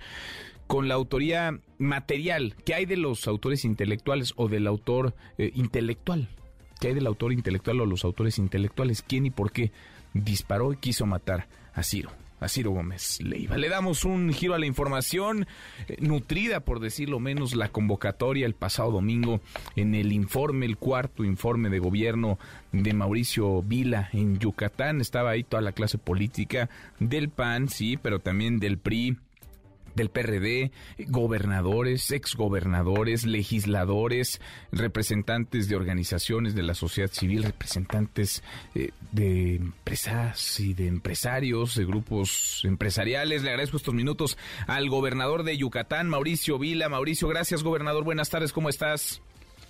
con 0.70 0.88
la 0.88 0.94
autoría 0.94 1.60
material. 1.80 2.54
¿Qué 2.64 2.76
hay 2.76 2.86
de 2.86 2.96
los 2.96 3.28
autores 3.28 3.66
intelectuales 3.66 4.34
o 4.36 4.48
del 4.48 4.68
autor 4.68 5.16
eh, 5.40 5.52
intelectual? 5.56 6.30
¿Qué 6.80 6.90
hay 6.90 6.94
del 6.94 7.08
autor 7.08 7.34
intelectual 7.34 7.82
o 7.82 7.88
los 7.88 8.06
autores 8.06 8.38
intelectuales? 8.38 9.02
¿Quién 9.02 9.26
y 9.26 9.32
por 9.32 9.52
qué 9.52 9.72
disparó 10.14 10.72
y 10.72 10.78
quiso 10.78 11.08
matar 11.08 11.48
a 11.74 11.82
Ciro? 11.82 12.12
a 12.40 12.48
Ciro 12.48 12.72
Gómez 12.72 13.20
Leiva. 13.20 13.58
Le 13.58 13.68
damos 13.68 14.06
un 14.06 14.32
giro 14.32 14.54
a 14.54 14.60
la 14.60 14.66
información 14.66 15.46
eh, 15.88 15.98
nutrida, 16.00 16.62
por 16.62 16.80
decirlo 16.80 17.20
menos, 17.20 17.54
la 17.54 17.68
convocatoria 17.68 18.46
el 18.46 18.54
pasado 18.54 18.92
domingo 18.92 19.42
en 19.76 19.94
el 19.94 20.14
informe, 20.14 20.66
el 20.66 20.78
cuarto 20.78 21.26
informe 21.26 21.70
de 21.70 21.80
gobierno 21.80 22.40
de 22.72 22.94
Mauricio 22.94 23.62
Vila 23.62 24.10
en 24.14 24.40
Yucatán. 24.40 25.02
Estaba 25.02 25.32
ahí 25.32 25.44
toda 25.44 25.62
la 25.62 25.74
clase 25.74 25.98
política 25.98 26.70
del 27.00 27.28
PAN, 27.28 27.68
sí, 27.68 27.98
pero 27.98 28.20
también 28.20 28.60
del 28.60 28.78
PRI, 28.78 29.18
del 29.96 30.10
PRD, 30.10 30.72
gobernadores, 31.08 32.12
exgobernadores, 32.12 33.26
legisladores, 33.26 34.42
representantes 34.72 35.68
de 35.70 35.76
organizaciones 35.76 36.56
de 36.56 36.64
la 36.64 36.74
sociedad 36.74 37.10
civil, 37.12 37.44
representantes 37.44 38.44
eh, 38.76 38.92
de 39.12 39.56
empresas 39.56 40.60
y 40.60 40.74
de 40.74 40.88
empresarios, 40.88 41.76
de 41.76 41.86
grupos 41.86 42.62
empresariales. 42.64 43.44
Le 43.44 43.50
agradezco 43.50 43.78
estos 43.78 43.94
minutos 43.94 44.38
al 44.68 44.90
gobernador 44.90 45.44
de 45.44 45.58
Yucatán, 45.58 46.10
Mauricio 46.10 46.60
Vila. 46.60 46.90
Mauricio, 46.90 47.28
gracias, 47.28 47.64
gobernador. 47.64 48.04
Buenas 48.04 48.30
tardes, 48.30 48.54
¿cómo 48.54 48.70
estás? 48.70 49.22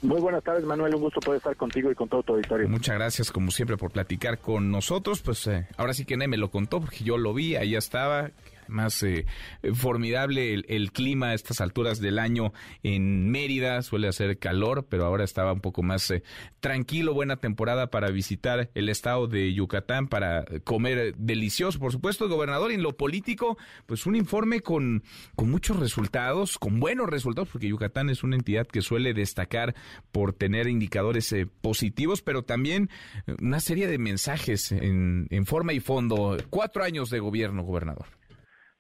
Muy 0.01 0.21
buenas 0.21 0.43
tardes, 0.43 0.63
Manuel. 0.63 0.95
Un 0.95 1.01
gusto 1.01 1.19
poder 1.19 1.39
estar 1.39 1.55
contigo 1.57 1.91
y 1.91 1.95
con 1.95 2.07
todo 2.07 2.23
tu 2.23 2.33
auditorio. 2.33 2.69
Muchas 2.69 2.95
gracias, 2.95 3.31
como 3.31 3.51
siempre, 3.51 3.75
por 3.75 3.91
platicar 3.91 4.39
con 4.39 4.71
nosotros. 4.71 5.21
Pues 5.21 5.45
eh, 5.47 5.67
ahora 5.75 5.93
sí 5.93 6.05
que 6.05 6.15
Neme 6.15 6.29
me 6.29 6.37
lo 6.37 6.49
contó 6.51 6.79
porque 6.79 7.03
yo 7.03 7.17
lo 7.17 7.33
vi, 7.33 7.55
ahí 7.55 7.75
estaba 7.75 8.31
más 8.69 9.03
eh, 9.03 9.25
formidable 9.73 10.53
el, 10.67 10.91
clima 10.91 11.29
a 11.29 11.33
estas 11.33 11.61
alturas 11.61 11.99
del 11.99 12.19
año 12.19 12.53
en 12.83 13.29
Mérida. 13.29 13.81
Suele 13.81 14.07
hacer 14.07 14.39
calor, 14.39 14.87
pero 14.89 15.05
ahora 15.05 15.23
estaba 15.23 15.53
un 15.53 15.61
poco 15.61 15.83
más 15.83 16.09
eh, 16.11 16.23
tranquilo. 16.59 17.13
Buena 17.13 17.37
temporada 17.37 17.87
para 17.91 18.09
visitar 18.11 18.69
el 18.73 18.89
estado 18.89 19.27
de 19.27 19.53
Yucatán, 19.53 20.07
para 20.07 20.45
comer 20.63 21.15
delicioso, 21.17 21.79
por 21.79 21.91
supuesto, 21.91 22.27
gobernador. 22.29 22.71
En 22.71 22.83
lo 22.83 22.95
político, 22.95 23.57
pues 23.85 24.05
un 24.05 24.15
informe 24.15 24.61
con, 24.61 25.03
con 25.35 25.49
muchos 25.49 25.77
resultados, 25.77 26.57
con 26.57 26.79
buenos 26.79 27.09
resultados, 27.09 27.49
porque 27.49 27.67
Yucatán 27.67 28.09
es 28.09 28.23
una 28.23 28.35
entidad 28.35 28.67
que 28.67 28.81
suele 28.81 29.13
destacar 29.13 29.75
por 30.11 30.33
tener 30.33 30.67
indicadores 30.67 31.31
eh, 31.33 31.45
positivos, 31.45 32.21
pero 32.21 32.43
también 32.43 32.89
una 33.41 33.59
serie 33.59 33.87
de 33.87 33.97
mensajes 33.97 34.71
en, 34.71 35.27
en 35.29 35.45
forma 35.45 35.73
y 35.73 35.79
fondo. 35.79 36.37
Cuatro 36.49 36.83
años 36.83 37.09
de 37.09 37.19
gobierno, 37.19 37.63
gobernador. 37.63 38.18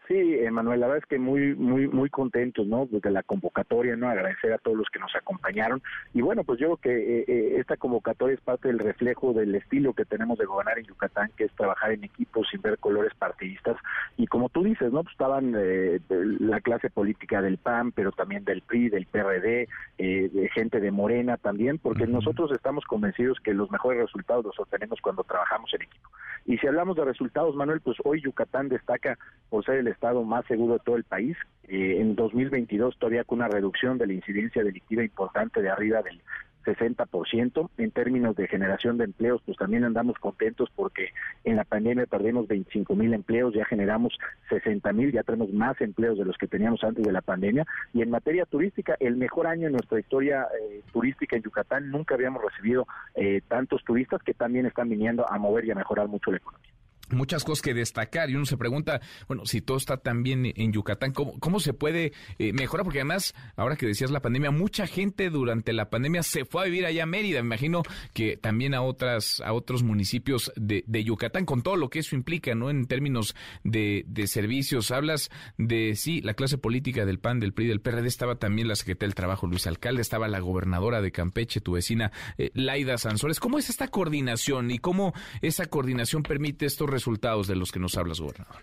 Sí, 0.09 0.39
Manuel, 0.49 0.79
la 0.79 0.87
verdad 0.87 1.03
es 1.03 1.07
que 1.07 1.19
muy, 1.19 1.53
muy, 1.53 1.87
muy 1.87 2.09
contentos, 2.09 2.65
¿no? 2.65 2.87
Desde 2.87 3.11
la 3.11 3.21
convocatoria, 3.21 3.95
¿no? 3.95 4.09
Agradecer 4.09 4.51
a 4.51 4.57
todos 4.57 4.75
los 4.75 4.87
que 4.91 4.97
nos 4.97 5.15
acompañaron. 5.15 5.83
Y 6.15 6.21
bueno, 6.21 6.43
pues 6.43 6.59
yo 6.59 6.77
creo 6.77 6.77
que 6.77 7.19
eh, 7.19 7.25
eh, 7.27 7.55
esta 7.59 7.77
convocatoria 7.77 8.33
es 8.33 8.41
parte 8.41 8.69
del 8.69 8.79
reflejo 8.79 9.33
del 9.33 9.53
estilo 9.53 9.93
que 9.93 10.05
tenemos 10.05 10.39
de 10.39 10.45
gobernar 10.45 10.79
en 10.79 10.85
Yucatán, 10.85 11.29
que 11.37 11.43
es 11.43 11.51
trabajar 11.51 11.91
en 11.91 12.03
equipos 12.03 12.47
sin 12.49 12.59
ver 12.59 12.79
colores 12.79 13.13
partidistas. 13.13 13.77
Y 14.17 14.25
como 14.25 14.49
tú 14.49 14.63
dices, 14.63 14.91
¿no? 14.91 15.03
Pues 15.03 15.11
estaban 15.11 15.53
eh, 15.55 15.99
la 16.09 16.59
clase 16.61 16.89
política 16.89 17.43
del 17.43 17.59
PAN, 17.59 17.91
pero 17.91 18.11
también 18.11 18.43
del 18.45 18.63
PRI, 18.63 18.89
del 18.89 19.05
PRD, 19.05 19.67
de 19.99 20.49
gente 20.55 20.79
de 20.79 20.89
Morena 20.89 21.37
también, 21.37 21.77
porque 21.77 22.07
nosotros 22.07 22.51
estamos 22.51 22.83
convencidos 22.85 23.39
que 23.41 23.53
los 23.53 23.69
mejores 23.69 24.01
resultados 24.01 24.43
los 24.43 24.59
obtenemos 24.59 24.99
cuando 25.01 25.23
trabajamos 25.23 25.71
en 25.75 25.83
equipo. 25.83 26.09
Y 26.45 26.57
si 26.57 26.65
hablamos 26.65 26.95
de 26.95 27.05
resultados, 27.05 27.55
Manuel, 27.55 27.79
pues 27.79 27.97
hoy 28.03 28.21
Yucatán 28.21 28.69
destaca 28.69 29.19
por 29.51 29.63
ser 29.63 29.75
el 29.75 29.87
estado 29.99 30.23
más 30.23 30.45
seguro 30.45 30.75
de 30.75 30.79
todo 30.79 30.95
el 30.95 31.03
país. 31.03 31.35
Eh, 31.67 31.97
en 31.99 32.15
2022 32.15 32.97
todavía 32.97 33.25
con 33.25 33.39
una 33.39 33.49
reducción 33.49 33.97
de 33.97 34.07
la 34.07 34.13
incidencia 34.13 34.63
delictiva 34.63 35.03
importante 35.03 35.61
de 35.61 35.69
arriba 35.69 36.01
del 36.01 36.21
60%. 36.63 37.69
En 37.77 37.91
términos 37.91 38.35
de 38.37 38.47
generación 38.47 38.97
de 38.97 39.03
empleos, 39.03 39.41
pues 39.45 39.57
también 39.57 39.83
andamos 39.83 40.17
contentos 40.19 40.69
porque 40.73 41.09
en 41.43 41.57
la 41.57 41.65
pandemia 41.65 42.05
perdimos 42.05 42.47
25 42.47 42.95
mil 42.95 43.13
empleos, 43.13 43.53
ya 43.53 43.65
generamos 43.65 44.17
60 44.47 44.91
mil, 44.93 45.11
ya 45.11 45.23
tenemos 45.23 45.51
más 45.51 45.79
empleos 45.81 46.17
de 46.17 46.25
los 46.25 46.37
que 46.37 46.47
teníamos 46.47 46.81
antes 46.83 47.05
de 47.05 47.11
la 47.11 47.21
pandemia. 47.21 47.65
Y 47.93 48.01
en 48.01 48.09
materia 48.09 48.45
turística, 48.45 48.95
el 49.01 49.17
mejor 49.17 49.47
año 49.47 49.67
en 49.67 49.73
nuestra 49.73 49.99
historia 49.99 50.47
eh, 50.61 50.81
turística 50.93 51.35
en 51.35 51.43
Yucatán, 51.43 51.91
nunca 51.91 52.15
habíamos 52.15 52.41
recibido 52.41 52.87
eh, 53.15 53.41
tantos 53.49 53.83
turistas 53.83 54.23
que 54.23 54.33
también 54.33 54.65
están 54.65 54.89
viniendo 54.89 55.29
a 55.29 55.37
mover 55.37 55.65
y 55.65 55.71
a 55.71 55.75
mejorar 55.75 56.07
mucho 56.07 56.31
la 56.31 56.37
economía 56.37 56.78
muchas 57.11 57.43
cosas 57.43 57.61
que 57.61 57.73
destacar 57.73 58.29
y 58.29 58.35
uno 58.35 58.45
se 58.45 58.57
pregunta, 58.57 59.01
bueno, 59.27 59.45
si 59.45 59.61
todo 59.61 59.77
está 59.77 59.97
tan 59.97 60.23
bien 60.23 60.51
en 60.55 60.71
Yucatán, 60.71 61.11
¿cómo, 61.11 61.39
cómo 61.39 61.59
se 61.59 61.73
puede 61.73 62.13
eh, 62.37 62.53
mejorar? 62.53 62.83
Porque 62.83 62.99
además, 62.99 63.33
ahora 63.55 63.75
que 63.75 63.85
decías 63.85 64.11
la 64.11 64.21
pandemia, 64.21 64.51
mucha 64.51 64.87
gente 64.87 65.29
durante 65.29 65.73
la 65.73 65.89
pandemia 65.89 66.23
se 66.23 66.45
fue 66.45 66.63
a 66.63 66.65
vivir 66.65 66.85
allá 66.85 67.03
a 67.03 67.05
Mérida, 67.05 67.41
me 67.41 67.47
imagino 67.47 67.83
que 68.13 68.37
también 68.37 68.73
a 68.73 68.81
otras 68.81 69.41
a 69.41 69.53
otros 69.53 69.83
municipios 69.83 70.51
de, 70.55 70.83
Yucatán, 71.03 71.45
con 71.45 71.61
todo 71.61 71.75
lo 71.77 71.89
que 71.89 71.99
eso 71.99 72.15
implica, 72.15 72.53
¿no? 72.55 72.69
En 72.69 72.85
términos 72.85 73.35
de, 73.63 74.03
de, 74.07 74.27
servicios, 74.27 74.91
hablas 74.91 75.29
de, 75.57 75.95
sí, 75.95 76.21
la 76.21 76.33
clase 76.33 76.57
política 76.57 77.05
del 77.05 77.19
PAN, 77.19 77.39
del 77.39 77.53
PRI, 77.53 77.67
del 77.67 77.81
PRD, 77.81 78.07
estaba 78.07 78.35
también 78.35 78.67
la 78.67 78.75
Secretaría 78.75 79.07
del 79.07 79.15
Trabajo, 79.15 79.47
Luis 79.47 79.65
Alcalde, 79.65 80.01
estaba 80.01 80.27
la 80.27 80.39
gobernadora 80.39 81.01
de 81.01 81.11
Campeche, 81.11 81.61
tu 81.61 81.73
vecina, 81.73 82.11
eh, 82.37 82.51
Laida 82.53 82.97
Sansores. 82.97 83.39
¿Cómo 83.39 83.57
es 83.57 83.69
esta 83.69 83.87
coordinación 83.87 84.71
y 84.71 84.79
cómo 84.79 85.13
esa 85.41 85.65
coordinación 85.67 86.23
permite 86.23 86.65
estos 86.65 86.89
resultados 86.89 86.98
de 87.47 87.55
los 87.55 87.71
que 87.71 87.79
nos 87.79 87.97
hablas, 87.97 88.19
gobernador? 88.19 88.61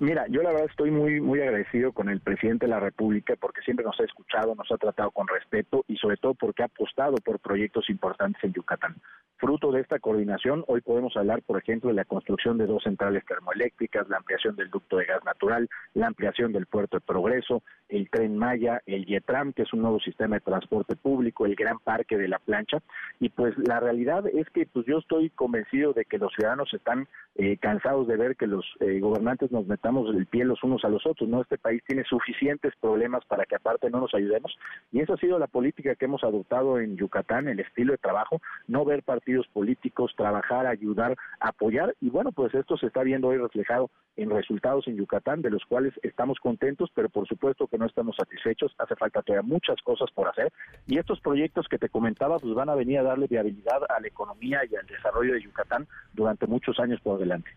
Mira, 0.00 0.26
yo 0.28 0.42
la 0.42 0.50
verdad 0.50 0.68
estoy 0.70 0.92
muy 0.92 1.20
muy 1.20 1.40
agradecido 1.40 1.90
con 1.92 2.08
el 2.08 2.20
presidente 2.20 2.66
de 2.66 2.70
la 2.70 2.78
República 2.78 3.34
porque 3.34 3.62
siempre 3.62 3.84
nos 3.84 3.98
ha 3.98 4.04
escuchado, 4.04 4.54
nos 4.54 4.70
ha 4.70 4.76
tratado 4.76 5.10
con 5.10 5.26
respeto 5.26 5.84
y 5.88 5.96
sobre 5.96 6.16
todo 6.18 6.34
porque 6.34 6.62
ha 6.62 6.66
apostado 6.66 7.16
por 7.16 7.40
proyectos 7.40 7.90
importantes 7.90 8.42
en 8.44 8.52
Yucatán. 8.52 8.94
Fruto 9.38 9.70
de 9.70 9.80
esta 9.80 10.00
coordinación, 10.00 10.64
hoy 10.66 10.80
podemos 10.80 11.16
hablar, 11.16 11.42
por 11.42 11.58
ejemplo, 11.58 11.90
de 11.90 11.94
la 11.94 12.04
construcción 12.04 12.58
de 12.58 12.66
dos 12.66 12.82
centrales 12.82 13.24
termoeléctricas, 13.24 14.08
la 14.08 14.16
ampliación 14.16 14.56
del 14.56 14.68
ducto 14.68 14.96
de 14.96 15.04
gas 15.04 15.24
natural, 15.24 15.68
la 15.94 16.08
ampliación 16.08 16.52
del 16.52 16.66
puerto 16.66 16.96
de 16.96 17.06
Progreso, 17.06 17.62
el 17.88 18.10
tren 18.10 18.36
Maya, 18.36 18.82
el 18.86 19.06
YETRAM, 19.06 19.52
que 19.52 19.62
es 19.62 19.72
un 19.72 19.82
nuevo 19.82 20.00
sistema 20.00 20.36
de 20.36 20.40
transporte 20.40 20.96
público, 20.96 21.46
el 21.46 21.54
gran 21.54 21.78
parque 21.78 22.16
de 22.18 22.26
la 22.26 22.40
plancha. 22.40 22.78
Y 23.20 23.28
pues 23.28 23.54
la 23.58 23.78
realidad 23.78 24.26
es 24.26 24.50
que 24.50 24.66
pues 24.66 24.86
yo 24.86 24.98
estoy 24.98 25.30
convencido 25.30 25.92
de 25.92 26.04
que 26.04 26.18
los 26.18 26.32
ciudadanos 26.34 26.74
están 26.74 27.06
eh, 27.36 27.58
cansados 27.58 28.08
de 28.08 28.16
ver 28.16 28.34
que 28.34 28.48
los 28.48 28.64
eh, 28.80 28.98
gobernantes 28.98 29.52
nos 29.52 29.68
metan 29.68 29.87
el 30.14 30.26
pie 30.26 30.44
los 30.44 30.62
unos 30.62 30.84
a 30.84 30.88
los 30.88 31.06
otros, 31.06 31.28
¿no? 31.28 31.40
Este 31.40 31.58
país 31.58 31.82
tiene 31.86 32.04
suficientes 32.04 32.74
problemas 32.80 33.24
para 33.26 33.44
que 33.44 33.56
aparte 33.56 33.90
no 33.90 34.00
nos 34.00 34.14
ayudemos. 34.14 34.56
Y 34.92 35.00
esa 35.00 35.14
ha 35.14 35.16
sido 35.16 35.38
la 35.38 35.46
política 35.46 35.94
que 35.94 36.04
hemos 36.04 36.22
adoptado 36.24 36.78
en 36.78 36.96
Yucatán, 36.96 37.48
el 37.48 37.60
estilo 37.60 37.92
de 37.92 37.98
trabajo, 37.98 38.40
no 38.66 38.84
ver 38.84 39.02
partidos 39.02 39.46
políticos, 39.48 40.12
trabajar, 40.16 40.66
ayudar, 40.66 41.16
apoyar. 41.40 41.94
Y 42.00 42.10
bueno, 42.10 42.32
pues 42.32 42.54
esto 42.54 42.76
se 42.76 42.86
está 42.86 43.02
viendo 43.02 43.28
hoy 43.28 43.38
reflejado 43.38 43.90
en 44.16 44.30
resultados 44.30 44.86
en 44.88 44.96
Yucatán, 44.96 45.42
de 45.42 45.50
los 45.50 45.64
cuales 45.64 45.94
estamos 46.02 46.38
contentos, 46.40 46.90
pero 46.92 47.08
por 47.08 47.26
supuesto 47.28 47.68
que 47.68 47.78
no 47.78 47.86
estamos 47.86 48.16
satisfechos, 48.16 48.74
hace 48.78 48.96
falta 48.96 49.22
todavía 49.22 49.48
muchas 49.48 49.80
cosas 49.82 50.10
por 50.10 50.28
hacer. 50.28 50.52
Y 50.86 50.98
estos 50.98 51.20
proyectos 51.20 51.66
que 51.68 51.78
te 51.78 51.88
comentaba 51.88 52.38
pues 52.38 52.52
van 52.54 52.68
a 52.68 52.74
venir 52.74 52.98
a 52.98 53.04
darle 53.04 53.28
viabilidad 53.28 53.80
a 53.88 54.00
la 54.00 54.08
economía 54.08 54.60
y 54.68 54.74
al 54.74 54.86
desarrollo 54.86 55.34
de 55.34 55.42
Yucatán 55.42 55.86
durante 56.14 56.46
muchos 56.48 56.78
años 56.80 57.00
por 57.00 57.18
delante. 57.20 57.48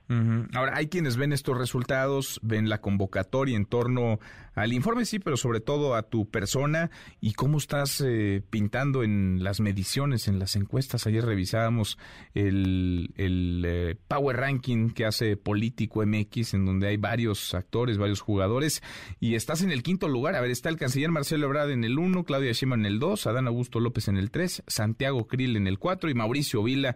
Ahora, 0.54 0.74
hay 0.76 0.88
quienes 0.88 1.18
ven 1.18 1.34
estos 1.34 1.58
resultados 1.58 2.21
ven 2.42 2.70
la 2.70 2.82
convocatoria 2.82 3.56
en 3.56 3.66
torno 3.66 4.20
al 4.54 4.74
informe, 4.74 5.06
sí, 5.06 5.20
pero 5.20 5.38
sobre 5.38 5.62
todo 5.62 5.96
a 5.96 6.04
tu 6.04 6.30
persona 6.30 6.92
y 7.22 7.34
cómo 7.34 7.58
estás 7.58 8.02
eh, 8.06 8.44
pintando 8.50 9.04
en 9.04 9.44
las 9.44 9.62
mediciones, 9.62 10.28
en 10.28 10.40
las 10.40 10.56
encuestas. 10.56 11.08
Ayer 11.08 11.24
revisábamos 11.24 11.98
el, 12.34 13.10
eh, 13.18 13.96
Power 14.08 14.38
Ranking 14.38 14.90
que 14.90 15.06
hace 15.06 15.38
Político 15.38 16.06
MX, 16.06 16.54
en 16.54 16.66
donde 16.66 16.88
hay 16.88 16.98
varios 16.98 17.54
actores, 17.54 17.98
varios 17.98 18.20
jugadores, 18.20 18.84
y 19.20 19.36
estás 19.36 19.62
en 19.62 19.72
el 19.72 19.84
quinto 19.84 20.10
lugar. 20.10 20.36
A 20.36 20.42
ver, 20.42 20.52
está 20.52 20.70
el 20.70 20.78
canciller 20.78 21.12
Marcelo 21.12 21.48
Ebrard 21.48 21.72
en 21.72 21.84
el 21.84 21.98
1, 21.98 22.24
Claudia 22.26 22.52
Sheinbaum 22.52 22.82
en 22.82 22.86
el 22.86 23.00
2, 23.00 23.28
Adán 23.28 23.48
Augusto 23.48 23.80
López 23.80 24.10
en 24.10 24.18
el 24.18 24.32
3, 24.32 24.64
Santiago 24.68 25.28
Krill 25.28 25.56
en 25.56 25.68
el 25.68 25.80
4 25.80 26.10
y 26.10 26.14
Mauricio 26.14 26.62
Vila. 26.64 26.96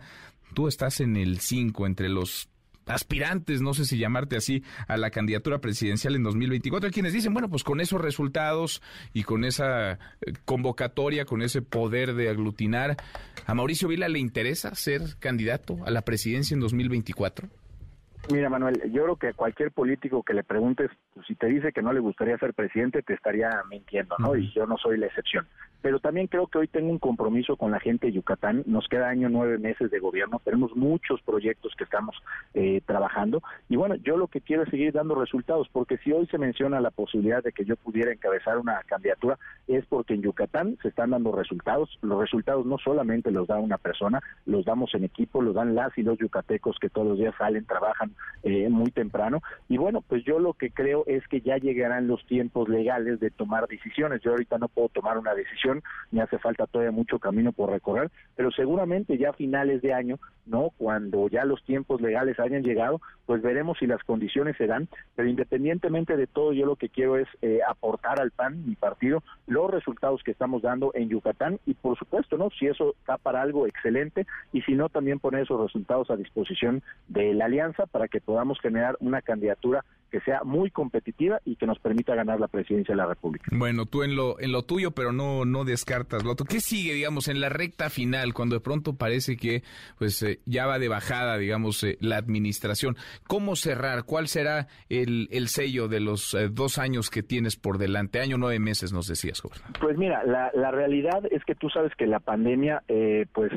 Tú 0.53 0.67
estás 0.67 0.99
en 0.99 1.15
el 1.15 1.39
5, 1.39 1.85
entre 1.85 2.09
los 2.09 2.49
aspirantes, 2.85 3.61
no 3.61 3.73
sé 3.73 3.85
si 3.85 3.97
llamarte 3.97 4.37
así, 4.37 4.63
a 4.87 4.97
la 4.97 5.09
candidatura 5.09 5.59
presidencial 5.59 6.15
en 6.15 6.23
2024. 6.23 6.87
Hay 6.87 6.93
quienes 6.93 7.13
dicen, 7.13 7.33
bueno, 7.33 7.49
pues 7.49 7.63
con 7.63 7.81
esos 7.81 8.01
resultados 8.01 8.81
y 9.13 9.23
con 9.23 9.43
esa 9.43 9.93
eh, 9.93 9.97
convocatoria, 10.45 11.25
con 11.25 11.41
ese 11.41 11.61
poder 11.61 12.15
de 12.15 12.29
aglutinar, 12.29 12.97
¿a 13.45 13.53
Mauricio 13.53 13.87
Vila 13.87 14.07
le 14.07 14.19
interesa 14.19 14.75
ser 14.75 15.17
candidato 15.19 15.77
a 15.85 15.91
la 15.91 16.01
presidencia 16.01 16.53
en 16.53 16.61
2024? 16.61 17.49
Mira, 18.27 18.49
Manuel, 18.49 18.91
yo 18.91 19.03
creo 19.03 19.15
que 19.17 19.33
cualquier 19.33 19.71
político 19.71 20.23
que 20.23 20.33
le 20.33 20.43
preguntes, 20.43 20.89
pues, 21.13 21.27
si 21.27 21.35
te 21.35 21.47
dice 21.47 21.71
que 21.71 21.83
no 21.83 21.93
le 21.93 21.99
gustaría 21.99 22.37
ser 22.37 22.53
presidente, 22.53 23.03
te 23.03 23.13
estaría 23.13 23.49
mintiendo, 23.69 24.15
¿no? 24.17 24.35
Y 24.35 24.51
yo 24.51 24.65
no 24.65 24.77
soy 24.77 24.97
la 24.97 25.05
excepción 25.05 25.45
pero 25.85 25.99
también 25.99 26.25
creo 26.25 26.47
que 26.47 26.57
hoy 26.57 26.67
tengo 26.67 26.89
un 26.89 26.97
compromiso 26.97 27.57
con 27.57 27.69
la 27.69 27.79
gente 27.79 28.07
de 28.07 28.13
Yucatán. 28.13 28.63
Nos 28.65 28.87
queda 28.87 29.07
año 29.07 29.29
nueve 29.29 29.59
meses 29.59 29.91
de 29.91 29.99
gobierno, 29.99 30.41
tenemos 30.43 30.75
muchos 30.75 31.21
proyectos 31.21 31.75
que 31.77 31.83
estamos 31.83 32.15
eh, 32.55 32.81
trabajando 32.87 33.43
y 33.69 33.75
bueno, 33.75 33.93
yo 33.93 34.17
lo 34.17 34.27
que 34.27 34.41
quiero 34.41 34.63
es 34.63 34.69
seguir 34.71 34.93
dando 34.93 35.13
resultados, 35.13 35.69
porque 35.71 35.99
si 35.99 36.11
hoy 36.11 36.25
se 36.25 36.39
menciona 36.39 36.81
la 36.81 36.89
posibilidad 36.89 37.43
de 37.43 37.51
que 37.51 37.65
yo 37.65 37.75
pudiera 37.75 38.11
encabezar 38.11 38.57
una 38.57 38.81
candidatura, 38.87 39.37
es 39.67 39.85
porque 39.85 40.15
en 40.15 40.23
Yucatán 40.23 40.75
se 40.81 40.87
están 40.87 41.11
dando 41.11 41.31
resultados. 41.31 41.99
Los 42.01 42.19
resultados 42.19 42.65
no 42.65 42.79
solamente 42.79 43.29
los 43.29 43.47
da 43.47 43.59
una 43.59 43.77
persona, 43.77 44.23
los 44.47 44.65
damos 44.65 44.91
en 44.95 45.03
equipo, 45.03 45.43
los 45.43 45.53
dan 45.53 45.75
las 45.75 45.95
y 45.99 46.01
los 46.01 46.17
yucatecos 46.17 46.79
que 46.81 46.89
todos 46.89 47.09
los 47.09 47.19
días 47.19 47.35
salen, 47.37 47.63
trabajan 47.63 48.14
eh, 48.43 48.69
muy 48.69 48.91
temprano 48.91 49.41
y 49.67 49.77
bueno, 49.77 50.01
pues 50.01 50.23
yo 50.23 50.39
lo 50.39 50.53
que 50.53 50.69
creo 50.69 51.03
es 51.07 51.27
que 51.27 51.41
ya 51.41 51.57
llegarán 51.57 52.07
los 52.07 52.25
tiempos 52.27 52.69
legales 52.69 53.19
de 53.19 53.31
tomar 53.31 53.67
decisiones. 53.67 54.21
Yo 54.21 54.31
ahorita 54.31 54.57
no 54.57 54.67
puedo 54.67 54.89
tomar 54.89 55.17
una 55.17 55.33
decisión, 55.33 55.83
me 56.11 56.21
hace 56.21 56.37
falta 56.37 56.67
todavía 56.67 56.91
mucho 56.91 57.19
camino 57.19 57.51
por 57.51 57.71
recorrer, 57.71 58.11
pero 58.35 58.51
seguramente 58.51 59.17
ya 59.17 59.31
a 59.31 59.33
finales 59.33 59.81
de 59.81 59.93
año, 59.93 60.19
¿no? 60.45 60.71
Cuando 60.77 61.27
ya 61.27 61.45
los 61.45 61.63
tiempos 61.63 62.01
legales 62.01 62.39
hayan 62.39 62.63
llegado, 62.63 63.01
pues 63.25 63.41
veremos 63.41 63.77
si 63.79 63.87
las 63.87 64.03
condiciones 64.03 64.55
se 64.57 64.67
dan, 64.67 64.87
pero 65.15 65.27
independientemente 65.27 66.15
de 66.15 66.27
todo, 66.27 66.53
yo 66.53 66.65
lo 66.65 66.75
que 66.75 66.89
quiero 66.89 67.17
es 67.17 67.27
eh, 67.41 67.59
aportar 67.67 68.19
al 68.21 68.31
PAN, 68.31 68.65
mi 68.65 68.75
partido, 68.75 69.23
los 69.47 69.71
resultados 69.71 70.21
que 70.23 70.31
estamos 70.31 70.61
dando 70.61 70.91
en 70.93 71.09
Yucatán 71.09 71.59
y 71.65 71.73
por 71.73 71.97
supuesto, 71.97 72.37
¿no? 72.37 72.49
Si 72.51 72.67
eso 72.67 72.95
está 72.99 73.17
para 73.17 73.41
algo 73.41 73.67
excelente 73.67 74.27
y 74.53 74.61
si 74.61 74.73
no, 74.73 74.89
también 74.89 75.19
poner 75.19 75.43
esos 75.43 75.59
resultados 75.59 76.09
a 76.09 76.15
disposición 76.15 76.83
de 77.07 77.33
la 77.33 77.45
alianza 77.45 77.85
para 77.87 78.04
que 78.07 78.21
podamos 78.21 78.59
generar 78.59 78.95
una 78.99 79.21
candidatura 79.21 79.83
que 80.11 80.21
sea 80.21 80.43
muy 80.43 80.71
competitiva 80.71 81.41
y 81.43 81.57
que 81.57 81.65
nos 81.65 81.79
permita 81.79 82.15
ganar 82.15 82.39
la 82.39 82.47
presidencia 82.47 82.93
de 82.93 82.97
la 82.97 83.05
República. 83.07 83.45
Bueno, 83.51 83.85
tú 83.85 84.03
en 84.03 84.15
lo 84.15 84.39
en 84.39 84.51
lo 84.53 84.63
tuyo, 84.63 84.91
pero 84.91 85.11
no 85.11 85.43
no 85.43 85.65
descartas 85.65 86.23
lo 86.23 86.31
otro. 86.31 86.45
¿Qué 86.45 86.61
sigue, 86.61 86.93
digamos, 86.93 87.27
en 87.27 87.41
la 87.41 87.49
recta 87.49 87.89
final 87.89 88.33
cuando 88.33 88.55
de 88.55 88.61
pronto 88.61 88.95
parece 88.95 89.35
que 89.35 89.63
pues 89.97 90.21
eh, 90.23 90.39
ya 90.45 90.67
va 90.67 90.79
de 90.79 90.87
bajada, 90.87 91.37
digamos, 91.37 91.83
eh, 91.83 91.97
la 91.99 92.17
administración? 92.17 92.95
¿Cómo 93.27 93.55
cerrar? 93.57 94.05
¿Cuál 94.05 94.27
será 94.27 94.67
el, 94.87 95.27
el 95.31 95.49
sello 95.49 95.87
de 95.87 95.99
los 95.99 96.33
eh, 96.33 96.49
dos 96.49 96.77
años 96.77 97.09
que 97.09 97.23
tienes 97.23 97.57
por 97.57 97.77
delante? 97.77 98.21
Año 98.21 98.37
nueve 98.37 98.59
meses, 98.59 98.93
nos 98.93 99.07
decías, 99.07 99.41
gobernador. 99.41 99.73
Pues 99.81 99.97
mira, 99.97 100.23
la, 100.23 100.49
la 100.53 100.71
realidad 100.71 101.23
es 101.29 101.43
que 101.43 101.55
tú 101.55 101.69
sabes 101.69 101.93
que 101.95 102.07
la 102.07 102.19
pandemia 102.19 102.83
pues 103.33 103.51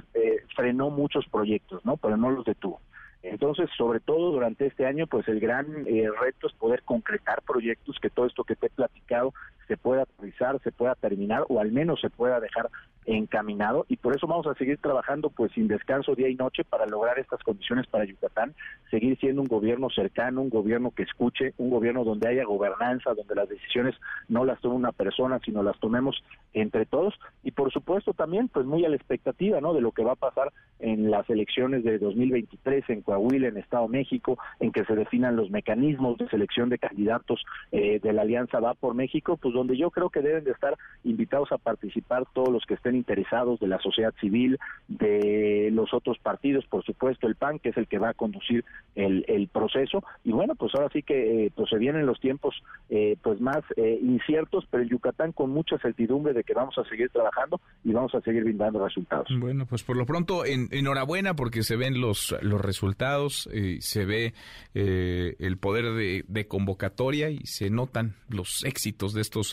frenó 0.57 0.91
muchos 0.91 1.27
proyectos, 1.29 1.85
¿no? 1.85 1.97
Pero 1.99 2.17
no 2.17 2.31
los 2.31 2.45
detuvo. 2.45 2.81
Entonces, 3.31 3.69
sobre 3.77 4.01
todo 4.01 4.33
durante 4.33 4.67
este 4.67 4.87
año, 4.87 5.07
pues 5.07 5.29
el 5.29 5.41
gran 5.41 5.87
eh, 5.87 6.09
reto 6.21 6.47
es 6.47 6.53
poder 6.55 6.83
concretar 6.83 7.43
proyectos, 7.43 7.99
que 8.01 8.11
todo 8.11 8.27
esto 8.27 8.45
que 8.45 8.57
te 8.57 8.67
he 8.67 8.71
platicado 8.71 9.33
se 9.69 9.77
pueda 9.77 10.05
realizar, 10.19 10.61
se 10.63 10.73
pueda 10.73 10.95
terminar 10.95 11.45
o 11.49 11.61
al 11.61 11.71
menos 11.71 12.01
se 12.01 12.11
pueda 12.11 12.41
dejar 12.41 12.71
encaminado 13.09 13.87
y 13.89 13.97
por 13.97 14.15
eso 14.15 14.27
vamos 14.27 14.47
a 14.47 14.55
seguir 14.55 14.79
trabajando 14.79 15.31
pues 15.31 15.53
sin 15.53 15.67
descanso 15.67 16.15
día 16.15 16.29
y 16.29 16.35
noche 16.35 16.65
para 16.65 16.87
lograr 16.87 17.19
estas 17.19 17.43
condiciones 17.43 17.87
para 17.87 18.05
Yucatán, 18.05 18.55
seguir 18.91 19.19
siendo 19.19 19.41
un 19.41 19.49
gobierno 19.49 19.89
cercano, 19.89 20.43
un 20.43 20.51
gobierno 20.51 20.91
que 20.91 21.05
escuche, 21.05 21.55
un 21.57 21.71
gobierno 21.71 22.05
donde 22.05 22.29
haya 22.29 22.45
gobernanza, 22.45 23.15
donde 23.15 23.35
las 23.35 23.49
decisiones 23.49 23.95
no 24.29 24.45
las 24.45 24.61
tome 24.61 24.75
una 24.75 24.93
persona, 24.93 25.41
sino 25.45 25.63
las 25.63 25.79
tomemos 25.81 26.23
entre 26.53 26.85
todos 26.85 27.15
y 27.43 27.53
por 27.53 27.73
supuesto 27.73 28.13
también 28.13 28.49
pues 28.49 28.67
muy 28.67 28.85
a 28.85 28.89
la 28.89 28.97
expectativa, 28.97 29.61
¿no? 29.61 29.73
de 29.73 29.81
lo 29.81 29.93
que 29.93 30.05
va 30.05 30.13
a 30.13 30.17
pasar 30.17 30.53
en 30.81 31.11
las 31.11 31.29
elecciones 31.31 31.85
de 31.85 31.99
2023 31.99 32.85
en 32.89 33.03
Coahuila, 33.03 33.49
en 33.49 33.57
Estado 33.57 33.89
México, 33.89 34.39
en 34.61 34.71
que 34.71 34.85
se 34.85 34.95
definan 34.95 35.37
los 35.37 35.51
mecanismos 35.51 36.19
de 36.19 36.29
selección 36.29 36.69
de 36.69 36.79
candidatos 36.79 37.45
eh, 37.73 38.01
de 38.01 38.13
la 38.13 38.23
Alianza 38.23 38.61
Va 38.61 38.75
por 38.75 38.95
México, 38.95 39.37
pues 39.37 39.55
donde 39.59 39.77
yo 39.77 39.91
creo 39.91 40.11
que 40.11 40.23
deben 40.23 40.45
de 40.45 40.53
estar 40.53 40.77
invitados 41.05 41.51
a 41.53 41.59
participar 41.59 42.25
todos 42.33 42.49
los 42.49 42.65
que 42.65 42.75
estén 42.75 42.95
interesados 42.95 43.59
de 43.61 43.67
la 43.67 43.81
sociedad 43.81 44.15
civil, 44.21 44.59
de 44.87 45.71
los 45.73 45.93
otros 45.93 46.19
partidos, 46.19 46.65
por 46.67 46.85
supuesto 46.85 47.27
el 47.27 47.35
PAN, 47.35 47.59
que 47.59 47.71
es 47.71 47.77
el 47.77 47.89
que 47.89 47.99
va 47.99 48.11
a 48.11 48.15
conducir 48.15 48.65
el, 48.95 49.25
el 49.29 49.49
proceso. 49.49 50.05
Y 50.25 50.33
bueno, 50.33 50.55
pues 50.55 50.75
ahora 50.75 50.89
sí 50.93 51.03
que 51.03 51.47
eh, 51.47 51.53
pues 51.55 51.71
se 51.71 51.79
vienen 51.79 52.07
los 52.07 52.21
tiempos 52.21 52.55
eh, 52.89 53.17
pues 53.23 53.41
más 53.41 53.59
eh, 53.77 53.99
inciertos, 54.01 54.65
pero 54.71 54.83
en 54.83 54.89
Yucatán 54.89 55.33
con 55.33 55.51
mucha 55.51 55.79
certidumbre 55.79 56.33
de 56.33 56.45
que 56.45 56.55
vamos 56.55 56.77
a 56.79 56.85
seguir 56.85 57.11
trabajando 57.11 57.61
y 57.85 57.93
vamos 57.93 58.15
a 58.15 58.21
seguir 58.21 58.45
brindando 58.45 58.85
resultados. 58.85 59.29
Bueno, 59.39 59.67
pues 59.67 59.83
por 59.83 59.97
lo 59.97 60.07
pronto 60.07 60.45
en, 60.45 60.69
enhorabuena 60.71 61.35
porque 61.35 61.63
se 61.63 61.77
ven 61.77 62.01
los, 62.01 62.35
los 62.43 62.61
resultados, 62.61 63.49
se 63.81 64.05
ve 64.05 64.35
el 64.75 65.59
poder 65.59 65.95
de, 65.95 66.25
de 66.29 66.47
convocatoria 66.47 67.31
y 67.31 67.41
se 67.45 67.71
notan 67.71 68.15
los 68.29 68.65
éxitos 68.65 69.15
de 69.15 69.23
estos 69.23 69.48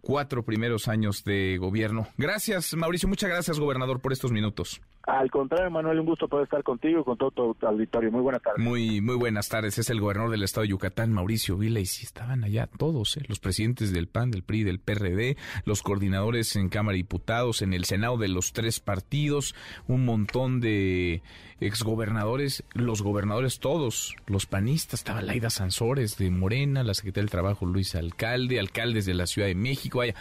cuatro 0.00 0.44
primeros 0.44 0.88
años 0.88 1.24
de 1.24 1.58
gobierno. 1.58 2.08
Gracias, 2.16 2.74
Mauricio. 2.74 3.08
Muchas 3.08 3.28
gracias, 3.28 3.58
gobernador, 3.58 4.00
por 4.00 4.12
estos 4.12 4.30
minutos. 4.32 4.80
Al 5.06 5.30
contrario, 5.30 5.70
Manuel, 5.70 6.00
un 6.00 6.06
gusto 6.06 6.26
poder 6.26 6.44
estar 6.44 6.64
contigo 6.64 7.00
y 7.00 7.04
con 7.04 7.16
todo 7.16 7.30
tu 7.30 7.66
auditorio. 7.66 8.10
Muy 8.10 8.22
buenas 8.22 8.42
tardes. 8.42 8.64
Muy, 8.64 9.00
muy 9.00 9.14
buenas 9.14 9.48
tardes. 9.48 9.78
Es 9.78 9.88
el 9.88 10.00
gobernador 10.00 10.32
del 10.32 10.42
estado 10.42 10.62
de 10.62 10.70
Yucatán, 10.70 11.12
Mauricio 11.12 11.56
Vila, 11.56 11.78
y 11.78 11.86
sí 11.86 12.04
estaban 12.04 12.42
allá 12.42 12.66
todos, 12.66 13.16
¿eh? 13.16 13.22
los 13.28 13.38
presidentes 13.38 13.92
del 13.92 14.08
PAN, 14.08 14.32
del 14.32 14.42
PRI, 14.42 14.64
del 14.64 14.80
PRD, 14.80 15.36
los 15.64 15.82
coordinadores 15.82 16.56
en 16.56 16.68
Cámara 16.68 16.94
de 16.94 16.98
Diputados, 16.98 17.62
en 17.62 17.72
el 17.72 17.84
Senado 17.84 18.16
de 18.16 18.26
los 18.26 18.52
tres 18.52 18.80
partidos, 18.80 19.54
un 19.86 20.04
montón 20.04 20.60
de 20.60 21.22
exgobernadores, 21.60 22.64
los 22.74 23.02
gobernadores 23.02 23.60
todos, 23.60 24.16
los 24.26 24.46
panistas, 24.46 25.00
estaba 25.00 25.22
Laida 25.22 25.50
Sansores 25.50 26.18
de 26.18 26.30
Morena, 26.30 26.82
la 26.82 26.94
secretaria 26.94 27.22
del 27.22 27.30
Trabajo 27.30 27.64
Luis 27.64 27.94
Alcalde, 27.94 28.58
alcaldes 28.58 29.06
de 29.06 29.14
la 29.14 29.26
Ciudad 29.26 29.46
de 29.46 29.54
México, 29.54 29.98
vaya, 29.98 30.16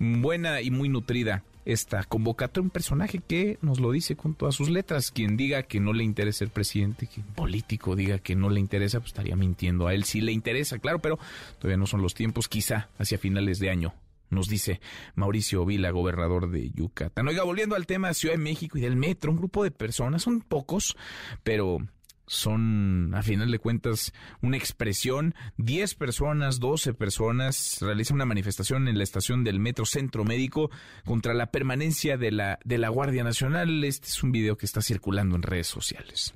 buena 0.00 0.62
y 0.62 0.72
muy 0.72 0.88
nutrida 0.88 1.44
esta 1.66 2.04
convocatoria, 2.04 2.64
un 2.64 2.70
personaje 2.70 3.18
que 3.18 3.58
nos 3.60 3.80
lo 3.80 3.90
dice 3.90 4.16
con 4.16 4.34
todas 4.34 4.54
sus 4.54 4.70
letras. 4.70 5.10
Quien 5.10 5.36
diga 5.36 5.64
que 5.64 5.80
no 5.80 5.92
le 5.92 6.04
interesa 6.04 6.38
ser 6.38 6.50
presidente, 6.50 7.06
quien 7.06 7.26
político 7.26 7.96
diga 7.96 8.18
que 8.18 8.36
no 8.36 8.48
le 8.48 8.60
interesa, 8.60 9.00
pues 9.00 9.08
estaría 9.08 9.36
mintiendo. 9.36 9.86
A 9.86 9.94
él 9.94 10.04
sí 10.04 10.20
le 10.20 10.32
interesa, 10.32 10.78
claro, 10.78 11.00
pero 11.00 11.18
todavía 11.58 11.76
no 11.76 11.86
son 11.86 12.02
los 12.02 12.14
tiempos, 12.14 12.48
quizá 12.48 12.88
hacia 12.98 13.18
finales 13.18 13.58
de 13.58 13.70
año. 13.70 13.94
Nos 14.30 14.48
dice 14.48 14.80
Mauricio 15.14 15.64
Vila, 15.64 15.90
gobernador 15.90 16.50
de 16.50 16.70
Yucatán. 16.70 17.28
Oiga, 17.28 17.44
volviendo 17.44 17.76
al 17.76 17.86
tema 17.86 18.14
Ciudad 18.14 18.34
de 18.34 18.42
México 18.42 18.78
y 18.78 18.80
del 18.80 18.96
metro, 18.96 19.30
un 19.30 19.38
grupo 19.38 19.62
de 19.62 19.70
personas, 19.70 20.22
son 20.22 20.40
pocos, 20.40 20.96
pero 21.42 21.78
son, 22.26 23.12
a 23.14 23.22
final 23.22 23.50
de 23.50 23.58
cuentas, 23.58 24.12
una 24.42 24.56
expresión. 24.56 25.34
Diez 25.56 25.94
personas, 25.94 26.60
doce 26.60 26.94
personas 26.94 27.78
realizan 27.80 28.16
una 28.16 28.26
manifestación 28.26 28.88
en 28.88 28.98
la 28.98 29.04
estación 29.04 29.44
del 29.44 29.60
Metro 29.60 29.86
Centro 29.86 30.24
Médico 30.24 30.70
contra 31.04 31.34
la 31.34 31.50
permanencia 31.50 32.16
de 32.16 32.32
la, 32.32 32.58
de 32.64 32.78
la 32.78 32.88
Guardia 32.88 33.24
Nacional. 33.24 33.84
Este 33.84 34.08
es 34.08 34.22
un 34.22 34.32
video 34.32 34.56
que 34.56 34.66
está 34.66 34.82
circulando 34.82 35.36
en 35.36 35.42
redes 35.42 35.68
sociales. 35.68 36.34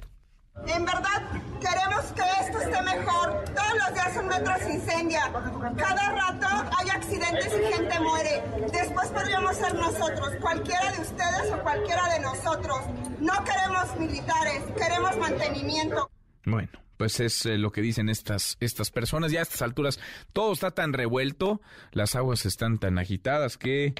En 0.66 0.84
verdad, 0.84 1.22
queremos 1.60 2.04
que 2.12 2.22
esto 2.40 2.58
esté 2.60 2.82
mejor. 2.82 3.44
Todos 3.44 3.74
los 3.78 3.94
días 3.94 4.16
un 4.20 4.28
metro 4.28 4.54
se 4.58 4.72
incendia. 4.72 5.32
Cada 5.76 6.10
rato 6.12 6.46
hay 6.78 6.90
accidentes 6.90 7.46
y 7.46 7.72
gente 7.72 8.00
muere. 8.00 8.42
Después 8.72 9.08
podríamos 9.08 9.56
ser 9.56 9.74
nosotros, 9.74 10.30
cualquiera 10.40 10.92
de 10.92 11.00
ustedes 11.00 11.52
o 11.52 11.62
cualquiera 11.62 12.08
de 12.12 12.20
nosotros. 12.20 12.78
No 13.20 13.32
queremos 13.44 13.96
militares, 13.98 14.62
queremos 14.76 15.16
mantenimiento. 15.16 16.10
Bueno, 16.44 16.70
pues 16.96 17.20
es 17.20 17.46
eh, 17.46 17.56
lo 17.56 17.72
que 17.72 17.80
dicen 17.80 18.08
estas, 18.08 18.56
estas 18.60 18.90
personas. 18.90 19.32
Ya 19.32 19.40
a 19.40 19.42
estas 19.42 19.62
alturas 19.62 19.98
todo 20.32 20.52
está 20.52 20.70
tan 20.72 20.92
revuelto, 20.92 21.60
las 21.92 22.16
aguas 22.16 22.44
están 22.44 22.78
tan 22.78 22.98
agitadas 22.98 23.56
que, 23.56 23.94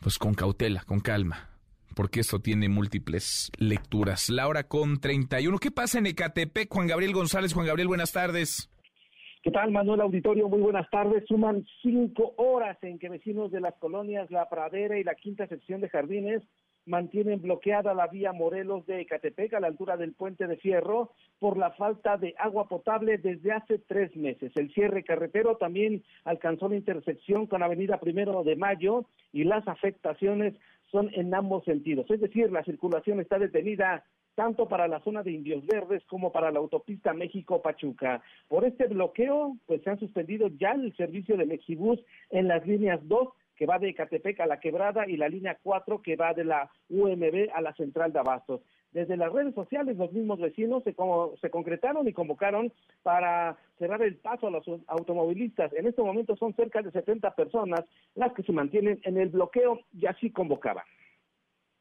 pues 0.00 0.18
con 0.18 0.34
cautela, 0.34 0.82
con 0.82 1.00
calma 1.00 1.49
porque 2.00 2.20
esto 2.20 2.38
tiene 2.38 2.70
múltiples 2.70 3.52
lecturas. 3.58 4.30
Laura 4.30 4.62
con 4.62 5.00
31. 5.00 5.58
¿Qué 5.58 5.70
pasa 5.70 5.98
en 5.98 6.06
Ecatepec? 6.06 6.72
Juan 6.72 6.86
Gabriel 6.86 7.12
González. 7.12 7.52
Juan 7.52 7.66
Gabriel, 7.66 7.88
buenas 7.88 8.10
tardes. 8.10 8.70
¿Qué 9.42 9.50
tal, 9.50 9.70
Manuel 9.70 10.00
Auditorio? 10.00 10.48
Muy 10.48 10.62
buenas 10.62 10.88
tardes. 10.88 11.24
Suman 11.28 11.62
cinco 11.82 12.32
horas 12.38 12.78
en 12.80 12.98
que 12.98 13.10
vecinos 13.10 13.50
de 13.50 13.60
las 13.60 13.74
colonias 13.74 14.30
La 14.30 14.48
Pradera 14.48 14.98
y 14.98 15.04
la 15.04 15.14
quinta 15.14 15.46
sección 15.46 15.82
de 15.82 15.90
Jardines 15.90 16.42
mantienen 16.86 17.42
bloqueada 17.42 17.92
la 17.92 18.06
vía 18.06 18.32
Morelos 18.32 18.86
de 18.86 19.02
Ecatepec 19.02 19.52
a 19.52 19.60
la 19.60 19.66
altura 19.66 19.98
del 19.98 20.14
puente 20.14 20.46
de 20.46 20.56
Fierro 20.56 21.12
por 21.38 21.58
la 21.58 21.72
falta 21.72 22.16
de 22.16 22.34
agua 22.38 22.66
potable 22.66 23.18
desde 23.18 23.52
hace 23.52 23.78
tres 23.78 24.16
meses. 24.16 24.52
El 24.56 24.72
cierre 24.72 25.04
carretero 25.04 25.58
también 25.58 26.02
alcanzó 26.24 26.70
la 26.70 26.76
intersección 26.76 27.46
con 27.46 27.62
Avenida 27.62 28.00
Primero 28.00 28.42
de 28.42 28.56
Mayo 28.56 29.04
y 29.34 29.44
las 29.44 29.68
afectaciones 29.68 30.54
son 30.90 31.10
en 31.14 31.34
ambos 31.34 31.64
sentidos. 31.64 32.10
Es 32.10 32.20
decir, 32.20 32.50
la 32.50 32.64
circulación 32.64 33.20
está 33.20 33.38
detenida 33.38 34.04
tanto 34.34 34.68
para 34.68 34.88
la 34.88 35.00
zona 35.00 35.22
de 35.22 35.32
Indios 35.32 35.66
Verdes 35.66 36.04
como 36.06 36.32
para 36.32 36.50
la 36.50 36.60
autopista 36.60 37.12
México-Pachuca. 37.12 38.22
Por 38.48 38.64
este 38.64 38.86
bloqueo, 38.86 39.56
pues 39.66 39.82
se 39.82 39.90
han 39.90 39.98
suspendido 39.98 40.48
ya 40.48 40.72
el 40.72 40.94
servicio 40.96 41.36
de 41.36 41.46
Mexibus 41.46 42.00
en 42.30 42.48
las 42.48 42.66
líneas 42.66 43.00
2 43.06 43.28
que 43.56 43.66
va 43.66 43.78
de 43.78 43.92
Catepec 43.92 44.40
a 44.40 44.46
la 44.46 44.58
Quebrada 44.58 45.06
y 45.06 45.18
la 45.18 45.28
línea 45.28 45.58
4 45.62 46.00
que 46.00 46.16
va 46.16 46.32
de 46.32 46.44
la 46.44 46.70
UMB 46.88 47.50
a 47.52 47.60
la 47.60 47.74
central 47.74 48.10
de 48.10 48.18
Abastos. 48.18 48.62
Desde 48.92 49.16
las 49.16 49.32
redes 49.32 49.54
sociales 49.54 49.96
los 49.96 50.12
mismos 50.12 50.40
vecinos 50.40 50.82
se, 50.84 50.94
se 51.40 51.50
concretaron 51.50 52.08
y 52.08 52.12
convocaron 52.12 52.72
para 53.02 53.56
cerrar 53.78 54.02
el 54.02 54.16
paso 54.16 54.48
a 54.48 54.50
los 54.50 54.64
automovilistas. 54.88 55.72
En 55.74 55.86
este 55.86 56.02
momento 56.02 56.36
son 56.36 56.54
cerca 56.54 56.82
de 56.82 56.90
70 56.90 57.34
personas 57.34 57.80
las 58.14 58.32
que 58.32 58.42
se 58.42 58.52
mantienen 58.52 59.00
en 59.04 59.18
el 59.18 59.28
bloqueo 59.28 59.80
y 59.92 60.06
así 60.06 60.30
convocaban. 60.30 60.84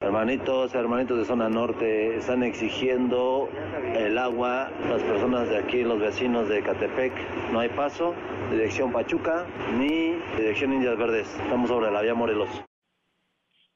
Hermanitos, 0.01 0.73
hermanitos 0.75 1.17
de 1.17 1.25
zona 1.25 1.49
norte, 1.49 2.15
están 2.15 2.41
exigiendo 2.43 3.49
el 3.97 4.17
agua. 4.17 4.71
Las 4.89 5.03
personas 5.03 5.49
de 5.49 5.57
aquí, 5.57 5.83
los 5.83 5.99
vecinos 5.99 6.47
de 6.47 6.63
Catepec, 6.63 7.11
no 7.51 7.59
hay 7.59 7.67
paso. 7.67 8.15
Dirección 8.49 8.93
Pachuca 8.93 9.45
ni 9.77 10.13
dirección 10.37 10.71
Indias 10.71 10.97
Verdes. 10.97 11.27
Estamos 11.43 11.67
sobre 11.67 11.91
la 11.91 12.01
vía 12.01 12.13
Morelos. 12.13 12.68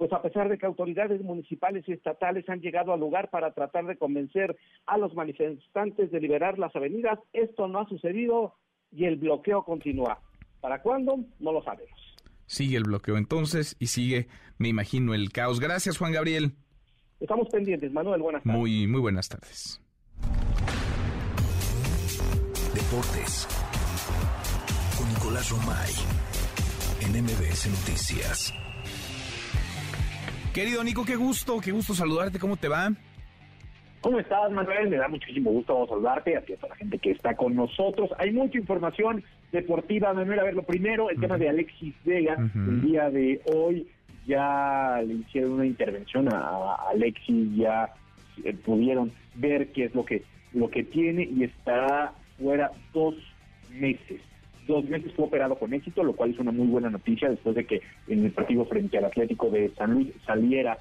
Pues 0.03 0.11
a 0.11 0.21
pesar 0.21 0.49
de 0.49 0.57
que 0.57 0.65
autoridades 0.65 1.21
municipales 1.21 1.85
y 1.87 1.93
estatales 1.93 2.49
han 2.49 2.59
llegado 2.59 2.91
al 2.91 2.99
lugar 2.99 3.29
para 3.29 3.53
tratar 3.53 3.85
de 3.85 3.95
convencer 3.95 4.53
a 4.85 4.97
los 4.97 5.13
manifestantes 5.13 6.11
de 6.11 6.19
liberar 6.19 6.59
las 6.59 6.75
avenidas, 6.75 7.19
esto 7.31 7.69
no 7.69 7.79
ha 7.79 7.87
sucedido 7.87 8.53
y 8.91 9.05
el 9.05 9.15
bloqueo 9.15 9.63
continúa. 9.63 10.19
¿Para 10.59 10.81
cuándo? 10.81 11.23
No 11.39 11.53
lo 11.53 11.63
sabemos. 11.63 11.97
Sigue 12.47 12.75
el 12.75 12.83
bloqueo 12.83 13.15
entonces 13.15 13.77
y 13.79 13.85
sigue, 13.87 14.27
me 14.57 14.67
imagino, 14.67 15.13
el 15.13 15.31
caos. 15.31 15.61
Gracias, 15.61 15.97
Juan 15.97 16.11
Gabriel. 16.11 16.51
Estamos 17.21 17.47
pendientes. 17.47 17.89
Manuel, 17.93 18.21
buenas 18.23 18.43
tardes. 18.43 18.59
Muy, 18.59 18.87
muy 18.87 18.99
buenas 18.99 19.29
tardes. 19.29 19.81
Deportes. 22.75 23.47
Con 24.97 25.07
Nicolás 25.07 25.49
Romay. 25.49 25.93
En 26.99 27.23
MBS 27.23 27.69
Noticias. 27.69 28.53
Querido 30.53 30.83
Nico, 30.83 31.03
qué 31.03 31.15
gusto, 31.15 31.59
qué 31.59 31.71
gusto 31.71 31.95
saludarte. 31.95 32.37
¿Cómo 32.37 32.57
te 32.57 32.67
va? 32.67 32.91
¿Cómo 34.01 34.19
estás, 34.19 34.51
Manuel? 34.51 34.87
Me 34.87 34.97
da 34.97 35.07
muchísimo 35.07 35.49
gusto 35.49 35.87
saludarte, 35.87 36.37
así 36.37 36.53
a 36.53 36.57
toda 36.57 36.69
la 36.69 36.75
gente 36.75 36.99
que 36.99 37.11
está 37.11 37.35
con 37.35 37.55
nosotros. 37.55 38.11
Hay 38.19 38.31
mucha 38.31 38.59
información 38.59 39.23
deportiva, 39.51 40.13
Manuel. 40.13 40.39
A 40.39 40.43
ver, 40.43 40.53
lo 40.53 40.61
primero, 40.61 41.09
el 41.09 41.19
tema 41.19 41.39
de 41.39 41.49
Alexis 41.49 41.95
Vega. 42.05 42.37
El 42.53 42.81
día 42.81 43.09
de 43.09 43.41
hoy 43.51 43.87
ya 44.27 45.01
le 45.03 45.15
hicieron 45.15 45.53
una 45.53 45.65
intervención 45.65 46.31
a, 46.31 46.75
Alexis, 46.91 47.55
ya 47.55 47.91
eh, 48.43 48.53
pudieron 48.53 49.11
ver 49.33 49.71
qué 49.71 49.85
es 49.85 49.95
lo 49.95 50.05
que, 50.05 50.23
lo 50.53 50.69
que 50.69 50.83
tiene 50.83 51.23
y 51.23 51.45
estará 51.45 52.13
fuera 52.37 52.71
dos 52.93 53.15
meses. 53.71 54.21
Dos 54.67 54.85
meses 54.85 55.11
fue 55.13 55.25
operado 55.25 55.55
con 55.55 55.73
éxito, 55.73 56.03
lo 56.03 56.13
cual 56.13 56.31
es 56.31 56.39
una 56.39 56.51
muy 56.51 56.67
buena 56.67 56.89
noticia 56.89 57.29
después 57.29 57.55
de 57.55 57.65
que 57.65 57.81
en 58.07 58.25
el 58.25 58.31
partido 58.31 58.65
frente 58.65 58.97
al 58.97 59.05
Atlético 59.05 59.49
de 59.49 59.69
San 59.75 59.93
Luis 59.93 60.09
saliera 60.25 60.77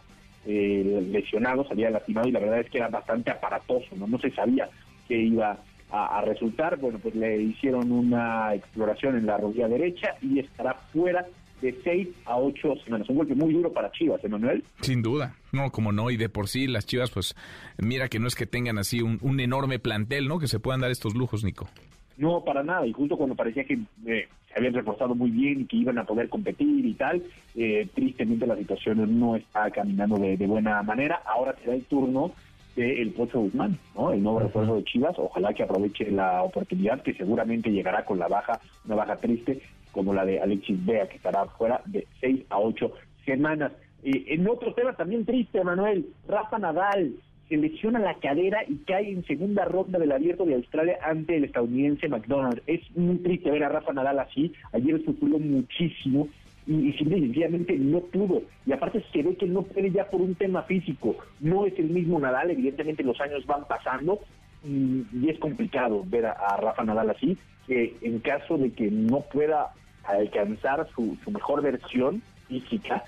eh, 0.47 1.07
lesionado, 1.11 1.67
salía 1.67 1.91
lastimado 1.91 2.29
y 2.29 2.33
la 2.33 2.41
verdad 2.41 2.61
es 2.61 2.71
que 2.71 2.79
era 2.79 2.89
bastante 2.89 3.31
aparatoso, 3.31 3.95
no, 3.97 4.07
no 4.07 4.19
se 4.19 4.31
sabía 4.31 4.69
qué 5.07 5.17
iba 5.17 5.59
a, 5.91 6.23
resultar. 6.23 6.79
Bueno, 6.79 6.99
pues 6.99 7.15
le 7.15 7.43
hicieron 7.43 7.93
una 7.93 8.55
exploración 8.55 9.17
en 9.17 9.27
la 9.27 9.37
rodilla 9.37 9.69
derecha 9.69 10.15
y 10.23 10.39
estará 10.39 10.75
fuera 10.93 11.27
de 11.61 11.79
seis 11.85 12.09
a 12.25 12.39
ocho 12.39 12.75
semanas. 12.85 13.09
Un 13.09 13.17
golpe 13.17 13.35
muy 13.35 13.53
duro 13.53 13.73
para 13.73 13.93
Chivas, 13.93 14.25
Emanuel. 14.25 14.65
Sin 14.81 15.03
duda, 15.03 15.37
no, 15.53 15.71
como 15.71 15.93
no, 15.93 16.11
y 16.11 16.17
de 16.17 16.29
por 16.29 16.49
sí 16.49 16.67
las 16.67 16.87
Chivas, 16.87 17.11
pues 17.11 17.37
mira 17.79 18.09
que 18.09 18.19
no 18.19 18.27
es 18.27 18.35
que 18.35 18.47
tengan 18.47 18.79
así 18.79 19.01
un, 19.01 19.19
un 19.21 19.39
enorme 19.39 19.79
plantel, 19.79 20.27
¿no? 20.27 20.39
Que 20.39 20.49
se 20.49 20.59
puedan 20.59 20.81
dar 20.81 20.91
estos 20.91 21.15
lujos, 21.15 21.45
Nico. 21.45 21.69
No, 22.17 22.43
para 22.45 22.63
nada. 22.63 22.87
Y 22.87 22.93
justo 22.93 23.17
cuando 23.17 23.35
parecía 23.35 23.65
que 23.65 23.79
eh, 24.07 24.29
se 24.49 24.59
habían 24.59 24.75
reforzado 24.75 25.15
muy 25.15 25.31
bien 25.31 25.61
y 25.61 25.65
que 25.67 25.77
iban 25.77 25.99
a 25.99 26.05
poder 26.05 26.29
competir 26.29 26.85
y 26.85 26.95
tal, 26.95 27.23
eh, 27.55 27.89
tristemente 27.95 28.47
la 28.47 28.57
situación 28.57 29.19
no 29.19 29.37
está 29.37 29.71
caminando 29.71 30.17
de, 30.19 30.37
buena 30.47 30.83
manera. 30.83 31.23
Ahora 31.25 31.55
será 31.63 31.75
el 31.75 31.85
turno 31.85 32.33
del 32.77 33.11
Pocho 33.11 33.41
Guzmán, 33.41 33.79
¿no? 33.95 34.13
El 34.13 34.23
nuevo 34.23 34.41
refuerzo 34.41 34.77
de 34.77 34.85
Chivas. 34.85 35.19
Ojalá 35.19 35.53
que 35.53 35.63
aproveche 35.63 36.11
la 36.11 36.43
oportunidad 36.43 37.03
que 37.03 37.15
seguramente 37.15 37.71
llegará 37.71 38.05
con 38.05 38.19
la 38.19 38.29
baja, 38.29 38.61
una 38.87 38.97
baja 38.97 39.17
triste, 39.17 39.61
como 39.91 40.15
la 40.15 40.25
de 40.25 40.41
Alexis 40.41 40.85
Bea, 40.85 41.09
que 41.09 41.17
estará 41.17 41.45
fuera 41.47 41.83
de 41.87 42.07
seis 42.21 42.45
a 42.49 42.59
ocho 42.59 42.93
semanas. 43.25 43.73
Eh, 44.03 44.25
en 44.29 44.49
otro 44.49 44.75
tema 44.75 44.95
también 44.95 45.25
triste, 45.25 45.63
Manuel, 45.63 46.07
Rafa 46.27 46.59
Nadal 46.59 47.15
se 47.49 47.57
lesiona 47.57 47.99
la 47.99 48.15
cadera 48.15 48.61
y 48.67 48.77
cae 48.79 49.11
en 49.11 49.25
segunda 49.25 49.65
ronda 49.65 49.99
del 49.99 50.13
abierto 50.13 50.45
de 50.45 50.55
Australia 50.55 50.99
ante 51.03 51.37
el 51.37 51.45
estadounidense 51.45 52.09
McDonald. 52.09 52.63
Es 52.67 52.81
muy 52.97 53.17
triste 53.17 53.51
ver 53.51 53.65
a 53.65 53.69
Rafa 53.69 53.93
Nadal 53.93 54.19
así. 54.19 54.53
Ayer 54.73 55.03
sufrió 55.05 55.39
muchísimo 55.39 56.29
y, 56.67 56.89
y 56.89 56.93
sencillamente 56.95 57.77
no 57.77 58.01
pudo. 58.01 58.43
Y 58.65 58.73
aparte 58.73 59.05
se 59.13 59.23
ve 59.23 59.37
que 59.37 59.47
no 59.47 59.63
puede 59.63 59.91
ya 59.91 60.09
por 60.09 60.21
un 60.21 60.35
tema 60.35 60.63
físico. 60.63 61.17
No 61.41 61.67
es 61.67 61.79
el 61.79 61.91
mismo 61.91 62.19
Nadal, 62.19 62.51
evidentemente 62.51 63.03
los 63.03 63.21
años 63.21 63.45
van 63.47 63.67
pasando 63.67 64.21
y, 64.65 65.29
es 65.29 65.39
complicado 65.39 66.05
ver 66.07 66.27
a, 66.27 66.57
Rafa 66.57 66.85
Nadal 66.85 67.11
así, 67.11 67.37
que 67.67 67.97
en 68.03 68.21
caso 68.21 68.59
de 68.59 68.71
que 68.71 68.91
no 68.91 69.21
pueda 69.21 69.73
alcanzar 70.05 70.89
su, 70.95 71.17
su 71.25 71.31
mejor 71.31 71.63
versión 71.63 72.23
física, 72.49 73.05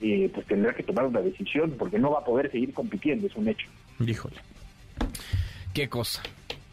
eh, 0.00 0.30
pues 0.32 0.46
tendrá 0.46 0.72
que 0.72 0.82
tomar 0.82 1.06
una 1.06 1.20
decisión 1.20 1.74
porque 1.78 1.98
no 1.98 2.10
va 2.10 2.20
a 2.20 2.24
poder 2.24 2.50
seguir 2.50 2.72
compitiendo, 2.72 3.26
es 3.26 3.36
un 3.36 3.48
hecho. 3.48 3.68
Híjole. 4.04 4.36
Qué 5.74 5.88
cosa. 5.88 6.22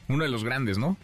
Uno 0.07 0.23
de 0.23 0.29
los 0.29 0.43
grandes, 0.43 0.77
¿no? 0.77 0.97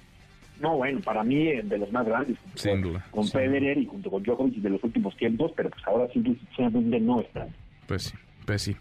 No, 0.59 0.77
bueno, 0.77 1.01
para 1.01 1.23
mí 1.23 1.47
eh, 1.47 1.61
de 1.63 1.77
los 1.77 1.91
más 1.91 2.05
grandes. 2.05 2.37
Sin 2.55 2.81
duda. 2.81 3.05
Con 3.11 3.27
Federer 3.27 3.77
y 3.77 3.85
junto 3.85 4.09
con 4.09 4.23
Djokovic 4.23 4.55
de 4.55 4.69
los 4.69 4.83
últimos 4.83 5.15
tiempos, 5.17 5.51
pero 5.55 5.69
pues 5.69 5.85
ahora 5.85 6.07
simplemente 6.13 6.99
no 6.99 7.21
están. 7.21 7.49
Pues 7.87 8.03
sí, 8.03 8.13
pues 8.45 8.61
sí. 8.61 8.75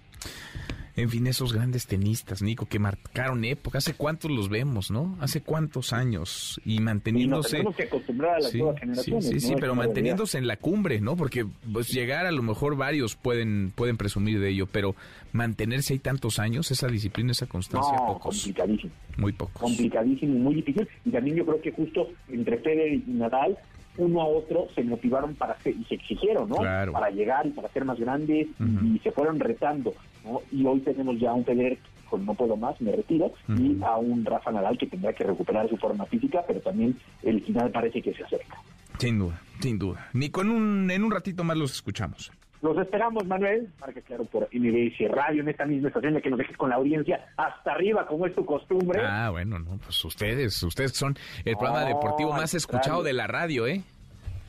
En 0.94 1.08
fin, 1.08 1.26
esos 1.26 1.54
grandes 1.54 1.86
tenistas, 1.86 2.42
Nico, 2.42 2.66
que 2.66 2.78
marcaron 2.78 3.44
época. 3.44 3.78
¿Hace 3.78 3.94
cuántos 3.94 4.30
los 4.30 4.50
vemos, 4.50 4.90
no? 4.90 5.16
¿Hace 5.20 5.40
cuántos 5.40 5.94
años? 5.94 6.60
Y 6.66 6.80
manteniéndose... 6.80 7.56
tenemos 7.56 7.76
que 7.76 7.84
acostumbrar 7.84 8.34
a 8.36 8.40
las 8.40 8.50
sí, 8.50 8.58
nuevas 8.58 8.78
generaciones. 8.78 9.26
Sí, 9.26 9.40
sí, 9.40 9.48
sí, 9.48 9.54
pero 9.58 9.74
manteniéndose 9.74 10.36
en 10.36 10.46
la 10.46 10.58
cumbre, 10.58 11.00
¿no? 11.00 11.16
Porque 11.16 11.46
pues 11.72 11.88
llegar 11.88 12.26
a 12.26 12.30
lo 12.30 12.42
mejor 12.42 12.76
varios 12.76 13.16
pueden, 13.16 13.72
pueden 13.74 13.96
presumir 13.96 14.38
de 14.38 14.50
ello, 14.50 14.66
pero 14.66 14.94
mantenerse 15.32 15.94
ahí 15.94 15.98
tantos 15.98 16.38
años, 16.38 16.70
esa 16.70 16.88
disciplina, 16.88 17.32
esa 17.32 17.46
constancia, 17.46 17.94
no, 17.96 18.06
pocos. 18.08 18.36
complicadísimo. 18.36 18.92
Muy 19.16 19.32
pocos. 19.32 19.62
Complicadísimo 19.62 20.34
y 20.34 20.38
muy 20.38 20.54
difícil. 20.56 20.86
Y 21.06 21.10
también 21.10 21.36
yo 21.36 21.46
creo 21.46 21.60
que 21.62 21.72
justo 21.72 22.08
entre 22.28 22.58
Federer 22.58 22.94
y 22.94 23.04
Nadal 23.06 23.56
uno 23.98 24.22
a 24.22 24.26
otro 24.26 24.68
se 24.74 24.82
motivaron 24.82 25.34
para 25.34 25.54
hacer, 25.54 25.74
y 25.74 25.84
se 25.84 25.96
exigieron, 25.96 26.48
¿no? 26.48 26.56
Para 26.56 27.10
llegar 27.10 27.46
y 27.46 27.50
para 27.50 27.68
ser 27.68 27.84
más 27.84 27.98
grandes 27.98 28.48
y 28.58 28.98
se 28.98 29.12
fueron 29.12 29.38
retando, 29.40 29.94
¿no? 30.24 30.40
Y 30.50 30.64
hoy 30.64 30.80
tenemos 30.80 31.18
ya 31.18 31.32
un 31.32 31.44
Federer 31.44 31.78
con 32.08 32.26
no 32.26 32.34
puedo 32.34 32.56
más, 32.56 32.78
me 32.80 32.92
retiro, 32.92 33.32
y 33.48 33.82
a 33.82 33.96
un 33.96 34.24
Rafa 34.24 34.52
Nadal 34.52 34.76
que 34.76 34.86
tendrá 34.86 35.14
que 35.14 35.24
recuperar 35.24 35.68
su 35.70 35.78
forma 35.78 36.04
física, 36.04 36.44
pero 36.46 36.60
también 36.60 36.94
el 37.22 37.42
final 37.42 37.70
parece 37.70 38.02
que 38.02 38.12
se 38.12 38.22
acerca. 38.22 38.58
Sin 38.98 39.18
duda, 39.18 39.40
sin 39.60 39.78
duda. 39.78 40.10
Nico, 40.12 40.42
en 40.42 40.50
un, 40.50 40.90
en 40.90 41.04
un 41.04 41.10
ratito 41.10 41.42
más 41.42 41.56
los 41.56 41.72
escuchamos. 41.72 42.30
Los 42.62 42.78
esperamos, 42.78 43.26
Manuel, 43.26 43.68
marca 43.80 44.00
claro 44.02 44.24
por 44.24 44.48
MBS 44.52 45.10
Radio 45.10 45.42
en 45.42 45.48
esta 45.48 45.66
misma 45.66 45.88
estación 45.88 46.14
de 46.14 46.22
que 46.22 46.30
nos 46.30 46.38
dejes 46.38 46.56
con 46.56 46.70
la 46.70 46.76
audiencia 46.76 47.26
hasta 47.36 47.72
arriba, 47.72 48.06
como 48.06 48.24
es 48.24 48.34
tu 48.36 48.46
costumbre. 48.46 49.02
Ah, 49.04 49.30
bueno, 49.30 49.58
no, 49.58 49.78
pues 49.78 50.04
ustedes, 50.04 50.62
ustedes 50.62 50.92
son 50.92 51.16
el 51.44 51.56
programa 51.56 51.84
deportivo 51.84 52.32
más 52.32 52.54
escuchado 52.54 53.02
de 53.02 53.14
la 53.14 53.26
radio, 53.26 53.66
¿eh? 53.66 53.82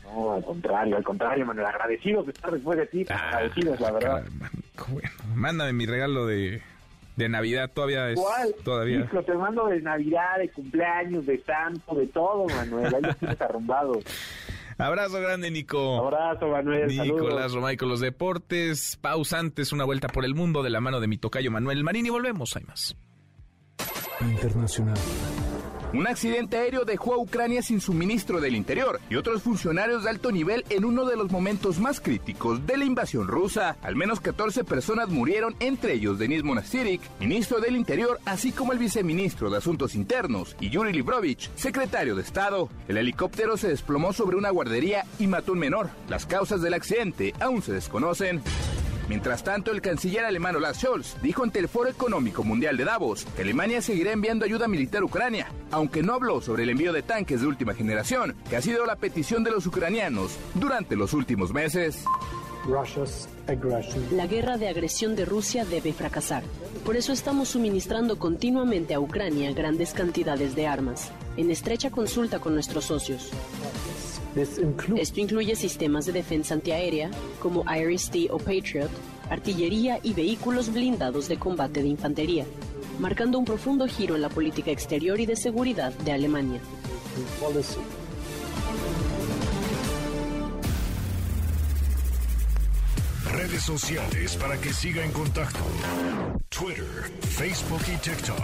No, 0.04 0.34
al 0.34 0.46
contrario, 0.46 0.96
al 0.96 1.04
contrario, 1.04 1.44
Manuel, 1.44 1.66
agradecidos 1.66 2.28
de 2.28 2.34
estar 2.34 2.52
después 2.52 2.78
de 2.78 2.86
ti, 2.86 3.04
ah, 3.10 3.30
agradecidos, 3.30 3.80
la 3.80 3.92
verdad. 3.92 4.24
bueno, 4.90 5.10
mándame 5.34 5.74
mi 5.74 5.88
regalo 5.88 6.28
de, 6.28 6.62
de 7.16 7.30
Navidad, 7.30 7.72
todavía 7.74 8.12
es. 8.12 8.20
¿Cuál? 8.20 8.54
Todavía. 8.64 9.10
Te 9.26 9.34
mando 9.34 9.66
de 9.66 9.82
Navidad, 9.82 10.38
de 10.38 10.50
cumpleaños, 10.50 11.26
de 11.26 11.42
santo, 11.42 11.96
de 11.96 12.06
todo, 12.06 12.46
Manuel, 12.48 12.94
ahí 12.94 13.02
lo 13.02 13.14
tienes 13.16 13.42
arrumbado. 13.42 13.94
Abrazo 14.78 15.20
grande, 15.20 15.52
Nico. 15.52 15.98
Abrazo, 16.00 16.48
Manuel. 16.48 16.88
Nicolás 16.88 17.54
Romay 17.54 17.78
con 17.78 17.90
los 17.90 18.00
deportes. 18.00 18.98
Pausantes, 19.02 19.72
una 19.72 19.86
vuelta 19.86 20.08
por 20.08 20.26
el 20.26 20.36
mundo 20.36 20.64
de 20.64 20.70
la 20.70 20.82
mano 20.82 21.00
de 21.00 21.08
mi 21.08 21.18
tocayo 21.18 21.52
Manuel 21.52 21.84
Marín 21.84 22.06
y 22.06 22.10
volvemos. 22.10 22.56
Hay 22.56 22.64
más. 22.64 22.96
Internacional. 24.22 24.98
Un 25.94 26.08
accidente 26.08 26.58
aéreo 26.58 26.86
dejó 26.86 27.14
a 27.14 27.20
Ucrania 27.20 27.62
sin 27.62 27.80
suministro 27.80 28.42
del 28.42 28.56
interior 28.56 29.00
y 29.12 29.16
otros 29.16 29.44
funcionarios 29.44 30.04
de 30.04 30.10
alto 30.10 30.32
nivel 30.32 30.66
en 30.72 30.86
uno 30.86 31.06
de 31.06 31.16
los 31.16 31.30
momentos 31.30 31.78
más 31.80 32.02
críticos 32.02 32.66
de 32.66 32.78
la 32.78 32.86
invasión 32.86 33.28
rusa. 33.28 33.78
Al 33.84 33.96
menos 33.96 34.20
14 34.20 34.64
personas 34.64 35.10
murieron, 35.10 35.56
entre 35.60 35.94
ellos 35.94 36.18
Denis 36.18 36.44
Monasiric, 36.44 37.02
ministro 37.20 37.60
del 37.60 37.76
Interior, 37.76 38.20
así 38.26 38.52
como 38.52 38.74
el 38.74 38.80
viceministro 38.80 39.52
de 39.52 39.58
Asuntos 39.58 39.94
Internos, 39.94 40.56
y 40.60 40.72
Yuri 40.72 40.94
Librovich, 40.94 41.52
secretario 41.56 42.16
de 42.16 42.24
Estado. 42.24 42.70
El 42.88 42.98
helicóptero 42.98 43.56
se 43.56 43.68
desplomó 43.68 44.14
sobre 44.14 44.36
una 44.36 44.50
guardería 44.50 45.06
y 45.20 45.28
mató 45.28 45.52
un 45.52 45.60
menor. 45.60 45.92
Las 46.10 46.26
causas 46.26 46.64
del 46.64 46.74
accidente 46.74 47.36
aún 47.40 47.62
se 47.62 47.72
desconocen. 47.72 48.42
Mientras 49.10 49.44
tanto, 49.44 49.72
el 49.72 49.82
canciller 49.82 50.26
alemán 50.26 50.56
Olaf 50.56 50.78
Scholz 50.78 51.22
dijo 51.22 51.44
ante 51.44 51.60
el 51.60 51.68
Foro 51.68 51.90
Económico 51.90 52.44
Mundial 52.44 52.78
de 52.78 52.86
Davos 52.86 53.26
que 53.36 53.42
Alemania 53.42 53.82
seguirá 53.82 54.12
enviando 54.12 54.46
ayuda 54.46 54.68
militar 54.68 55.02
a 55.02 55.06
Ucrania, 55.06 55.48
aunque 55.72 56.04
no 56.04 56.14
habló 56.14 56.42
sobre 56.42 56.64
el 56.64 56.70
envío 56.70 56.94
de 56.94 57.04
tanques 57.04 57.42
de 57.42 57.48
última 57.48 57.74
generación, 57.74 58.36
que 58.50 58.56
ha 58.56 58.62
sido 58.62 58.86
la 58.86 58.96
petición 58.96 59.44
de 59.44 59.52
los 59.52 59.66
ucranianos 59.68 60.38
durante 60.54 60.96
los 60.96 61.14
últimos 61.14 61.54
meses. 61.54 62.06
La 64.12 64.26
guerra 64.26 64.58
de 64.58 64.70
agresión 64.70 65.18
de 65.18 65.26
Rusia 65.26 65.66
debe 65.66 65.92
fracasar. 65.92 66.44
Por 66.86 66.96
eso 66.96 67.12
estamos 67.12 67.50
suministrando 67.50 68.18
continuamente 68.18 68.94
a 68.94 69.02
Ucrania 69.02 69.52
grandes 69.52 69.92
cantidades 69.92 70.56
de 70.56 70.68
armas, 70.68 71.12
en 71.36 71.52
estrecha 71.52 71.92
consulta 71.92 72.40
con 72.40 72.54
nuestros 72.54 72.86
socios. 72.86 73.32
Esto 74.36 75.20
incluye 75.20 75.56
sistemas 75.56 76.06
de 76.06 76.12
defensa 76.12 76.56
antiaérea 76.56 77.12
como 77.40 77.64
Iris-T 77.72 78.30
o 78.32 78.38
Patriot, 78.38 78.90
artillería 79.30 80.00
y 80.02 80.14
vehículos 80.14 80.74
blindados 80.74 81.28
de 81.28 81.38
combate 81.38 81.82
de 81.82 81.90
infantería, 81.90 82.46
marcando 83.00 83.38
un 83.38 83.46
profundo 83.46 83.88
giro 83.88 84.16
en 84.16 84.22
la 84.22 84.30
política 84.30 84.72
exterior 84.72 85.20
y 85.20 85.26
de 85.26 85.36
seguridad 85.36 85.94
de 86.00 86.12
Alemania. 86.14 86.60
Redes 93.32 93.64
sociales 93.64 94.36
para 94.36 94.58
que 94.60 94.74
siga 94.74 95.04
en 95.04 95.12
contacto: 95.12 95.60
Twitter, 96.50 97.12
Facebook 97.22 97.82
y 97.88 97.98
TikTok. 97.98 98.38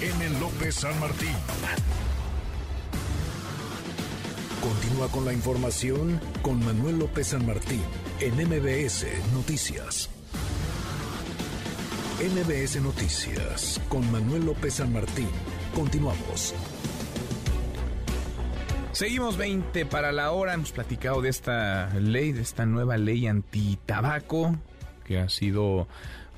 M. 0.00 0.40
López 0.40 0.74
San 0.74 0.98
Martín. 1.00 1.34
Continúa 4.64 5.08
con 5.08 5.26
la 5.26 5.34
información 5.34 6.18
con 6.40 6.64
Manuel 6.64 6.98
López 6.98 7.26
San 7.26 7.44
Martín 7.44 7.82
en 8.18 8.32
MBS 8.34 9.04
Noticias. 9.34 10.08
MBS 12.18 12.80
Noticias 12.80 13.78
con 13.90 14.10
Manuel 14.10 14.46
López 14.46 14.72
San 14.72 14.90
Martín. 14.90 15.28
Continuamos. 15.74 16.54
Seguimos 18.92 19.36
20 19.36 19.84
para 19.84 20.12
la 20.12 20.30
hora. 20.30 20.54
Hemos 20.54 20.72
platicado 20.72 21.20
de 21.20 21.28
esta 21.28 21.92
ley, 22.00 22.32
de 22.32 22.40
esta 22.40 22.64
nueva 22.64 22.96
ley 22.96 23.26
anti-tabaco 23.26 24.56
que 25.04 25.18
ha 25.18 25.28
sido 25.28 25.88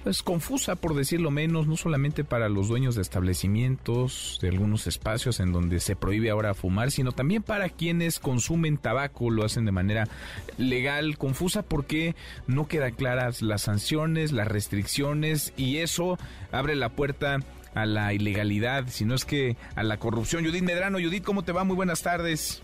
pues 0.06 0.22
confusa 0.22 0.76
por 0.76 0.94
decirlo 0.94 1.32
menos, 1.32 1.66
no 1.66 1.76
solamente 1.76 2.22
para 2.22 2.48
los 2.48 2.68
dueños 2.68 2.94
de 2.94 3.02
establecimientos, 3.02 4.38
de 4.40 4.50
algunos 4.50 4.86
espacios 4.86 5.40
en 5.40 5.50
donde 5.50 5.80
se 5.80 5.96
prohíbe 5.96 6.30
ahora 6.30 6.54
fumar, 6.54 6.92
sino 6.92 7.10
también 7.10 7.42
para 7.42 7.70
quienes 7.70 8.20
consumen 8.20 8.78
tabaco, 8.78 9.30
lo 9.30 9.44
hacen 9.44 9.64
de 9.64 9.72
manera 9.72 10.06
legal, 10.58 11.18
confusa 11.18 11.62
porque 11.62 12.14
no 12.46 12.68
quedan 12.68 12.94
claras 12.94 13.42
las 13.42 13.62
sanciones, 13.62 14.30
las 14.30 14.46
restricciones 14.46 15.52
y 15.56 15.78
eso 15.78 16.20
abre 16.52 16.76
la 16.76 16.90
puerta 16.90 17.40
a 17.74 17.84
la 17.84 18.14
ilegalidad, 18.14 18.84
si 18.86 19.04
no 19.04 19.16
es 19.16 19.24
que 19.24 19.56
a 19.74 19.82
la 19.82 19.96
corrupción. 19.96 20.44
Judith 20.44 20.62
Medrano, 20.62 21.00
Judith, 21.00 21.24
¿cómo 21.24 21.42
te 21.42 21.50
va? 21.50 21.64
Muy 21.64 21.74
buenas 21.74 22.02
tardes. 22.02 22.62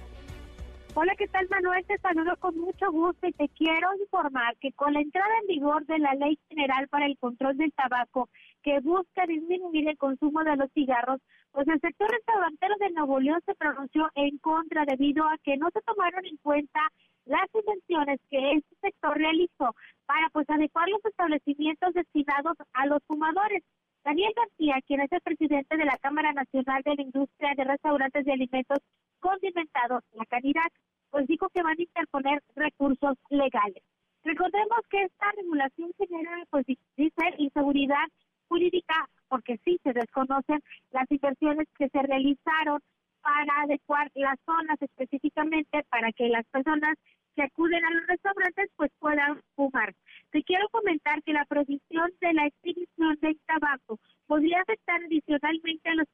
Hola, 0.95 1.15
¿qué 1.17 1.27
tal 1.27 1.49
Manuel? 1.49 1.87
Te 1.87 1.97
saludo 1.99 2.37
con 2.37 2.55
mucho 2.59 2.93
gusto 2.93 3.27
y 3.27 3.33
te 3.33 3.49
quiero 3.49 3.89
informar 3.99 4.55
que 4.59 4.73
con 4.73 4.93
la 4.93 5.01
entrada 5.01 5.33
en 5.41 5.47
vigor 5.47 5.87
de 5.87 5.99
la 5.99 6.13
Ley 6.13 6.39
General 6.51 6.87
para 6.89 7.07
el 7.07 7.17
Control 7.17 7.57
del 7.57 7.73
Tabaco, 7.73 8.29
que 8.63 8.79
busca 8.81 9.25
disminuir 9.27 9.89
el 9.89 9.97
consumo 9.97 10.45
de 10.45 10.55
los 10.55 10.71
cigarros, 10.73 11.19
pues 11.51 11.67
el 11.69 11.81
sector 11.81 12.11
restaurantero 12.11 12.75
de 12.79 12.91
Nuevo 12.91 13.21
León 13.21 13.41
se 13.47 13.55
pronunció 13.55 14.11
en 14.17 14.37
contra 14.37 14.85
debido 14.85 15.25
a 15.25 15.39
que 15.43 15.57
no 15.57 15.71
se 15.73 15.81
tomaron 15.81 16.27
en 16.27 16.37
cuenta 16.37 16.81
las 17.25 17.49
invenciones 17.55 18.21
que 18.29 18.53
este 18.53 18.77
sector 18.83 19.17
realizó 19.17 19.75
para 20.05 20.29
pues 20.31 20.49
adecuar 20.51 20.91
los 20.91 21.03
establecimientos 21.07 21.95
destinados 21.95 22.59
a 22.75 22.85
los 22.85 23.03
fumadores. 23.07 23.63
Daniel 24.05 24.33
García, 24.37 24.77
quien 24.87 25.01
es 25.01 25.13
el 25.13 25.21
presidente 25.23 25.75
de 25.75 25.85
la 25.87 25.97
Cámara 25.99 26.33
Nacional 26.33 26.83
de 26.85 26.97
la 26.97 27.03
Industria 27.03 27.55
de 27.57 27.65
Restaurantes 27.65 28.25
de 28.27 28.33
Alimentos 28.33 28.79
condimentados, 29.23 30.03
la 30.13 30.27
Canirac, 30.27 30.73
pues 31.11 31.27
dijo 31.27 31.49
que 31.51 31.63
van 31.63 31.79
a 31.79 31.83
interponer 31.83 32.43
recursos 32.57 33.17
legales. 33.31 33.83
Recordemos 34.25 34.81
que 34.91 35.03
esta 35.05 35.33
regulación 35.37 35.91
genera, 35.97 36.45
pues 36.51 36.67
dice, 36.67 37.23
inseguridad 37.39 38.07
jurídica 38.49 39.09
porque 39.29 39.59
sí 39.65 39.81
se 39.83 39.93
desconocen 39.93 40.61
las 40.91 41.11
inversiones 41.11 41.67
que 41.79 41.89
se 41.89 42.03
realizaron 42.03 42.81
para 43.23 43.63
adecuar 43.63 44.11
las 44.15 44.39
zonas 44.45 44.77
específicamente 44.81 45.85
para 45.89 46.13
que 46.13 46.29
las 46.29 46.45
personas 46.47 46.95
que 47.35 47.43
acuden 47.43 47.85
a 47.85 47.91
los 47.91 48.07
restaurantes 48.07 48.71
pues 48.77 48.91
puedan 48.99 49.41
fumar. 49.55 49.95
Te 50.31 50.43
quiero 50.43 50.69
comentar 50.69 51.23
que 51.23 51.33
la 51.33 51.45
prohibición 51.47 52.11
de 52.21 52.33
la 52.35 52.47
exhibición 52.47 53.19
del 53.21 53.39
tabaco 53.47 53.99
podría 54.27 54.61
afectar 54.61 55.03
adicionalmente 55.03 55.89
a 55.89 55.95
los 55.95 56.07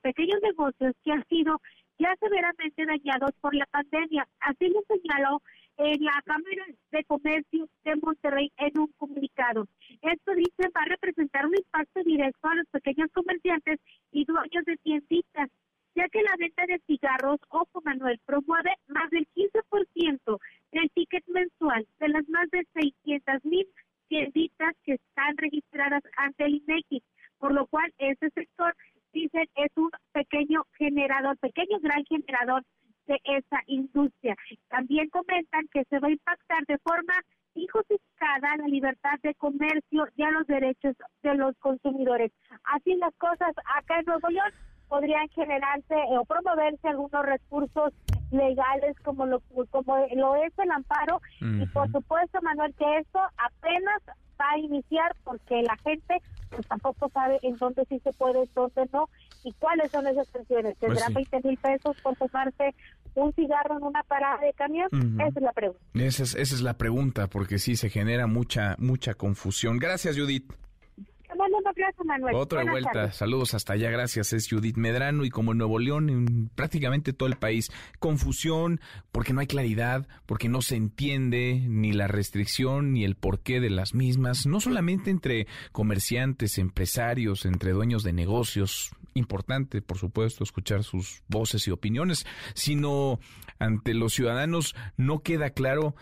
pequeños 0.00 0.40
negocios 0.42 0.94
que 1.04 1.12
han 1.12 1.24
sido 1.28 1.60
ya 1.98 2.14
severamente 2.20 2.86
dañados 2.86 3.30
por 3.40 3.54
la 3.54 3.66
pandemia. 3.66 4.26
Así 4.40 4.68
lo 4.68 4.82
señaló 4.88 5.42
en 5.76 6.04
la 6.04 6.22
Cámara 6.24 6.66
de 6.92 7.04
Comercio 7.04 7.68
de 7.84 7.96
Monterrey 7.96 8.52
en 8.58 8.78
un 8.78 8.88
comunicado. 8.96 9.66
Esto 10.02 10.34
dice 10.34 10.68
va 10.76 10.82
a 10.82 10.88
representar 10.88 11.46
un 11.46 11.56
impacto 11.56 12.02
directo 12.04 12.48
a 12.48 12.54
los 12.54 12.66
pequeños 12.68 13.10
comerciantes 13.12 13.80
y 14.12 14.24
dueños 14.24 14.64
de 14.64 14.76
tienditas, 14.78 15.50
ya 15.94 16.08
que 16.08 16.22
la 16.22 16.34
venta 16.38 16.64
de 16.66 16.80
cigarros, 16.86 17.40
ojo 17.48 17.80
Manuel, 17.84 18.20
promueve 18.24 18.74
más 18.88 19.10
del 19.10 19.26
15% 19.34 20.38
del 20.72 20.90
ticket 20.90 21.24
mensual 21.28 21.86
de 21.98 22.08
las 22.08 22.28
más 22.28 22.50
de 22.50 22.66
600 22.74 23.44
mil 23.44 23.66
tienditas 24.08 24.74
que 24.84 24.94
están 24.94 25.36
registradas 25.36 26.02
ante 26.16 26.44
el 26.44 26.62
INEGI, 26.66 27.02
por 27.38 27.52
lo 27.52 27.66
cual 27.66 27.92
este 27.98 28.30
sector 28.30 28.74
dicen 29.14 29.46
es 29.54 29.70
un 29.76 29.90
pequeño 30.12 30.64
generador, 30.76 31.38
pequeño 31.38 31.78
gran 31.80 32.04
generador 32.04 32.62
de 33.06 33.20
esa 33.24 33.60
industria. 33.66 34.36
También 34.68 35.08
comentan 35.08 35.66
que 35.72 35.84
se 35.84 35.98
va 35.98 36.08
a 36.08 36.12
impactar 36.12 36.64
de 36.66 36.78
forma 36.78 37.14
injustificada 37.54 38.56
la 38.58 38.66
libertad 38.66 39.18
de 39.22 39.34
comercio 39.36 40.08
y 40.16 40.22
a 40.22 40.30
los 40.30 40.46
derechos 40.46 40.94
de 41.22 41.34
los 41.34 41.56
consumidores. 41.58 42.32
Así 42.64 42.94
las 42.96 43.14
cosas 43.16 43.54
acá 43.76 44.00
en 44.00 44.06
Nuevo 44.06 44.28
León 44.28 44.50
podrían 44.88 45.28
generarse 45.28 45.94
eh, 45.94 46.18
o 46.18 46.24
promoverse 46.24 46.88
algunos 46.88 47.24
recursos 47.24 47.92
legales 48.30 48.98
como 49.04 49.26
lo 49.26 49.40
como 49.70 49.96
lo 50.16 50.36
es 50.36 50.52
el 50.58 50.70
amparo 50.70 51.20
y 51.40 51.66
por 51.66 51.90
supuesto 51.92 52.40
Manuel 52.42 52.74
que 52.74 52.98
esto 52.98 53.20
apenas 53.36 54.02
va 54.40 54.50
a 54.52 54.58
iniciar 54.58 55.14
porque 55.24 55.62
la 55.62 55.76
gente 55.78 56.22
pues 56.50 56.66
tampoco 56.68 57.08
sabe 57.10 57.38
en 57.42 57.56
dónde 57.56 57.84
sí 57.88 58.00
se 58.00 58.12
puede, 58.12 58.42
en 58.42 58.50
dónde 58.54 58.88
no, 58.92 59.08
y 59.42 59.52
cuáles 59.52 59.90
son 59.90 60.06
esas 60.06 60.28
pensiones. 60.28 60.76
Pues 60.78 60.92
¿Tendrán 60.92 61.14
20 61.14 61.40
mil 61.48 61.58
pesos 61.58 61.96
por 62.02 62.16
tomarse 62.16 62.74
un 63.14 63.32
cigarro 63.34 63.76
en 63.76 63.84
una 63.84 64.02
parada 64.04 64.38
de 64.40 64.52
camión? 64.52 64.88
Esa 65.20 65.28
es 65.28 65.42
la 65.42 65.52
pregunta. 65.52 65.82
Esa 65.94 66.22
es, 66.22 66.34
esa 66.34 66.54
es 66.54 66.62
la 66.62 66.76
pregunta, 66.76 67.28
porque 67.28 67.58
sí 67.58 67.76
se 67.76 67.90
genera 67.90 68.26
mucha, 68.26 68.76
mucha 68.78 69.14
confusión. 69.14 69.78
Gracias, 69.78 70.16
Judith. 70.16 70.52
Otra 72.34 72.64
vuelta, 72.64 73.12
saludos 73.12 73.54
hasta 73.54 73.74
allá, 73.74 73.90
gracias. 73.90 74.32
Es 74.32 74.48
Judith 74.48 74.76
Medrano 74.76 75.24
y 75.24 75.30
como 75.30 75.52
en 75.52 75.58
Nuevo 75.58 75.78
León, 75.78 76.10
en 76.10 76.48
prácticamente 76.48 77.12
todo 77.12 77.28
el 77.28 77.36
país, 77.36 77.70
confusión 77.98 78.80
porque 79.12 79.32
no 79.32 79.40
hay 79.40 79.46
claridad, 79.46 80.06
porque 80.26 80.48
no 80.48 80.62
se 80.62 80.76
entiende 80.76 81.64
ni 81.68 81.92
la 81.92 82.08
restricción 82.08 82.92
ni 82.92 83.04
el 83.04 83.16
porqué 83.16 83.60
de 83.60 83.70
las 83.70 83.94
mismas, 83.94 84.46
no 84.46 84.60
solamente 84.60 85.10
entre 85.10 85.46
comerciantes, 85.72 86.58
empresarios, 86.58 87.44
entre 87.44 87.72
dueños 87.72 88.02
de 88.02 88.12
negocios, 88.12 88.90
importante, 89.14 89.80
por 89.80 89.98
supuesto, 89.98 90.44
escuchar 90.44 90.84
sus 90.84 91.22
voces 91.28 91.66
y 91.66 91.70
opiniones, 91.70 92.26
sino 92.54 93.20
ante 93.58 93.94
los 93.94 94.12
ciudadanos 94.12 94.74
no 94.96 95.20
queda 95.20 95.50
claro 95.50 95.94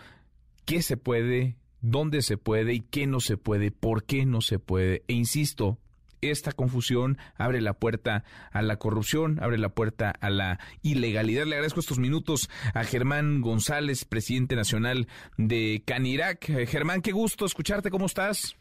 qué 0.65 0.81
se 0.81 0.97
puede, 0.97 1.57
dónde 1.83 2.23
se 2.23 2.37
puede 2.37 2.73
y 2.73 2.79
qué 2.79 3.05
no 3.05 3.19
se 3.19 3.37
puede, 3.37 3.69
por 3.69 4.05
qué 4.05 4.25
no 4.25 4.41
se 4.41 4.57
puede. 4.57 5.03
E 5.07 5.13
insisto, 5.13 5.77
esta 6.21 6.53
confusión 6.53 7.17
abre 7.35 7.61
la 7.61 7.73
puerta 7.73 8.23
a 8.51 8.61
la 8.61 8.77
corrupción, 8.77 9.39
abre 9.41 9.57
la 9.57 9.69
puerta 9.69 10.13
a 10.19 10.29
la 10.29 10.59
ilegalidad. 10.81 11.45
Le 11.45 11.55
agradezco 11.55 11.81
estos 11.81 11.99
minutos 11.99 12.49
a 12.73 12.83
Germán 12.83 13.41
González, 13.41 14.05
presidente 14.05 14.55
nacional 14.55 15.07
de 15.37 15.83
Canirac. 15.85 16.49
Eh, 16.49 16.65
Germán, 16.65 17.01
qué 17.01 17.11
gusto 17.11 17.45
escucharte, 17.45 17.91
¿cómo 17.91 18.05
estás? 18.07 18.55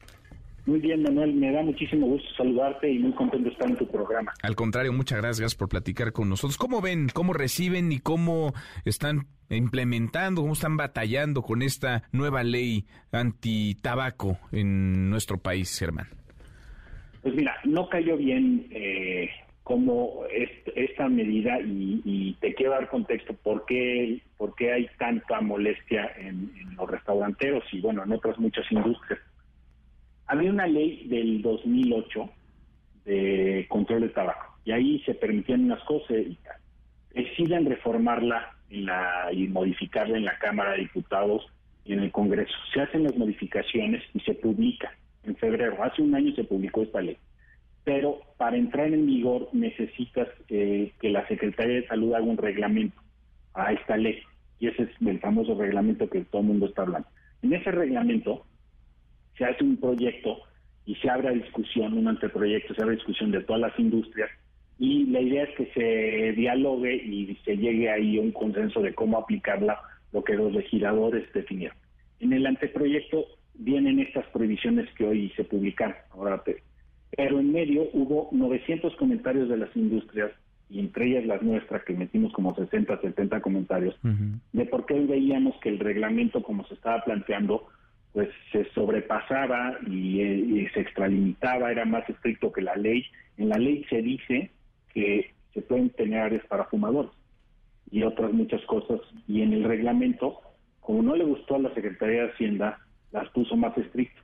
Muy 0.65 0.79
bien, 0.79 1.03
Manuel, 1.03 1.35
me 1.35 1.51
da 1.51 1.63
muchísimo 1.63 2.07
gusto 2.07 2.29
saludarte 2.37 2.89
y 2.89 2.99
muy 3.01 3.13
contento 3.13 3.49
de 3.49 3.53
estar 3.53 3.69
en 3.69 3.77
tu 3.77 3.87
programa. 3.89 4.33
Al 4.43 4.55
contrario, 4.55 4.93
muchas 4.93 5.21
gracias 5.21 5.57
por 5.57 5.69
platicar 5.69 6.13
con 6.13 6.29
nosotros. 6.29 6.57
¿Cómo 6.57 6.81
ven, 6.81 7.09
cómo 7.13 7.33
reciben 7.33 7.91
y 7.91 7.99
cómo 7.99 8.53
están 8.85 9.27
implementando, 9.51 10.43
cómo 10.43 10.53
están 10.53 10.77
batallando 10.77 11.43
con 11.43 11.63
esta 11.63 12.05
nueva 12.13 12.45
ley 12.45 12.85
anti-tabaco 13.11 14.39
en 14.53 15.11
nuestro 15.11 15.39
país, 15.39 15.77
Germán? 15.77 16.07
Pues 17.23 17.35
mira, 17.35 17.57
no 17.65 17.89
cayó 17.89 18.17
bien 18.17 18.69
eh, 18.71 19.31
como 19.65 20.23
esta 20.77 21.09
medida 21.09 21.59
y, 21.61 22.37
te 22.41 22.55
quiero 22.55 22.73
dar 22.73 22.89
contexto 22.89 23.35
por 23.35 23.65
qué, 23.67 24.21
por 24.37 24.55
qué 24.55 24.73
hay 24.73 24.89
tanta 24.99 25.41
molestia 25.41 26.11
en, 26.17 26.51
en 26.61 26.77
los 26.77 26.91
restauranteros 26.91 27.65
y 27.73 27.81
bueno, 27.81 28.03
en 28.03 28.13
otras 28.13 28.39
muchas 28.39 28.65
industrias 28.71 29.21
había 30.27 30.51
una 30.51 30.67
ley 30.67 31.07
del 31.09 31.43
2008 31.43 32.31
de 33.05 33.67
control 33.69 34.03
de 34.03 34.09
tabaco 34.11 34.53
y 34.65 34.73
ahí 34.73 35.01
se 35.05 35.15
permitían 35.15 35.65
unas 35.65 35.83
cosas 35.85 36.19
y 36.19 36.39
deciden 37.15 37.67
reformarla 37.67 38.57
y 38.71 39.49
modificarla 39.49 40.17
en 40.17 40.25
la 40.25 40.39
Cámara 40.39 40.73
de 40.73 40.79
Diputados 40.79 41.47
y 41.85 41.93
en 41.93 42.01
el 42.01 42.11
Congreso. 42.11 42.55
Se 42.73 42.81
hacen 42.81 43.05
las 43.05 43.17
modificaciones 43.17 44.03
y 44.15 44.21
se 44.21 44.35
publica 44.35 44.93
en 45.25 45.37
febrero. 45.37 45.83
Hace 45.83 46.03
un 46.03 46.15
año 46.15 46.35
se 46.35 46.45
publicó 46.45 46.83
esta 46.83 47.03
ley. 47.03 47.19
Pero 47.85 48.21
para 48.39 48.57
entrar 48.57 48.87
en 48.87 49.07
vigor 49.07 49.49
necesitas 49.53 50.29
eh, 50.49 50.93
que 51.01 51.11
la 51.11 51.27
Secretaría 51.27 51.81
de 51.81 51.87
Salud 51.89 52.15
haga 52.15 52.25
un 52.25 52.37
reglamento 52.37 53.01
a 53.55 53.73
esta 53.73 53.97
ley. 53.97 54.21
Y 54.61 54.69
ese 54.69 54.85
es 54.85 54.91
el 55.05 55.19
famoso 55.19 55.55
reglamento 55.55 56.09
que 56.09 56.21
todo 56.21 56.43
el 56.43 56.49
mundo 56.49 56.67
está 56.67 56.83
hablando. 56.83 57.09
En 57.43 57.53
ese 57.53 57.73
reglamento 57.73 58.47
se 59.43 59.49
hace 59.49 59.65
un 59.65 59.77
proyecto 59.77 60.39
y 60.87 60.95
se 60.97 61.11
abre 61.11 61.29
a 61.29 61.33
discusión, 61.33 61.99
un 61.99 62.07
anteproyecto, 62.07 62.75
se 62.75 62.83
abre 62.83 62.95
a 62.95 62.99
discusión 62.99 63.33
de 63.33 63.43
todas 63.43 63.61
las 63.61 63.79
industrias 63.79 64.31
y 64.79 65.07
la 65.07 65.21
idea 65.21 65.45
es 65.45 65.57
que 65.57 65.67
se 65.75 66.33
dialogue 66.41 66.95
y 66.95 67.37
se 67.45 67.57
llegue 67.57 67.91
ahí 67.91 68.19
a 68.19 68.23
un 68.23 68.33
consenso 68.33 68.81
de 68.81 68.95
cómo 68.95 69.19
aplicarla, 69.19 69.81
lo 70.13 70.23
que 70.23 70.35
los 70.35 70.53
legisladores 70.53 71.25
definieron. 71.33 71.77
En 72.21 72.33
el 72.33 72.47
anteproyecto 72.47 73.27
vienen 73.55 73.99
estas 73.99 74.27
prohibiciones 74.29 74.89
que 74.95 75.07
hoy 75.07 75.33
se 75.37 75.45
publican, 75.45 75.95
ahora 76.11 76.43
pero 77.15 77.41
en 77.41 77.53
medio 77.53 77.89
hubo 77.93 78.29
900 78.33 78.95
comentarios 78.97 79.49
de 79.49 79.57
las 79.57 79.75
industrias 79.77 80.31
y 80.71 80.79
entre 80.79 81.07
ellas 81.07 81.27
las 81.27 81.43
nuestras, 81.43 81.85
que 81.85 81.95
metimos 81.95 82.33
como 82.33 82.55
60, 82.55 83.01
70 83.01 83.41
comentarios, 83.41 83.95
de 84.53 84.65
por 84.67 84.87
qué 84.87 84.99
veíamos 85.01 85.55
que 85.61 85.69
el 85.69 85.79
reglamento, 85.79 86.43
como 86.43 86.67
se 86.67 86.75
estaba 86.75 87.05
planteando, 87.05 87.69
pues 88.13 88.29
se 88.51 88.65
sobrepasaba 88.73 89.79
y, 89.87 90.21
y, 90.21 90.69
se 90.69 90.81
extralimitaba, 90.81 91.71
era 91.71 91.85
más 91.85 92.09
estricto 92.09 92.53
que 92.53 92.61
la 92.61 92.77
ley. 92.77 93.05
En 93.39 93.49
la 93.49 93.57
ley 93.57 93.85
se 93.89 94.03
dice 94.03 94.51
que 94.93 95.33
se 95.55 95.63
pueden 95.63 95.91
tener 95.91 96.21
áreas 96.21 96.47
para 96.47 96.65
fumadores 96.65 97.11
y 97.93 98.03
otras 98.03 98.33
muchas 98.33 98.63
cosas, 98.63 99.01
y 99.29 99.43
en 99.43 99.53
el 99.53 99.65
reglamento, 99.65 100.41
como 100.81 101.03
no 101.03 101.15
le 101.15 101.25
gustó 101.25 101.57
a 101.57 101.59
la 101.59 101.75
Secretaría 101.75 102.23
de 102.23 102.31
Hacienda, 102.31 102.79
las 103.13 103.29
puso 103.31 103.55
más 103.55 103.77
estricto. 103.77 104.21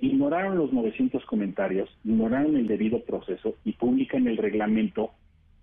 Ignoraron 0.00 0.58
los 0.58 0.72
900 0.72 1.24
comentarios, 1.24 1.88
ignoraron 2.04 2.56
el 2.56 2.66
debido 2.66 3.00
proceso 3.04 3.54
y 3.64 3.72
publican 3.72 4.26
el 4.26 4.36
reglamento 4.36 5.12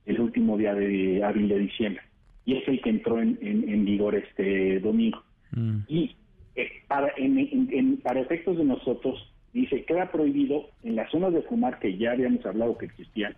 el 0.06 0.22
último 0.22 0.58
día 0.58 0.74
de 0.74 1.24
abril 1.24 1.50
de 1.50 1.60
diciembre. 1.60 2.04
Y 2.46 2.56
es 2.56 2.68
el 2.70 2.82
que 2.82 2.90
entró 2.90 3.22
en, 3.22 3.38
en, 3.42 3.86
vigor 3.86 4.16
este 4.16 4.80
domingo. 4.80 5.22
Mm. 5.52 5.80
Y 5.88 6.16
eh, 6.56 6.70
para, 6.88 7.12
en, 7.18 7.98
para 7.98 8.22
efectos 8.22 8.58
de 8.58 8.64
nosotros, 8.64 9.32
dice, 9.54 9.84
queda 9.86 10.12
prohibido 10.12 10.70
en 10.84 10.96
las 10.96 11.10
zonas 11.12 11.34
de 11.34 11.42
fumar 11.44 11.80
que 11.80 11.98
ya 11.98 12.12
habíamos 12.12 12.46
hablado 12.46 12.78
que 12.78 12.86
existían, 12.86 13.36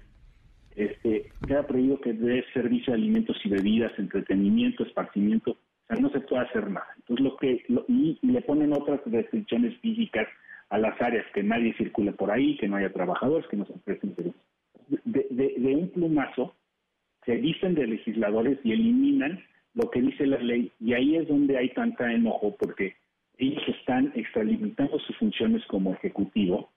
este, 0.75 1.31
queda 1.47 1.65
prohibido 1.65 1.99
que 1.99 2.13
dé 2.13 2.43
servicio 2.53 2.93
de 2.93 2.99
alimentos 2.99 3.37
y 3.43 3.49
bebidas, 3.49 3.91
entretenimiento, 3.97 4.83
esparcimiento, 4.83 5.51
o 5.51 5.87
sea, 5.87 5.97
no 5.97 6.09
se 6.09 6.19
puede 6.19 6.43
hacer 6.43 6.69
nada. 6.69 6.87
Entonces, 6.97 7.25
lo 7.25 7.37
que, 7.37 7.63
y, 7.87 8.19
le 8.21 8.41
ponen 8.41 8.73
otras 8.73 9.01
restricciones 9.05 9.77
físicas 9.79 10.27
a 10.69 10.77
las 10.77 11.01
áreas, 11.01 11.25
que 11.33 11.43
nadie 11.43 11.73
circule 11.77 12.11
por 12.11 12.29
ahí, 12.29 12.57
que 12.57 12.67
no 12.67 12.75
haya 12.75 12.91
trabajadores, 12.91 13.47
que 13.47 13.57
no 13.57 13.65
se 13.65 13.73
presten 13.79 14.15
servicios 14.15 14.47
de, 14.87 15.75
un 15.75 15.89
plumazo 15.89 16.55
se 17.25 17.35
dicen 17.37 17.75
de 17.75 17.87
legisladores 17.87 18.57
y 18.63 18.71
eliminan 18.71 19.43
lo 19.73 19.89
que 19.91 20.01
dice 20.01 20.25
la 20.25 20.39
ley 20.39 20.71
y 20.79 20.93
ahí 20.93 21.17
es 21.17 21.27
donde 21.27 21.57
hay 21.57 21.69
tanta 21.73 22.11
enojo 22.11 22.55
porque 22.57 22.95
ellos 23.37 23.63
están 23.67 24.11
extralimitando 24.15 24.99
sus 24.99 25.15
funciones 25.17 25.65
como 25.67 25.93
ejecutivo 25.93 26.71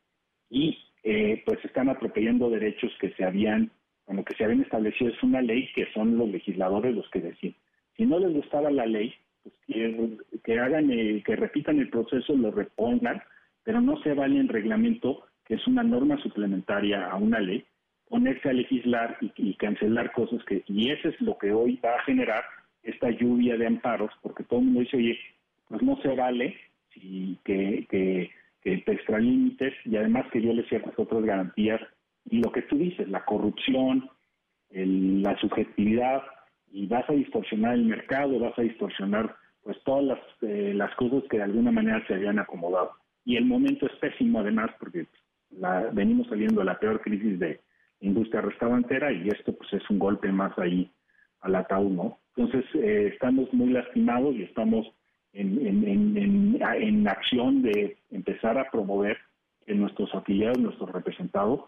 y 0.49 0.79
eh, 1.03 1.43
pues 1.47 1.65
están 1.65 1.89
atropellando 1.89 2.51
derechos 2.51 2.93
que 3.01 3.11
se 3.13 3.25
habían 3.25 3.71
como 4.05 4.25
que 4.25 4.35
se 4.35 4.45
habían 4.45 4.63
establecido. 4.63 5.11
Es 5.11 5.23
una 5.23 5.41
ley 5.41 5.69
que 5.75 5.87
son 5.93 6.19
los 6.19 6.29
legisladores 6.29 6.95
los 6.95 7.09
que 7.11 7.21
deciden. 7.21 7.57
Si 7.97 8.05
no 8.05 8.19
les 8.19 8.33
gustaba 8.33 8.71
la 8.71 8.87
ley 8.87 9.15
pues 9.43 9.55
que, 10.45 10.59
hagan 10.59 10.89
que 10.89 11.37
repitan 11.37 11.79
el 11.79 11.89
proceso 11.89 12.35
lo 12.35 12.51
repongan 12.51 13.23
pero 13.63 13.81
no 13.81 14.03
se 14.03 14.15
vale 14.15 14.39
en 14.39 14.49
reglamento 14.49 15.25
que 15.47 15.55
es 15.55 15.67
una 15.67 15.83
norma 15.83 16.17
suplementaria 16.23 17.07
a 17.07 17.17
una 17.17 17.41
ley 17.41 17.65
ponerse 18.11 18.51
a 18.51 18.53
legislar 18.53 19.17
y, 19.21 19.55
cancelar 19.55 20.11
cosas 20.13 20.45
que, 20.45 20.65
y 20.67 20.91
eso 20.91 21.09
es 21.09 21.21
lo 21.21 21.39
que 21.39 21.53
hoy 21.53 21.79
va 21.83 21.95
a 21.95 22.03
generar 22.03 22.43
esta 22.83 23.09
lluvia 23.11 23.57
de 23.57 23.69
amparos, 23.69 24.11
porque 24.21 24.43
todo 24.43 24.59
el 24.59 24.67
mundo 24.67 24.81
dice, 24.81 24.97
oye, 24.97 25.19
pues 25.71 25.83
no 25.83 25.97
se 26.03 26.09
vale 26.09 26.55
si, 26.93 27.39
que, 27.45 27.87
que, 27.89 28.31
que 28.61 28.79
te 28.79 28.93
extralímites 28.93 29.73
y 29.87 29.97
además 29.97 30.27
que 30.31 30.43
yo 30.43 30.53
le 30.53 30.69
ciertas 30.69 30.93
otras 30.99 31.23
garantías. 31.23 31.81
Y 32.29 32.43
lo 32.43 32.53
que 32.53 32.63
tú 32.63 32.77
dices, 32.77 33.09
la 33.09 33.25
corrupción, 33.25 34.11
la 34.71 35.39
subjetividad, 35.39 36.23
y 36.71 36.87
vas 36.87 37.09
a 37.09 37.15
distorsionar 37.15 37.75
el 37.75 37.85
mercado, 37.85 38.39
vas 38.39 38.59
a 38.59 38.63
distorsionar 38.63 39.35
pues 39.63 39.83
todas 39.85 40.05
las, 40.05 40.19
eh, 40.43 40.73
las 40.75 40.95
cosas 40.97 41.25
que 41.31 41.39
de 41.39 41.45
alguna 41.45 41.73
manera 41.73 42.05
se 42.07 42.15
habían 42.15 42.39
acomodado. 42.39 42.93
Y 43.25 43.37
el 43.37 43.45
momento 43.47 43.87
es 43.87 43.93
pésimo 44.01 44.41
además 44.41 44.71
porque 44.79 45.07
la, 45.51 45.89
venimos 45.93 46.27
saliendo 46.29 46.61
de 46.61 46.67
la 46.67 46.79
peor 46.79 47.01
crisis 47.01 47.39
de, 47.39 47.61
industria 48.01 48.41
restaurantera 48.41 49.13
y 49.13 49.29
esto 49.29 49.55
pues 49.55 49.73
es 49.73 49.91
un 49.91 49.99
golpe 49.99 50.33
más 50.33 50.59
ahí 50.59 50.91
al 51.41 51.55
ataúd, 51.55 51.91
¿no? 51.91 52.19
Entonces 52.37 52.65
eh, 52.75 53.11
estamos 53.13 53.53
muy 53.53 53.71
lastimados 53.71 54.35
y 54.37 54.43
estamos 54.43 54.87
en, 55.33 55.67
en, 55.67 56.17
en, 56.17 56.59
en, 56.61 57.09
acción 57.09 57.63
de 57.63 57.97
empezar 58.11 58.59
a 58.59 58.71
promover 58.71 59.19
que 59.67 59.75
nuestros 59.75 60.15
afiliados, 60.15 60.59
nuestros 60.59 60.91
representados, 60.91 61.61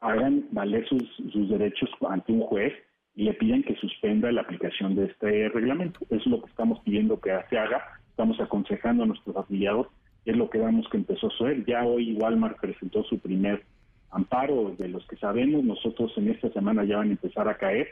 hagan 0.00 0.46
valer 0.50 0.86
sus, 0.88 1.02
sus 1.32 1.48
derechos 1.48 1.90
ante 2.08 2.32
un 2.32 2.42
juez 2.42 2.72
y 3.14 3.24
le 3.24 3.34
piden 3.34 3.62
que 3.62 3.76
suspenda 3.76 4.30
la 4.32 4.42
aplicación 4.42 4.94
de 4.94 5.06
este 5.06 5.48
reglamento. 5.48 6.00
Eso 6.10 6.16
es 6.16 6.26
lo 6.26 6.42
que 6.42 6.50
estamos 6.50 6.80
pidiendo 6.80 7.20
que 7.20 7.30
se 7.48 7.58
haga, 7.58 7.82
estamos 8.10 8.38
aconsejando 8.40 9.04
a 9.04 9.06
nuestros 9.06 9.36
afiliados, 9.36 9.88
es 10.24 10.36
lo 10.36 10.48
que 10.50 10.58
vamos 10.58 10.88
que 10.88 10.96
empezó 10.96 11.30
suceder. 11.30 11.64
Ya 11.66 11.84
hoy 11.84 12.14
Walmart 12.14 12.58
presentó 12.60 13.02
su 13.04 13.18
primer 13.18 13.64
amparo 14.10 14.74
de 14.78 14.88
los 14.88 15.06
que 15.06 15.16
sabemos, 15.16 15.64
nosotros 15.64 16.12
en 16.16 16.30
esta 16.30 16.50
semana 16.50 16.84
ya 16.84 16.98
van 16.98 17.08
a 17.08 17.12
empezar 17.12 17.48
a 17.48 17.56
caer 17.56 17.88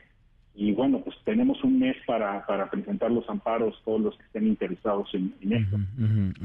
y 0.55 0.73
bueno, 0.73 1.01
pues 1.03 1.17
tenemos 1.25 1.63
un 1.65 1.79
mes 1.79 1.97
para, 2.07 2.45
para 2.47 2.71
presentar 2.71 3.11
los 3.11 3.27
amparos, 3.29 3.81
todos 3.87 4.01
los 4.03 4.17
que 4.17 4.25
estén 4.25 4.47
interesados 4.47 5.09
en, 5.15 5.35
esto. 5.51 5.79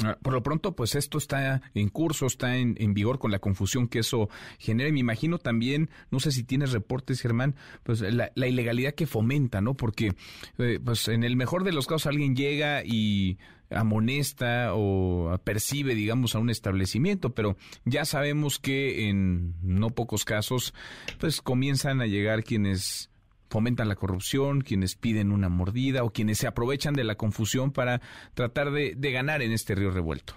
Ah, 0.06 0.18
por 0.22 0.34
lo 0.34 0.42
pronto, 0.42 0.76
pues 0.76 0.96
esto 0.96 1.18
está 1.18 1.62
en 1.74 1.90
curso, 1.90 2.26
está 2.26 2.56
en, 2.56 2.94
vigor 2.94 3.20
con 3.20 3.32
la 3.32 3.40
confusión 3.40 3.90
que 3.90 4.00
eso 4.00 4.30
genera. 4.60 4.88
Y 4.90 4.94
me 4.94 5.02
imagino 5.02 5.40
también, 5.40 5.90
no 6.10 6.22
sé 6.22 6.32
si 6.32 6.44
tienes 6.46 6.72
reportes, 6.72 7.22
Germán, 7.22 7.56
pues 7.84 8.02
la, 8.02 8.32
ilegalidad 8.36 8.94
que 8.94 9.08
fomenta, 9.08 9.60
¿no? 9.60 9.74
Porque, 9.74 10.14
eh, 10.58 10.80
pues 10.84 11.10
en 11.10 11.26
el 11.26 11.36
mejor 11.36 11.66
de 11.66 11.74
los 11.74 11.86
casos 11.86 12.08
alguien 12.08 12.34
llega 12.34 12.84
y 12.86 13.38
amonesta 13.70 14.70
o 14.74 15.38
percibe, 15.44 15.96
digamos, 15.96 16.34
a 16.34 16.40
un 16.40 16.50
establecimiento, 16.50 17.32
pero 17.32 17.58
ya 17.84 18.06
sabemos 18.06 18.58
que 18.58 19.10
en 19.10 19.56
no 19.62 19.90
pocos 19.90 20.24
casos, 20.24 20.74
pues 21.20 21.42
comienzan 21.42 22.00
a 22.00 22.06
llegar 22.06 22.46
quienes 22.46 23.12
fomentan 23.50 23.88
la 23.88 23.96
corrupción, 23.96 24.62
quienes 24.62 24.96
piden 24.96 25.32
una 25.32 25.50
mordida 25.50 26.04
o 26.04 26.10
quienes 26.10 26.38
se 26.40 26.48
aprovechan 26.48 26.94
de 26.94 27.04
la 27.04 27.16
confusión 27.16 27.72
para 27.72 28.02
tratar 28.34 28.72
de, 28.72 28.96
ganar 29.12 29.42
en 29.42 29.52
este 29.52 29.76
río 29.76 29.92
revuelto. 29.92 30.34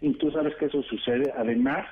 Sí, 0.00 0.12
tú 0.20 0.30
sabes 0.30 0.54
que 0.56 0.66
eso 0.66 0.82
sucede. 0.82 1.32
Además, 1.36 1.86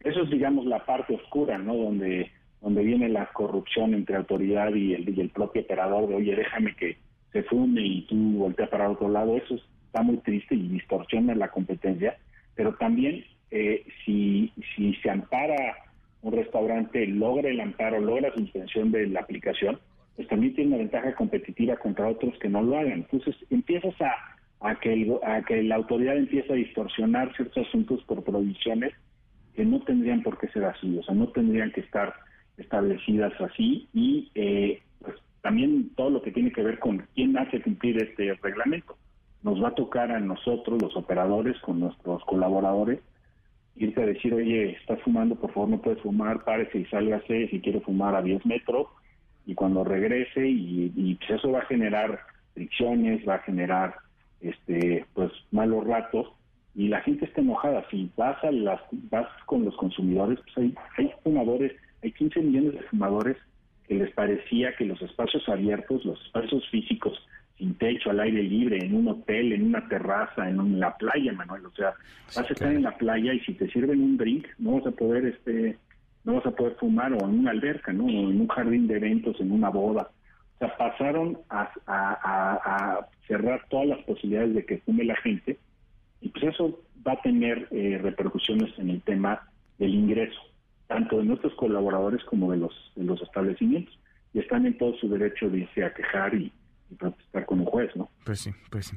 eso 0.00 0.22
es, 0.22 0.30
digamos, 0.30 0.66
la 0.66 0.84
parte 0.84 1.14
oscura, 1.14 1.58
¿no? 1.58 1.74
Donde, 1.74 2.30
donde 2.60 2.82
viene 2.82 3.08
la 3.08 3.26
corrupción 3.32 3.94
entre 3.94 4.16
autoridad 4.16 4.74
y 4.74 4.94
el, 4.94 5.08
y 5.08 5.20
el 5.20 5.30
propio 5.30 5.62
operador 5.62 6.08
de, 6.08 6.14
oye, 6.14 6.36
déjame 6.36 6.74
que 6.76 6.96
se 7.32 7.42
fume 7.44 7.82
y 7.82 8.06
tú 8.06 8.16
voltea 8.38 8.70
para 8.70 8.90
otro 8.90 9.08
lado. 9.08 9.36
Eso 9.36 9.54
es 9.54 9.62
está 9.96 10.02
muy 10.02 10.18
triste 10.18 10.54
y 10.54 10.68
distorsiona 10.68 11.34
la 11.34 11.48
competencia, 11.48 12.18
pero 12.54 12.74
también 12.74 13.24
eh, 13.50 13.82
si, 14.04 14.52
si 14.74 14.94
se 14.96 15.08
ampara 15.08 15.74
un 16.26 16.32
restaurante, 16.32 17.06
logra 17.06 17.48
el 17.48 17.60
amparo, 17.60 18.00
logra 18.00 18.34
suspensión 18.34 18.90
de 18.90 19.06
la 19.06 19.20
aplicación, 19.20 19.78
pues 20.16 20.26
también 20.28 20.54
tiene 20.54 20.68
una 20.68 20.78
ventaja 20.78 21.14
competitiva 21.14 21.76
contra 21.76 22.08
otros 22.08 22.36
que 22.38 22.48
no 22.48 22.62
lo 22.62 22.76
hagan. 22.76 23.04
Entonces 23.10 23.36
empiezas 23.50 23.94
a, 24.60 24.74
que, 24.80 25.18
a 25.22 25.42
que 25.42 25.62
la 25.62 25.76
autoridad 25.76 26.16
empiece 26.16 26.52
a 26.52 26.56
distorsionar 26.56 27.34
ciertos 27.36 27.66
asuntos 27.68 28.02
por 28.04 28.24
provisiones 28.24 28.92
que 29.54 29.64
no 29.64 29.80
tendrían 29.82 30.22
por 30.22 30.38
qué 30.38 30.48
ser 30.48 30.64
así, 30.64 30.98
o 30.98 31.02
sea, 31.02 31.14
no 31.14 31.28
tendrían 31.28 31.70
que 31.70 31.80
estar 31.80 32.12
establecidas 32.58 33.32
así 33.40 33.88
y 33.94 34.30
eh, 34.34 34.82
pues 35.00 35.16
también 35.42 35.90
todo 35.94 36.10
lo 36.10 36.22
que 36.22 36.32
tiene 36.32 36.50
que 36.50 36.62
ver 36.62 36.78
con 36.78 37.06
quién 37.14 37.38
hace 37.38 37.62
cumplir 37.62 38.02
este 38.02 38.34
reglamento 38.42 38.96
nos 39.42 39.62
va 39.62 39.68
a 39.68 39.74
tocar 39.74 40.10
a 40.10 40.18
nosotros, 40.18 40.82
los 40.82 40.96
operadores, 40.96 41.56
con 41.60 41.78
nuestros 41.78 42.24
colaboradores, 42.24 42.98
irte 43.76 44.02
a 44.02 44.06
decir, 44.06 44.32
oye, 44.34 44.70
estás 44.72 45.00
fumando, 45.02 45.34
por 45.34 45.52
favor 45.52 45.68
no 45.68 45.82
puedes 45.82 46.00
fumar, 46.02 46.44
párese 46.44 46.78
y 46.78 46.84
sálgase 46.86 47.48
si 47.48 47.60
quiere 47.60 47.80
fumar 47.80 48.14
a 48.14 48.22
10 48.22 48.46
metros, 48.46 48.88
y 49.46 49.54
cuando 49.54 49.84
regrese, 49.84 50.48
y, 50.48 51.14
pues 51.16 51.38
eso 51.38 51.52
va 51.52 51.60
a 51.60 51.66
generar 51.66 52.20
fricciones, 52.54 53.26
va 53.28 53.36
a 53.36 53.42
generar 53.42 53.94
este 54.40 55.06
pues 55.14 55.30
malos 55.52 55.86
ratos, 55.86 56.26
y 56.74 56.88
la 56.88 57.00
gente 57.00 57.24
está 57.24 57.40
enojada. 57.40 57.84
Si 57.90 58.10
vas, 58.16 58.42
a 58.44 58.50
las, 58.50 58.80
vas 59.10 59.28
con 59.46 59.64
los 59.64 59.76
consumidores, 59.76 60.38
pues 60.40 60.58
hay, 60.58 60.74
hay 60.98 61.12
fumadores, 61.22 61.72
hay 62.02 62.12
15 62.12 62.42
millones 62.42 62.72
de 62.74 62.82
fumadores 62.82 63.36
que 63.86 63.94
les 63.94 64.12
parecía 64.14 64.74
que 64.76 64.84
los 64.84 65.00
espacios 65.00 65.48
abiertos, 65.48 66.04
los 66.04 66.20
espacios 66.26 66.68
físicos, 66.70 67.18
sin 67.58 67.74
techo, 67.74 68.10
al 68.10 68.20
aire 68.20 68.42
libre, 68.42 68.84
en 68.84 68.94
un 68.94 69.08
hotel, 69.08 69.52
en 69.52 69.64
una 69.64 69.86
terraza, 69.88 70.48
en, 70.48 70.78
la 70.78 70.96
playa, 70.96 71.32
Manuel. 71.32 71.66
O 71.66 71.70
sea, 71.70 71.94
vas 72.34 72.38
a 72.38 72.52
estar 72.52 72.70
en 72.70 72.82
la 72.82 72.96
playa 72.96 73.32
y 73.32 73.40
si 73.40 73.54
te 73.54 73.68
sirven 73.68 74.02
un 74.02 74.16
drink, 74.16 74.46
no 74.58 74.72
vas 74.72 74.86
a 74.86 74.90
poder, 74.90 75.24
este, 75.26 75.78
no 76.24 76.34
vas 76.34 76.46
a 76.46 76.50
poder 76.50 76.74
fumar 76.74 77.12
o 77.12 77.20
en 77.20 77.40
una 77.40 77.52
alberca, 77.52 77.92
¿no? 77.92 78.04
O 78.04 78.08
en 78.08 78.40
un 78.40 78.48
jardín 78.48 78.86
de 78.86 78.96
eventos, 78.96 79.40
en 79.40 79.52
una 79.52 79.70
boda. 79.70 80.10
O 80.56 80.58
sea, 80.58 80.76
pasaron 80.76 81.38
a, 81.50 83.06
cerrar 83.26 83.64
todas 83.68 83.88
las 83.88 83.98
posibilidades 84.04 84.54
de 84.54 84.64
que 84.64 84.78
fume 84.78 85.04
la 85.04 85.16
gente 85.16 85.58
y 86.20 86.28
pues 86.28 86.44
eso 86.44 86.80
va 87.06 87.12
a 87.12 87.22
tener 87.22 87.66
eh, 87.72 87.98
repercusiones 88.00 88.70
en 88.78 88.90
el 88.90 89.02
tema 89.02 89.48
del 89.78 89.94
ingreso, 89.94 90.40
tanto 90.86 91.18
de 91.18 91.24
nuestros 91.24 91.52
colaboradores 91.54 92.22
como 92.24 92.52
de 92.52 92.58
los, 92.58 92.92
de 92.94 93.04
los 93.04 93.20
establecimientos. 93.20 93.98
Y 94.32 94.38
están 94.38 94.64
en 94.66 94.78
todo 94.78 94.94
su 94.98 95.08
derecho 95.08 95.50
de 95.50 95.60
irse 95.60 95.84
a 95.84 95.92
quejar 95.92 96.34
y, 96.34 96.52
y 96.90 96.94
protestar 96.94 97.46
con 97.46 97.60
un 97.60 97.66
juez, 97.66 97.90
¿no? 97.96 98.08
Pues 98.24 98.40
sí, 98.40 98.50
pues 98.70 98.86
sí. 98.86 98.96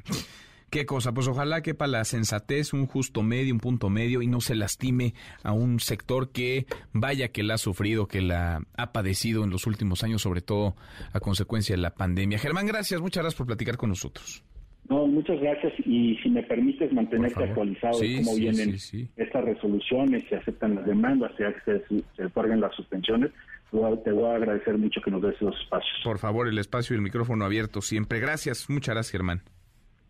¿Qué 0.70 0.86
cosa? 0.86 1.12
Pues 1.12 1.26
ojalá 1.26 1.62
que 1.62 1.74
para 1.74 1.90
la 1.90 2.04
sensatez 2.04 2.72
un 2.72 2.86
justo 2.86 3.22
medio, 3.22 3.52
un 3.52 3.58
punto 3.58 3.90
medio 3.90 4.22
y 4.22 4.28
no 4.28 4.40
se 4.40 4.54
lastime 4.54 5.14
a 5.42 5.52
un 5.52 5.80
sector 5.80 6.30
que 6.30 6.66
vaya 6.92 7.28
que 7.28 7.42
la 7.42 7.54
ha 7.54 7.58
sufrido, 7.58 8.06
que 8.06 8.20
la 8.20 8.62
ha 8.76 8.92
padecido 8.92 9.42
en 9.42 9.50
los 9.50 9.66
últimos 9.66 10.04
años, 10.04 10.22
sobre 10.22 10.42
todo 10.42 10.76
a 11.12 11.18
consecuencia 11.18 11.74
de 11.74 11.82
la 11.82 11.90
pandemia. 11.90 12.38
Germán, 12.38 12.66
gracias, 12.66 13.00
muchas 13.00 13.24
gracias 13.24 13.36
por 13.36 13.48
platicar 13.48 13.76
con 13.76 13.88
nosotros. 13.88 14.44
No, 14.88 15.06
muchas 15.08 15.40
gracias 15.40 15.72
y 15.84 16.16
si 16.22 16.30
me 16.30 16.42
permites 16.44 16.92
mantenerte 16.92 17.42
actualizado 17.42 17.98
de 17.98 18.16
cómo 18.16 18.36
vienen 18.36 18.76
estas 19.16 19.44
resoluciones, 19.44 20.24
si 20.28 20.36
aceptan 20.36 20.76
las 20.76 20.86
demandas, 20.86 21.32
si 21.36 21.44
se, 21.64 22.04
se 22.16 22.24
otorgan 22.24 22.60
las 22.60 22.74
suspensiones, 22.76 23.32
te 23.70 24.12
voy 24.12 24.24
a 24.30 24.36
agradecer 24.36 24.76
mucho 24.78 25.00
que 25.00 25.10
nos 25.10 25.22
des 25.22 25.34
esos 25.36 25.54
espacios. 25.60 26.00
Por 26.04 26.18
favor, 26.18 26.48
el 26.48 26.58
espacio 26.58 26.94
y 26.94 26.96
el 26.96 27.02
micrófono 27.02 27.44
abierto 27.44 27.80
siempre. 27.80 28.20
Gracias, 28.20 28.68
muchas 28.68 28.94
gracias, 28.94 29.12
Germán. 29.12 29.42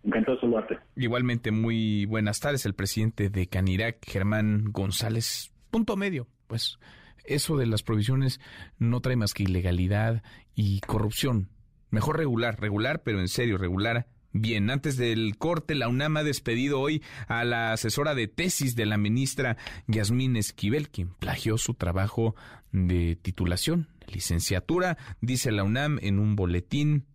Encantado 0.02 0.36
de 0.36 0.40
saludarte. 0.40 0.78
Igualmente, 0.96 1.50
muy 1.50 2.06
buenas 2.06 2.40
tardes. 2.40 2.64
El 2.64 2.74
presidente 2.74 3.28
de 3.28 3.46
Canirac, 3.46 3.98
Germán 4.04 4.64
González, 4.70 5.52
punto 5.70 5.96
medio. 5.96 6.26
Pues 6.46 6.78
eso 7.24 7.56
de 7.56 7.66
las 7.66 7.82
provisiones 7.82 8.40
no 8.78 9.00
trae 9.00 9.16
más 9.16 9.34
que 9.34 9.42
ilegalidad 9.42 10.22
y 10.54 10.80
corrupción. 10.80 11.48
Mejor 11.90 12.16
regular, 12.18 12.58
regular, 12.60 13.02
pero 13.02 13.20
en 13.20 13.28
serio, 13.28 13.58
regular 13.58 14.06
Bien, 14.32 14.70
antes 14.70 14.96
del 14.96 15.36
corte, 15.38 15.74
la 15.74 15.88
UNAM 15.88 16.18
ha 16.18 16.22
despedido 16.22 16.80
hoy 16.80 17.02
a 17.26 17.44
la 17.44 17.72
asesora 17.72 18.14
de 18.14 18.28
tesis 18.28 18.76
de 18.76 18.86
la 18.86 18.96
ministra 18.96 19.56
Yasmín 19.88 20.36
Esquivel, 20.36 20.88
quien 20.88 21.08
plagió 21.08 21.58
su 21.58 21.74
trabajo 21.74 22.36
de 22.70 23.16
titulación, 23.16 23.88
licenciatura, 24.06 24.98
dice 25.20 25.50
la 25.50 25.64
UNAM 25.64 25.98
en 26.02 26.20
un 26.20 26.36
boletín 26.36 27.06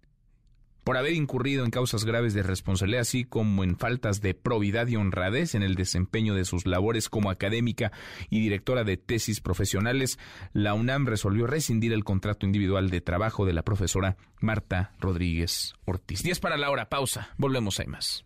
por 0.85 0.97
haber 0.97 1.13
incurrido 1.13 1.65
en 1.65 1.71
causas 1.71 2.05
graves 2.05 2.33
de 2.35 2.43
responsabilidad, 2.43 3.01
así 3.01 3.25
como 3.25 3.63
en 3.63 3.75
faltas 3.75 4.21
de 4.21 4.35
probidad 4.35 4.87
y 4.87 4.95
honradez 4.95 5.55
en 5.55 5.63
el 5.63 5.73
desempeño 5.73 6.35
de 6.35 6.45
sus 6.45 6.67
labores 6.67 7.09
como 7.09 7.31
académica 7.31 7.91
y 8.29 8.39
directora 8.39 8.83
de 8.83 8.95
tesis 8.95 9.41
profesionales, 9.41 10.19
la 10.53 10.75
UNAM 10.75 11.07
resolvió 11.07 11.47
rescindir 11.47 11.91
el 11.91 12.03
contrato 12.03 12.45
individual 12.45 12.91
de 12.91 13.01
trabajo 13.01 13.47
de 13.47 13.53
la 13.53 13.63
profesora 13.63 14.15
Marta 14.39 14.93
Rodríguez 14.99 15.73
Ortiz. 15.85 16.21
Diez 16.21 16.39
para 16.39 16.55
la 16.55 16.69
hora, 16.69 16.87
pausa, 16.87 17.29
volvemos, 17.37 17.79
hay 17.79 17.87
más. 17.87 18.23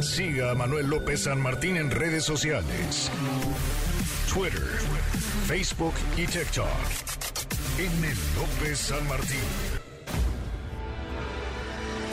Siga 0.00 0.50
a 0.50 0.54
Manuel 0.54 0.88
López 0.88 1.24
San 1.24 1.42
Martín 1.42 1.76
en 1.76 1.90
redes 1.90 2.24
sociales. 2.24 3.10
Twitter, 4.32 4.64
Facebook 5.46 5.94
y 6.16 6.26
TikTok. 6.26 6.66
López 8.38 8.78
San 8.78 9.06
Martín. 9.06 9.85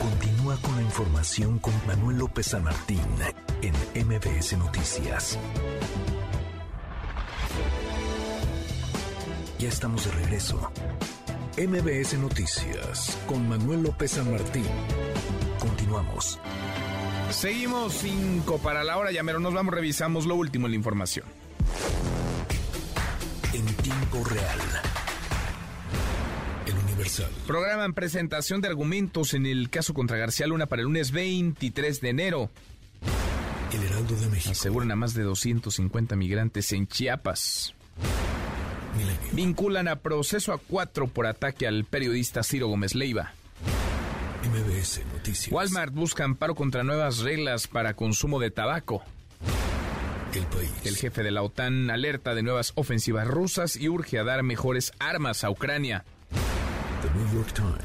Continúa 0.04 0.58
con 0.58 0.76
la 0.76 0.82
información 0.82 1.58
con 1.60 1.72
Manuel 1.86 2.18
López 2.18 2.48
San 2.48 2.62
Martín 2.62 3.00
en 3.62 4.06
MBS 4.06 4.58
Noticias. 4.58 5.38
Ya 9.58 9.68
estamos 9.70 10.04
de 10.04 10.10
regreso. 10.10 10.70
MBS 11.56 12.18
Noticias 12.18 13.16
con 13.26 13.48
Manuel 13.48 13.82
López 13.82 14.10
San 14.10 14.30
Martín. 14.30 14.66
Continuamos. 15.58 16.38
Seguimos 17.30 17.94
cinco 17.94 18.58
para 18.58 18.84
la 18.84 18.98
hora, 18.98 19.10
ya 19.10 19.22
mero 19.22 19.40
nos 19.40 19.54
vamos, 19.54 19.72
revisamos 19.72 20.26
lo 20.26 20.34
último 20.34 20.66
en 20.66 20.72
la 20.72 20.76
información. 20.76 21.24
En 23.54 23.64
tiempo 23.76 24.22
real 24.24 24.60
Programan 27.46 27.92
presentación 27.92 28.60
de 28.60 28.68
argumentos 28.68 29.34
en 29.34 29.46
el 29.46 29.70
caso 29.70 29.94
contra 29.94 30.16
García 30.16 30.46
Luna 30.46 30.66
para 30.66 30.80
el 30.80 30.86
lunes 30.86 31.12
23 31.12 32.00
de 32.00 32.08
enero. 32.08 32.50
El 33.72 33.82
Heraldo 33.82 34.16
de 34.16 34.26
México. 34.28 34.52
Aseguran 34.52 34.90
a 34.90 34.96
más 34.96 35.14
de 35.14 35.22
250 35.22 36.16
migrantes 36.16 36.72
en 36.72 36.86
Chiapas. 36.86 37.74
Vinculan 39.32 39.88
a 39.88 39.96
proceso 39.96 40.52
a 40.52 40.58
cuatro 40.58 41.08
por 41.08 41.26
ataque 41.26 41.66
al 41.66 41.84
periodista 41.84 42.42
Ciro 42.42 42.68
Gómez 42.68 42.94
Leiva. 42.94 43.34
MBS 44.44 45.02
Noticias. 45.12 45.52
Walmart 45.52 45.92
busca 45.92 46.24
amparo 46.24 46.54
contra 46.54 46.84
nuevas 46.84 47.18
reglas 47.18 47.66
para 47.66 47.94
consumo 47.94 48.38
de 48.38 48.50
tabaco. 48.50 49.02
El 50.34 50.46
país. 50.46 50.70
El 50.84 50.96
jefe 50.96 51.22
de 51.22 51.30
la 51.30 51.42
OTAN 51.42 51.90
alerta 51.90 52.34
de 52.34 52.42
nuevas 52.42 52.72
ofensivas 52.76 53.26
rusas 53.26 53.76
y 53.76 53.88
urge 53.88 54.18
a 54.18 54.24
dar 54.24 54.42
mejores 54.42 54.92
armas 54.98 55.44
a 55.44 55.50
Ucrania. 55.50 56.04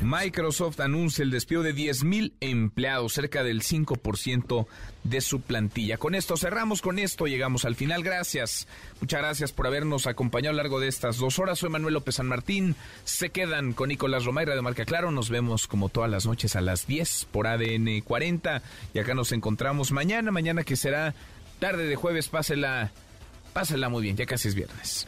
Microsoft 0.01 0.79
anuncia 0.79 1.23
el 1.23 1.31
despido 1.31 1.63
de 1.63 1.75
10.000 1.75 2.33
empleados, 2.39 3.13
cerca 3.13 3.43
del 3.43 3.61
5% 3.61 4.67
de 5.03 5.21
su 5.21 5.41
plantilla. 5.41 5.97
Con 5.97 6.15
esto 6.15 6.37
cerramos, 6.37 6.81
con 6.81 6.99
esto 6.99 7.27
llegamos 7.27 7.65
al 7.65 7.75
final. 7.75 8.03
Gracias, 8.03 8.67
muchas 9.01 9.21
gracias 9.21 9.51
por 9.51 9.67
habernos 9.67 10.07
acompañado 10.07 10.51
a 10.51 10.53
lo 10.53 10.63
largo 10.63 10.79
de 10.79 10.87
estas 10.87 11.17
dos 11.17 11.39
horas. 11.39 11.59
Soy 11.59 11.69
Manuel 11.69 11.93
López 11.93 12.15
San 12.15 12.27
Martín. 12.27 12.75
Se 13.03 13.29
quedan 13.29 13.73
con 13.73 13.89
Nicolás 13.89 14.25
Romay, 14.25 14.45
de 14.45 14.61
Marca 14.61 14.85
Claro. 14.85 15.11
Nos 15.11 15.29
vemos 15.29 15.67
como 15.67 15.89
todas 15.89 16.09
las 16.09 16.25
noches 16.25 16.55
a 16.55 16.61
las 16.61 16.87
10 16.87 17.27
por 17.31 17.47
ADN 17.47 18.01
40. 18.01 18.61
Y 18.93 18.99
acá 18.99 19.13
nos 19.13 19.31
encontramos 19.31 19.91
mañana, 19.91 20.31
mañana 20.31 20.63
que 20.63 20.75
será 20.75 21.13
tarde 21.59 21.85
de 21.85 21.95
jueves. 21.95 22.29
Pásela, 22.29 22.91
pásela 23.53 23.89
muy 23.89 24.03
bien, 24.03 24.17
ya 24.17 24.25
casi 24.25 24.47
es 24.47 24.55
viernes. 24.55 25.07